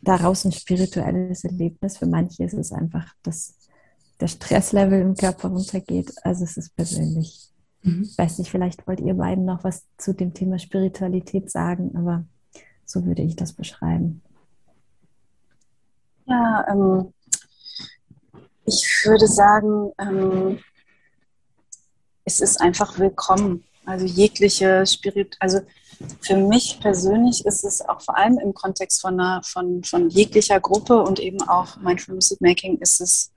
daraus 0.00 0.44
ein 0.44 0.52
spirituelles 0.52 1.44
Erlebnis. 1.44 1.98
Für 1.98 2.06
manche 2.06 2.42
ist 2.44 2.54
es 2.54 2.72
einfach, 2.72 3.14
dass 3.22 3.54
der 4.20 4.26
Stresslevel 4.26 5.00
im 5.00 5.14
Körper 5.14 5.48
runtergeht. 5.48 6.12
Also 6.24 6.44
es 6.44 6.56
ist 6.56 6.74
persönlich. 6.74 7.50
Mhm. 7.82 8.02
Ich 8.02 8.18
weiß 8.18 8.38
nicht, 8.38 8.50
vielleicht 8.50 8.86
wollt 8.86 9.00
ihr 9.00 9.14
beiden 9.14 9.44
noch 9.44 9.62
was 9.62 9.84
zu 9.98 10.14
dem 10.14 10.34
Thema 10.34 10.58
Spiritualität 10.58 11.50
sagen, 11.50 11.94
aber 11.94 12.24
so 12.84 13.04
würde 13.04 13.22
ich 13.22 13.36
das 13.36 13.52
beschreiben. 13.52 14.22
Ja, 16.26 16.66
ähm, 16.68 17.12
ich 18.64 19.02
würde 19.04 19.26
sagen, 19.26 19.92
ähm, 19.98 20.58
es 22.24 22.40
ist 22.40 22.60
einfach 22.60 22.98
willkommen. 22.98 23.64
Also 23.84 24.06
jegliche 24.06 24.86
Spirit, 24.86 25.36
also 25.40 25.60
für 26.20 26.36
mich 26.36 26.78
persönlich 26.80 27.44
ist 27.46 27.64
es 27.64 27.80
auch 27.88 28.00
vor 28.00 28.16
allem 28.16 28.38
im 28.38 28.54
Kontext 28.54 29.00
von, 29.00 29.14
einer, 29.20 29.42
von, 29.44 29.82
von 29.84 30.08
jeglicher 30.08 30.60
Gruppe 30.60 31.02
und 31.02 31.20
eben 31.20 31.40
auch 31.42 31.76
Mindful 31.76 32.14
Music 32.14 32.40
Making 32.40 32.78
ist 32.78 33.00
es 33.00 33.32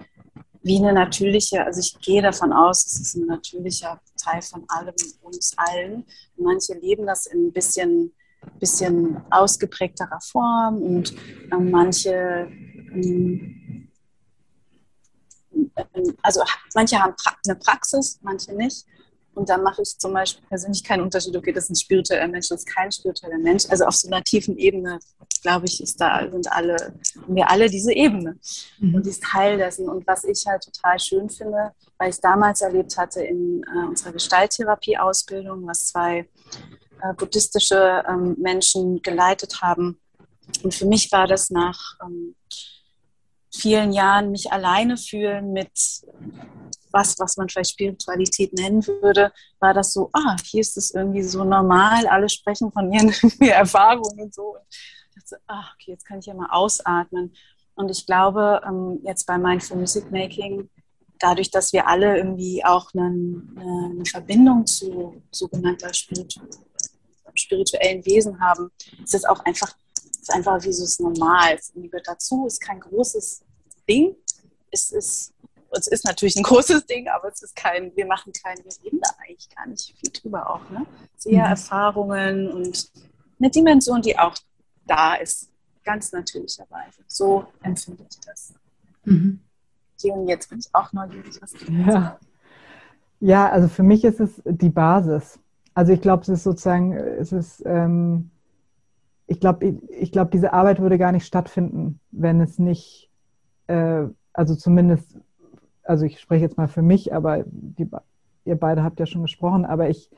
wie 0.66 0.78
eine 0.78 0.94
natürliche, 0.94 1.64
also 1.64 1.80
ich 1.80 2.00
gehe 2.00 2.24
davon 2.24 2.52
aus, 2.52 2.88
es 2.88 3.00
ist 3.00 3.16
ein 3.16 3.28
natürlicher 3.28 4.02
Teil 4.18 4.42
von 4.42 4.64
allem, 4.68 4.96
uns 5.22 5.54
allen. 5.58 6.06
Manche 6.38 6.74
leben 6.74 7.06
das 7.06 7.28
in 7.28 7.48
ein 7.48 7.54
bisschen, 7.54 8.12
bisschen 8.60 9.22
ausgeprägterer 9.30 10.20
Form 10.22 10.82
und 10.82 11.14
äh, 11.52 11.56
manche, 11.56 12.50
ähm, 12.92 13.92
also 16.24 16.42
manche 16.74 17.00
haben 17.00 17.14
eine 17.48 17.56
Praxis, 17.58 18.20
manche 18.24 18.52
nicht. 18.56 18.88
Und 19.36 19.50
da 19.50 19.58
mache 19.58 19.82
ich 19.82 19.98
zum 19.98 20.14
Beispiel 20.14 20.44
persönlich 20.48 20.84
keinen 20.84 21.02
Unterschied, 21.02 21.36
okay, 21.36 21.52
das 21.52 21.66
ist 21.66 21.72
ein 21.72 21.76
spiritueller 21.76 22.28
Mensch, 22.28 22.48
das 22.50 22.60
ist 22.62 22.74
kein 22.74 22.92
spiritueller 22.92 23.38
Mensch. 23.38 23.66
Also 23.70 23.86
auf 23.86 23.96
so 23.96 24.08
einer 24.08 24.24
tiefen 24.24 24.58
Ebene, 24.58 25.00
glaube 25.42 25.66
ich, 25.66 25.82
ist 25.82 26.00
da, 26.00 26.28
sind 26.32 26.52
alle, 26.52 26.76
haben 27.22 27.36
wir 27.36 27.50
alle 27.50 27.70
diese 27.70 27.94
Ebene. 27.94 28.38
Mhm. 28.80 28.96
Und 28.96 29.06
die 29.06 29.10
ist 29.10 29.24
Teil 29.24 29.58
dessen. 29.58 29.90
Und 29.90 30.08
was 30.08 30.24
ich 30.24 30.46
halt 30.48 30.64
total 30.64 31.00
schön 31.00 31.30
finde, 31.30 31.74
weil 31.98 32.10
ich 32.10 32.20
damals 32.20 32.62
erlebt 32.62 32.98
hatte 32.98 33.22
in 33.24 33.64
äh, 33.64 33.88
unserer 33.88 34.14
Gestalttherapie-Ausbildung, 34.14 35.68
was 35.68 35.88
zwei 35.88 36.30
äh, 37.02 37.14
buddhistische 37.18 38.04
ähm, 38.08 38.36
Menschen 38.40 39.02
geleitet 39.02 39.62
haben. 39.62 40.00
Und 40.64 40.74
für 40.74 40.86
mich 40.86 41.12
war 41.12 41.28
das 41.28 41.50
nach 41.50 41.98
ähm, 42.02 42.36
vielen 43.54 43.92
Jahren 43.92 44.32
mich 44.32 44.52
alleine 44.52 44.98
fühlen 44.98 45.54
mit 45.54 45.72
was, 46.96 47.20
was 47.20 47.36
man 47.36 47.50
vielleicht 47.50 47.72
Spiritualität 47.72 48.54
nennen 48.54 48.86
würde, 48.88 49.34
war 49.60 49.74
das 49.74 49.92
so, 49.92 50.10
ah, 50.14 50.38
hier 50.46 50.62
ist 50.62 50.78
es 50.78 50.92
irgendwie 50.92 51.24
so 51.24 51.44
normal, 51.44 52.08
alle 52.08 52.30
sprechen 52.30 52.72
von 52.72 52.92
ihren 52.92 53.10
Erfahrungen 53.42 54.22
und 54.22 54.34
so. 54.34 54.56
Ich 55.10 55.24
dachte, 55.24 55.42
ah, 55.48 55.66
okay, 55.74 55.92
jetzt 55.92 56.06
kann 56.06 56.20
ich 56.20 56.26
ja 56.26 56.34
mal 56.34 56.50
ausatmen. 56.50 57.36
Und 57.76 57.92
ich 57.92 58.06
glaube, 58.06 58.62
ähm, 58.66 59.02
jetzt 59.04 59.26
bei 59.26 59.38
Mindful 59.38 59.78
Music 59.78 60.10
Making, 60.10 60.70
dadurch, 61.20 61.52
dass 61.52 61.74
wir 61.74 61.86
alle 61.86 62.18
irgendwie 62.18 62.64
auch 62.64 62.94
eine, 62.94 63.08
eine 63.08 64.06
Verbindung 64.06 64.66
zu 64.66 65.22
sogenannter 65.32 65.94
spirituellen 65.94 68.06
Wesen 68.06 68.40
haben, 68.40 68.72
ist 69.04 69.16
es 69.16 69.26
auch 69.26 69.44
einfach, 69.44 69.76
ist 70.10 70.32
einfach 70.32 70.64
wie 70.64 70.72
so 70.72 70.84
das 70.84 71.00
Normal. 71.00 71.56
Es 71.56 71.74
gehört 71.74 72.08
dazu, 72.08 72.48
ist 72.48 72.62
kein 72.62 72.80
großes 72.80 73.44
Ding. 73.90 74.16
Es 74.72 74.92
ist 74.92 75.35
es 75.72 75.88
ist 75.88 76.06
natürlich 76.06 76.36
ein 76.36 76.44
großes 76.44 76.86
Ding, 76.88 77.08
aber 77.08 77.30
es 77.30 77.42
ist 77.42 77.56
kein, 77.56 77.96
wir 77.96 78.06
machen 78.06 78.32
kein, 78.34 78.58
wir 78.58 78.72
reden 78.84 79.00
da 79.02 79.10
eigentlich 79.24 79.50
gar 79.56 79.68
nicht 79.68 79.96
viel 80.00 80.12
drüber 80.12 80.50
auch. 80.50 80.70
Ne? 80.70 80.86
Sehr 81.18 81.46
mhm. 81.46 81.52
Erfahrungen 81.52 82.52
und 82.52 82.92
eine 83.40 83.50
Dimension, 83.50 84.02
die 84.02 84.18
auch 84.18 84.36
da 84.88 85.16
ist, 85.16 85.50
ganz 85.84 86.12
natürlicherweise. 86.12 87.02
So 87.08 87.46
empfinde 87.62 88.06
ich 88.10 88.20
das. 88.26 88.54
Mhm. 89.04 89.40
Und 90.04 90.28
jetzt 90.28 90.50
bin 90.50 90.60
ich 90.60 90.68
auch 90.74 90.94
neugierig, 90.94 91.42
was 91.42 91.54
du 91.54 91.72
ja. 91.72 92.20
ja, 93.20 93.50
also 93.50 93.68
für 93.68 93.82
mich 93.82 94.04
ist 94.04 94.20
es 94.20 94.42
die 94.46 94.70
Basis. 94.70 95.40
Also 95.74 95.94
ich 95.94 96.02
glaube, 96.02 96.22
es 96.24 96.30
ist 96.30 96.44
sozusagen, 96.44 96.94
es 96.94 97.32
ist, 97.32 97.64
ähm, 97.66 98.30
ich 99.28 99.40
glaube, 99.40 99.66
ich, 99.66 99.90
ich 99.90 100.12
glaube, 100.12 100.30
diese 100.32 100.54
Arbeit 100.54 100.80
würde 100.80 100.98
gar 100.98 101.12
nicht 101.12 101.26
stattfinden, 101.26 102.00
wenn 102.12 102.40
es 102.40 102.60
nicht, 102.60 103.10
äh, 103.68 104.04
also 104.34 104.56
zumindest 104.56 105.18
also 105.86 106.06
ich 106.06 106.20
spreche 106.20 106.44
jetzt 106.44 106.58
mal 106.58 106.68
für 106.68 106.82
mich, 106.82 107.14
aber 107.14 107.44
die, 107.46 107.88
ihr 108.44 108.60
beide 108.60 108.84
habt 108.84 109.00
ja 109.00 109.06
schon 109.06 109.22
gesprochen, 109.22 109.66
aber 109.66 109.90
ich, 109.90 110.10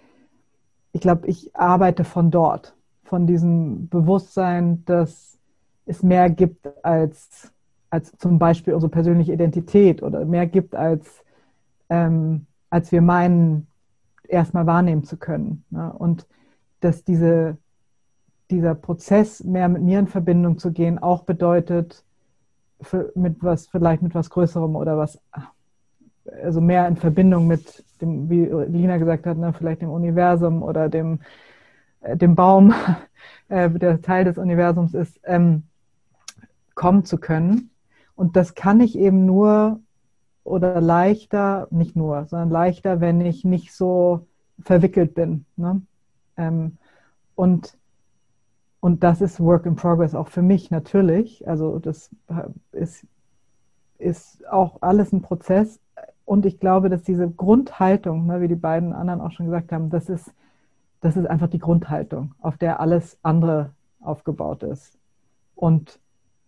ich 0.93 1.01
glaube, 1.01 1.27
ich 1.27 1.55
arbeite 1.55 2.03
von 2.03 2.31
dort, 2.31 2.75
von 3.03 3.27
diesem 3.27 3.89
Bewusstsein, 3.89 4.83
dass 4.85 5.37
es 5.85 6.03
mehr 6.03 6.29
gibt 6.29 6.67
als, 6.83 7.51
als 7.89 8.17
zum 8.17 8.39
Beispiel 8.39 8.73
unsere 8.73 8.91
persönliche 8.91 9.33
Identität 9.33 10.03
oder 10.03 10.25
mehr 10.25 10.47
gibt 10.47 10.75
als, 10.75 11.23
ähm, 11.89 12.45
als 12.69 12.91
wir 12.91 13.01
meinen, 13.01 13.67
erstmal 14.27 14.65
wahrnehmen 14.65 15.05
zu 15.05 15.15
können. 15.15 15.63
Ne? 15.69 15.93
Und 15.93 16.27
dass 16.81 17.03
diese, 17.03 17.57
dieser 18.51 18.75
Prozess, 18.75 19.43
mehr 19.43 19.69
mit 19.69 19.81
mir 19.81 19.99
in 19.99 20.07
Verbindung 20.07 20.57
zu 20.57 20.71
gehen, 20.71 20.99
auch 20.99 21.23
bedeutet, 21.23 22.03
für, 22.81 23.11
mit 23.15 23.41
was, 23.41 23.67
vielleicht 23.67 24.01
mit 24.01 24.13
was 24.13 24.29
Größerem 24.29 24.75
oder 24.75 24.97
was 24.97 25.19
also 26.43 26.61
mehr 26.61 26.87
in 26.87 26.95
Verbindung 26.95 27.47
mit 27.47 27.83
dem, 28.01 28.29
wie 28.29 28.45
Lina 28.45 28.97
gesagt 28.97 29.25
hat, 29.25 29.37
ne, 29.37 29.53
vielleicht 29.53 29.81
dem 29.81 29.89
Universum 29.89 30.61
oder 30.63 30.89
dem, 30.89 31.19
äh, 32.01 32.17
dem 32.17 32.35
Baum, 32.35 32.73
äh, 33.49 33.69
der 33.69 34.01
Teil 34.01 34.25
des 34.25 34.37
Universums 34.37 34.93
ist, 34.93 35.19
ähm, 35.23 35.63
kommen 36.75 37.05
zu 37.05 37.17
können. 37.17 37.71
Und 38.15 38.35
das 38.35 38.55
kann 38.55 38.79
ich 38.79 38.97
eben 38.97 39.25
nur 39.25 39.79
oder 40.43 40.79
leichter, 40.79 41.67
nicht 41.71 41.95
nur, 41.95 42.25
sondern 42.25 42.49
leichter, 42.49 43.01
wenn 43.01 43.21
ich 43.21 43.43
nicht 43.43 43.73
so 43.73 44.25
verwickelt 44.61 45.13
bin. 45.13 45.45
Ne? 45.55 45.81
Ähm, 46.37 46.77
und, 47.35 47.77
und 48.79 49.03
das 49.03 49.21
ist 49.21 49.39
Work 49.39 49.65
in 49.65 49.75
Progress 49.75 50.15
auch 50.15 50.29
für 50.29 50.41
mich 50.41 50.71
natürlich. 50.71 51.47
Also 51.47 51.79
das 51.79 52.09
ist, 52.71 53.05
ist 53.97 54.47
auch 54.47 54.77
alles 54.81 55.11
ein 55.11 55.21
Prozess, 55.21 55.79
und 56.27 56.45
ich 56.45 56.59
glaube, 56.59 56.89
dass 56.89 57.03
diese 57.03 57.29
Grundhaltung, 57.29 58.25
ne, 58.25 58.41
wie 58.41 58.49
die 58.49 58.55
beiden 58.55 58.91
anderen 58.91 59.21
auch 59.21 59.31
schon 59.31 59.45
gesagt 59.45 59.71
haben, 59.71 59.89
das 59.89 60.09
ist, 60.09 60.33
das 60.99 61.15
ist 61.15 61.25
einfach 61.25 61.47
die 61.47 61.57
Grundhaltung, 61.57 62.35
auf 62.41 62.57
der 62.57 62.81
alles 62.81 63.17
andere 63.23 63.69
aufgebaut 64.01 64.61
ist. 64.61 64.97
Und 65.55 66.01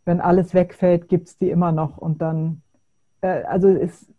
wenn 0.03 0.19
alles 0.19 0.53
wegfällt, 0.53 1.07
gibt 1.07 1.29
es 1.29 1.37
die 1.37 1.49
immer 1.49 1.71
noch. 1.71 1.97
Und 1.97 2.21
dann, 2.21 2.61
äh, 3.21 3.43
also 3.43 3.69
ist, 3.69 4.11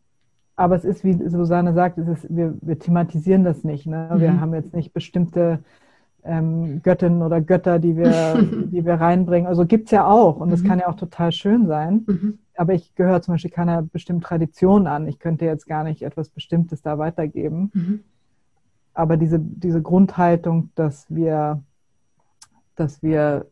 aber 0.56 0.76
es 0.76 0.86
ist, 0.86 1.04
wie 1.04 1.28
Susanne 1.28 1.74
sagt, 1.74 1.98
es 1.98 2.08
ist, 2.08 2.34
wir, 2.34 2.54
wir 2.62 2.78
thematisieren 2.78 3.44
das 3.44 3.62
nicht. 3.62 3.84
Ne? 3.84 4.08
Wir 4.14 4.30
mhm. 4.30 4.40
haben 4.40 4.54
jetzt 4.54 4.74
nicht 4.74 4.94
bestimmte 4.94 5.62
ähm, 6.24 6.82
Göttinnen 6.82 7.22
oder 7.22 7.40
Götter, 7.40 7.78
die 7.78 7.96
wir, 7.96 8.42
die 8.66 8.84
wir 8.84 8.94
reinbringen. 8.94 9.46
Also 9.46 9.66
gibt 9.66 9.86
es 9.86 9.90
ja 9.90 10.06
auch. 10.06 10.36
Und 10.36 10.50
das 10.50 10.62
mhm. 10.62 10.68
kann 10.68 10.78
ja 10.78 10.88
auch 10.88 10.96
total 10.96 11.32
schön 11.32 11.66
sein. 11.66 12.04
Mhm 12.06 12.38
aber 12.60 12.74
ich 12.74 12.94
gehöre 12.94 13.22
zum 13.22 13.32
Beispiel 13.32 13.50
keiner 13.50 13.80
bestimmten 13.80 14.20
Tradition 14.20 14.86
an. 14.86 15.08
Ich 15.08 15.18
könnte 15.18 15.46
jetzt 15.46 15.66
gar 15.66 15.82
nicht 15.82 16.02
etwas 16.02 16.28
Bestimmtes 16.28 16.82
da 16.82 16.98
weitergeben. 16.98 17.70
Mhm. 17.72 18.04
Aber 18.92 19.16
diese, 19.16 19.38
diese 19.38 19.80
Grundhaltung, 19.80 20.68
dass 20.74 21.06
wir, 21.08 21.62
dass 22.76 23.02
wir 23.02 23.46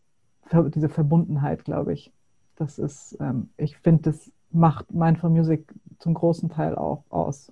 diese 0.53 0.91
Verbundenheit, 0.91 1.65
glaube 1.65 1.95
ich, 1.95 2.13
das 2.57 2.79
ist, 2.79 3.17
ähm, 3.19 3.49
ich 3.57 3.79
finde, 3.79 4.03
das 4.11 4.31
macht 4.51 4.93
Mindful 4.93 5.31
Music 5.31 5.73
zum 6.01 6.13
großen 6.13 6.51
Teil 6.51 6.75
auch 6.75 7.05
aus. 7.09 7.51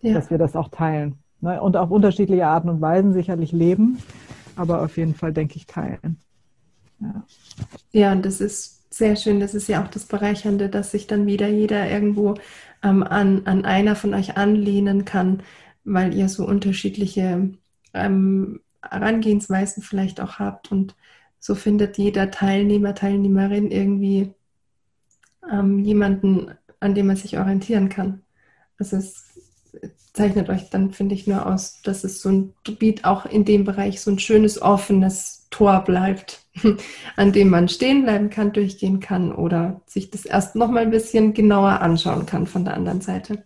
Ja. 0.00 0.14
Dass 0.14 0.30
wir 0.30 0.38
das 0.38 0.56
auch 0.56 0.68
teilen. 0.68 1.18
Ne? 1.40 1.60
Und 1.60 1.76
auf 1.76 1.90
unterschiedliche 1.90 2.46
Arten 2.46 2.68
und 2.68 2.80
Weisen 2.80 3.12
sicherlich 3.12 3.52
leben, 3.52 3.98
aber 4.56 4.82
auf 4.82 4.96
jeden 4.96 5.14
Fall, 5.14 5.32
denke 5.32 5.56
ich, 5.56 5.66
teilen. 5.66 6.18
Ja, 7.00 7.24
ja 7.92 8.12
und 8.12 8.24
das 8.24 8.40
ist 8.40 8.76
sehr 8.92 9.16
schön. 9.16 9.40
Das 9.40 9.54
ist 9.54 9.68
ja 9.68 9.82
auch 9.82 9.88
das 9.88 10.06
Bereichernde, 10.06 10.68
dass 10.68 10.90
sich 10.90 11.06
dann 11.06 11.26
wieder 11.26 11.48
jeder 11.48 11.88
irgendwo 11.90 12.34
ähm, 12.82 13.02
an, 13.02 13.42
an 13.46 13.64
einer 13.64 13.96
von 13.96 14.14
euch 14.14 14.36
anlehnen 14.36 15.04
kann, 15.04 15.42
weil 15.84 16.14
ihr 16.14 16.28
so 16.28 16.46
unterschiedliche 16.46 17.50
ähm, 17.92 18.60
Herangehensweisen 18.82 19.82
vielleicht 19.82 20.20
auch 20.20 20.38
habt. 20.38 20.72
Und 20.72 20.96
so 21.38 21.54
findet 21.54 21.98
jeder 21.98 22.30
Teilnehmer, 22.30 22.94
Teilnehmerin 22.94 23.70
irgendwie 23.70 24.32
ähm, 25.50 25.80
jemanden, 25.80 26.52
an 26.80 26.94
dem 26.94 27.06
man 27.06 27.16
sich 27.16 27.38
orientieren 27.38 27.88
kann. 27.88 28.22
Also 28.78 28.96
es 28.96 29.25
zeichnet 30.12 30.48
euch 30.48 30.70
dann, 30.70 30.92
finde 30.92 31.14
ich, 31.14 31.26
nur 31.26 31.46
aus, 31.46 31.82
dass 31.82 32.04
es 32.04 32.20
so 32.20 32.30
ein 32.30 32.54
Gebiet 32.64 33.04
auch 33.04 33.26
in 33.26 33.44
dem 33.44 33.64
Bereich 33.64 34.00
so 34.00 34.10
ein 34.10 34.18
schönes, 34.18 34.60
offenes 34.60 35.46
Tor 35.50 35.80
bleibt, 35.84 36.46
an 37.16 37.32
dem 37.32 37.50
man 37.50 37.68
stehen 37.68 38.04
bleiben 38.04 38.30
kann, 38.30 38.52
durchgehen 38.52 39.00
kann 39.00 39.32
oder 39.32 39.80
sich 39.86 40.10
das 40.10 40.24
erst 40.24 40.56
noch 40.56 40.70
mal 40.70 40.82
ein 40.82 40.90
bisschen 40.90 41.34
genauer 41.34 41.80
anschauen 41.80 42.26
kann 42.26 42.46
von 42.46 42.64
der 42.64 42.74
anderen 42.74 43.00
Seite. 43.00 43.44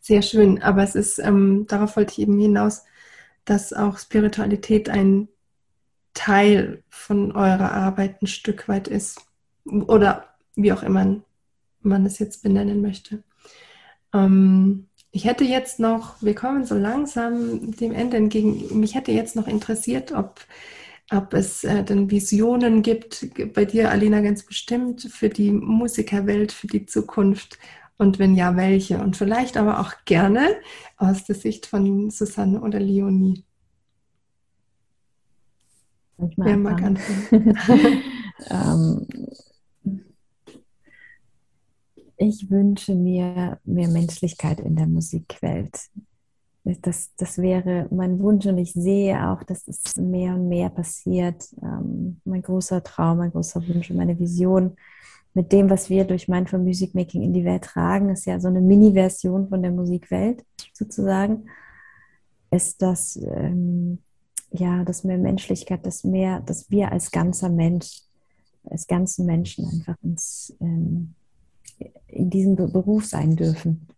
Sehr 0.00 0.22
schön, 0.22 0.62
aber 0.62 0.82
es 0.82 0.94
ist, 0.94 1.18
ähm, 1.18 1.66
darauf 1.68 1.96
wollte 1.96 2.12
ich 2.12 2.20
eben 2.20 2.38
hinaus, 2.38 2.84
dass 3.44 3.72
auch 3.72 3.98
Spiritualität 3.98 4.88
ein 4.88 5.28
Teil 6.14 6.82
von 6.88 7.32
eurer 7.32 7.72
Arbeit 7.72 8.22
ein 8.22 8.26
Stück 8.26 8.68
weit 8.68 8.88
ist 8.88 9.20
oder 9.64 10.26
wie 10.56 10.72
auch 10.72 10.82
immer 10.82 11.20
man 11.80 12.06
es 12.06 12.18
jetzt 12.18 12.42
benennen 12.42 12.82
möchte. 12.82 13.22
Ähm, 14.12 14.87
ich 15.10 15.24
hätte 15.24 15.44
jetzt 15.44 15.80
noch, 15.80 16.20
wir 16.22 16.34
kommen 16.34 16.64
so 16.64 16.74
langsam 16.74 17.72
dem 17.76 17.92
Ende 17.92 18.16
entgegen, 18.18 18.78
mich 18.78 18.94
hätte 18.94 19.12
jetzt 19.12 19.36
noch 19.36 19.46
interessiert, 19.48 20.12
ob, 20.12 20.40
ob 21.10 21.32
es 21.34 21.64
äh, 21.64 21.82
denn 21.82 22.10
Visionen 22.10 22.82
gibt, 22.82 23.26
bei 23.54 23.64
dir, 23.64 23.90
Alina, 23.90 24.20
ganz 24.20 24.44
bestimmt, 24.44 25.02
für 25.02 25.28
die 25.28 25.50
Musikerwelt, 25.50 26.52
für 26.52 26.66
die 26.66 26.86
Zukunft, 26.86 27.58
Und 27.98 28.18
wenn 28.20 28.36
ja, 28.36 28.56
welche? 28.56 28.98
Und 28.98 29.16
vielleicht 29.16 29.56
aber 29.56 29.80
auch 29.80 29.92
gerne 30.04 30.56
aus 30.98 31.24
der 31.24 31.34
Sicht 31.34 31.66
von 31.66 32.10
Susanne 32.10 32.60
oder 32.60 32.78
Leonie. 32.78 33.44
Wer 36.18 36.56
mag 36.56 36.82
anfangen? 36.82 37.56
ähm, 38.50 39.06
ich 42.18 42.50
wünsche 42.50 42.94
mir 42.94 43.58
mehr 43.64 43.88
Menschlichkeit 43.88 44.60
in 44.60 44.76
der 44.76 44.86
Musikwelt. 44.86 45.78
Das, 46.82 47.14
das 47.16 47.38
wäre 47.38 47.86
mein 47.90 48.18
Wunsch 48.18 48.44
und 48.44 48.58
ich 48.58 48.74
sehe 48.74 49.30
auch, 49.30 49.42
dass 49.42 49.66
es 49.68 49.96
mehr 49.96 50.34
und 50.34 50.48
mehr 50.48 50.68
passiert. 50.68 51.48
Ähm, 51.62 52.20
mein 52.24 52.42
großer 52.42 52.82
Traum, 52.82 53.18
mein 53.18 53.30
großer 53.30 53.66
Wunsch 53.66 53.90
und 53.90 53.96
meine 53.96 54.18
Vision 54.18 54.76
mit 55.32 55.52
dem, 55.52 55.70
was 55.70 55.88
wir 55.88 56.04
durch 56.04 56.28
Mindful 56.28 56.58
Music 56.58 56.94
Making 56.94 57.22
in 57.22 57.32
die 57.32 57.44
Welt 57.44 57.62
tragen, 57.62 58.10
ist 58.10 58.26
ja 58.26 58.40
so 58.40 58.48
eine 58.48 58.60
Mini-Version 58.60 59.48
von 59.48 59.62
der 59.62 59.70
Musikwelt 59.70 60.44
sozusagen, 60.72 61.46
ist 62.50 62.82
das, 62.82 63.16
ähm, 63.16 63.98
ja, 64.50 64.84
das 64.84 65.04
mehr 65.04 65.18
Menschlichkeit, 65.18 65.86
das 65.86 66.02
mehr, 66.02 66.40
dass 66.40 66.70
wir 66.70 66.90
als 66.90 67.10
ganzer 67.12 67.50
Mensch, 67.50 68.02
als 68.64 68.86
ganzen 68.86 69.26
Menschen 69.26 69.66
einfach 69.66 69.96
ins, 70.02 70.56
ähm, 70.60 71.14
in 72.06 72.30
diesem 72.30 72.56
Beruf 72.56 73.04
sein 73.04 73.36
dürfen. 73.36 73.88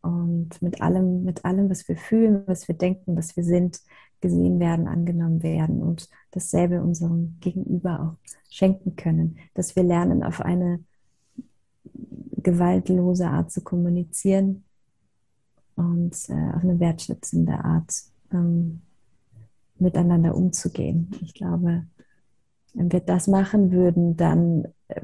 Und 0.00 0.62
mit 0.62 0.80
allem, 0.80 1.24
mit 1.24 1.44
allem, 1.44 1.68
was 1.68 1.88
wir 1.88 1.96
fühlen, 1.96 2.42
was 2.46 2.68
wir 2.68 2.76
denken, 2.76 3.16
was 3.16 3.36
wir 3.36 3.44
sind, 3.44 3.80
gesehen 4.20 4.58
werden, 4.58 4.88
angenommen 4.88 5.42
werden 5.42 5.82
und 5.82 6.08
dasselbe 6.30 6.82
unserem 6.82 7.36
Gegenüber 7.40 8.00
auch 8.00 8.30
schenken 8.50 8.96
können. 8.96 9.38
Dass 9.54 9.76
wir 9.76 9.82
lernen, 9.82 10.22
auf 10.22 10.40
eine 10.40 10.80
gewaltlose 12.42 13.28
Art 13.28 13.50
zu 13.50 13.62
kommunizieren 13.62 14.64
und 15.76 16.14
äh, 16.28 16.50
auf 16.54 16.62
eine 16.62 16.80
wertschätzende 16.80 17.64
Art 17.64 17.92
ähm, 18.32 18.82
miteinander 19.78 20.34
umzugehen. 20.34 21.10
Ich 21.20 21.34
glaube, 21.34 21.86
wenn 22.74 22.92
wir 22.92 23.00
das 23.00 23.28
machen 23.28 23.70
würden, 23.70 24.16
dann 24.16 24.66
äh, 24.88 25.00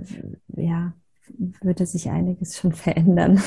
ja, 0.48 0.94
würde 1.28 1.86
sich 1.86 2.10
einiges 2.10 2.58
schon 2.58 2.72
verändern. 2.74 3.42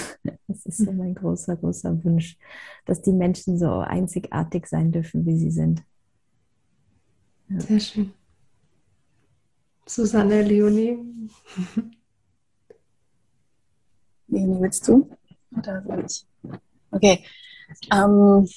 Das 0.48 0.66
ist 0.66 0.78
so 0.78 0.92
mein 0.92 1.16
großer, 1.16 1.56
großer 1.56 2.04
Wunsch, 2.04 2.38
dass 2.86 3.02
die 3.02 3.14
Menschen 3.14 3.58
so 3.58 3.80
einzigartig 3.80 4.68
sein 4.68 4.92
dürfen, 4.92 5.26
wie 5.26 5.38
sie 5.38 5.52
sind. 5.52 5.84
Ja. 7.50 7.60
Sehr 7.60 7.80
schön. 7.80 8.14
Susanne 9.86 10.42
Leonie. 10.42 10.98
Leonie, 14.28 14.62
willst 14.62 14.88
du? 14.88 15.10
Oder 15.56 15.82
soll 15.84 16.06
ich? 16.06 16.26
Okay. 16.92 17.24
Ähm, 17.94 18.48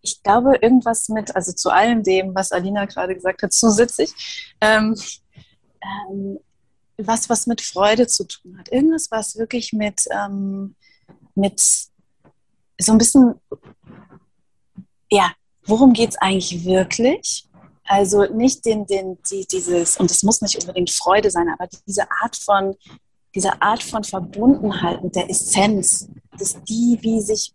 ich 0.00 0.22
glaube, 0.22 0.56
irgendwas 0.60 1.08
mit, 1.08 1.34
also 1.36 1.52
zu 1.52 1.70
allem 1.70 2.02
dem, 2.02 2.34
was 2.34 2.52
Alina 2.52 2.86
gerade 2.86 3.14
gesagt 3.14 3.42
hat, 3.42 3.52
zusätzlich, 3.52 4.12
ähm, 4.60 4.96
ähm, 6.10 6.38
was, 6.98 7.28
was 7.28 7.46
mit 7.46 7.60
Freude 7.60 8.06
zu 8.06 8.24
tun 8.24 8.58
hat. 8.58 8.70
Irgendwas, 8.70 9.10
was 9.10 9.36
wirklich 9.36 9.72
mit, 9.72 10.04
ähm, 10.10 10.74
mit 11.34 11.60
so 11.60 12.92
ein 12.92 12.98
bisschen, 12.98 13.34
ja, 15.10 15.32
worum 15.64 15.92
geht 15.92 16.10
es 16.10 16.16
eigentlich 16.16 16.64
wirklich? 16.64 17.48
Also 17.84 18.24
nicht 18.24 18.66
den, 18.66 18.86
den, 18.86 19.18
die, 19.30 19.46
dieses, 19.46 19.96
und 19.96 20.10
es 20.10 20.22
muss 20.22 20.42
nicht 20.42 20.60
unbedingt 20.60 20.90
Freude 20.90 21.30
sein, 21.30 21.48
aber 21.48 21.68
diese 21.86 22.10
Art 22.10 22.36
von, 22.36 22.74
diese 23.34 23.62
Art 23.62 23.82
von 23.82 24.04
Verbundenheit 24.04 25.02
mit 25.02 25.16
der 25.16 25.30
Essenz, 25.30 26.08
dass 26.38 26.62
die 26.64 26.98
wie 27.00 27.20
sich 27.20 27.54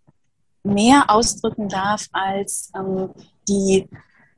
mehr 0.64 1.10
ausdrücken 1.10 1.68
darf 1.68 2.08
als 2.14 2.72
ähm, 2.76 3.10
die 3.48 3.88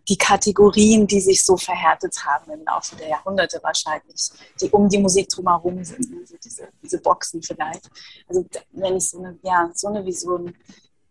die 0.07 0.17
Kategorien, 0.17 1.07
die 1.07 1.19
sich 1.19 1.43
so 1.43 1.57
verhärtet 1.57 2.15
haben 2.25 2.51
im 2.51 2.63
Laufe 2.65 2.95
der 2.95 3.09
Jahrhunderte 3.09 3.59
wahrscheinlich, 3.63 4.29
die 4.61 4.69
um 4.69 4.87
die 4.87 4.99
Musik 4.99 5.29
drumherum 5.29 5.83
sind, 5.83 6.07
also 6.19 6.35
diese, 6.43 6.67
diese 6.81 6.99
Boxen 6.99 7.41
vielleicht. 7.41 7.89
Also 8.27 8.45
wenn 8.71 8.97
ich 8.97 9.09
so 9.09 9.19
eine, 9.19 9.37
ja, 9.43 9.69
so 9.73 9.87
eine 9.87 10.05
Vision, 10.05 10.53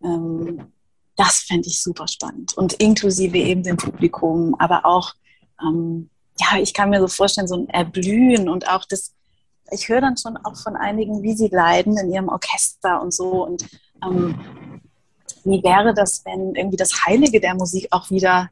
ähm, 0.02 0.72
das 1.16 1.38
fände 1.40 1.68
ich 1.68 1.82
super 1.82 2.06
spannend. 2.06 2.56
Und 2.56 2.74
inklusive 2.74 3.36
eben 3.36 3.62
dem 3.62 3.76
Publikum, 3.76 4.54
aber 4.58 4.84
auch, 4.84 5.14
ähm, 5.60 6.10
ja, 6.38 6.58
ich 6.58 6.72
kann 6.74 6.90
mir 6.90 7.00
so 7.00 7.08
vorstellen, 7.08 7.48
so 7.48 7.56
ein 7.56 7.68
Erblühen 7.68 8.48
und 8.48 8.68
auch 8.68 8.84
das, 8.84 9.12
ich 9.70 9.88
höre 9.88 10.00
dann 10.00 10.16
schon 10.16 10.36
auch 10.36 10.56
von 10.56 10.76
einigen, 10.76 11.22
wie 11.22 11.34
sie 11.34 11.48
leiden 11.48 11.96
in 11.96 12.12
ihrem 12.12 12.28
Orchester 12.28 13.00
und 13.00 13.12
so. 13.12 13.44
Und 13.44 13.66
ähm, 14.04 14.38
wie 15.44 15.62
wäre 15.62 15.94
das, 15.94 16.24
wenn 16.24 16.54
irgendwie 16.54 16.76
das 16.76 17.04
Heilige 17.06 17.40
der 17.40 17.54
Musik 17.54 17.88
auch 17.90 18.10
wieder 18.10 18.50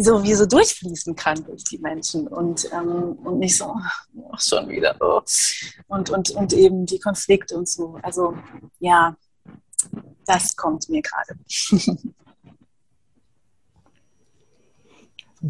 so 0.00 0.22
wie 0.22 0.34
so 0.34 0.46
durchfließen 0.46 1.14
kann 1.14 1.44
durch 1.44 1.64
die 1.64 1.78
Menschen 1.78 2.26
und, 2.26 2.70
ähm, 2.72 3.18
und 3.24 3.38
nicht 3.38 3.56
so 3.56 3.74
oh, 4.16 4.36
schon 4.38 4.68
wieder 4.68 4.96
oh. 5.00 5.20
und, 5.88 6.10
und, 6.10 6.30
und 6.30 6.52
eben 6.54 6.86
die 6.86 6.98
Konflikte 6.98 7.56
und 7.56 7.68
so. 7.68 7.98
Also 8.02 8.34
ja, 8.78 9.14
das 10.24 10.56
kommt 10.56 10.88
mir 10.88 11.02
gerade. 11.02 11.38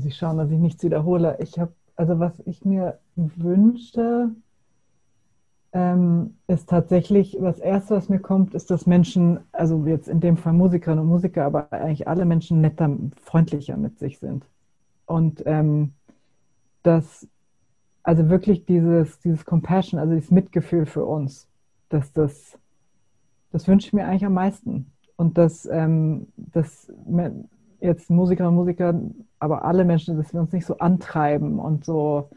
Ich 0.05 0.17
schauen, 0.17 0.39
dass 0.39 0.51
ich 0.51 0.59
nichts 0.59 0.83
wiederhole. 0.83 1.37
Ich 1.41 1.59
habe, 1.59 1.75
also 1.97 2.19
was 2.19 2.33
ich 2.47 2.65
mir 2.65 2.99
wünschte, 3.15 4.35
ähm, 5.73 6.37
ist 6.49 6.69
tatsächlich, 6.69 7.37
das 7.41 7.59
Erste, 7.59 7.95
was 7.95 8.09
mir 8.09 8.19
kommt, 8.19 8.55
ist, 8.55 8.71
dass 8.71 8.87
Menschen, 8.87 9.41
also 9.53 9.87
jetzt 9.87 10.09
in 10.09 10.21
dem 10.21 10.37
Fall 10.37 10.53
Musikerinnen 10.53 11.03
und 11.03 11.09
Musiker, 11.11 11.45
aber 11.45 11.73
eigentlich 11.73 12.07
alle 12.07 12.25
Menschen 12.25 12.61
netter, 12.61 12.91
freundlicher 13.23 13.77
mit 13.77 13.99
sich 13.99 14.19
sind. 14.19 14.45
Und 15.07 15.43
ähm, 15.47 15.95
dass, 16.83 17.27
also 18.03 18.29
wirklich 18.29 18.67
dieses, 18.67 19.19
dieses 19.21 19.45
Compassion, 19.47 19.99
also 19.99 20.15
dieses 20.15 20.31
Mitgefühl 20.31 20.85
für 20.85 21.07
uns, 21.07 21.49
dass 21.89 22.13
das, 22.13 22.59
das 23.51 23.67
wünsche 23.67 23.87
ich 23.87 23.93
mir 23.93 24.07
eigentlich 24.07 24.27
am 24.27 24.35
meisten. 24.35 24.93
Und 25.17 25.39
dass, 25.39 25.67
ähm, 25.67 26.27
dass 26.37 26.93
jetzt 27.81 28.11
Musikerinnen 28.11 28.59
und 28.59 28.65
Musiker, 28.65 29.01
aber 29.39 29.65
alle 29.65 29.85
Menschen, 29.85 30.17
dass 30.17 30.33
wir 30.33 30.41
uns 30.41 30.53
nicht 30.53 30.67
so 30.67 30.79
antreiben 30.79 31.59
und 31.59 31.85
so, 31.85 32.29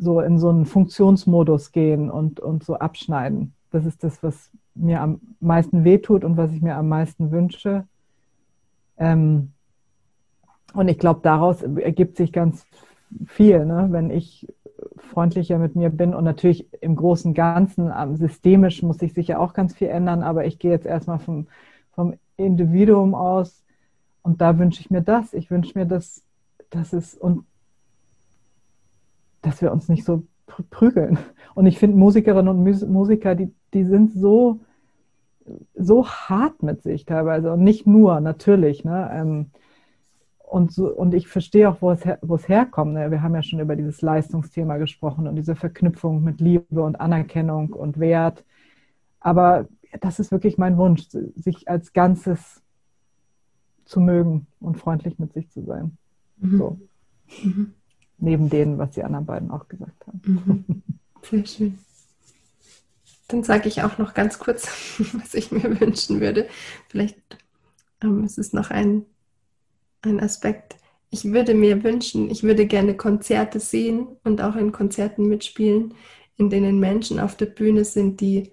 so 0.00 0.20
in 0.20 0.38
so 0.38 0.48
einen 0.48 0.64
Funktionsmodus 0.64 1.72
gehen 1.72 2.10
und, 2.10 2.40
und 2.40 2.64
so 2.64 2.76
abschneiden. 2.76 3.52
Das 3.70 3.84
ist 3.84 4.02
das, 4.02 4.22
was 4.22 4.50
mir 4.74 5.00
am 5.00 5.20
meisten 5.40 5.84
wehtut 5.84 6.24
und 6.24 6.36
was 6.36 6.52
ich 6.52 6.62
mir 6.62 6.76
am 6.76 6.88
meisten 6.88 7.30
wünsche. 7.30 7.84
Ähm, 8.96 9.52
und 10.72 10.88
ich 10.88 10.98
glaube, 10.98 11.20
daraus 11.22 11.62
ergibt 11.62 12.16
sich 12.16 12.32
ganz 12.32 12.66
viel, 13.26 13.64
ne? 13.66 13.88
wenn 13.90 14.10
ich 14.10 14.46
freundlicher 14.96 15.58
mit 15.58 15.76
mir 15.76 15.90
bin 15.90 16.14
und 16.14 16.24
natürlich 16.24 16.66
im 16.80 16.96
großen 16.96 17.34
Ganzen, 17.34 17.92
systemisch 18.16 18.82
muss 18.82 18.98
sich 18.98 19.12
sicher 19.12 19.40
auch 19.40 19.52
ganz 19.52 19.74
viel 19.74 19.88
ändern, 19.88 20.22
aber 20.22 20.46
ich 20.46 20.58
gehe 20.58 20.70
jetzt 20.70 20.86
erstmal 20.86 21.18
vom, 21.18 21.48
vom 21.92 22.14
Individuum 22.36 23.14
aus 23.14 23.62
und 24.22 24.40
da 24.40 24.58
wünsche 24.58 24.80
ich 24.80 24.90
mir 24.90 25.02
das. 25.02 25.34
Ich 25.34 25.50
wünsche 25.50 25.78
mir, 25.78 25.86
dass, 25.86 26.22
dass 26.70 26.92
es 26.92 27.14
und 27.14 27.44
dass 29.42 29.62
wir 29.62 29.72
uns 29.72 29.88
nicht 29.88 30.04
so 30.04 30.24
prügeln. 30.70 31.18
Und 31.54 31.66
ich 31.66 31.78
finde 31.78 31.96
Musikerinnen 31.96 32.48
und 32.48 32.90
Musiker, 32.90 33.34
die, 33.34 33.52
die 33.74 33.84
sind 33.84 34.12
so, 34.12 34.60
so 35.74 36.06
hart 36.06 36.62
mit 36.62 36.82
sich 36.82 37.04
teilweise 37.04 37.52
und 37.52 37.62
nicht 37.62 37.86
nur, 37.86 38.20
natürlich. 38.20 38.84
Ne? 38.84 39.10
Ähm, 39.12 39.46
und, 40.38 40.72
so, 40.72 40.88
und 40.88 41.14
ich 41.14 41.28
verstehe 41.28 41.68
auch, 41.68 41.80
wo 41.80 41.90
es, 41.90 42.04
her, 42.04 42.18
wo 42.22 42.34
es 42.34 42.48
herkommt. 42.48 42.94
Ne? 42.94 43.10
Wir 43.10 43.22
haben 43.22 43.34
ja 43.34 43.42
schon 43.42 43.60
über 43.60 43.76
dieses 43.76 44.02
Leistungsthema 44.02 44.76
gesprochen 44.78 45.26
und 45.26 45.36
diese 45.36 45.56
Verknüpfung 45.56 46.22
mit 46.22 46.40
Liebe 46.40 46.82
und 46.82 47.00
Anerkennung 47.00 47.72
und 47.72 47.98
Wert. 48.00 48.44
Aber 49.20 49.68
das 50.00 50.18
ist 50.20 50.32
wirklich 50.32 50.58
mein 50.58 50.76
Wunsch, 50.76 51.08
sich 51.08 51.68
als 51.68 51.92
Ganzes 51.92 52.62
zu 53.84 54.00
mögen 54.00 54.46
und 54.60 54.76
freundlich 54.76 55.18
mit 55.18 55.32
sich 55.32 55.50
zu 55.50 55.62
sein. 55.62 55.96
Mhm. 56.38 56.58
So. 56.58 56.78
Mhm 57.42 57.74
neben 58.20 58.48
denen, 58.48 58.78
was 58.78 58.92
die 58.92 59.02
anderen 59.02 59.26
beiden 59.26 59.50
auch 59.50 59.68
gesagt 59.68 60.06
haben. 60.06 60.20
Mhm. 60.24 60.82
Sehr 61.22 61.46
schön. 61.46 61.78
Dann 63.28 63.44
sage 63.44 63.68
ich 63.68 63.82
auch 63.82 63.98
noch 63.98 64.14
ganz 64.14 64.38
kurz, 64.38 64.68
was 65.12 65.34
ich 65.34 65.52
mir 65.52 65.80
wünschen 65.80 66.20
würde. 66.20 66.48
Vielleicht 66.88 67.18
ähm, 68.02 68.24
ist 68.24 68.38
es 68.38 68.52
noch 68.52 68.70
ein, 68.70 69.04
ein 70.02 70.20
Aspekt. 70.20 70.76
Ich 71.10 71.24
würde 71.24 71.54
mir 71.54 71.82
wünschen, 71.82 72.30
ich 72.30 72.42
würde 72.42 72.66
gerne 72.66 72.96
Konzerte 72.96 73.60
sehen 73.60 74.06
und 74.24 74.40
auch 74.40 74.56
in 74.56 74.72
Konzerten 74.72 75.26
mitspielen, 75.26 75.94
in 76.36 76.50
denen 76.50 76.78
Menschen 76.78 77.18
auf 77.20 77.36
der 77.36 77.46
Bühne 77.46 77.84
sind, 77.84 78.20
die 78.20 78.52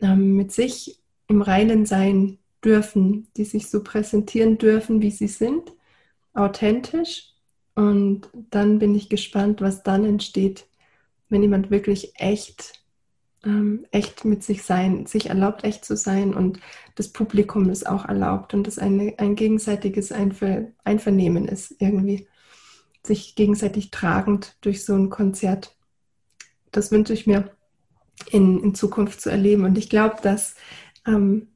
ähm, 0.00 0.36
mit 0.36 0.52
sich 0.52 1.00
im 1.26 1.42
Reinen 1.42 1.86
sein 1.86 2.38
dürfen, 2.64 3.28
die 3.36 3.44
sich 3.44 3.68
so 3.68 3.82
präsentieren 3.82 4.58
dürfen, 4.58 5.02
wie 5.02 5.10
sie 5.10 5.28
sind, 5.28 5.72
authentisch 6.34 7.34
und 7.78 8.28
dann 8.50 8.80
bin 8.80 8.92
ich 8.96 9.08
gespannt, 9.08 9.60
was 9.60 9.84
dann 9.84 10.04
entsteht, 10.04 10.66
wenn 11.28 11.42
jemand 11.42 11.70
wirklich 11.70 12.10
echt 12.16 12.72
ähm, 13.44 13.86
echt 13.92 14.24
mit 14.24 14.42
sich 14.42 14.64
sein, 14.64 15.06
sich 15.06 15.28
erlaubt, 15.28 15.62
echt 15.62 15.84
zu 15.84 15.96
sein 15.96 16.34
und 16.34 16.58
das 16.96 17.10
Publikum 17.10 17.70
ist 17.70 17.86
auch 17.86 18.04
erlaubt 18.04 18.52
und 18.52 18.66
das 18.66 18.80
eine, 18.80 19.14
ein 19.18 19.36
gegenseitiges 19.36 20.10
Einver 20.10 20.66
Einvernehmen 20.82 21.46
ist 21.46 21.76
irgendwie, 21.78 22.26
sich 23.06 23.36
gegenseitig 23.36 23.92
tragend 23.92 24.56
durch 24.60 24.84
so 24.84 24.94
ein 24.94 25.08
Konzert. 25.08 25.76
Das 26.72 26.90
wünsche 26.90 27.12
ich 27.12 27.28
mir 27.28 27.52
in, 28.32 28.60
in 28.60 28.74
Zukunft 28.74 29.20
zu 29.20 29.30
erleben 29.30 29.64
und 29.64 29.78
ich 29.78 29.88
glaube, 29.88 30.16
dass 30.20 30.56
ähm, 31.06 31.46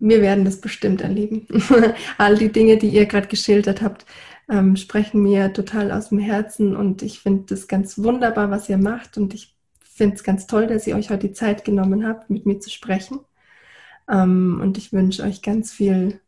wir 0.00 0.20
werden 0.20 0.44
das 0.44 0.60
bestimmt 0.60 1.00
erleben. 1.00 1.46
All 2.18 2.36
die 2.36 2.50
Dinge, 2.50 2.76
die 2.76 2.88
ihr 2.88 3.06
gerade 3.06 3.28
geschildert 3.28 3.82
habt, 3.82 4.04
ähm, 4.50 4.76
sprechen 4.76 5.22
mir 5.22 5.52
total 5.52 5.92
aus 5.92 6.08
dem 6.08 6.18
Herzen 6.18 6.74
und 6.74 7.02
ich 7.02 7.20
finde 7.20 7.44
das 7.46 7.68
ganz 7.68 7.98
wunderbar, 7.98 8.50
was 8.50 8.68
ihr 8.68 8.78
macht 8.78 9.16
und 9.16 9.32
ich 9.32 9.56
finde 9.80 10.16
es 10.16 10.24
ganz 10.24 10.46
toll, 10.46 10.66
dass 10.66 10.86
ihr 10.86 10.96
euch 10.96 11.10
heute 11.10 11.28
die 11.28 11.34
Zeit 11.34 11.64
genommen 11.64 12.06
habt, 12.06 12.30
mit 12.30 12.46
mir 12.46 12.58
zu 12.58 12.68
sprechen. 12.68 13.20
Ähm, 14.10 14.58
und 14.60 14.76
ich 14.76 14.92
wünsche 14.92 15.22
euch 15.22 15.40
ganz 15.40 15.72
viel 15.72 16.20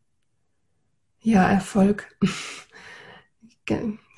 ja, 1.21 1.49
Erfolg, 1.49 2.15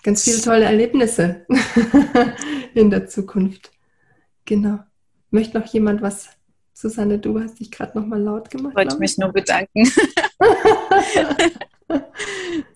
ganz 0.03 0.23
viele 0.23 0.41
tolle 0.41 0.65
Erlebnisse 0.65 1.45
in 2.75 2.91
der 2.91 3.07
Zukunft. 3.07 3.71
Genau. 4.45 4.79
Möchte 5.31 5.59
noch 5.59 5.65
jemand 5.67 6.01
was 6.03 6.29
Susanne, 6.73 7.17
du 7.17 7.39
hast 7.39 7.59
dich 7.59 7.71
gerade 7.71 7.97
noch 7.97 8.05
mal 8.05 8.21
laut 8.21 8.51
gemacht. 8.51 8.73
Ich 8.73 8.77
wollte 8.77 8.99
mich 8.99 9.17
nur 9.17 9.31
bedanken. 9.31 9.89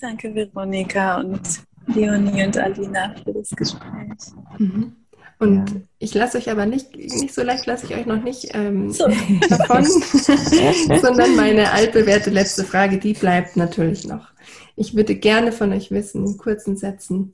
Danke, 0.02 0.34
Veronika 0.34 1.20
und 1.20 1.42
Leonie 1.88 2.46
und 2.46 2.58
Alina 2.58 3.16
für 3.24 3.34
das 3.34 3.50
Gespräch. 3.52 4.34
Mhm. 4.58 4.96
Und 5.40 5.70
ja. 5.70 5.76
ich 6.00 6.14
lasse 6.14 6.38
euch 6.38 6.50
aber 6.52 6.66
nicht, 6.66 6.96
nicht 6.98 7.34
so 7.34 7.44
leicht 7.44 7.66
lasse 7.66 7.86
ich 7.86 7.96
euch 7.96 8.06
noch 8.06 8.22
nicht 8.22 8.50
ähm, 8.54 8.92
so. 8.92 9.08
davon, 9.50 9.86
sondern 11.02 11.36
meine 11.38 11.72
altbewährte 11.72 12.30
letzte 12.30 12.66
Frage, 12.66 12.98
die 12.98 13.14
bleibt 13.14 13.56
natürlich 13.56 14.06
noch. 14.06 14.32
Ich 14.76 14.96
würde 14.96 15.16
gerne 15.16 15.54
von 15.54 15.72
euch 15.72 15.92
wissen, 15.92 16.26
in 16.26 16.38
kurzen 16.38 16.76
Sätzen, 16.76 17.34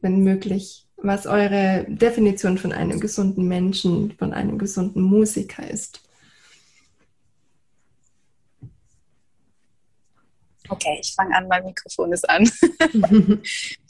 wenn 0.00 0.22
möglich, 0.22 0.86
was 0.96 1.26
eure 1.26 1.84
Definition 1.86 2.56
von 2.56 2.72
einem 2.72 2.98
gesunden 2.98 3.46
Menschen, 3.46 4.12
von 4.18 4.32
einem 4.32 4.58
gesunden 4.58 5.02
Musiker 5.02 5.68
ist. 5.68 6.00
Okay, 10.68 10.98
ich 11.00 11.14
fange 11.14 11.36
an, 11.36 11.48
mein 11.48 11.64
Mikrofon 11.64 12.12
ist 12.12 12.28
an. 12.28 12.42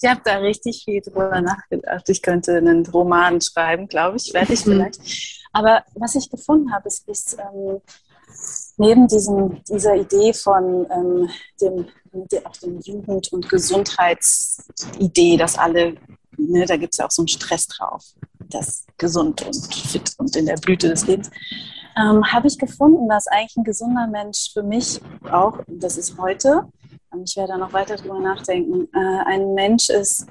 ich 0.02 0.08
habe 0.08 0.20
da 0.24 0.38
richtig 0.38 0.82
viel 0.84 1.00
drüber 1.00 1.40
nachgedacht. 1.40 2.08
Ich 2.08 2.20
könnte 2.20 2.56
einen 2.56 2.84
Roman 2.86 3.40
schreiben, 3.40 3.86
glaube 3.86 4.16
ich, 4.16 4.34
werde 4.34 4.52
ich 4.52 4.66
mhm. 4.66 4.72
vielleicht. 4.72 5.00
Aber 5.52 5.84
was 5.94 6.16
ich 6.16 6.28
gefunden 6.30 6.72
habe, 6.72 6.88
ist, 6.88 7.08
ist 7.08 7.36
ähm, 7.38 7.80
neben 8.76 9.06
diesem, 9.06 9.62
dieser 9.64 9.94
Idee 9.94 10.32
von 10.32 10.86
ähm, 10.90 11.30
dem, 11.60 11.86
auch 12.44 12.56
dem 12.56 12.80
Jugend- 12.80 13.32
und 13.32 13.48
Gesundheitsidee, 13.48 15.36
dass 15.36 15.56
alle 15.56 15.96
ne, 16.38 16.66
da 16.66 16.76
gibt 16.76 16.94
es 16.94 16.98
ja 16.98 17.06
auch 17.06 17.10
so 17.10 17.22
einen 17.22 17.28
Stress 17.28 17.66
drauf, 17.66 18.04
das 18.50 18.84
gesund 18.98 19.42
und 19.42 19.74
fit 19.74 20.12
und 20.18 20.34
in 20.36 20.46
der 20.46 20.56
Blüte 20.56 20.88
des 20.88 21.06
Lebens, 21.06 21.30
ähm, 21.96 22.32
habe 22.32 22.46
ich 22.46 22.58
gefunden, 22.58 23.08
dass 23.08 23.26
eigentlich 23.28 23.56
ein 23.56 23.64
gesunder 23.64 24.06
Mensch 24.06 24.52
für 24.52 24.62
mich 24.62 25.00
auch, 25.30 25.58
das 25.66 25.96
ist 25.96 26.18
heute, 26.18 26.68
ähm, 27.12 27.22
ich 27.26 27.36
werde 27.36 27.52
da 27.52 27.58
noch 27.58 27.72
weiter 27.72 27.96
drüber 27.96 28.20
nachdenken, 28.20 28.88
äh, 28.94 29.24
ein 29.26 29.54
Mensch 29.54 29.90
ist, 29.90 30.26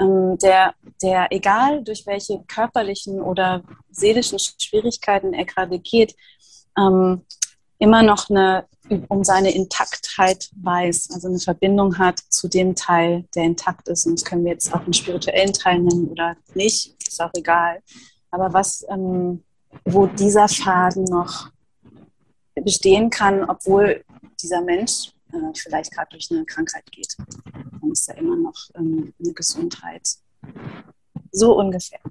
ähm, 0.00 0.38
der, 0.38 0.74
der, 1.02 1.26
egal 1.30 1.82
durch 1.82 2.06
welche 2.06 2.42
körperlichen 2.46 3.20
oder 3.20 3.62
seelischen 3.90 4.38
Schwierigkeiten 4.38 5.34
er 5.34 5.44
gerade 5.44 5.78
geht, 5.78 6.14
ähm, 6.78 7.22
immer 7.78 8.02
noch 8.02 8.30
eine, 8.30 8.66
um 9.08 9.24
seine 9.24 9.54
Intaktheit 9.54 10.50
weiß, 10.56 11.10
also 11.12 11.28
eine 11.28 11.38
Verbindung 11.38 11.98
hat 11.98 12.18
zu 12.28 12.48
dem 12.48 12.74
Teil, 12.74 13.24
der 13.34 13.44
intakt 13.44 13.88
ist. 13.88 14.06
Und 14.06 14.18
das 14.18 14.24
können 14.24 14.44
wir 14.44 14.52
jetzt 14.52 14.72
auch 14.72 14.80
einen 14.80 14.92
spirituellen 14.92 15.52
Teil 15.52 15.80
nennen 15.80 16.08
oder 16.08 16.36
nicht, 16.54 16.94
ist 17.06 17.22
auch 17.22 17.30
egal. 17.34 17.80
Aber 18.30 18.52
was, 18.52 18.84
ähm, 18.90 19.44
wo 19.84 20.06
dieser 20.06 20.48
Faden 20.48 21.04
noch 21.04 21.50
bestehen 22.54 23.10
kann, 23.10 23.44
obwohl 23.44 24.04
dieser 24.40 24.62
Mensch 24.62 25.12
äh, 25.32 25.52
vielleicht 25.54 25.92
gerade 25.92 26.08
durch 26.10 26.28
eine 26.30 26.44
Krankheit 26.44 26.84
geht, 26.90 27.16
dann 27.80 27.90
ist 27.90 28.08
da 28.08 28.14
immer 28.14 28.36
noch 28.36 28.56
ähm, 28.76 29.12
eine 29.22 29.32
Gesundheit. 29.32 30.08
So 31.30 31.58
ungefähr. 31.58 32.00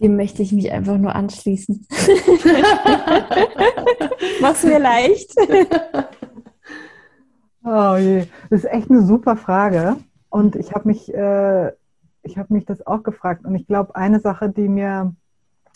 Dem 0.00 0.16
möchte 0.16 0.42
ich 0.42 0.52
mich 0.52 0.70
einfach 0.70 0.98
nur 0.98 1.14
anschließen. 1.14 1.86
Mach's 4.42 4.62
mir 4.62 4.78
leicht. 4.78 5.34
oh 7.64 7.96
je, 7.96 8.26
das 8.50 8.64
ist 8.64 8.70
echt 8.70 8.90
eine 8.90 9.06
super 9.06 9.38
Frage. 9.38 9.96
Und 10.28 10.54
ich 10.54 10.72
habe 10.74 10.88
mich, 10.88 11.14
äh, 11.14 11.72
ich 12.26 12.38
habe 12.38 12.52
mich 12.54 12.64
das 12.64 12.86
auch 12.86 13.02
gefragt. 13.02 13.44
Und 13.44 13.54
ich 13.54 13.66
glaube, 13.66 13.96
eine 13.96 14.20
Sache, 14.20 14.50
die 14.50 14.68
mir, 14.68 15.14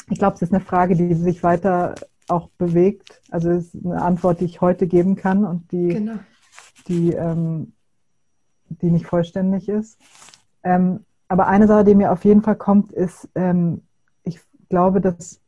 ich 0.09 0.19
glaube, 0.19 0.37
es 0.37 0.43
ist 0.43 0.53
eine 0.53 0.63
Frage, 0.63 0.97
die 0.97 1.15
sich 1.15 1.43
weiter 1.43 1.95
auch 2.29 2.49
bewegt. 2.59 3.21
Also 3.31 3.51
es 3.51 3.75
ist 3.75 3.85
eine 3.85 4.03
Antwort, 4.03 4.41
die 4.41 4.45
ich 4.45 4.61
heute 4.61 4.87
geben 4.87 5.17
kann 5.17 5.45
und 5.45 5.71
die, 5.73 5.89
genau. 5.89 6.19
die, 6.89 7.13
ähm, 7.13 7.73
die 8.69 8.91
nicht 8.91 9.07
vollständig 9.07 9.69
ist. 9.69 9.99
Ähm, 10.63 11.05
aber 11.29 11.47
eine 11.47 11.67
Sache, 11.67 11.85
die 11.85 11.95
mir 11.95 12.13
auf 12.13 12.25
jeden 12.25 12.43
Fall 12.43 12.57
kommt, 12.57 12.93
ist, 12.93 13.29
ähm, 13.35 13.83
glaube, 14.71 15.03
dass 15.03 15.43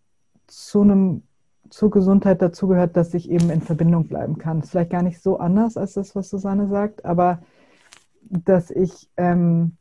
zu 0.47 0.83
einem 0.83 1.23
zur 1.70 1.91
Gesundheit 1.91 2.43
dazugehört, 2.43 2.99
dass 2.99 3.15
ich 3.15 3.31
eben 3.31 3.49
in 3.49 3.62
Verbindung 3.62 4.07
bleiben 4.07 4.37
kann. 4.37 4.59
Das 4.59 4.66
ist 4.66 4.70
vielleicht 4.73 4.91
gar 4.91 5.03
nicht 5.03 5.23
so 5.23 5.39
anders 5.39 5.79
als 5.79 5.95
das, 5.95 6.15
was 6.15 6.29
Susanne 6.29 6.69
sagt, 6.69 7.07
aber 7.07 7.39
dass 8.29 8.70
ich 8.70 9.09
ähm, 9.16 9.79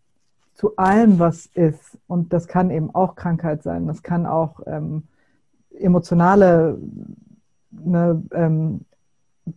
zu 0.61 0.77
allem, 0.77 1.17
was 1.17 1.47
ist, 1.47 1.97
und 2.05 2.33
das 2.33 2.47
kann 2.47 2.69
eben 2.69 2.93
auch 2.93 3.15
Krankheit 3.15 3.63
sein, 3.63 3.87
das 3.87 4.03
kann 4.03 4.27
auch 4.27 4.59
ähm, 4.67 5.07
emotionale 5.71 6.77
ne, 7.71 8.21
ähm, 8.31 8.81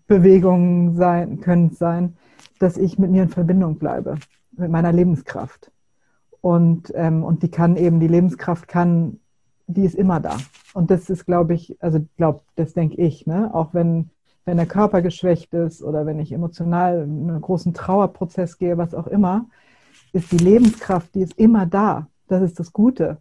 Bewegungen 0.06 0.97
sein, 0.97 1.43
können 1.43 1.68
sein, 1.72 2.16
dass 2.59 2.78
ich 2.78 2.98
mit 2.98 3.10
mir 3.10 3.24
in 3.24 3.28
Verbindung 3.28 3.76
bleibe, 3.76 4.14
mit 4.52 4.70
meiner 4.70 4.93
Lebenskraft. 4.93 5.70
Und, 6.40 6.90
ähm, 6.94 7.22
und 7.22 7.43
die 7.43 7.51
kann 7.51 7.76
eben, 7.76 8.01
die 8.01 8.09
Lebenskraft 8.09 8.66
kann 8.66 9.18
die 9.66 9.85
ist 9.85 9.94
immer 9.94 10.20
da. 10.20 10.39
Und 10.72 10.90
das 10.90 11.10
ist, 11.10 11.26
glaube 11.26 11.52
ich, 11.52 11.76
also 11.82 12.01
glaube, 12.16 12.40
das 12.56 12.72
denke 12.72 12.97
ich, 12.97 13.26
ne? 13.26 13.55
auch 13.55 13.74
wenn, 13.74 14.09
wenn 14.47 14.56
der 14.56 14.66
Körper 14.66 15.02
geschwächt 15.02 15.52
ist 15.52 15.82
oder 15.82 16.06
wenn 16.06 16.18
ich 16.18 16.32
emotional 16.32 17.02
in 17.02 17.28
einen 17.31 17.40
großen 17.43 17.74
Trauerprozess 17.74 18.56
gehe, 18.56 18.78
was 18.78 18.94
auch 18.94 19.06
immer, 19.06 19.47
ist 20.15 20.32
die 20.32 20.39
Lebenskraft, 20.39 21.15
die 21.15 21.23
ist 21.23 21.39
immer 21.39 21.66
da. 21.66 22.09
Das 22.28 22.43
ist 22.43 22.59
das 22.59 22.73
Gute. 22.73 23.19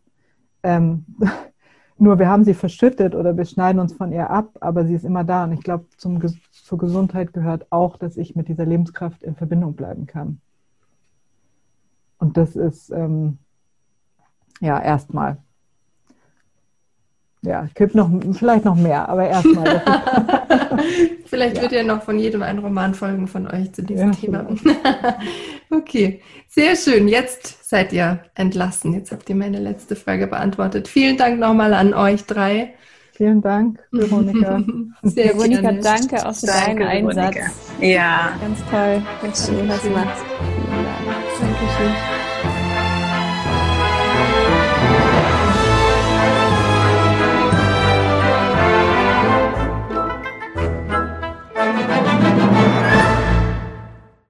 Ähm, 0.62 1.06
nur 1.98 2.20
wir 2.20 2.30
haben 2.30 2.44
sie 2.44 2.54
verschüttet 2.54 3.16
oder 3.16 3.36
wir 3.36 3.46
schneiden 3.46 3.80
uns 3.80 3.94
von 3.94 4.12
ihr 4.12 4.30
ab, 4.30 4.58
aber 4.62 4.86
sie 4.86 4.94
ist 4.94 5.04
immer 5.04 5.24
da. 5.24 5.44
Und 5.44 5.54
ich 5.54 5.64
glaube, 5.64 5.86
zur 5.98 6.78
Gesundheit 6.78 7.34
gehört 7.34 7.72
auch, 7.72 7.98
dass 7.98 8.18
ich 8.18 8.36
mit 8.36 8.48
dieser 8.48 8.66
Lebenskraft 8.66 9.24
in 9.24 9.36
Verbindung 9.36 9.74
bleiben 9.76 10.06
kann. 10.06 10.40
Und 12.20 12.38
das 12.38 12.56
ist 12.56 12.90
ähm, 12.92 13.40
ja 14.62 14.80
erstmal 14.80 15.38
ja, 17.44 17.66
ich 17.66 17.74
könnte 17.74 17.98
noch, 17.98 18.10
vielleicht 18.34 18.64
noch 18.64 18.76
mehr, 18.76 19.08
aber 19.10 19.28
erstmal. 19.28 19.82
vielleicht 21.26 21.58
ja. 21.58 21.62
wird 21.62 21.72
ja 21.74 21.84
noch 21.84 22.02
von 22.04 22.18
jedem 22.18 22.42
ein 22.42 22.60
Roman 22.60 22.94
folgen 22.94 23.28
von 23.28 23.48
euch 23.48 23.74
zu 23.74 23.84
diesem 23.84 24.14
ja, 24.14 24.18
Thema. 24.18 24.48
okay, 25.70 26.22
sehr 26.48 26.76
schön. 26.76 27.08
Jetzt 27.08 27.70
seid 27.70 27.92
ihr 27.92 28.20
entlassen. 28.36 28.94
Jetzt 28.94 29.12
habt 29.12 29.30
ihr 29.30 29.36
meine 29.36 29.60
letzte 29.60 29.96
Frage 29.96 30.28
beantwortet. 30.28 30.88
Vielen 30.88 31.18
Dank 31.18 31.40
nochmal 31.40 31.74
an 31.74 31.94
euch 31.94 32.26
drei. 32.26 32.74
Vielen 33.12 33.42
Dank, 33.42 33.80
Veronika. 33.92 34.64
Sehr 35.04 35.36
Veronika, 35.36 35.72
danke 35.74 36.26
auch 36.26 36.34
für 36.34 36.48
danke, 36.48 36.84
deinen 36.84 37.10
Einsatz. 37.10 37.36
Ja. 37.80 38.34
Ganz 38.42 38.60
toll. 38.72 39.02
Ganz 39.22 39.48
schön, 39.48 39.70
was 39.70 39.82
du 39.84 39.90
machst. 39.90 40.24